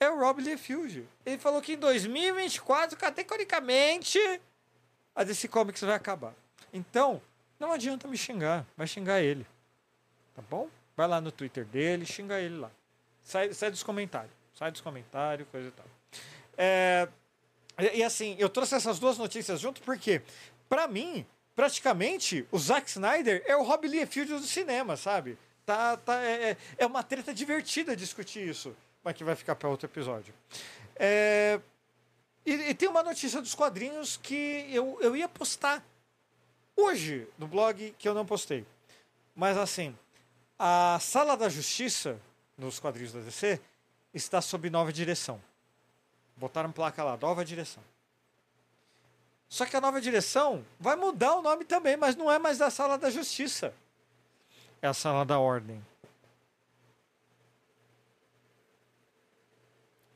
é 0.00 0.08
o 0.10 0.18
Rob 0.18 0.40
Liefeld. 0.42 1.06
Ele 1.26 1.38
falou 1.38 1.60
que 1.60 1.74
em 1.74 1.76
2024, 1.76 2.96
categoricamente, 2.98 4.18
a 5.14 5.22
DC 5.22 5.46
Comics 5.48 5.82
vai 5.82 5.94
acabar. 5.94 6.34
Então, 6.72 7.20
não 7.58 7.70
adianta 7.72 8.08
me 8.08 8.16
xingar, 8.16 8.66
vai 8.76 8.86
xingar 8.86 9.20
ele. 9.20 9.46
Tá 10.34 10.42
bom? 10.48 10.68
Vai 10.96 11.06
lá 11.06 11.20
no 11.20 11.30
Twitter 11.30 11.64
dele, 11.66 12.06
xinga 12.06 12.40
ele 12.40 12.56
lá. 12.56 12.70
Sai, 13.22 13.52
sai 13.52 13.70
dos 13.70 13.82
comentários. 13.82 14.32
Sai 14.54 14.70
dos 14.70 14.80
comentários, 14.80 15.46
coisa 15.50 15.68
e 15.68 15.70
tal. 15.70 15.86
É, 16.56 17.08
e, 17.94 18.02
assim, 18.02 18.36
eu 18.38 18.48
trouxe 18.48 18.74
essas 18.74 18.98
duas 18.98 19.18
notícias 19.18 19.60
junto 19.60 19.82
porque, 19.82 20.22
pra 20.68 20.88
mim, 20.88 21.26
praticamente, 21.54 22.46
o 22.50 22.58
Zack 22.58 22.88
Snyder 22.88 23.42
é 23.46 23.54
o 23.56 23.62
Rob 23.62 23.86
Liefeld 23.86 24.32
do 24.32 24.40
cinema, 24.40 24.96
sabe? 24.96 25.36
Tá, 25.66 25.96
tá, 25.98 26.22
é, 26.22 26.50
é- 26.52 26.56
é 26.78 26.86
uma 26.86 27.02
treta 27.02 27.32
divertida 27.34 27.94
discutir 27.94 28.48
isso, 28.48 28.74
mas 29.02 29.14
que 29.14 29.24
vai 29.24 29.34
ficar 29.34 29.54
para 29.54 29.68
outro 29.68 29.86
episódio. 29.86 30.34
É, 30.96 31.60
e, 32.44 32.52
e 32.52 32.74
tem 32.74 32.88
uma 32.88 33.02
notícia 33.02 33.40
dos 33.40 33.54
quadrinhos 33.54 34.16
que 34.16 34.66
eu, 34.70 34.98
eu 35.00 35.16
ia 35.16 35.28
postar 35.28 35.84
hoje 36.76 37.26
no 37.38 37.46
blog 37.46 37.94
que 37.98 38.08
eu 38.08 38.14
não 38.14 38.26
postei. 38.26 38.66
Mas 39.34 39.56
assim, 39.56 39.96
a 40.58 40.98
Sala 41.00 41.36
da 41.36 41.48
Justiça, 41.48 42.20
nos 42.56 42.78
quadrinhos 42.78 43.12
da 43.12 43.20
DC, 43.20 43.60
está 44.12 44.40
sob 44.40 44.68
nova 44.68 44.92
direção. 44.92 45.40
Botaram 46.36 46.72
placa 46.72 47.04
lá, 47.04 47.16
nova 47.16 47.44
direção. 47.44 47.82
Só 49.48 49.66
que 49.66 49.76
a 49.76 49.80
nova 49.80 50.00
direção 50.00 50.64
vai 50.78 50.96
mudar 50.96 51.34
o 51.34 51.42
nome 51.42 51.64
também, 51.64 51.96
mas 51.96 52.14
não 52.14 52.30
é 52.30 52.38
mais 52.38 52.58
da 52.58 52.70
Sala 52.70 52.96
da 52.96 53.10
Justiça. 53.10 53.74
É 54.80 54.86
a 54.86 54.94
Sala 54.94 55.24
da 55.24 55.38
Ordem. 55.38 55.84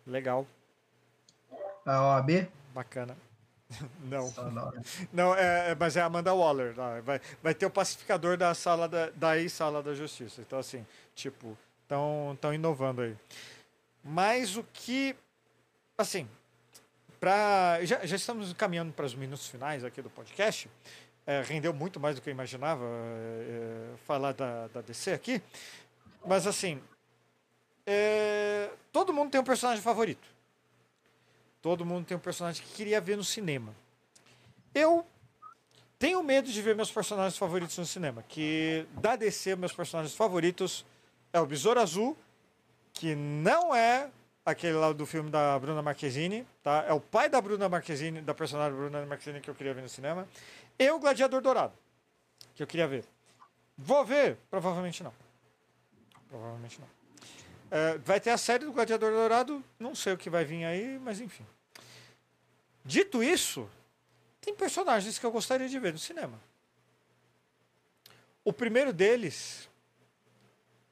Legal, 0.07 0.47
A 1.87 2.17
OAB? 2.17 2.49
bacana. 2.75 3.17
Não. 4.05 4.33
Não, 5.13 5.35
é, 5.35 5.71
é- 5.71 5.75
mas 5.75 5.97
é 5.97 6.01
a 6.01 6.05
Amanda 6.07 6.33
Waller. 6.35 6.75
Tá? 6.75 7.01
Vai, 7.01 7.21
vai 7.43 7.55
ter 7.55 7.67
o 7.67 7.71
pacificador 7.71 8.37
da 8.37 8.55
sala 8.55 8.89
da, 8.89 9.11
da 9.11 9.39
ex-sala 9.39 9.83
da 9.83 9.95
justiça. 9.95 10.41
Então, 10.41 10.59
assim, 10.59 10.87
tipo, 11.15 11.57
estão 11.83 12.53
inovando 12.53 13.03
aí. 13.03 13.17
Mas 14.03 14.57
o 14.57 14.65
que. 14.73 15.17
Assim, 15.97 16.29
pra, 17.19 17.79
já, 17.85 18.05
já 18.05 18.17
estamos 18.17 18.53
caminhando 18.53 18.93
para 18.93 19.07
os 19.07 19.15
minutos 19.15 19.49
finais 19.49 19.83
aqui 19.85 20.03
do 20.03 20.11
podcast. 20.11 20.69
É, 21.27 21.41
rendeu 21.41 21.73
muito 21.73 21.99
mais 21.99 22.17
do 22.17 22.21
que 22.21 22.29
eu 22.29 22.33
imaginava 22.33 22.85
é, 22.85 23.95
é, 23.95 23.97
falar 24.05 24.33
da, 24.33 24.67
da 24.69 24.83
DC 24.83 25.13
aqui. 25.13 25.41
Mas, 26.27 26.47
assim, 26.47 26.83
é, 27.87 28.71
todo 28.93 29.13
mundo 29.13 29.31
tem 29.31 29.41
um 29.41 29.45
personagem 29.45 29.83
favorito. 29.83 30.27
Todo 31.61 31.85
mundo 31.85 32.07
tem 32.07 32.17
um 32.17 32.21
personagem 32.21 32.63
que 32.63 32.73
queria 32.75 33.01
ver 33.01 33.17
no 33.17 33.25
cinema. 33.25 33.75
Eu 34.75 35.07
tenho 35.99 36.23
medo 36.23 36.51
de 36.51 36.61
ver 36.61 36.75
meus 36.75 36.91
personagens 36.91 37.39
favoritos 37.39 37.79
no 37.79 37.87
cinema. 37.87 38.23
Que 38.29 38.87
da 39.01 39.17
DC, 39.17 39.57
meus 39.57 39.73
personagens 39.73 40.15
favoritos 40.15 40.85
é 41.33 41.41
o 41.41 41.47
Besouro 41.47 41.81
Azul, 41.81 42.17
que 42.93 43.15
não 43.15 43.75
é 43.75 44.11
aquele 44.45 44.75
lá 44.75 44.93
do 44.93 45.07
filme 45.07 45.31
da 45.31 45.59
Bruna 45.59 45.81
Marquezine, 45.81 46.47
tá? 46.63 46.85
É 46.87 46.93
o 46.93 47.01
pai 47.01 47.29
da 47.29 47.41
Bruna 47.41 47.69
Marquezine, 47.69 48.21
da 48.21 48.35
personagem 48.35 48.77
Bruna 48.77 49.07
Marquezine 49.07 49.41
que 49.41 49.49
eu 49.49 49.55
queria 49.55 49.73
ver 49.73 49.83
no 49.83 49.89
cinema. 49.89 50.29
E 50.79 50.91
o 50.91 50.99
Gladiador 50.99 51.41
Dourado, 51.41 51.73
que 52.55 52.63
eu 52.63 52.67
queria 52.67 52.87
ver. 52.87 53.05
Vou 53.77 54.05
ver? 54.05 54.37
Provavelmente 54.51 55.03
não. 55.03 55.13
Provavelmente 56.29 56.81
não. 56.81 57.04
É, 57.71 57.99
vai 57.99 58.21
ter 58.21 58.31
a 58.31 58.39
série 58.39 58.65
do 58.65 58.73
Gladiador 58.73 59.11
Dourado, 59.11 59.63
não 59.79 59.95
sei 59.95 60.13
o 60.13 60.19
que 60.19 60.31
vai 60.31 60.45
vir 60.45 60.65
aí, 60.65 60.99
mas 60.99 61.21
enfim. 61.21 61.45
Dito 62.85 63.23
isso, 63.23 63.69
tem 64.41 64.55
personagens 64.55 65.19
que 65.19 65.25
eu 65.25 65.33
gostaria 65.33 65.69
de 65.69 65.79
ver 65.79 65.93
no 65.93 65.99
cinema. 65.99 66.39
O 68.45 68.53
primeiro 68.53 68.93
deles, 68.93 69.69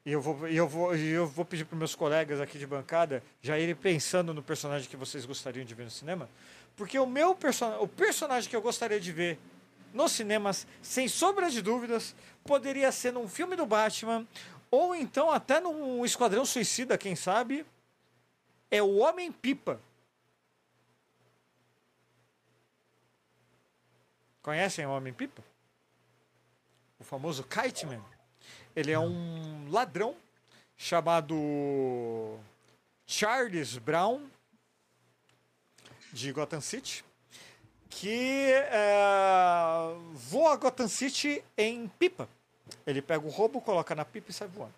e 0.05 0.11
eu 0.11 0.19
vou, 0.19 0.47
eu 0.47 0.67
vou, 0.67 0.95
eu 0.95 1.27
vou 1.27 1.45
pedir 1.45 1.65
para 1.65 1.77
meus 1.77 1.93
colegas 1.93 2.41
aqui 2.41 2.57
de 2.57 2.65
bancada 2.65 3.23
já 3.41 3.57
irem 3.59 3.75
pensando 3.75 4.33
no 4.33 4.41
personagem 4.41 4.89
que 4.89 4.97
vocês 4.97 5.23
gostariam 5.23 5.63
de 5.63 5.75
ver 5.75 5.83
no 5.83 5.91
cinema, 5.91 6.27
porque 6.75 6.97
o 6.97 7.05
meu 7.05 7.35
person 7.35 7.77
o 7.79 7.87
personagem 7.87 8.49
que 8.49 8.55
eu 8.55 8.61
gostaria 8.61 8.99
de 8.99 9.11
ver 9.11 9.39
nos 9.93 10.11
cinemas, 10.13 10.65
sem 10.81 11.07
sombra 11.07 11.49
de 11.49 11.61
dúvidas, 11.61 12.15
poderia 12.43 12.91
ser 12.91 13.13
num 13.13 13.27
filme 13.27 13.55
do 13.55 13.65
Batman, 13.65 14.27
ou 14.73 14.95
então 14.95 15.29
até 15.29 15.59
num 15.59 16.03
Esquadrão 16.03 16.43
Suicida, 16.43 16.97
quem 16.97 17.15
sabe, 17.15 17.63
é 18.71 18.81
o 18.81 18.97
Homem-Pipa. 18.97 19.79
Conhecem 24.41 24.83
o 24.83 24.89
Homem-Pipa? 24.89 25.43
O 26.99 27.03
famoso 27.03 27.43
Kite 27.43 27.85
Man. 27.85 28.03
Ele 28.75 28.91
é 28.91 28.97
um 28.97 29.69
ladrão 29.69 30.17
chamado 30.75 32.39
Charles 33.05 33.77
Brown, 33.77 34.27
de 36.11 36.31
Gotham 36.31 36.61
City, 36.61 37.05
que 37.91 38.51
é, 38.51 38.91
voa 40.13 40.55
Gotham 40.55 40.87
City 40.87 41.43
em 41.55 41.87
pipa. 41.87 42.27
Ele 42.85 43.01
pega 43.01 43.25
o 43.25 43.29
roubo, 43.29 43.61
coloca 43.61 43.95
na 43.95 44.05
pipa 44.05 44.31
e 44.31 44.33
sai 44.33 44.47
voando. 44.47 44.73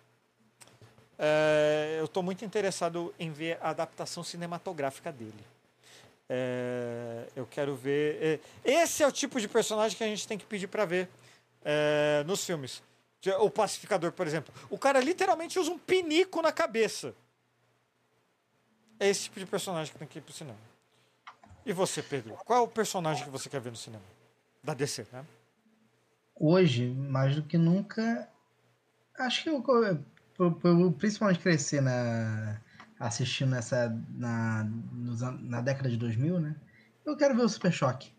É, 1.18 1.96
eu 1.98 2.04
estou 2.04 2.22
muito 2.22 2.44
interessado 2.44 3.14
em 3.18 3.30
ver 3.30 3.58
a 3.60 3.70
adaptação 3.70 4.22
cinematográfica 4.22 5.10
dele. 5.10 5.44
É, 6.28 7.28
eu 7.34 7.46
quero 7.46 7.74
ver. 7.74 8.40
é, 8.64 8.70
esse 8.82 9.02
é 9.02 9.06
o 9.06 9.12
tipo 9.12 9.40
de 9.40 9.48
personagem 9.48 9.96
que 9.96 10.04
a 10.04 10.08
gente 10.08 10.26
tem 10.26 10.36
que 10.36 10.44
pedir 10.44 10.66
para 10.66 10.84
ver 10.84 11.08
é, 11.64 12.22
nos 12.26 12.44
filmes. 12.44 12.82
O 13.40 13.50
pacificador, 13.50 14.12
por 14.12 14.26
exemplo. 14.26 14.54
O 14.70 14.78
cara 14.78 15.00
literalmente 15.00 15.58
usa 15.58 15.70
um 15.70 15.78
pinico 15.78 16.40
na 16.40 16.52
cabeça. 16.52 17.14
É 19.00 19.08
esse 19.08 19.24
tipo 19.24 19.40
de 19.40 19.46
personagem 19.46 19.92
que 19.92 19.98
tem 19.98 20.06
que 20.06 20.18
ir 20.18 20.22
pro 20.22 20.32
cinema. 20.32 20.58
E 21.64 21.72
você, 21.72 22.02
Pedro? 22.02 22.34
Qual 22.44 22.60
é 22.60 22.62
o 22.62 22.68
personagem 22.68 23.24
que 23.24 23.30
você 23.30 23.48
quer 23.48 23.60
ver 23.60 23.70
no 23.70 23.76
cinema? 23.76 24.04
Da 24.62 24.74
DC, 24.74 25.06
né? 25.12 25.24
Hoje, 26.38 26.88
mais 26.90 27.34
do 27.34 27.42
que 27.42 27.56
nunca, 27.56 28.28
acho 29.18 29.42
que 29.42 29.48
eu, 29.50 29.62
por- 30.34 30.54
por- 30.54 30.92
principalmente 30.92 31.40
crescer 31.40 31.80
na 31.80 32.60
assistindo 32.98 33.50
nessa 33.50 33.88
na, 34.10 34.64
nos 34.92 35.20
na 35.20 35.60
década 35.60 35.88
de 35.90 35.96
2000, 35.96 36.40
né? 36.40 36.56
Eu 37.04 37.16
quero 37.16 37.34
ver 37.36 37.42
o 37.42 37.48
Super 37.48 37.72
Choque. 37.72 38.12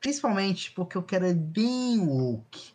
Principalmente 0.00 0.70
porque 0.72 0.96
eu 0.96 1.02
quero 1.02 1.26
é 1.26 1.34
bem 1.34 1.98
woke. 2.00 2.74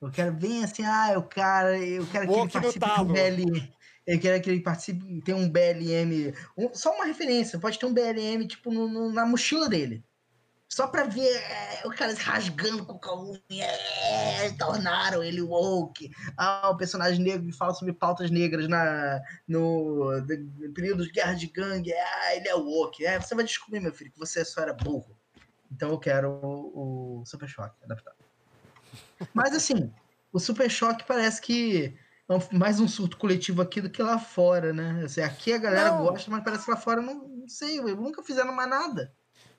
Eu 0.00 0.10
quero 0.10 0.32
bem 0.32 0.62
assim, 0.64 0.84
ah, 0.84 1.12
eu 1.12 1.22
cara, 1.22 1.78
eu 1.78 2.06
quero 2.06 2.26
que 2.26 2.32
ele 2.32 2.48
participe 2.52 2.86
um 3.00 3.04
BLM. 3.12 3.72
Eu 4.06 4.20
quero 4.20 4.42
que 4.42 4.50
ele 4.50 4.60
participe, 4.60 5.20
tem 5.22 5.34
um 5.34 5.48
BLM, 5.50 6.32
um- 6.56 6.72
só 6.72 6.94
uma 6.94 7.04
referência, 7.06 7.58
pode 7.58 7.76
ter 7.78 7.86
um 7.86 7.92
BLM 7.94 8.46
tipo 8.46 8.70
no- 8.72 8.88
no- 8.88 9.12
na 9.12 9.26
mochila 9.26 9.68
dele. 9.68 10.04
Só 10.68 10.88
pra 10.88 11.04
ver 11.04 11.32
é, 11.32 11.82
o 11.84 11.90
cara 11.90 12.14
se 12.14 12.22
rasgando 12.22 12.84
com 12.84 12.98
calúnia. 12.98 13.40
É, 13.50 14.50
tornaram 14.58 15.22
ele 15.22 15.40
woke. 15.40 16.10
Ah, 16.36 16.70
o 16.70 16.76
personagem 16.76 17.22
negro 17.22 17.46
que 17.46 17.56
fala 17.56 17.72
sobre 17.72 17.92
pautas 17.92 18.30
negras 18.30 18.68
na, 18.68 19.20
no, 19.46 20.20
no 20.20 20.72
período 20.74 21.04
de 21.04 21.12
guerra 21.12 21.34
de 21.34 21.46
gangue. 21.46 21.92
Ah, 21.92 22.34
ele 22.34 22.48
é 22.48 22.54
woke. 22.54 23.06
É, 23.06 23.20
você 23.20 23.34
vai 23.34 23.44
descobrir, 23.44 23.80
meu 23.80 23.92
filho, 23.92 24.10
que 24.10 24.18
você 24.18 24.44
só 24.44 24.60
era 24.60 24.74
burro. 24.74 25.16
Então 25.70 25.90
eu 25.90 25.98
quero 25.98 26.30
o, 26.42 27.20
o 27.20 27.26
Super 27.26 27.48
Choque 27.48 27.76
adaptado. 27.84 28.16
Mas 29.32 29.54
assim, 29.54 29.92
o 30.32 30.38
Super 30.38 30.70
Choque 30.70 31.04
parece 31.06 31.40
que 31.40 31.96
é 32.28 32.56
mais 32.56 32.80
um 32.80 32.88
surto 32.88 33.16
coletivo 33.16 33.62
aqui 33.62 33.80
do 33.80 33.88
que 33.88 34.02
lá 34.02 34.18
fora, 34.18 34.72
né? 34.72 35.02
Assim, 35.04 35.20
aqui 35.20 35.52
a 35.52 35.58
galera 35.58 35.92
Não. 35.92 35.98
gosta, 36.04 36.30
mas 36.30 36.42
parece 36.42 36.64
que 36.64 36.70
lá 36.70 36.76
fora 36.76 37.00
não, 37.00 37.28
não 37.28 37.48
sei, 37.48 37.80
nunca 37.80 38.22
fizeram 38.22 38.52
mais 38.52 38.68
nada. 38.68 39.14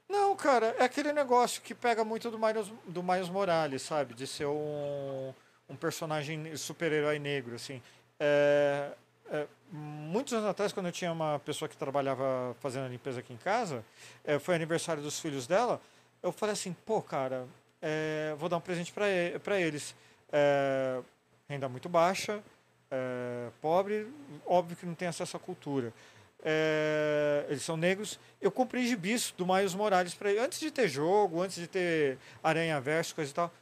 Não, 0.09 0.35
cara, 0.35 0.75
é 0.79 0.83
aquele 0.83 1.11
negócio 1.11 1.61
que 1.61 1.75
pega 1.75 2.03
muito 2.03 2.31
do 2.31 2.39
Miles, 2.39 2.71
do 2.87 3.03
Miles 3.03 3.29
Morales, 3.29 3.81
sabe? 3.81 4.13
De 4.13 4.25
ser 4.25 4.45
um, 4.45 5.33
um 5.69 5.75
personagem 5.75 6.55
super-herói 6.55 7.19
negro, 7.19 7.55
assim. 7.55 7.81
É, 8.19 8.91
é, 9.29 9.45
muitos 9.71 10.33
anos 10.33 10.47
atrás, 10.47 10.71
quando 10.71 10.85
eu 10.85 10.91
tinha 10.93 11.11
uma 11.11 11.39
pessoa 11.39 11.67
que 11.67 11.75
trabalhava 11.75 12.55
fazendo 12.61 12.85
a 12.85 12.89
limpeza 12.89 13.19
aqui 13.19 13.33
em 13.33 13.37
casa, 13.37 13.83
é, 14.23 14.39
foi 14.39 14.55
aniversário 14.55 15.03
dos 15.03 15.19
filhos 15.19 15.45
dela, 15.45 15.81
eu 16.23 16.31
falei 16.31 16.53
assim, 16.53 16.73
pô, 16.85 17.01
cara, 17.01 17.45
é, 17.81 18.33
vou 18.37 18.47
dar 18.47 18.57
um 18.57 18.61
presente 18.61 18.93
pra 18.93 19.09
e- 19.09 19.37
pra 19.39 19.59
eles. 19.59 19.93
É, 20.31 21.01
renda 21.49 21.67
muito 21.69 21.87
baixa, 21.89 22.41
é, 22.89 23.49
pobre, 23.61 24.07
óbvio 24.45 24.75
que 24.77 24.85
não 24.85 24.95
tem 24.95 25.07
acesso 25.09 25.35
à 25.35 25.39
cultura. 25.39 25.93
É, 26.43 27.45
eles 27.49 27.63
são 27.63 27.75
negros. 27.75 28.19
Eu 28.41 28.51
comprei 28.51 28.85
gibis 28.85 29.33
do 29.37 29.45
Miles 29.45 29.73
Morales 29.73 30.13
para 30.13 30.29
antes 30.41 30.59
de 30.59 30.71
ter 30.71 30.87
jogo, 30.87 31.41
antes 31.41 31.57
de 31.57 31.67
ter 31.67 32.17
Aranha 32.43 32.79
Verso, 32.79 33.15
coisa 33.15 33.31
e 33.31 33.33
tal. 33.33 33.53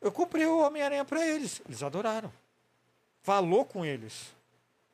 Eu 0.00 0.12
comprei 0.12 0.46
o 0.46 0.58
Homem-Aranha 0.58 1.04
para 1.04 1.26
eles. 1.26 1.60
Eles 1.66 1.82
adoraram. 1.82 2.32
Falou 3.22 3.64
com 3.64 3.84
eles. 3.84 4.34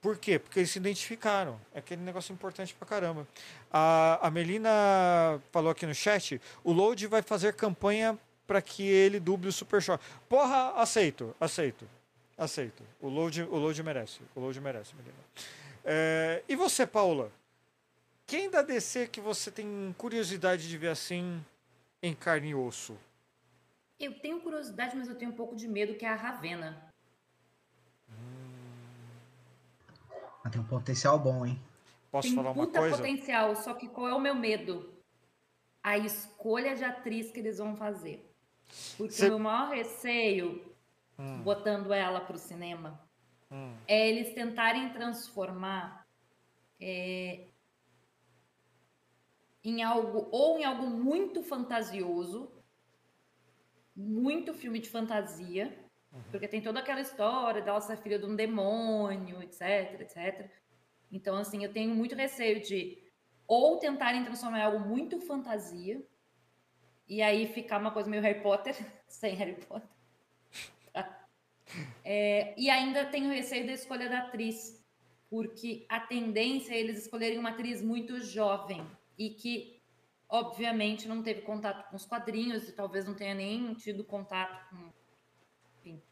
Por 0.01 0.19
quê? 0.19 0.39
Porque 0.39 0.59
eles 0.59 0.71
se 0.71 0.79
identificaram. 0.79 1.61
É 1.73 1.79
aquele 1.79 2.03
negócio 2.03 2.33
importante 2.33 2.75
pra 2.75 2.89
caramba. 2.89 3.27
A, 3.71 4.27
a 4.27 4.31
Melina 4.31 5.41
falou 5.53 5.71
aqui 5.71 5.87
no 5.87 5.95
chat: 5.95 6.41
o 6.65 6.73
Load 6.73 7.07
vai 7.07 7.23
fazer 7.23 7.55
campanha 7.55 8.19
para 8.47 8.61
que 8.61 8.83
ele 8.83 9.21
duble 9.21 9.49
o 9.49 9.53
Super 9.53 9.81
Shock. 9.81 10.05
Porra, 10.29 10.73
aceito, 10.73 11.35
aceito. 11.41 11.89
Aceito. 12.37 12.83
O 13.01 13.09
Load, 13.09 13.43
o 13.43 13.57
load 13.57 13.81
merece. 13.83 14.21
O 14.35 14.41
Load 14.41 14.61
merece, 14.61 14.93
Melina. 14.97 15.15
É, 15.85 16.43
e 16.49 16.55
você, 16.57 16.87
Paula? 16.87 17.31
Quem 18.27 18.49
da 18.51 18.63
DC 18.63 19.09
que 19.09 19.21
você 19.21 19.51
tem 19.51 19.95
curiosidade 19.99 20.69
de 20.69 20.79
ver 20.79 20.89
assim 20.89 21.45
em 22.03 22.15
carne 22.15 22.51
e 22.51 22.55
osso? 22.55 22.97
Eu 23.99 24.19
tenho 24.21 24.41
curiosidade, 24.41 24.97
mas 24.97 25.09
eu 25.09 25.15
tenho 25.17 25.31
um 25.33 25.37
pouco 25.37 25.55
de 25.55 25.69
medo, 25.69 25.95
que 25.95 26.05
é 26.05 26.09
a 26.09 26.15
Ravena. 26.15 26.89
Mas 30.43 30.53
tem 30.53 30.61
um 30.61 30.65
potencial 30.65 31.19
bom, 31.19 31.47
hein? 31.47 31.61
Posso 32.11 32.29
tem 32.29 32.37
falar 32.37 32.51
uma 32.51 32.67
puta 32.67 32.79
coisa? 32.81 32.97
potencial, 32.97 33.55
só 33.57 33.75
que 33.75 33.89
qual 33.89 34.09
é 34.09 34.15
o 34.15 34.21
meu 34.21 34.35
medo? 34.35 34.93
A 35.83 35.99
escolha 35.99 36.75
de 36.77 36.85
atriz 36.85 37.31
que 37.31 37.41
eles 37.41 37.59
vão 37.59 37.77
fazer. 37.77 38.29
Porque 38.97 39.15
Cê- 39.15 39.27
o 39.27 39.31
meu 39.31 39.39
maior 39.39 39.71
receio, 39.73 40.73
Hum. 41.19 41.43
botando 41.43 41.93
ela 41.93 42.21
pro 42.21 42.39
cinema, 42.39 43.01
Hum. 43.53 43.77
é 43.87 44.09
eles 44.09 44.33
tentarem 44.35 44.91
transformar 44.93 46.07
é, 46.81 47.49
em 49.63 49.83
algo, 49.83 50.29
ou 50.33 50.59
em 50.59 50.65
algo 50.65 50.87
muito 50.87 51.43
fantasioso, 51.43 52.51
muito 53.95 54.55
filme 54.55 54.79
de 54.79 54.89
fantasia, 54.89 55.79
porque 56.31 56.49
tem 56.49 56.61
toda 56.61 56.81
aquela 56.81 57.01
história 57.01 57.63
dela 57.63 57.81
ser 57.81 57.97
filha 57.99 58.19
de 58.19 58.27
um 58.27 58.35
demônio, 58.35 59.43
etc, 59.43 60.01
etc. 60.01 60.51
Então, 61.11 61.37
assim, 61.37 61.63
eu 61.63 61.73
tenho 61.73 61.95
muito 61.95 62.15
receio 62.15 62.61
de 62.63 62.99
ou 63.47 63.79
tentarem 63.79 64.25
transformar 64.25 64.61
em 64.61 64.63
algo 64.63 64.81
muito 64.81 65.21
fantasia, 65.21 66.03
e 67.09 67.21
aí 67.21 67.47
ficar 67.47 67.79
uma 67.79 67.91
coisa 67.91 68.09
meio 68.09 68.23
Harry 68.23 68.43
Potter, 68.43 68.75
sem 69.07 69.35
Harry 69.35 69.57
Potter. 69.67 69.89
É, 72.05 72.55
e 72.57 72.69
ainda 72.69 73.05
tenho 73.07 73.33
receio 73.33 73.67
da 73.67 73.73
escolha 73.73 74.09
da 74.09 74.19
atriz, 74.19 74.83
porque 75.31 75.87
a 75.89 76.01
tendência 76.01 76.75
é 76.75 76.81
eles 76.81 77.03
escolherem 77.03 77.39
uma 77.39 77.51
atriz 77.51 77.83
muito 77.83 78.21
jovem 78.21 78.87
e 79.19 79.31
que, 79.31 79.81
obviamente, 80.29 81.09
não 81.09 81.23
teve 81.23 81.43
contato 81.43 81.89
com 81.89 81.97
os 81.97 82.05
quadrinhos 82.05 82.69
e 82.69 82.73
talvez 82.73 83.07
não 83.07 83.15
tenha 83.15 83.35
nem 83.35 83.73
tido 83.75 84.05
contato 84.05 84.69
com, 84.69 84.93
enfim, 85.79 86.03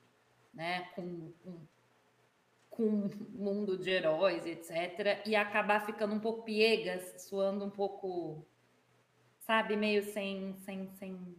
né, 0.54 0.88
com, 0.94 1.32
com, 1.42 1.66
com 2.70 2.84
o 2.84 3.10
mundo 3.34 3.76
de 3.76 3.90
heróis, 3.90 4.46
etc. 4.46 5.22
E 5.26 5.34
acabar 5.36 5.84
ficando 5.84 6.14
um 6.14 6.20
pouco 6.20 6.44
piegas, 6.44 7.26
suando 7.28 7.64
um 7.64 7.70
pouco, 7.70 8.46
sabe, 9.40 9.76
meio 9.76 10.02
sem, 10.02 10.54
sem, 10.64 10.90
sem 10.92 11.36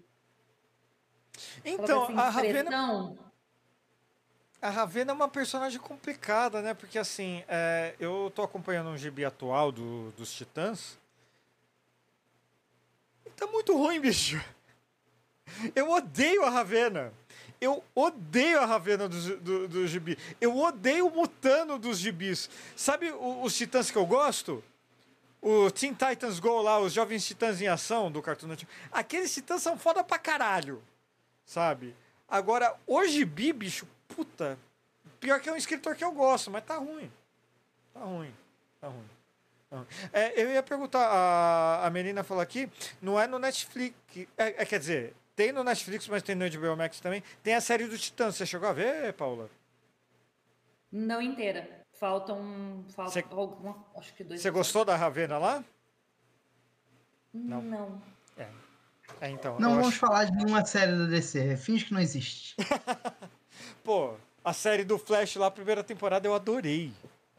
Então, 1.66 2.06
sem 2.06 2.18
a 2.18 2.30
Ravena. 2.30 3.31
A 4.62 4.70
Ravena 4.70 5.12
é 5.12 5.16
uma 5.16 5.28
personagem 5.28 5.80
complicada, 5.80 6.62
né? 6.62 6.74
Porque 6.74 7.00
assim, 7.00 7.44
é, 7.48 7.96
eu 8.00 8.32
tô 8.36 8.44
acompanhando 8.44 8.90
um 8.90 8.98
gibi 8.98 9.26
atual 9.26 9.72
do, 9.72 10.12
dos 10.12 10.32
Titãs. 10.32 10.98
E 13.26 13.30
tá 13.32 13.48
muito 13.48 13.76
ruim, 13.76 14.00
bicho. 14.00 14.40
Eu 15.76 15.90
odeio 15.92 16.44
a 16.46 16.50
Ravena. 16.50 17.12
Eu 17.60 17.84
odeio 17.94 18.60
a 18.60 18.66
Ravena 18.66 19.08
do, 19.08 19.38
do, 19.38 19.68
do 19.68 19.88
gibi. 19.88 20.18
Eu 20.40 20.58
odeio 20.58 21.08
o 21.08 21.12
Mutano 21.16 21.78
dos 21.78 22.00
gibis. 22.00 22.50
Sabe 22.76 23.12
o- 23.12 23.44
os 23.44 23.56
Titãs 23.56 23.92
que 23.92 23.98
eu 23.98 24.06
gosto? 24.06 24.64
O 25.42 25.70
Teen 25.72 25.94
Titans 25.94 26.40
Go 26.40 26.62
lá, 26.62 26.80
os 26.80 26.94
Jovens 26.94 27.26
Titãs 27.26 27.60
em 27.62 27.68
Ação 27.68 28.12
do 28.12 28.22
Cartoon 28.22 28.48
Network. 28.48 28.72
Aqueles 28.92 29.34
Titãs 29.34 29.62
são 29.62 29.78
foda 29.78 30.04
pra 30.04 30.20
caralho. 30.20 30.82
Sabe? 31.46 31.96
Agora, 32.28 32.76
o 32.88 33.04
gibi, 33.06 33.52
bicho, 33.52 33.88
puta. 34.16 34.58
Pior 35.20 35.40
que 35.40 35.50
é 35.50 35.54
um 35.54 35.58
escritor 35.58 35.96
que 35.96 36.04
eu 36.04 36.12
gosto, 36.12 36.50
mas 36.52 36.64
tá 36.64 36.78
ruim. 36.78 37.12
Tá 37.94 38.00
ruim. 38.02 38.34
Tá 38.80 38.88
ruim. 38.88 39.10
Tá 39.70 39.78
ruim. 39.78 39.88
É, 40.12 40.42
eu 40.42 40.50
ia 40.52 40.64
perguntar, 40.64 41.08
a, 41.08 41.86
a 41.86 41.90
menina 41.90 42.24
falou 42.24 42.42
aqui, 42.42 42.70
não 43.02 43.20
é 43.20 43.28
no 43.28 43.40
Netflix. 43.40 43.96
É, 44.38 44.62
é, 44.62 44.66
quer 44.66 44.80
dizer, 44.80 45.14
tem 45.36 45.52
no 45.52 45.64
Netflix, 45.64 46.08
mas 46.08 46.24
tem 46.24 46.36
no 46.36 46.50
HBO 46.50 46.76
Max 46.76 47.00
também. 47.00 47.24
Tem 47.44 47.54
a 47.56 47.62
série 47.62 47.88
do 47.88 47.98
Titãs. 47.98 48.36
Você 48.36 48.46
chegou 48.46 48.68
a 48.68 48.74
ver, 48.74 49.14
Paula? 49.14 49.50
Não 50.92 51.22
inteira. 51.22 51.82
Faltam. 51.94 52.84
Falta 52.96 53.12
Cê- 53.12 53.26
alguma. 53.32 53.78
Acho 53.96 54.14
que 54.14 54.24
dois. 54.24 54.42
Você 54.42 54.50
gostou 54.50 54.84
da 54.84 54.96
Ravena 54.96 55.38
lá? 55.38 55.64
Não. 57.34 57.62
Não. 57.62 58.02
É. 58.38 58.48
É, 59.22 59.30
então. 59.30 59.58
Não 59.60 59.72
vamos 59.72 59.90
acho- 59.90 60.00
falar 60.00 60.26
de 60.26 60.32
nenhuma 60.32 60.66
série 60.66 60.92
da 60.98 61.06
DC. 61.06 61.56
Finge 61.58 61.86
que 61.86 61.94
não 61.94 62.02
existe. 62.02 62.56
Pô, 63.84 64.14
a 64.44 64.54
série 64.54 64.84
do 64.84 64.98
Flash 64.98 65.36
lá, 65.36 65.48
a 65.48 65.52
primeira 65.52 65.84
temporada, 65.84 66.28
eu 66.28 66.34
adorei. 66.34 66.92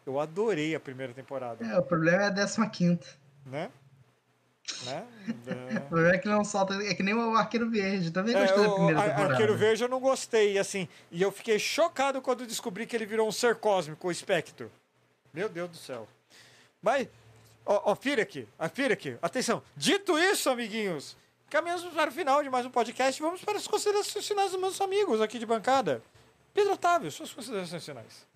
Eu 0.05 0.19
adorei 0.19 0.75
a 0.75 0.81
primeira 0.81 1.13
temporada. 1.13 1.65
É, 1.65 1.79
o 1.79 1.83
problema 1.83 2.23
é 2.23 2.27
a 2.27 2.67
15. 2.69 2.99
Né? 3.47 3.71
Né? 4.85 5.07
O 5.77 5.89
problema 5.89 6.15
é 6.15 6.19
que 6.19 6.29
não 6.29 6.45
solta. 6.45 6.75
É 6.75 6.95
que 6.95 7.03
nem 7.03 7.15
o 7.15 7.37
Arqueiro 7.37 7.71
Verde. 7.71 8.11
Também 8.11 8.35
É, 8.35 8.41
gostei 8.41 8.63
da 8.65 8.69
o, 8.71 8.75
primeira 8.75 9.01
a- 9.01 9.05
temporada. 9.05 9.33
Arqueiro 9.33 9.57
Verde 9.57 9.83
eu 9.83 9.89
não 9.89 10.01
gostei, 10.01 10.59
assim. 10.59 10.89
E 11.11 11.23
eu 11.23 11.31
fiquei 11.31 11.59
chocado 11.59 12.21
quando 12.21 12.47
descobri 12.47 12.87
que 12.87 12.97
ele 12.97 13.07
virou 13.07 13.29
um 13.29 13.33
ser 13.33 13.57
cósmico, 13.57 14.09
o 14.09 14.11
espectro. 14.11 14.71
Meu 15.33 15.49
Deus 15.49 15.71
do 15.71 15.77
céu. 15.77 16.09
Mas, 16.83 17.09
ó, 17.65 17.93
ó 17.93 17.95
Firak, 17.95 18.49
a 18.59 18.69
Firak, 18.69 19.17
atenção. 19.23 19.63
Dito 19.77 20.19
isso, 20.19 20.51
amiguinhos, 20.51 21.17
Caminhamos 21.49 21.85
para 21.93 22.09
o 22.09 22.13
final 22.13 22.43
de 22.43 22.49
mais 22.49 22.65
um 22.65 22.71
podcast. 22.71 23.21
Vamos 23.21 23.45
para 23.45 23.59
as 23.59 23.67
considerações 23.69 24.27
finais 24.27 24.53
dos 24.53 24.59
meus 24.59 24.81
amigos 24.81 25.21
aqui 25.21 25.39
de 25.39 25.45
bancada. 25.45 26.03
Pedro 26.53 26.75
Otávio, 26.75 27.11
suas 27.11 27.33
considerações 27.33 27.85
finais. 27.85 28.27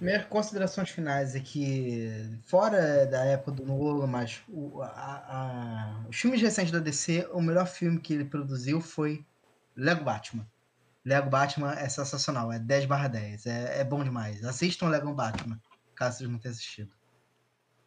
Minhas 0.00 0.24
considerações 0.24 0.88
finais 0.88 1.34
é 1.34 1.40
que, 1.40 2.38
fora 2.46 3.06
da 3.06 3.22
época 3.24 3.52
do 3.52 3.66
Nolan, 3.66 4.06
mas 4.06 4.40
o, 4.48 4.80
a, 4.80 4.86
a, 4.88 6.08
os 6.08 6.16
filmes 6.16 6.40
recentes 6.40 6.72
da 6.72 6.78
DC, 6.78 7.28
o 7.32 7.42
melhor 7.42 7.66
filme 7.66 8.00
que 8.00 8.14
ele 8.14 8.24
produziu 8.24 8.80
foi 8.80 9.26
Lego 9.76 10.02
Batman. 10.02 10.48
Lego 11.04 11.28
Batman 11.28 11.74
é 11.74 11.86
sensacional, 11.88 12.50
é 12.50 12.58
10 12.58 12.86
barra 12.86 13.08
10, 13.08 13.46
é, 13.46 13.80
é 13.80 13.84
bom 13.84 14.02
demais. 14.02 14.42
Assistam 14.42 14.88
Lego 14.88 15.12
Batman, 15.12 15.60
caso 15.94 16.18
vocês 16.18 16.30
não 16.30 16.38
tenham 16.38 16.52
assistido. 16.52 16.99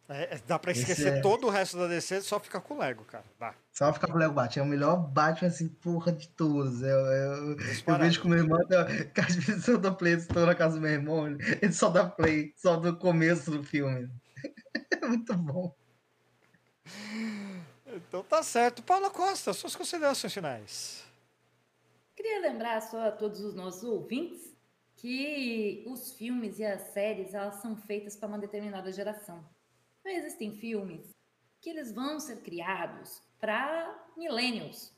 É, 0.06 0.34
é, 0.34 0.40
dá 0.46 0.58
pra 0.58 0.72
esquecer 0.72 1.14
é- 1.14 1.20
todo 1.22 1.46
o 1.46 1.50
resto 1.50 1.78
da 1.78 1.86
DC 1.86 2.20
só 2.20 2.38
ficar 2.38 2.60
com 2.60 2.74
o 2.74 2.78
Lego, 2.78 3.04
cara. 3.04 3.24
Dá. 3.40 3.54
Só 3.72 3.90
ficar 3.92 4.06
com 4.08 4.14
o 4.14 4.18
Lego 4.18 4.34
Batman. 4.34 4.62
É 4.62 4.66
o 4.66 4.68
melhor 4.68 4.96
Batman, 4.98 5.48
assim, 5.48 5.68
porra 5.68 6.12
de 6.12 6.28
todos. 6.28 6.82
Eu, 6.82 6.88
eu, 6.88 7.50
eu 7.50 7.98
vejo 7.98 8.20
com 8.20 8.28
o 8.28 8.30
meu 8.30 8.40
irmão, 8.40 8.60
eu- 8.68 9.08
que 9.12 9.20
às 9.20 9.34
vezes 9.34 9.66
eu 9.66 9.78
dou 9.78 9.94
play, 9.94 10.14
estou 10.14 10.44
na 10.44 10.54
casa 10.54 10.74
do 10.76 10.82
meu 10.82 10.90
irmão, 10.90 11.26
ele 11.28 11.72
só 11.72 11.88
dá 11.88 12.04
play, 12.04 12.52
só 12.56 12.76
do 12.76 12.96
começo 12.96 13.50
do 13.50 13.62
filme. 13.62 14.10
É 15.02 15.06
muito 15.06 15.34
bom. 15.34 15.74
Então 17.86 18.22
tá 18.22 18.42
certo. 18.42 18.82
Paula 18.82 19.10
Costa, 19.10 19.52
suas 19.52 19.74
considerações 19.74 20.32
finais. 20.32 21.04
Queria 22.16 22.40
lembrar 22.40 22.80
só 22.82 23.08
a 23.08 23.12
todos 23.12 23.40
os 23.40 23.54
nossos 23.54 23.82
ouvintes 23.84 24.52
que 24.96 25.84
os 25.86 26.12
filmes 26.12 26.58
e 26.58 26.64
as 26.64 26.92
séries 26.92 27.34
elas 27.34 27.56
são 27.56 27.76
feitas 27.76 28.16
para 28.16 28.28
uma 28.28 28.38
determinada 28.38 28.90
geração. 28.92 29.44
Então, 30.04 30.18
existem 30.18 30.52
filmes 30.52 31.16
que 31.62 31.70
eles 31.70 31.90
vão 31.90 32.20
ser 32.20 32.42
criados 32.42 33.22
para 33.40 34.06
millennials. 34.18 34.94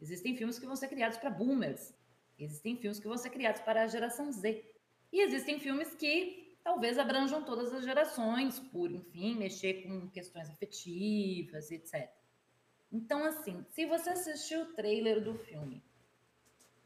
Existem 0.00 0.36
filmes 0.36 0.58
que 0.58 0.66
vão 0.66 0.74
ser 0.74 0.88
criados 0.88 1.16
para 1.16 1.30
boomers. 1.30 1.94
Existem 2.36 2.76
filmes 2.76 2.98
que 2.98 3.06
vão 3.06 3.16
ser 3.16 3.30
criados 3.30 3.60
para 3.60 3.84
a 3.84 3.86
geração 3.86 4.32
Z. 4.32 4.68
E 5.12 5.20
existem 5.20 5.60
filmes 5.60 5.94
que 5.94 6.58
talvez 6.64 6.98
abranjam 6.98 7.44
todas 7.44 7.72
as 7.72 7.84
gerações, 7.84 8.58
por, 8.58 8.90
enfim, 8.90 9.36
mexer 9.36 9.84
com 9.84 10.10
questões 10.10 10.50
afetivas, 10.50 11.70
etc. 11.70 12.10
Então, 12.90 13.24
assim, 13.24 13.64
se 13.70 13.86
você 13.86 14.10
assistiu 14.10 14.62
o 14.62 14.72
trailer 14.74 15.22
do 15.22 15.34
filme, 15.34 15.84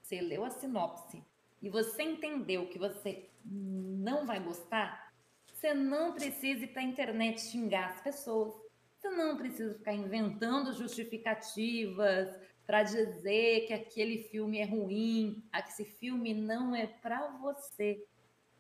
você 0.03 0.21
leu 0.21 0.45
a 0.45 0.51
sinopse 0.51 1.25
e 1.63 1.71
você 1.71 2.03
entendeu 2.03 2.69
que 2.69 2.79
você 2.79 3.31
não 3.43 4.27
vai 4.27 4.41
gostar, 4.41 5.12
você 5.63 5.75
não 5.75 6.13
precisa 6.13 6.65
ir 6.65 6.69
para 6.73 6.83
a 6.83 6.85
internet 6.85 7.41
xingar 7.41 7.91
as 7.91 8.01
pessoas. 8.01 8.53
Você 8.99 9.09
não 9.11 9.37
precisa 9.37 9.73
ficar 9.73 9.93
inventando 9.93 10.73
justificativas 10.73 12.37
para 12.67 12.83
dizer 12.83 13.69
que 13.69 13.73
aquele 13.73 14.25
filme 14.25 14.59
é 14.59 14.65
ruim, 14.65 15.49
que 15.53 15.69
esse 15.69 15.85
filme 15.85 16.35
não 16.35 16.75
é 16.75 16.89
para 16.89 17.29
você. 17.39 18.05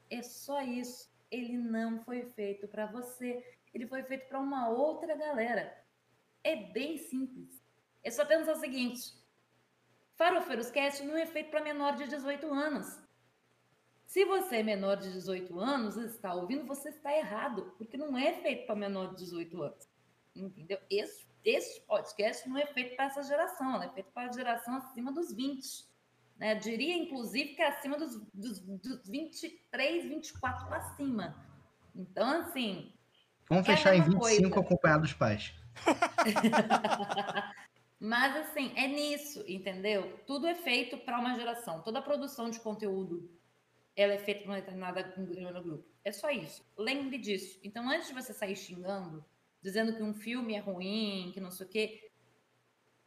É 0.08 0.22
só 0.22 0.62
isso. 0.62 1.10
Ele 1.28 1.58
não 1.58 1.98
foi 2.04 2.22
feito 2.22 2.68
para 2.68 2.86
você. 2.86 3.44
Ele 3.74 3.88
foi 3.88 4.04
feito 4.04 4.28
para 4.28 4.38
uma 4.38 4.68
outra 4.68 5.16
galera. 5.16 5.76
É 6.44 6.54
bem 6.54 6.98
simples. 6.98 7.60
É 8.04 8.12
só 8.12 8.24
pensar 8.24 8.52
o 8.52 8.60
seguinte: 8.60 9.12
Farofeiros 10.14 10.70
Cast 10.70 11.02
não 11.02 11.16
é 11.16 11.26
feito 11.26 11.50
para 11.50 11.64
menor 11.64 11.96
de 11.96 12.06
18 12.06 12.46
anos. 12.46 13.01
Se 14.12 14.26
você 14.26 14.56
é 14.56 14.62
menor 14.62 14.98
de 14.98 15.10
18 15.10 15.58
anos 15.58 15.96
está 15.96 16.34
ouvindo, 16.34 16.66
você 16.66 16.90
está 16.90 17.16
errado, 17.16 17.72
porque 17.78 17.96
não 17.96 18.14
é 18.18 18.34
feito 18.42 18.66
para 18.66 18.76
menor 18.76 19.14
de 19.14 19.16
18 19.24 19.62
anos. 19.62 19.88
Entendeu? 20.36 20.78
Esse, 20.90 21.26
esse 21.42 21.80
podcast 21.86 22.46
não 22.46 22.58
é 22.58 22.66
feito 22.66 22.94
para 22.94 23.06
essa 23.06 23.22
geração, 23.22 23.74
ela 23.74 23.86
é 23.86 23.88
feito 23.88 24.10
para 24.12 24.28
a 24.28 24.32
geração 24.32 24.76
acima 24.76 25.10
dos 25.10 25.32
20. 25.32 25.86
Né? 26.36 26.54
Diria, 26.56 26.94
inclusive, 26.94 27.54
que 27.54 27.62
é 27.62 27.68
acima 27.68 27.96
dos, 27.96 28.20
dos, 28.34 28.60
dos 28.60 29.08
23, 29.08 30.04
24 30.04 30.66
para 30.68 30.82
cima. 30.94 31.34
Então, 31.96 32.42
assim, 32.42 32.92
Vamos 33.48 33.66
É 33.66 33.74
fechar 33.74 33.94
em 33.94 34.00
mesma 34.00 34.20
25 34.20 34.50
coisa. 34.50 34.60
acompanhado 34.60 35.02
dos 35.04 35.14
pais. 35.14 35.54
Mas 37.98 38.36
assim, 38.36 38.74
é 38.76 38.86
nisso, 38.88 39.42
entendeu? 39.48 40.20
Tudo 40.26 40.46
é 40.46 40.54
feito 40.54 40.98
para 40.98 41.18
uma 41.18 41.34
geração. 41.34 41.80
Toda 41.80 42.00
a 42.00 42.02
produção 42.02 42.50
de 42.50 42.60
conteúdo 42.60 43.40
ela 43.96 44.12
é 44.14 44.18
feita 44.18 44.42
para 44.42 44.50
uma 44.50 44.60
determinada 44.60 45.02
determinado 45.02 45.62
grupo. 45.62 45.88
É 46.04 46.12
só 46.12 46.30
isso. 46.30 46.64
Lembre 46.76 47.18
disso. 47.18 47.60
Então, 47.62 47.88
antes 47.88 48.08
de 48.08 48.14
você 48.14 48.32
sair 48.32 48.56
xingando, 48.56 49.24
dizendo 49.60 49.94
que 49.94 50.02
um 50.02 50.14
filme 50.14 50.54
é 50.54 50.58
ruim, 50.58 51.30
que 51.32 51.40
não 51.40 51.50
sei 51.50 51.66
o 51.66 51.68
quê, 51.68 52.10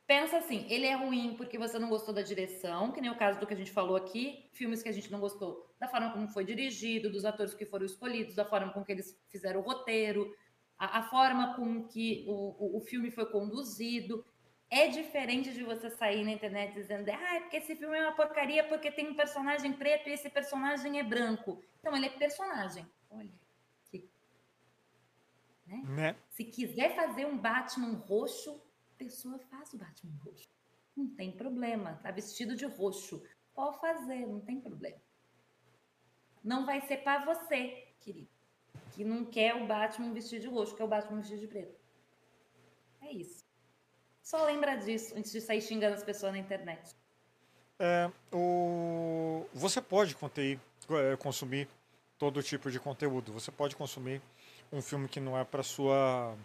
pensa 0.08 0.38
assim, 0.38 0.66
ele 0.70 0.86
é 0.86 0.96
ruim 0.96 1.36
porque 1.36 1.58
você 1.58 1.80
não 1.80 1.90
gostou 1.90 2.14
da 2.14 2.22
direção, 2.22 2.92
que 2.92 3.02
nem 3.02 3.10
o 3.10 3.18
caso 3.18 3.40
do 3.40 3.48
que 3.48 3.54
a 3.54 3.58
gente 3.58 3.72
falou 3.72 3.96
aqui, 3.96 4.50
filmes 4.54 4.84
que 4.84 4.90
a 4.90 4.94
gente 4.94 5.12
não 5.12 5.20
gostou 5.20 5.66
da 5.80 5.88
forma 5.88 6.12
como 6.12 6.30
foi 6.30 6.46
dirigido, 6.46 7.12
dos 7.12 7.26
atores 7.26 7.54
que 7.54 7.66
foram 7.66 7.86
escolhidos, 7.86 8.36
da 8.36 8.46
forma 8.46 8.72
com 8.72 8.84
que 8.84 8.92
eles 8.92 9.20
fizeram 9.30 9.60
o 9.60 9.64
roteiro, 9.64 10.34
a, 10.78 11.00
a 11.00 11.04
forma 11.04 11.56
com 11.56 11.88
que 11.88 12.26
o, 12.28 12.76
o, 12.76 12.78
o 12.78 12.82
filme 12.82 13.12
foi 13.12 13.26
conduzido. 13.26 14.26
É 14.70 14.88
diferente 14.88 15.54
de 15.54 15.64
você 15.64 15.90
sair 15.90 16.24
na 16.24 16.32
internet 16.32 16.74
dizendo, 16.74 17.10
ah, 17.10 17.36
é 17.36 17.40
porque 17.42 17.58
esse 17.58 17.76
filme 17.76 17.98
é 17.98 18.02
uma 18.02 18.16
porcaria 18.16 18.64
porque 18.68 18.92
tem 18.92 19.08
um 19.10 19.16
personagem 19.16 19.72
preto 19.74 20.10
e 20.10 20.14
esse 20.14 20.30
personagem 20.30 21.00
é 21.00 21.04
branco. 21.04 21.62
Então, 21.80 21.96
ele 21.96 22.08
é 22.08 22.10
personagem. 22.10 22.86
Olha, 23.10 23.32
que... 23.86 24.10
Né? 25.68 26.16
se 26.30 26.44
quiser 26.46 26.96
fazer 26.96 27.26
um 27.26 27.38
Batman 27.38 27.98
roxo, 28.08 28.62
a 28.96 28.98
pessoa 28.98 29.38
faz 29.40 29.74
o 29.74 29.78
Batman 29.78 30.18
roxo. 30.24 30.50
Não 30.96 31.08
tem 31.08 31.32
problema. 31.32 32.00
Tá 32.02 32.12
vestido 32.12 32.56
de 32.56 32.66
roxo. 32.66 33.24
Pode 33.54 33.80
fazer, 33.80 34.26
não 34.26 34.42
tem 34.42 34.60
problema. 34.60 35.00
Não 36.44 36.66
vai 36.66 36.82
ser 36.82 36.98
para 36.98 37.26
você, 37.26 37.88
querido, 38.00 38.30
que 38.92 39.04
não 39.04 39.26
quer 39.26 39.56
o 39.56 39.68
Batman 39.68 40.14
vestido 40.14 40.42
de 40.42 40.48
roxo, 40.48 40.76
quer 40.76 40.84
o 40.84 40.88
Batman 40.88 41.20
vestido 41.20 41.40
de 41.40 41.48
preto. 41.48 41.80
É 43.02 43.12
isso. 43.12 43.45
Só 44.26 44.44
lembra 44.44 44.76
disso 44.76 45.14
antes 45.16 45.32
de 45.32 45.40
sair 45.40 45.62
xingando 45.62 45.94
as 45.94 46.04
pessoas 46.04 46.32
na 46.32 46.40
internet. 46.40 46.96
É, 47.78 48.10
o... 48.34 49.46
Você 49.54 49.80
pode 49.80 50.16
conter, 50.16 50.60
é, 50.90 51.16
consumir 51.16 51.68
todo 52.18 52.42
tipo 52.42 52.72
de 52.72 52.80
conteúdo. 52.80 53.32
Você 53.32 53.52
pode 53.52 53.76
consumir 53.76 54.20
um 54.74 54.82
filme 54.82 55.08
que 55.08 55.20
não 55.20 55.38
é 55.38 55.44
para 55.44 55.62
sua. 55.62 56.36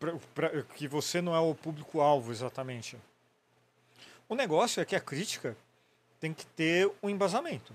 pra- 0.00 0.16
pra- 0.34 0.62
que 0.64 0.88
você 0.88 1.22
não 1.22 1.32
é 1.32 1.38
o 1.38 1.54
público-alvo 1.54 2.32
exatamente. 2.32 2.98
O 4.28 4.34
negócio 4.34 4.80
é 4.82 4.84
que 4.84 4.96
a 4.96 5.00
crítica 5.00 5.56
tem 6.18 6.34
que 6.34 6.44
ter 6.44 6.90
um 7.00 7.08
embasamento. 7.08 7.72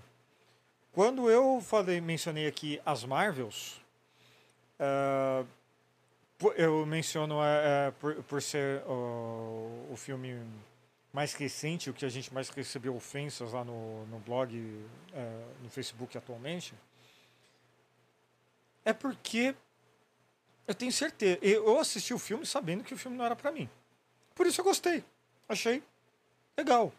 Quando 0.91 1.30
eu 1.31 1.61
falei, 1.61 2.01
mencionei 2.01 2.47
aqui 2.47 2.81
as 2.85 3.05
Marvels, 3.05 3.80
po- 4.77 5.47
eu 6.55 6.85
menciono 6.85 7.43
é, 7.43 7.88
é, 7.88 7.91
por, 7.91 8.15
por 8.23 8.41
ser 8.41 8.84
o 8.88 9.95
filme 9.95 10.39
mais 11.11 11.34
recente, 11.34 11.89
o 11.89 11.93
que 11.93 12.05
a 12.05 12.09
gente 12.09 12.31
mais 12.34 12.49
recebeu 12.49 12.95
ofensas 12.95 13.53
lá 13.53 13.64
no, 13.64 14.05
no 14.05 14.19
blog, 14.19 14.55
é, 15.14 15.45
no 15.64 15.69
Facebook 15.69 16.18
atualmente, 16.18 16.76
é 18.85 18.93
porque 18.93 19.55
eu 20.68 20.76
tenho 20.76 20.91
certeza. 20.91 21.39
Eu 21.41 21.80
assisti 21.80 22.14
o 22.14 22.19
filme 22.19 22.45
sabendo 22.45 22.84
que 22.84 22.93
o 22.93 22.97
filme 22.97 23.18
não 23.18 23.26
era 23.26 23.35
pra 23.35 23.51
mim. 23.51 23.69
Por 24.35 24.45
isso 24.45 24.61
eu 24.61 24.65
gostei. 24.65 25.03
Achei 25.49 25.81
legal. 26.55 26.93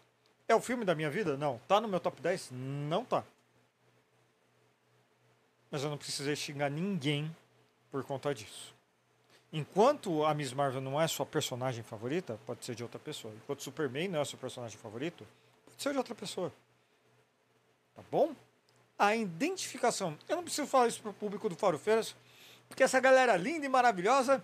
É 0.47 0.55
o 0.55 0.61
filme 0.61 0.83
da 0.83 0.95
minha 0.95 1.09
vida? 1.09 1.37
Não. 1.37 1.59
Tá 1.67 1.79
no 1.79 1.87
meu 1.87 1.99
top 1.99 2.21
10? 2.21 2.49
Não 2.51 3.05
tá. 3.05 3.23
Mas 5.71 5.83
eu 5.83 5.89
não 5.89 5.97
precisei 5.97 6.35
xingar 6.35 6.69
ninguém 6.69 7.33
por 7.91 8.03
conta 8.03 8.33
disso. 8.33 8.73
Enquanto 9.51 10.23
a 10.25 10.33
Miss 10.33 10.53
Marvel 10.53 10.81
não 10.81 11.01
é 11.01 11.07
sua 11.07 11.25
personagem 11.25 11.83
favorita, 11.83 12.39
pode 12.45 12.63
ser 12.63 12.75
de 12.75 12.83
outra 12.83 12.99
pessoa. 12.99 13.33
Enquanto 13.35 13.63
Superman 13.63 14.07
não 14.07 14.21
é 14.21 14.25
seu 14.25 14.37
personagem 14.37 14.77
favorito, 14.77 15.25
pode 15.65 15.81
ser 15.81 15.91
de 15.91 15.97
outra 15.97 16.13
pessoa. 16.13 16.51
Tá 17.95 18.03
bom? 18.11 18.35
A 18.97 19.15
identificação. 19.15 20.17
Eu 20.27 20.35
não 20.35 20.43
preciso 20.43 20.67
falar 20.67 20.87
isso 20.87 21.01
pro 21.01 21.13
público 21.13 21.49
do 21.49 21.55
Farofeiras, 21.55 22.15
porque 22.67 22.83
essa 22.83 22.99
galera 22.99 23.35
linda 23.35 23.65
e 23.65 23.69
maravilhosa 23.69 24.43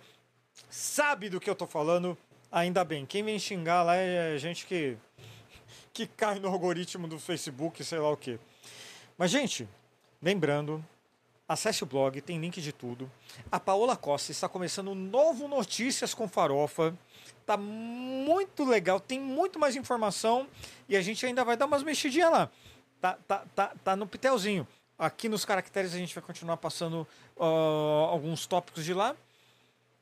sabe 0.68 1.28
do 1.28 1.38
que 1.38 1.48
eu 1.48 1.54
tô 1.54 1.66
falando. 1.66 2.18
Ainda 2.50 2.84
bem. 2.84 3.06
Quem 3.06 3.22
vem 3.22 3.38
xingar 3.38 3.82
lá 3.82 3.94
é 3.94 4.36
gente 4.38 4.66
que 4.66 4.98
que 5.96 6.06
cai 6.06 6.38
no 6.38 6.48
algoritmo 6.48 7.08
do 7.08 7.18
Facebook, 7.18 7.82
sei 7.82 7.98
lá 7.98 8.10
o 8.10 8.18
quê. 8.18 8.38
Mas 9.16 9.30
gente, 9.30 9.66
lembrando, 10.20 10.84
Acesse 11.48 11.84
o 11.84 11.86
blog, 11.86 12.20
tem 12.20 12.40
link 12.40 12.60
de 12.60 12.72
tudo. 12.72 13.10
A 13.52 13.60
Paola 13.60 13.96
Costa 13.96 14.32
está 14.32 14.48
começando 14.48 14.90
um 14.90 14.94
novo 14.96 15.46
Notícias 15.46 16.12
com 16.12 16.26
Farofa. 16.26 16.92
Tá 17.44 17.56
muito 17.56 18.64
legal, 18.64 18.98
tem 18.98 19.20
muito 19.20 19.56
mais 19.56 19.76
informação 19.76 20.48
e 20.88 20.96
a 20.96 21.00
gente 21.00 21.24
ainda 21.24 21.44
vai 21.44 21.56
dar 21.56 21.66
umas 21.66 21.84
mexidinhas 21.84 22.32
lá. 22.32 22.50
Tá, 23.00 23.16
tá, 23.28 23.44
tá, 23.54 23.72
tá 23.84 23.94
no 23.94 24.08
pitelzinho. 24.08 24.66
Aqui 24.98 25.28
nos 25.28 25.44
caracteres 25.44 25.94
a 25.94 25.98
gente 25.98 26.12
vai 26.12 26.24
continuar 26.24 26.56
passando 26.56 27.06
ó, 27.36 28.08
alguns 28.10 28.44
tópicos 28.46 28.84
de 28.84 28.92
lá. 28.92 29.14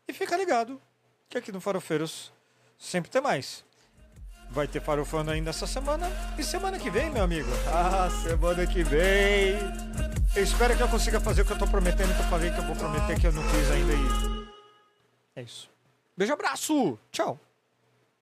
E 0.08 0.12
fica 0.14 0.36
ligado 0.36 0.80
que 1.28 1.36
aqui 1.36 1.52
no 1.52 1.60
Farofeiros 1.60 2.32
sempre 2.78 3.10
tem 3.10 3.20
mais. 3.20 3.62
Vai 4.50 4.68
ter 4.68 4.80
farofando 4.80 5.30
ainda 5.30 5.50
essa 5.50 5.66
semana. 5.66 6.08
E 6.38 6.44
semana 6.44 6.78
que 6.78 6.90
vem, 6.90 7.10
meu 7.10 7.24
amigo? 7.24 7.48
Ah, 7.66 8.08
semana 8.22 8.66
que 8.66 8.84
vem. 8.84 10.03
Eu 10.36 10.42
espero 10.42 10.76
que 10.76 10.82
eu 10.82 10.88
consiga 10.88 11.20
fazer 11.20 11.42
o 11.42 11.44
que 11.44 11.52
eu 11.52 11.58
tô 11.58 11.66
prometendo, 11.66 12.12
que 12.12 12.20
eu 12.20 12.26
falei 12.26 12.50
que 12.50 12.58
eu 12.58 12.64
vou 12.64 12.74
prometer 12.74 13.20
que 13.20 13.26
eu 13.28 13.32
não 13.32 13.42
fiz 13.44 13.70
ainda. 13.70 13.92
E... 13.92 14.48
É 15.36 15.42
isso. 15.42 15.70
Beijo, 16.16 16.32
abraço. 16.32 16.98
Tchau. 17.12 17.38